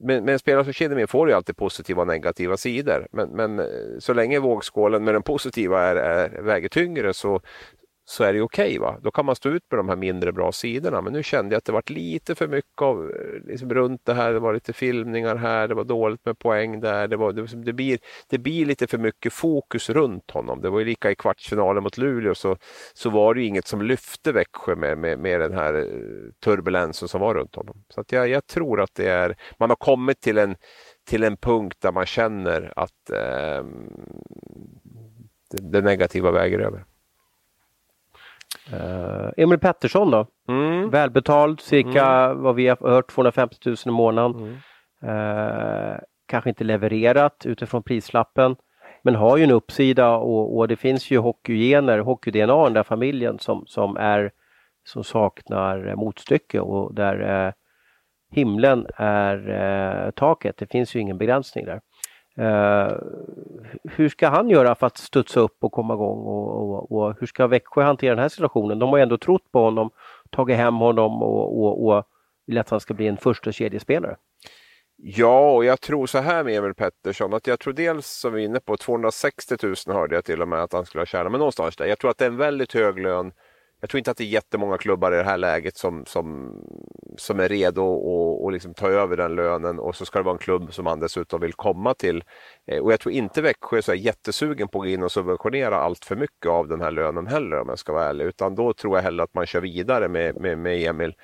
men, 0.00 0.38
spelare 0.38 0.64
som 0.64 0.72
Kinnamin 0.72 1.08
får 1.08 1.28
ju 1.28 1.34
alltid 1.34 1.56
positiva 1.56 2.02
och 2.02 2.08
negativa 2.08 2.56
sidor. 2.56 3.06
Men, 3.12 3.28
men 3.28 3.58
eh, 3.58 3.66
så 3.98 4.12
länge 4.12 4.38
vågskålen 4.38 5.04
med 5.04 5.14
den 5.14 5.22
positiva 5.22 5.80
är, 5.82 5.96
är, 5.96 6.42
väger 6.42 6.68
tyngre 6.68 7.14
så, 7.14 7.40
så 8.04 8.24
är 8.24 8.32
det 8.32 8.40
okej. 8.40 8.80
Okay, 8.80 8.94
Då 9.02 9.10
kan 9.10 9.26
man 9.26 9.36
stå 9.36 9.48
ut 9.48 9.62
med 9.70 9.78
de 9.78 9.88
här 9.88 9.96
mindre 9.96 10.32
bra 10.32 10.52
sidorna. 10.52 11.00
Men 11.00 11.12
nu 11.12 11.22
kände 11.22 11.54
jag 11.54 11.58
att 11.58 11.64
det 11.64 11.72
var 11.72 11.82
lite 11.86 12.34
för 12.34 12.48
mycket 12.48 12.82
av, 12.82 13.10
eh, 13.10 13.46
liksom 13.46 13.74
runt 13.74 14.04
det 14.04 14.14
här. 14.14 14.32
Det 14.32 14.38
var 14.38 14.54
lite 14.54 14.72
filmningar 14.72 15.36
här, 15.36 15.68
det 15.68 15.74
var 15.74 15.84
dåligt 15.84 16.24
med 16.24 16.38
poäng 16.38 16.80
där. 16.80 17.08
Det, 17.08 17.16
var, 17.16 17.32
det, 17.32 17.46
det, 17.64 17.72
blir, 17.72 17.98
det 18.28 18.38
blir 18.38 18.66
lite 18.66 18.86
för 18.86 18.98
mycket 18.98 19.32
fokus 19.32 19.90
runt 19.90 20.30
honom. 20.30 20.60
Det 20.60 20.70
var 20.70 20.78
ju 20.78 20.84
lika 20.84 21.10
i 21.10 21.14
kvartsfinalen 21.14 21.82
mot 21.82 21.98
Luleå 21.98 22.34
så, 22.34 22.56
så 22.94 23.10
var 23.10 23.34
det 23.34 23.40
ju 23.40 23.46
inget 23.46 23.66
som 23.66 23.82
lyfte 23.82 24.32
Växjö 24.32 24.76
med, 24.76 24.98
med, 24.98 25.18
med 25.18 25.40
den 25.40 25.52
här 25.52 25.74
eh, 25.74 25.84
turbulensen 26.44 27.08
som 27.08 27.20
var 27.20 27.34
runt 27.34 27.54
honom. 27.54 27.84
Så 27.94 28.00
att 28.00 28.12
jag, 28.12 28.28
jag 28.28 28.46
tror 28.46 28.80
att 28.80 28.94
det 28.94 29.08
är, 29.08 29.36
man 29.58 29.70
har 29.70 29.76
kommit 29.76 30.20
till 30.20 30.38
en, 30.38 30.56
till 31.04 31.24
en 31.24 31.36
punkt 31.36 31.76
där 31.80 31.92
man 31.92 32.06
känner 32.06 32.72
att 32.76 33.10
eh, 33.10 33.64
det, 35.50 35.70
det 35.70 35.80
negativa 35.80 36.30
väger 36.30 36.58
över. 36.58 36.84
Uh, 38.70 39.30
Emil 39.36 39.58
Pettersson 39.58 40.10
då? 40.10 40.26
Mm. 40.48 40.90
Välbetald, 40.90 41.60
cirka 41.60 42.06
mm. 42.06 42.42
vad 42.42 42.54
vi 42.54 42.68
har 42.68 42.90
hört 42.90 43.10
250 43.10 43.56
000 43.66 43.76
i 43.86 43.90
månaden. 43.90 44.58
Mm. 45.02 45.16
Uh, 45.16 45.98
kanske 46.26 46.50
inte 46.50 46.64
levererat 46.64 47.46
utifrån 47.46 47.82
prislappen 47.82 48.56
men 49.04 49.14
har 49.14 49.36
ju 49.36 49.44
en 49.44 49.50
uppsida 49.50 50.10
och, 50.16 50.56
och 50.56 50.68
det 50.68 50.76
finns 50.76 51.10
ju 51.10 51.18
hockeygener, 51.18 51.98
hockey-DNA 51.98 52.62
i 52.62 52.64
den 52.64 52.72
där 52.72 52.82
familjen 52.82 53.38
som, 53.38 53.64
som, 53.66 53.96
är, 53.96 54.30
som 54.84 55.04
saknar 55.04 55.94
motstycke 55.94 56.60
och 56.60 56.94
där 56.94 57.46
uh, 57.46 57.52
himlen 58.30 58.86
är 58.96 60.10
taket. 60.10 60.56
Det 60.56 60.66
finns 60.66 60.96
ju 60.96 61.00
ingen 61.00 61.18
begränsning 61.18 61.64
där. 61.64 61.80
Eh, 62.36 62.96
hur 63.84 64.08
ska 64.08 64.28
han 64.28 64.48
göra 64.48 64.74
för 64.74 64.86
att 64.86 64.96
studsa 64.96 65.40
upp 65.40 65.56
och 65.60 65.72
komma 65.72 65.94
igång 65.94 66.18
och, 66.18 66.60
och, 66.60 66.92
och, 66.92 67.16
hur 67.20 67.26
ska 67.26 67.46
Växjö 67.46 67.82
hantera 67.82 68.14
den 68.14 68.22
här 68.22 68.28
situationen? 68.28 68.78
De 68.78 68.88
har 68.88 68.96
ju 68.96 69.02
ändå 69.02 69.18
trott 69.18 69.52
på 69.52 69.64
honom, 69.64 69.90
tagit 70.30 70.56
hem 70.56 70.74
honom 70.74 71.22
och, 71.22 71.62
och, 71.62 71.86
och 71.86 72.04
vill 72.46 72.58
att 72.58 72.70
han 72.70 72.80
ska 72.80 72.94
bli 72.94 73.06
en 73.06 73.16
första 73.16 73.52
kedjespelare. 73.52 74.16
Ja, 74.96 75.50
och 75.50 75.64
jag 75.64 75.80
tror 75.80 76.06
så 76.06 76.18
här 76.18 76.44
med 76.44 76.56
Emil 76.56 76.74
Pettersson 76.74 77.34
att 77.34 77.46
jag 77.46 77.60
tror 77.60 77.72
dels 77.72 78.06
som 78.06 78.32
vi 78.32 78.42
är 78.42 78.46
inne 78.46 78.60
på 78.60 78.76
260 78.76 79.56
000 79.62 79.74
hörde 79.86 80.14
jag 80.14 80.24
till 80.24 80.42
och 80.42 80.48
med 80.48 80.62
att 80.62 80.72
han 80.72 80.86
skulle 80.86 81.00
ha 81.00 81.06
tjänat, 81.06 81.32
men 81.32 81.38
någonstans 81.38 81.76
där. 81.76 81.86
Jag 81.86 81.98
tror 81.98 82.10
att 82.10 82.18
det 82.18 82.24
är 82.24 82.28
en 82.28 82.36
väldigt 82.36 82.74
hög 82.74 82.98
lön 82.98 83.32
jag 83.82 83.90
tror 83.90 83.98
inte 83.98 84.10
att 84.10 84.16
det 84.16 84.24
är 84.24 84.28
jättemånga 84.28 84.78
klubbar 84.78 85.12
i 85.12 85.16
det 85.16 85.24
här 85.24 85.38
läget 85.38 85.76
som, 85.76 86.04
som, 86.06 86.54
som 87.16 87.40
är 87.40 87.48
redo 87.48 87.82
att 87.82 88.42
och 88.42 88.52
liksom 88.52 88.74
ta 88.74 88.88
över 88.88 89.16
den 89.16 89.34
lönen 89.34 89.78
och 89.78 89.96
så 89.96 90.04
ska 90.04 90.18
det 90.18 90.24
vara 90.24 90.34
en 90.34 90.38
klubb 90.38 90.74
som 90.74 90.86
han 90.86 91.00
dessutom 91.00 91.40
vill 91.40 91.52
komma 91.52 91.94
till. 91.94 92.24
Eh, 92.66 92.78
och 92.78 92.92
jag 92.92 93.00
tror 93.00 93.14
inte 93.14 93.42
Växjö 93.42 93.76
är 93.76 93.94
jättesugen 93.94 94.68
på 94.68 94.78
att 94.78 94.84
gå 94.84 94.88
in 94.88 95.02
och 95.02 95.12
subventionera 95.12 95.76
allt 95.76 96.04
för 96.04 96.16
mycket 96.16 96.46
av 96.46 96.68
den 96.68 96.80
här 96.80 96.90
lönen 96.90 97.26
heller 97.26 97.60
om 97.60 97.68
jag 97.68 97.78
ska 97.78 97.92
vara 97.92 98.04
ärlig. 98.04 98.24
Utan 98.24 98.54
då 98.54 98.72
tror 98.72 98.96
jag 98.96 99.02
hellre 99.02 99.22
att 99.22 99.34
man 99.34 99.46
kör 99.46 99.60
vidare 99.60 100.08
med, 100.08 100.40
med, 100.40 100.58
med 100.58 100.82
Emil. 100.82 101.14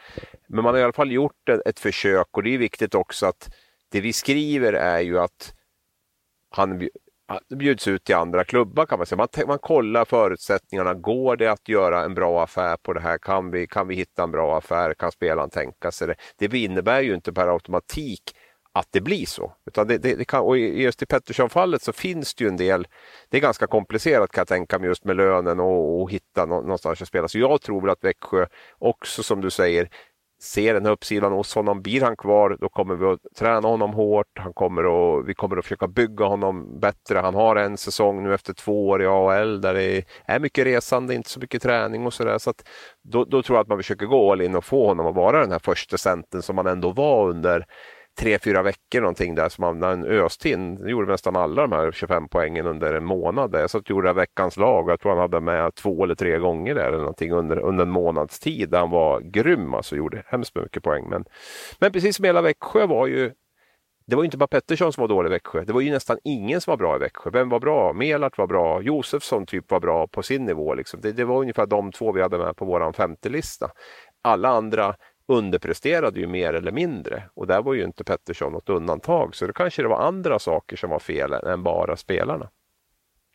Men 0.47 0.65
man 0.65 0.75
har 0.75 0.81
i 0.81 0.83
alla 0.83 0.93
fall 0.93 1.13
gjort 1.13 1.49
ett, 1.49 1.61
ett 1.67 1.81
försök 1.81 2.29
och 2.31 2.43
det 2.43 2.55
är 2.55 2.59
viktigt 2.59 2.95
också 2.95 3.27
att 3.27 3.51
det 3.89 4.01
vi 4.01 4.13
skriver 4.13 4.73
är 4.73 5.01
ju 5.01 5.19
att 5.19 5.55
han 6.51 6.89
bjuds 7.59 7.89
ut 7.89 8.05
till 8.05 8.14
andra 8.14 8.45
klubbar 8.45 8.87
kan 8.87 8.99
man 8.99 9.07
säga. 9.07 9.16
Man, 9.16 9.29
man 9.47 9.59
kollar 9.59 10.05
förutsättningarna. 10.05 10.95
Går 10.95 11.37
det 11.37 11.47
att 11.47 11.68
göra 11.68 12.05
en 12.05 12.14
bra 12.14 12.43
affär 12.43 12.76
på 12.76 12.93
det 12.93 13.01
här? 13.01 13.18
Kan 13.18 13.51
vi, 13.51 13.66
kan 13.66 13.89
vi 13.89 13.95
hitta 13.95 14.22
en 14.22 14.31
bra 14.31 14.59
affär? 14.59 14.95
Kan 14.95 15.12
spelaren 15.12 15.51
tänka 15.51 15.91
sig 15.91 16.07
det? 16.07 16.14
Det 16.49 16.59
innebär 16.59 17.01
ju 17.01 17.14
inte 17.14 17.33
per 17.33 17.49
automatik 17.49 18.22
att 18.72 18.89
det 18.91 19.01
blir 19.01 19.26
så. 19.26 19.53
Utan 19.66 19.87
det, 19.87 19.99
det, 19.99 20.14
det 20.14 20.24
kan, 20.24 20.41
och 20.41 20.59
just 20.59 21.03
i 21.03 21.07
Pettersson-fallet 21.07 21.83
så 21.83 21.93
finns 21.93 22.35
det 22.35 22.45
ju 22.45 22.49
en 22.49 22.57
del, 22.57 22.87
det 23.29 23.37
är 23.37 23.41
ganska 23.41 23.66
komplicerat 23.66 24.31
kan 24.31 24.41
jag 24.41 24.49
tänka 24.49 24.79
mig 24.79 24.89
just 24.89 25.05
med 25.05 25.16
lönen 25.16 25.61
och, 25.61 26.03
och 26.03 26.11
hitta 26.11 26.47
någonstans 26.47 27.03
att 27.03 27.09
spela. 27.09 27.29
Så 27.29 27.39
jag 27.39 27.61
tror 27.61 27.81
väl 27.81 27.91
att 27.91 28.05
Växjö 28.05 28.47
också 28.79 29.22
som 29.22 29.41
du 29.41 29.51
säger 29.51 29.91
ser 30.41 30.74
den 30.74 30.84
här 30.84 30.93
uppsidan 30.93 31.32
hos 31.32 31.55
honom. 31.55 31.82
Blir 31.82 32.01
han 32.01 32.16
kvar 32.16 32.57
då 32.61 32.68
kommer 32.68 32.95
vi 32.95 33.07
att 33.07 33.20
träna 33.39 33.68
honom 33.68 33.93
hårt. 33.93 34.39
Han 34.39 34.53
kommer 34.53 34.82
att, 35.18 35.26
vi 35.26 35.34
kommer 35.34 35.57
att 35.57 35.64
försöka 35.64 35.89
bygga 35.89 36.24
honom 36.24 36.80
bättre. 36.80 37.18
Han 37.18 37.34
har 37.34 37.57
en 37.57 37.76
säsong 37.76 38.22
nu 38.22 38.34
efter 38.34 38.55
två 38.55 38.89
år 38.89 39.03
i 39.03 39.07
AHL 39.07 39.61
där 39.61 39.74
det 39.74 40.05
är 40.26 40.41
mycket 40.41 40.66
resande, 40.66 41.14
inte 41.14 41.30
så 41.30 41.41
mycket 41.41 41.62
träning 41.62 42.07
och 42.07 42.14
sådär. 42.14 42.39
Så, 42.39 42.53
då, 43.03 43.24
då, 43.24 43.43
tror 43.43 43.57
jag 43.57 43.62
att 43.62 43.68
man 43.68 43.78
försöker 43.78 44.07
gå 44.07 44.32
all 44.32 44.41
in 44.41 44.57
och 44.57 44.64
få 44.64 44.86
honom 44.86 45.07
att 45.07 45.14
vara 45.14 45.41
den 45.41 45.53
här 45.53 45.59
första 45.59 45.99
centern 45.99 46.43
som 46.43 46.59
han 46.59 46.66
ändå 46.66 46.91
var 46.91 47.28
under 47.28 47.66
tre, 48.19 48.39
fyra 48.39 48.62
veckor 48.62 49.01
någonting 49.01 49.35
där 49.35 49.49
som 49.49 49.64
han, 49.64 49.83
en 49.83 50.05
östin. 50.05 50.25
öste 50.25 50.51
in, 50.51 50.89
gjorde 50.89 51.12
nästan 51.12 51.37
alla 51.37 51.62
de 51.62 51.73
här 51.73 51.93
25 51.93 52.29
poängen 52.29 52.66
under 52.66 52.95
en 52.95 53.05
månad. 53.05 53.55
Jag 53.55 53.71
satt 53.71 53.83
och 53.83 53.91
gjorde 53.91 54.12
veckans 54.12 54.57
lag 54.57 54.85
och 54.85 54.93
jag 54.93 55.01
tror 55.01 55.12
han 55.12 55.21
hade 55.21 55.41
med 55.41 55.75
två 55.75 56.05
eller 56.05 56.14
tre 56.14 56.39
gånger 56.39 56.75
där 56.75 56.89
eller 56.89 56.99
någonting 56.99 57.33
under, 57.33 57.59
under 57.59 57.85
en 57.85 57.91
månads 57.91 58.41
tid 58.41 58.71
där 58.71 58.79
han 58.79 58.91
var 58.91 59.21
grym 59.21 59.75
alltså, 59.75 59.97
gjorde 59.97 60.23
hemskt 60.27 60.55
mycket 60.55 60.83
poäng. 60.83 61.09
Men, 61.09 61.25
men 61.79 61.93
precis 61.93 62.16
som 62.16 62.25
hela 62.25 62.43
Växjö 62.43 62.87
var 62.87 63.07
ju 63.07 63.33
det 64.07 64.16
var 64.16 64.23
ju 64.23 64.25
inte 64.25 64.37
bara 64.37 64.47
Pettersson 64.47 64.93
som 64.93 65.01
var 65.01 65.09
dålig 65.09 65.29
i 65.29 65.33
Växjö. 65.33 65.64
Det 65.64 65.73
var 65.73 65.81
ju 65.81 65.91
nästan 65.91 66.19
ingen 66.25 66.61
som 66.61 66.71
var 66.71 66.77
bra 66.77 66.97
i 66.97 66.99
Växjö. 66.99 67.31
Vem 67.31 67.49
var 67.49 67.61
bra? 67.61 67.93
Melart 67.93 68.39
var 68.39 68.47
bra. 68.47 68.83
Josefsson 68.83 69.47
typ 69.47 69.71
var 69.71 69.81
bra 69.81 70.07
på 70.07 70.23
sin 70.23 70.45
nivå. 70.45 70.75
Liksom. 70.75 71.01
Det, 71.01 71.12
det, 71.12 71.25
var 71.25 71.41
ungefär 71.41 71.66
de 71.66 71.93
två 71.93 72.12
vi 72.12 72.23
hade 72.23 72.39
med 72.39 72.57
på 72.57 72.64
vår 72.64 72.93
femte 72.93 73.29
lista. 73.29 73.71
Alla 74.23 74.49
andra 74.49 74.95
underpresterade 75.29 76.20
ju 76.20 76.26
mer 76.26 76.53
eller 76.53 76.72
mindre 76.72 77.22
och 77.35 77.47
där 77.47 77.62
var 77.62 77.74
ju 77.74 77.85
inte 77.85 78.05
Pettersson 78.05 78.53
något 78.53 78.68
undantag. 78.68 79.35
Så 79.35 79.47
det 79.47 79.53
kanske 79.53 79.83
det 79.83 79.89
var 79.89 80.01
andra 80.01 80.39
saker 80.39 80.76
som 80.76 80.91
var 80.91 80.99
fel 80.99 81.33
än 81.33 81.62
bara 81.62 81.97
spelarna. 81.97 82.49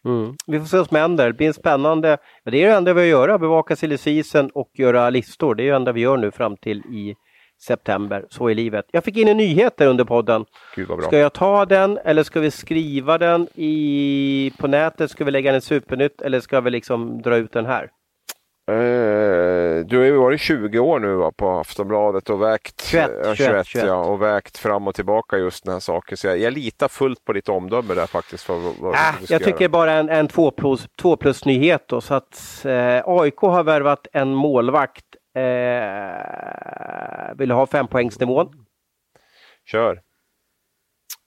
Mm. 0.05 0.35
Vi 0.47 0.59
får 0.59 0.65
se 0.65 0.77
vad 0.77 0.87
som 0.87 0.97
händer. 0.97 1.27
Det 1.27 1.33
blir 1.33 1.51
spännande. 1.51 2.17
Det 2.43 2.63
är 2.63 2.67
det 2.67 2.75
enda 2.77 2.93
vi 2.93 3.05
gör, 3.05 3.37
bevaka 3.37 3.75
silly 3.75 4.23
och 4.53 4.69
göra 4.73 5.09
listor. 5.09 5.55
Det 5.55 5.63
är 5.63 5.69
det 5.69 5.75
enda 5.75 5.91
vi 5.91 6.01
gör 6.01 6.17
nu 6.17 6.31
fram 6.31 6.57
till 6.57 6.77
i 6.77 7.15
september. 7.61 8.25
Så 8.29 8.49
är 8.49 8.55
livet. 8.55 8.85
Jag 8.91 9.03
fick 9.03 9.17
in 9.17 9.27
en 9.27 9.37
nyhet 9.37 9.77
där 9.77 9.87
under 9.87 10.05
podden. 10.05 10.45
Gud 10.75 10.87
vad 10.87 10.97
bra. 10.97 11.07
Ska 11.07 11.17
jag 11.17 11.33
ta 11.33 11.65
den 11.65 11.97
eller 11.97 12.23
ska 12.23 12.39
vi 12.39 12.51
skriva 12.51 13.17
den 13.17 13.47
i, 13.55 14.51
på 14.57 14.67
nätet? 14.67 15.11
Ska 15.11 15.25
vi 15.25 15.31
lägga 15.31 15.51
den 15.51 15.57
i 15.57 15.61
Supernytt 15.61 16.21
eller 16.21 16.39
ska 16.39 16.61
vi 16.61 16.71
liksom 16.71 17.21
dra 17.21 17.35
ut 17.35 17.51
den 17.51 17.65
här? 17.65 17.89
Uh, 18.71 19.85
du 19.85 19.97
har 19.97 20.05
ju 20.05 20.17
varit 20.17 20.41
20 20.41 20.79
år 20.79 20.99
nu 20.99 21.15
va, 21.15 21.31
på 21.31 21.49
Aftonbladet 21.49 22.29
och 22.29 22.41
vägt 22.41 22.83
21, 22.85 23.11
21, 23.23 23.37
21, 23.37 23.67
21. 23.67 23.87
Ja, 23.87 24.05
och 24.05 24.21
vägt 24.21 24.57
fram 24.57 24.87
och 24.87 24.95
tillbaka 24.95 25.37
just 25.37 25.63
den 25.63 25.73
här 25.73 25.79
saken. 25.79 26.17
Så 26.17 26.27
jag, 26.27 26.37
jag 26.37 26.53
litar 26.53 26.87
fullt 26.87 27.25
på 27.25 27.33
ditt 27.33 27.49
omdöme 27.49 27.93
där 27.93 28.07
faktiskt. 28.07 28.43
För 28.43 28.81
vad, 28.81 28.93
äh, 28.93 28.99
jag 29.29 29.43
tycker 29.43 29.69
bara 29.69 29.93
en, 29.93 30.09
en 30.09 30.27
2 30.27 30.51
plus, 30.51 30.87
2 31.01 31.15
plus 31.15 31.45
nyhet 31.45 31.87
då. 31.87 32.01
Så 32.01 32.13
att 32.13 32.65
eh, 32.65 33.01
AIK 33.05 33.37
har 33.37 33.63
värvat 33.63 34.07
en 34.13 34.33
målvakt. 34.33 35.05
Eh, 35.35 35.43
vill 37.35 37.51
ha 37.51 37.67
fempoängsnivån. 37.67 38.65
Kör. 39.65 40.01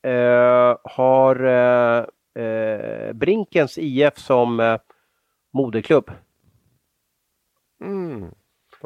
Eh, 0.07 0.77
har 0.85 1.45
eh, 1.45 2.05
eh, 2.45 3.13
Brinkens 3.13 3.79
IF 3.79 4.19
som 4.19 4.61
eh, 4.61 4.79
moderklubb. 5.53 6.11
Mm. 7.85 8.31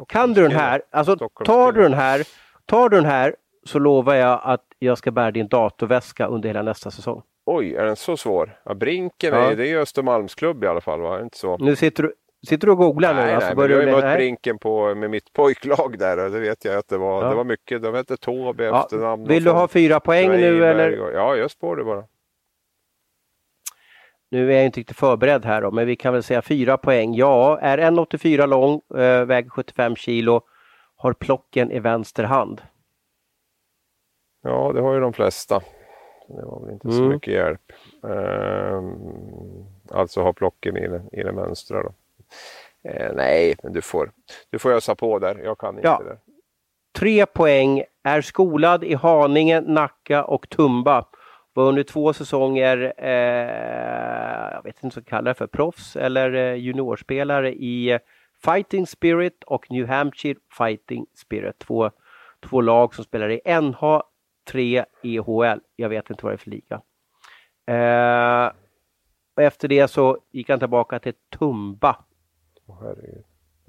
Kan 0.07 0.33
du 0.33 0.41
den 0.41 0.51
här, 0.51 0.81
alltså 0.91 1.15
tar 1.45 1.71
du 1.71 1.81
den 1.81 1.93
här, 1.93 2.27
tar 2.65 2.89
du 2.89 2.97
den 2.97 3.05
här 3.05 3.35
så 3.65 3.79
lovar 3.79 4.15
jag 4.15 4.39
att 4.43 4.65
jag 4.79 4.97
ska 4.97 5.11
bära 5.11 5.31
din 5.31 5.47
datorväska 5.47 6.27
under 6.27 6.49
hela 6.49 6.61
nästa 6.61 6.91
säsong. 6.91 7.21
Oj, 7.45 7.75
är 7.75 7.85
den 7.85 7.95
så 7.95 8.17
svår? 8.17 8.59
Ja, 8.65 8.73
Brinken, 8.73 9.33
ja. 9.33 9.51
Är, 9.51 9.55
det 9.55 9.67
är 9.67 9.69
ju 9.69 9.79
Östermalmsklubb 9.79 10.63
i 10.63 10.67
alla 10.67 10.81
fall, 10.81 11.01
va? 11.01 11.21
Inte 11.21 11.37
så? 11.37 11.57
Nu 11.57 11.75
sitter 11.75 12.03
du, 12.03 12.13
sitter 12.47 12.67
du 12.67 12.71
och 12.71 12.77
googlar 12.77 13.13
nej, 13.13 13.25
nu? 13.25 13.31
Alltså, 13.31 13.47
nej, 13.47 13.55
men 13.55 13.69
jag 13.69 13.77
har 13.77 13.85
ju 13.85 13.91
mött 13.91 14.17
Brinken 14.17 14.57
på, 14.57 14.95
med 14.95 15.09
mitt 15.09 15.33
pojklag 15.33 15.95
där 15.99 16.25
och 16.25 16.31
det 16.31 16.39
vet 16.39 16.65
jag 16.65 16.75
att 16.75 16.87
det 16.87 16.97
var, 16.97 17.23
ja. 17.23 17.29
det 17.29 17.35
var 17.35 17.43
mycket. 17.43 17.81
De 17.81 17.95
hette 17.95 18.17
Tåby 18.17 18.63
ja. 18.63 18.83
efternamn. 18.83 19.27
Vill 19.27 19.43
du 19.43 19.51
ha 19.51 19.67
fyra 19.67 19.99
poäng 19.99 20.29
nu 20.29 20.65
eller? 20.65 20.99
Och, 20.99 21.13
ja, 21.13 21.35
jag 21.35 21.51
spår 21.51 21.75
det 21.75 21.83
bara. 21.83 22.03
Nu 24.31 24.51
är 24.51 24.55
jag 24.55 24.65
inte 24.65 24.79
riktigt 24.79 24.97
förberedd 24.97 25.45
här 25.45 25.61
då, 25.61 25.71
men 25.71 25.87
vi 25.87 25.95
kan 25.95 26.13
väl 26.13 26.23
säga 26.23 26.41
fyra 26.41 26.77
poäng. 26.77 27.15
Ja, 27.15 27.59
är 27.59 27.77
1,84 27.77 28.47
lång, 28.47 28.81
äh, 29.01 29.25
väger 29.25 29.49
75 29.49 29.95
kilo, 29.95 30.41
har 30.95 31.13
plocken 31.13 31.71
i 31.71 31.79
vänster 31.79 32.23
hand. 32.23 32.61
Ja, 34.41 34.71
det 34.73 34.81
har 34.81 34.93
ju 34.93 34.99
de 34.99 35.13
flesta. 35.13 35.61
Det 36.27 36.45
var 36.45 36.61
väl 36.61 36.73
inte 36.73 36.87
mm. 36.87 36.97
så 36.97 37.03
mycket 37.03 37.33
hjälp. 37.33 37.71
Ehm, 38.03 38.95
alltså 39.91 40.21
har 40.21 40.33
plocken 40.33 40.77
i 40.77 40.87
den, 40.87 41.09
i 41.11 41.23
den 41.23 41.35
vänstra 41.35 41.83
då. 41.83 41.93
Ehm, 42.89 43.15
nej, 43.15 43.55
men 43.63 43.73
du 43.73 43.81
får, 43.81 44.11
du 44.49 44.59
får 44.59 44.71
ösa 44.71 44.95
på 44.95 45.19
där. 45.19 45.41
Jag 45.43 45.57
kan 45.57 45.75
inte 45.75 45.87
ja. 45.87 46.01
det. 46.03 46.17
Tre 46.99 47.25
poäng, 47.25 47.83
är 48.03 48.21
skolad 48.21 48.83
i 48.83 48.93
Haninge, 48.93 49.61
Nacka 49.61 50.23
och 50.23 50.49
Tumba. 50.49 51.05
Var 51.53 51.63
under 51.63 51.83
två 51.83 52.13
säsonger, 52.13 52.93
eh, 52.97 54.53
jag 54.53 54.63
vet 54.63 54.83
inte 54.83 54.95
vad 54.95 55.03
jag 55.03 55.07
kallar 55.07 55.31
det 55.31 55.33
för, 55.33 55.47
proffs 55.47 55.95
eller 55.95 56.33
eh, 56.33 56.55
juniorspelare 56.55 57.53
i 57.53 57.99
Fighting 58.43 58.87
Spirit 58.87 59.43
och 59.43 59.71
New 59.71 59.87
Hampshire 59.87 60.39
Fighting 60.57 61.05
Spirit. 61.13 61.59
Två, 61.59 61.91
två 62.39 62.61
lag 62.61 62.95
som 62.95 63.03
spelar 63.03 63.29
i 63.29 63.61
NH 63.61 64.01
3 64.51 64.85
EHL. 65.03 65.59
Jag 65.75 65.89
vet 65.89 66.09
inte 66.09 66.25
vad 66.25 66.31
det 66.31 66.35
är 66.35 66.37
för 66.37 66.49
liga. 66.49 66.81
Eh, 67.67 68.51
och 69.35 69.43
efter 69.43 69.67
det 69.67 69.87
så 69.87 70.17
gick 70.31 70.49
han 70.49 70.59
tillbaka 70.59 70.99
till 70.99 71.13
Tumba. 71.29 71.95
Oh, 72.65 72.93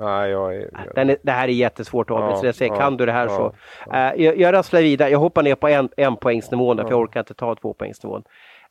Nej, 0.02 0.30
jag 0.30 0.56
är, 0.56 0.70
jag... 0.94 1.10
Är, 1.10 1.16
det 1.22 1.32
här 1.32 1.48
är 1.48 1.52
jättesvårt 1.52 2.10
att 2.10 2.16
avgöra, 2.16 2.46
ja, 2.46 2.52
så 2.52 2.64
ja, 2.64 2.76
kan 2.76 2.96
du 2.96 3.06
det 3.06 3.12
här 3.12 3.26
ja, 3.26 3.36
så. 3.36 3.54
Ja. 3.90 4.14
Uh, 4.14 4.22
jag, 4.22 4.36
jag 4.36 4.52
rasslar 4.52 4.80
vidare, 4.80 5.10
jag 5.10 5.18
hoppar 5.18 5.42
ner 5.42 5.54
på 5.54 5.68
en, 5.68 5.88
en 5.96 6.16
poängsnivån 6.16 6.76
för 6.76 6.90
jag 6.90 7.00
orkar 7.00 7.20
inte 7.20 7.34
ta 7.34 7.54
två 7.54 7.74
poängsnivån. 7.74 8.22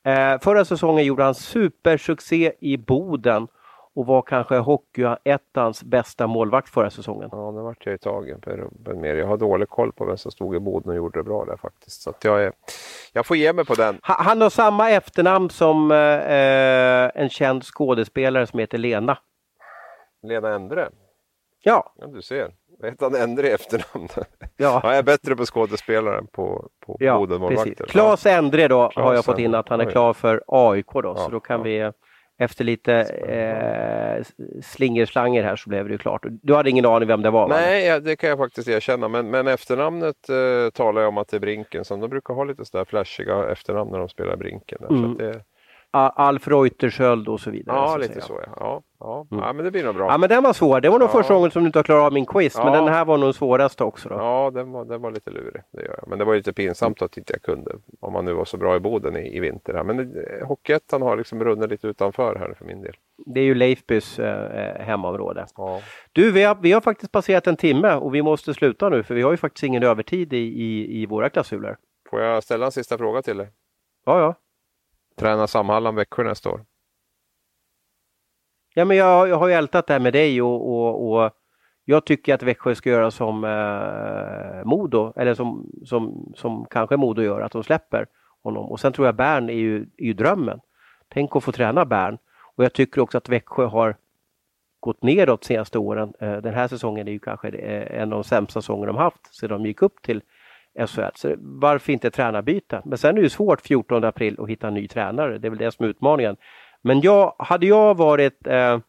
Uh, 0.08 0.40
förra 0.42 0.66
säsongen 0.66 1.06
gjorde 1.06 1.24
han 1.24 1.36
supersuccé 1.36 2.54
i 2.60 2.78
Boden 2.78 3.48
och 3.94 4.06
var 4.06 4.22
kanske 4.22 4.58
Hockeyettans 4.58 5.84
bästa 5.84 6.28
målvakt 6.28 6.70
förra 6.70 6.90
säsongen. 6.90 7.30
Ja, 7.32 7.52
nu 7.52 7.62
vart 7.62 7.86
jag 7.86 7.92
ju 7.92 7.98
tagen 7.98 8.42
på 8.42 8.50
Ruben 8.50 9.02
mer. 9.02 9.16
Jag 9.16 9.28
har 9.28 9.38
dålig 9.38 9.70
koll 9.70 9.92
på 9.92 10.06
vem 10.06 10.18
som 10.18 10.32
stod 10.32 10.56
i 10.56 10.60
Boden 10.60 10.90
och 10.90 10.96
gjorde 10.96 11.20
det 11.20 11.24
bra 11.24 11.46
där 11.46 11.58
faktiskt. 11.58 12.02
Så 12.02 12.14
jag, 12.24 12.44
är, 12.44 12.52
jag 13.14 13.26
får 13.26 13.38
ge 13.38 13.54
mig 13.54 13.66
på 13.66 13.74
den. 13.74 14.00
Han 14.02 14.42
har 14.42 14.50
samma 14.50 14.90
efternamn 14.90 15.50
som 15.50 15.92
eh, 15.92 17.22
en 17.22 17.30
känd 17.30 17.64
skådespelare 17.64 18.48
som 18.48 18.60
heter 18.60 18.78
Lena. 18.78 19.18
Lena 20.24 20.56
Endre? 20.56 20.90
Ja. 21.62 21.93
ja 21.99 22.07
du 22.07 22.22
ser. 22.22 22.51
Vet 22.82 23.01
han 23.01 23.16
Endre 23.16 23.47
i 23.47 23.51
efternamn? 23.51 24.07
Ja. 24.57 24.82
jag 24.84 24.97
är 24.97 25.03
bättre 25.03 25.36
på 25.36 25.45
skådespelaren 25.45 26.28
på, 26.28 26.70
på 26.86 26.97
ja, 26.99 27.18
Bodenmålvakter. 27.18 27.86
Klas 27.86 28.26
Endre 28.26 28.68
då 28.68 28.89
Klas 28.89 29.05
har 29.05 29.14
jag 29.14 29.26
fått 29.26 29.39
in 29.39 29.55
att 29.55 29.70
han 29.70 29.82
är 29.82 29.91
klar 29.91 30.14
för 30.14 30.43
AIK 30.47 30.93
då, 30.93 31.01
ja, 31.03 31.16
så 31.16 31.30
då 31.30 31.39
kan 31.39 31.57
ja. 31.57 31.64
vi 31.64 31.91
efter 32.43 32.64
lite 32.64 32.93
eh, 33.03 34.24
slingerslanger 34.62 35.43
här 35.43 35.55
så 35.55 35.70
blev 35.70 35.86
det 35.86 35.91
ju 35.91 35.97
klart. 35.97 36.26
Du 36.41 36.55
hade 36.55 36.70
ingen 36.70 36.86
aning 36.86 37.07
vem 37.07 37.22
det 37.22 37.30
var? 37.30 37.47
Nej, 37.47 37.86
ja, 37.86 37.99
det 37.99 38.16
kan 38.16 38.30
jag 38.30 38.38
faktiskt 38.38 38.68
erkänna. 38.68 39.07
Men, 39.07 39.30
men 39.30 39.47
efternamnet 39.47 40.30
eh, 40.30 40.70
talar 40.74 41.01
jag 41.01 41.09
om 41.09 41.18
att 41.18 41.28
det 41.28 41.38
är 41.38 41.41
Brinken. 41.41 41.86
Som 41.86 41.99
de 41.99 42.09
brukar 42.09 42.34
ha 42.34 42.43
lite 42.43 42.66
sådär 42.66 42.86
flashiga 42.86 43.51
efternamn 43.51 43.91
när 43.91 43.99
de 43.99 44.09
spelar 44.09 44.36
Brinken. 44.36 44.78
Där, 44.82 44.89
mm. 44.89 45.01
så 45.01 45.24
det, 45.24 45.41
Alf 45.92 46.48
Reuterskiöld 46.48 47.28
och 47.28 47.39
så 47.39 47.52
vidare. 47.52 47.78
Ja, 47.78 47.88
så 47.88 47.98
lite 47.98 48.22
så 48.22 48.42
ja. 48.46 48.54
Ja, 48.60 48.84
ja. 49.00 49.28
Mm. 49.32 49.44
ja, 49.44 49.54
men 49.54 49.66
det 49.66 49.72
blir 49.72 49.84
nog 49.84 49.96
bra. 49.96 50.08
Ja, 50.08 50.18
men 50.18 50.30
den 50.30 50.44
var 50.44 50.54
svår. 50.54 50.82
Det 50.82 50.89
var 50.89 51.00
nog 51.00 51.08
ja. 51.08 51.12
första 51.12 51.34
gången 51.34 51.52
som 51.52 51.64
du 51.64 51.68
inte 51.68 51.80
har 51.80 51.84
klarat 51.84 52.04
av 52.04 52.14
min 52.14 52.26
quiz, 52.26 52.58
men 52.58 52.74
den 52.74 52.88
här 52.88 53.06
var 53.06 53.18
nog 53.18 53.36
svårast 53.36 53.82
också. 53.82 54.10
Då. 54.10 54.16
Ja, 54.16 54.52
den 54.54 54.72
var, 54.72 54.86
den 54.86 55.02
var 55.02 55.12
lite 55.12 55.30
lurig. 55.30 55.64
Det 55.72 55.82
gör 55.82 55.96
jag. 55.98 56.08
Men 56.08 56.20
det 56.20 56.26
var 56.26 56.36
lite 56.36 56.54
pinsamt 56.54 57.02
att 57.02 57.18
inte 57.18 57.34
jag 57.34 57.42
kunde, 57.42 57.72
om 58.00 58.14
man 58.14 58.26
nu 58.26 58.34
var 58.34 58.46
så 58.46 58.58
bra 58.58 58.76
i 58.76 58.80
Boden 58.80 59.18
i, 59.18 59.38
i 59.38 59.39
vinter. 59.39 59.74
Här. 59.74 59.84
Men 59.84 60.00
eh, 60.00 60.48
Hockeyettan 60.48 61.02
har 61.02 61.18
liksom 61.18 61.44
runnit 61.44 61.70
lite 61.70 61.88
utanför 61.88 62.36
här 62.36 62.54
för 62.58 62.66
min 62.66 62.82
del. 62.82 62.94
Det 63.26 63.39
är 63.39 63.46
ju 63.46 63.56
Leifbys 63.56 64.20
eh, 64.20 64.66
eh, 64.66 64.86
hemområde. 64.86 65.46
Du, 66.12 66.32
vi 66.32 66.44
har, 66.44 66.58
vi 66.62 66.72
har 66.72 66.82
faktiskt 66.82 67.12
passerat 67.12 67.48
en 67.48 67.58
timme 67.58 67.96
och 67.96 68.16
vi 68.16 68.22
måste 68.22 68.54
sluta 68.54 68.89
nu 68.89 69.04
för 69.04 69.16
vi 69.16 69.22
har 69.22 69.32
ju 69.32 69.38
faktiskt 69.38 69.64
ingen 69.64 69.84
övertid 69.84 70.34
i, 70.34 70.38
i, 70.38 71.02
i 71.02 71.06
våra 71.06 71.30
klausuler. 71.30 71.78
Får 72.10 72.22
jag 72.22 72.44
ställa 72.44 72.66
en 72.66 72.72
sista 72.72 72.98
fråga 72.98 73.22
till 73.22 73.38
dig? 73.38 73.50
Ja, 74.06 74.20
ja. 74.20 74.36
Träna 75.22 75.48
Samhallan 75.48 75.96
Växjö 75.96 76.24
nästa 76.24 76.50
år? 76.50 76.66
Ja, 78.74 78.86
men 78.86 78.98
jag, 78.98 79.30
jag 79.30 79.36
har 79.36 79.48
ju 79.48 79.54
ältat 79.54 79.88
det 79.88 79.94
här 79.94 80.00
med 80.00 80.14
dig 80.14 80.42
och, 80.42 80.70
och, 80.72 81.12
och 81.12 81.32
jag 81.86 82.06
tycker 82.06 82.34
att 82.34 82.44
Växjö 82.44 82.76
ska 82.76 82.90
göra 82.90 83.12
som 83.12 83.44
eh, 83.44 84.66
Modo, 84.66 85.14
eller 85.16 85.34
som, 85.34 85.72
som, 85.86 86.34
som 86.36 86.66
kanske 86.70 86.98
Modo 86.98 87.22
gör, 87.22 87.42
att 87.42 87.52
de 87.52 87.64
släpper 87.64 88.06
honom. 88.44 88.72
Och 88.72 88.80
sen 88.80 88.94
tror 88.94 89.08
jag 89.08 89.16
Bern 89.16 89.50
är 89.50 89.54
ju, 89.54 89.82
är 89.98 90.06
ju 90.06 90.14
drömmen. 90.14 90.60
Tänk 91.08 91.36
att 91.36 91.44
få 91.44 91.52
träna 91.52 91.86
Bern. 91.86 92.18
Och 92.56 92.64
jag 92.64 92.74
tycker 92.74 93.02
också 93.02 93.18
att 93.18 93.30
Växjö 93.30 93.66
har 93.66 93.96
gått 94.80 95.04
neråt 95.04 95.42
de 95.42 95.48
senaste 95.48 95.80
åren. 95.80 96.14
Eh, 96.20 96.38
den 96.38 96.54
här 96.54 96.68
säsongen 96.68 97.08
är 97.08 97.12
ju 97.12 97.20
kanske 97.20 97.50
eh, 97.50 98.02
en 98.02 98.14
av 98.14 98.20
de 98.20 98.24
sämsta 98.24 98.62
säsonger 98.62 98.88
de 98.88 98.96
haft 98.96 99.36
sedan 99.36 99.50
de 99.50 99.66
gick 99.66 99.82
upp 99.82 100.02
till 100.02 100.22
SHL. 100.88 101.12
Så 101.16 101.36
varför 101.38 101.94
inte 101.94 102.12
tränarbyte? 102.12 102.82
Men 102.86 102.98
sen 102.98 103.10
är 103.10 103.14
det 103.14 103.22
ju 103.22 103.30
svårt 103.30 103.62
14 103.62 104.04
april 104.04 104.36
att 104.40 104.50
hitta 104.50 104.68
en 104.68 104.74
ny 104.74 104.88
tränare. 104.88 105.38
Det 105.38 105.48
är 105.48 105.50
väl 105.50 105.60
det 105.60 105.72
som 105.72 105.86
är 105.86 105.90
utmaningen. 105.90 106.38
Men 106.82 107.02
jag, 107.02 107.36
hade 107.40 107.66
jag 107.66 107.98
varit 107.98 108.48
eh, 108.48 108.80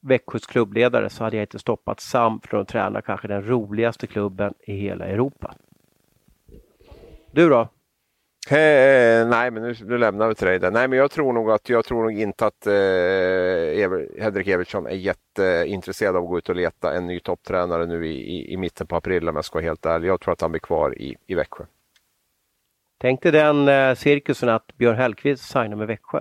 Växjös 0.00 0.46
klubbledare 0.46 1.10
så 1.10 1.24
hade 1.24 1.36
jag 1.36 1.42
inte 1.42 1.58
stoppat 1.58 2.00
Sam 2.00 2.40
från 2.40 2.60
att 2.60 2.68
träna 2.68 3.02
kanske 3.02 3.28
den 3.28 3.48
roligaste 3.48 4.06
klubben 4.06 4.54
i 4.66 4.72
hela 4.72 5.06
Europa. 5.06 5.54
Du 7.32 7.48
då? 7.48 7.68
Eh, 8.50 9.28
nej, 9.28 9.50
men 9.50 9.62
nu, 9.62 9.74
nu 9.84 9.98
lämnar 9.98 10.28
vi 10.28 10.34
till 10.34 10.46
dig 10.46 10.58
där. 10.58 10.70
Nej, 10.70 10.88
men 10.88 10.98
jag 10.98 11.10
tror 11.10 11.32
nog 11.32 11.50
att 11.50 11.68
jag 11.68 11.84
tror 11.84 12.02
nog 12.02 12.20
inte 12.20 12.46
att 12.46 12.66
eh, 12.66 14.22
Henrik 14.22 14.48
Evertsson 14.48 14.86
är 14.86 14.94
jätteintresserad 14.94 16.16
av 16.16 16.22
att 16.22 16.28
gå 16.28 16.38
ut 16.38 16.48
och 16.48 16.56
leta 16.56 16.94
en 16.94 17.06
ny 17.06 17.20
topptränare 17.20 17.86
nu 17.86 18.06
i, 18.06 18.10
i, 18.10 18.52
i, 18.52 18.56
mitten 18.56 18.86
på 18.86 18.96
april 18.96 19.28
om 19.28 19.36
jag 19.36 19.44
ska 19.44 19.54
vara 19.54 19.64
helt 19.64 19.86
ärlig. 19.86 20.08
Jag 20.08 20.20
tror 20.20 20.32
att 20.32 20.40
han 20.40 20.52
blir 20.52 20.60
kvar 20.60 20.98
i, 20.98 21.16
i 21.26 21.34
Växjö. 21.34 21.64
Tänk 23.00 23.22
dig 23.22 23.32
den 23.32 23.68
eh, 23.68 23.94
cirkusen 23.94 24.48
att 24.48 24.76
Björn 24.76 24.96
Hellkvist 24.96 25.44
signar 25.44 25.76
med 25.76 25.86
Växjö. 25.86 26.20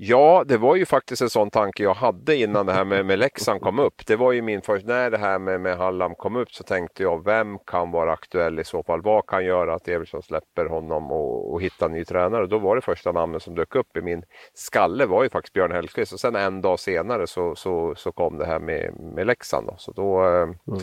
Ja, 0.00 0.44
det 0.46 0.56
var 0.56 0.76
ju 0.76 0.86
faktiskt 0.86 1.22
en 1.22 1.30
sån 1.30 1.50
tanke 1.50 1.82
jag 1.82 1.94
hade 1.94 2.36
innan 2.36 2.66
det 2.66 2.72
här 2.72 2.84
med, 2.84 3.06
med 3.06 3.18
Leksand 3.18 3.60
kom 3.60 3.78
upp. 3.78 4.06
Det 4.06 4.16
var 4.16 4.32
ju 4.32 4.42
min 4.42 4.62
första, 4.62 4.88
när 4.88 5.10
det 5.10 5.18
här 5.18 5.38
med, 5.38 5.60
med 5.60 5.76
Hallam 5.76 6.14
kom 6.14 6.36
upp 6.36 6.50
så 6.50 6.64
tänkte 6.64 7.02
jag, 7.02 7.24
vem 7.24 7.58
kan 7.58 7.90
vara 7.90 8.12
aktuell 8.12 8.58
i 8.58 8.64
så 8.64 8.82
fall? 8.82 9.02
Vad 9.02 9.26
kan 9.26 9.44
göra 9.44 9.74
att 9.74 9.88
Evertsson 9.88 10.22
släpper 10.22 10.66
honom 10.66 11.12
och, 11.12 11.52
och 11.52 11.62
hittar 11.62 11.86
en 11.86 11.92
ny 11.92 12.04
tränare? 12.04 12.46
Då 12.46 12.58
var 12.58 12.76
det 12.76 12.82
första 12.82 13.12
namnet 13.12 13.42
som 13.42 13.54
dök 13.54 13.74
upp 13.74 13.96
i 13.96 14.00
min 14.00 14.22
skalle 14.54 15.06
var 15.06 15.22
ju 15.22 15.30
faktiskt 15.30 15.52
Björn 15.52 15.72
Hellkvist 15.72 16.12
och 16.12 16.20
sen 16.20 16.36
en 16.36 16.60
dag 16.60 16.80
senare 16.80 17.26
så, 17.26 17.54
så, 17.54 17.94
så 17.94 18.12
kom 18.12 18.38
det 18.38 18.46
här 18.46 18.58
med, 18.58 18.94
med 19.00 19.26
Leksand. 19.26 19.66
Då. 19.66 19.74
Så 19.78 19.92
då, 19.92 20.24
eh, 20.24 20.42
mm. 20.42 20.80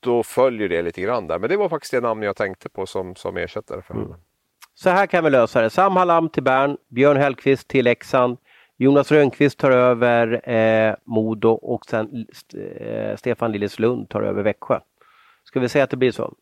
då 0.00 0.22
följer 0.22 0.68
det 0.68 0.82
lite 0.82 1.00
grann 1.00 1.26
där. 1.26 1.38
Men 1.38 1.50
det 1.50 1.56
var 1.56 1.68
faktiskt 1.68 1.92
det 1.92 2.00
namn 2.00 2.22
jag 2.22 2.36
tänkte 2.36 2.68
på 2.68 2.86
som, 2.86 3.14
som 3.14 3.36
ersättare 3.36 3.82
för 3.82 3.94
honom. 3.94 4.08
Mm. 4.08 4.20
Så 4.82 4.90
här 4.90 5.06
kan 5.06 5.24
vi 5.24 5.30
lösa 5.30 5.60
det. 5.60 5.70
Sam 5.70 5.96
Hallam 5.96 6.28
till 6.28 6.42
Bern, 6.42 6.76
Björn 6.88 7.16
Hellkvist 7.16 7.68
till 7.68 7.84
Leksand, 7.84 8.36
Jonas 8.76 9.12
Rönnqvist 9.12 9.58
tar 9.58 9.70
över 9.70 10.50
eh, 10.50 10.94
Modo 11.04 11.48
och 11.48 11.86
sen 11.86 12.26
eh, 12.54 13.16
Stefan 13.16 13.52
Lilleslund 13.52 14.08
tar 14.08 14.22
över 14.22 14.42
Växjö. 14.42 14.80
Ska 15.44 15.60
vi 15.60 15.68
säga 15.68 15.84
att 15.84 15.90
det 15.90 15.96
blir 15.96 16.12
så? 16.12 16.34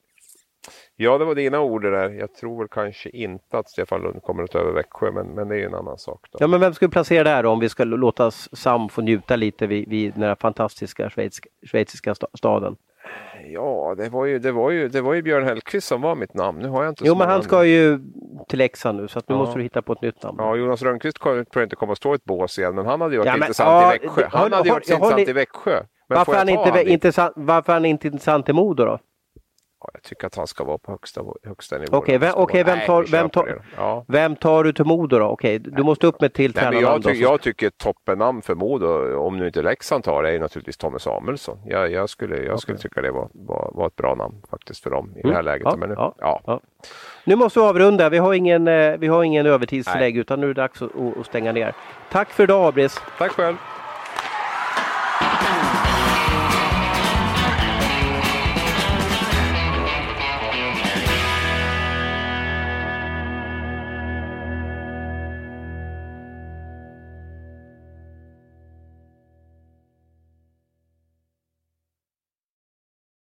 Ja, 0.96 1.18
det 1.18 1.24
var 1.24 1.34
dina 1.34 1.60
ord 1.60 1.82
det 1.82 1.90
där. 1.90 2.10
Jag 2.10 2.34
tror 2.34 2.58
väl 2.58 2.68
kanske 2.68 3.10
inte 3.10 3.58
att 3.58 3.70
Stefan 3.70 4.02
Lund 4.02 4.22
kommer 4.22 4.42
att 4.42 4.50
ta 4.50 4.58
över 4.58 4.72
Växjö, 4.72 5.12
men, 5.12 5.26
men 5.26 5.48
det 5.48 5.54
är 5.54 5.58
ju 5.58 5.66
en 5.66 5.74
annan 5.74 5.98
sak. 5.98 6.26
Då. 6.32 6.38
Ja, 6.40 6.46
men 6.46 6.60
vem 6.60 6.74
ska 6.74 6.86
vi 6.86 6.92
placera 6.92 7.24
där 7.24 7.46
om 7.46 7.60
vi 7.60 7.68
ska 7.68 7.84
låta 7.84 8.30
Sam 8.30 8.88
få 8.88 9.02
njuta 9.02 9.36
lite 9.36 9.66
vid, 9.66 9.88
vid 9.88 10.12
den 10.14 10.22
här 10.22 10.34
fantastiska 10.34 11.10
schweiziska, 11.10 11.48
schweiziska 11.66 12.14
staden? 12.34 12.76
Ja, 13.52 13.94
det 13.96 14.08
var, 14.08 14.24
ju, 14.24 14.38
det, 14.38 14.52
var 14.52 14.70
ju, 14.70 14.88
det 14.88 15.00
var 15.00 15.14
ju 15.14 15.22
Björn 15.22 15.44
Hellkvist 15.44 15.86
som 15.86 16.00
var 16.02 16.14
mitt 16.14 16.34
namn. 16.34 16.58
Nu 16.58 16.68
har 16.68 16.82
jag 16.82 16.90
inte 16.90 17.04
Jo, 17.06 17.14
men 17.14 17.28
han 17.28 17.42
ska 17.42 17.64
ju 17.64 17.98
till 18.48 18.58
Leksand 18.58 19.00
nu 19.00 19.08
så 19.08 19.18
att 19.18 19.28
nu 19.28 19.34
ja. 19.34 19.38
måste 19.38 19.58
du 19.58 19.62
hitta 19.62 19.82
på 19.82 19.92
ett 19.92 20.02
nytt 20.02 20.22
namn. 20.22 20.36
Ja, 20.40 20.56
Jonas 20.56 20.82
Rönnqvist 20.82 21.20
tror 21.20 21.46
jag 21.54 21.62
inte 21.62 21.76
kommer 21.76 21.92
att 21.92 21.98
stå 21.98 22.12
i 22.12 22.14
ett 22.14 22.24
bås 22.24 22.58
igen, 22.58 22.74
men 22.74 22.86
han 22.86 23.00
hade 23.00 23.14
ju 23.14 23.18
varit 23.18 23.26
ja, 23.26 23.32
men, 23.32 23.42
intressant 23.42 23.82
ja, 23.82 23.94
i 23.94 23.98
Växjö. 23.98 24.28
Han 24.30 24.52
hade 24.52 24.68
ju 24.68 24.72
varit 24.72 24.90
intressant 24.90 25.28
i 25.28 25.32
Växjö. 25.32 25.82
varför, 26.06 26.34
han 26.34 26.48
inte, 26.48 26.90
intressant, 26.92 27.32
varför 27.36 27.72
han 27.72 27.84
inte 27.84 28.06
intressant 28.06 28.48
i 28.48 28.52
Modo 28.52 28.84
då? 28.84 28.98
Ja, 29.80 29.90
jag 29.92 30.02
tycker 30.02 30.26
att 30.26 30.34
han 30.34 30.46
ska 30.46 30.64
vara 30.64 30.78
på 30.78 30.92
högsta, 30.92 31.22
högsta 31.44 31.78
nivå. 31.78 31.96
Okej, 31.96 32.18
vem, 32.18 32.34
okay, 32.34 32.64
vem, 32.64 32.78
tar, 32.86 33.02
vem, 33.02 33.30
tar, 33.30 33.62
ja. 33.76 34.04
vem 34.08 34.36
tar 34.36 34.64
du 34.64 34.72
till 34.72 34.84
Modo 34.84 35.18
då? 35.18 35.26
Okej, 35.26 35.58
du 35.58 35.82
måste 35.82 36.06
upp 36.06 36.20
med 36.20 36.32
till 36.32 36.52
tränarnamn. 36.52 36.82
Jag, 36.82 37.02
ty 37.02 37.12
jag 37.12 37.40
tycker 37.40 37.70
toppennamn 37.70 38.42
för 38.42 38.54
Modo, 38.54 39.16
om 39.16 39.38
nu 39.38 39.46
inte 39.46 39.62
Leksand 39.62 40.04
tar 40.04 40.22
det, 40.22 40.30
är 40.30 40.38
naturligtvis 40.38 40.76
Tommy 40.76 40.98
Samuelsson. 40.98 41.58
Jag, 41.66 41.92
jag 41.92 42.10
skulle, 42.10 42.36
jag 42.36 42.44
okay. 42.44 42.58
skulle 42.58 42.78
tycka 42.78 43.02
det 43.02 43.10
var, 43.10 43.28
var, 43.32 43.70
var, 43.74 43.86
ett 43.86 43.96
bra 43.96 44.14
namn 44.14 44.42
faktiskt 44.50 44.82
för 44.82 44.90
dem 44.90 45.12
i 45.16 45.20
mm. 45.20 45.30
det 45.30 45.34
här 45.36 45.42
läget. 45.42 45.66
Ja, 45.70 45.76
Men 45.76 45.88
nu, 45.88 45.94
ja, 45.98 46.40
ja. 46.46 46.60
nu 47.24 47.36
måste 47.36 47.60
vi 47.60 47.66
avrunda. 47.66 48.08
Vi 48.08 48.18
har 48.18 48.34
ingen, 48.34 48.68
eh, 48.68 48.96
vi 48.98 49.06
har 49.06 49.22
ingen 49.22 49.46
övertidslägg 49.46 50.16
utan 50.16 50.40
nu 50.40 50.50
är 50.50 50.54
det 50.54 50.60
dags 50.60 50.82
att, 50.82 50.90
att 51.20 51.26
stänga 51.26 51.52
ner. 51.52 51.74
Tack 52.10 52.30
för 52.30 52.44
idag 52.44 52.68
Abris. 52.68 53.00
Tack 53.18 53.32
själv. 53.32 53.56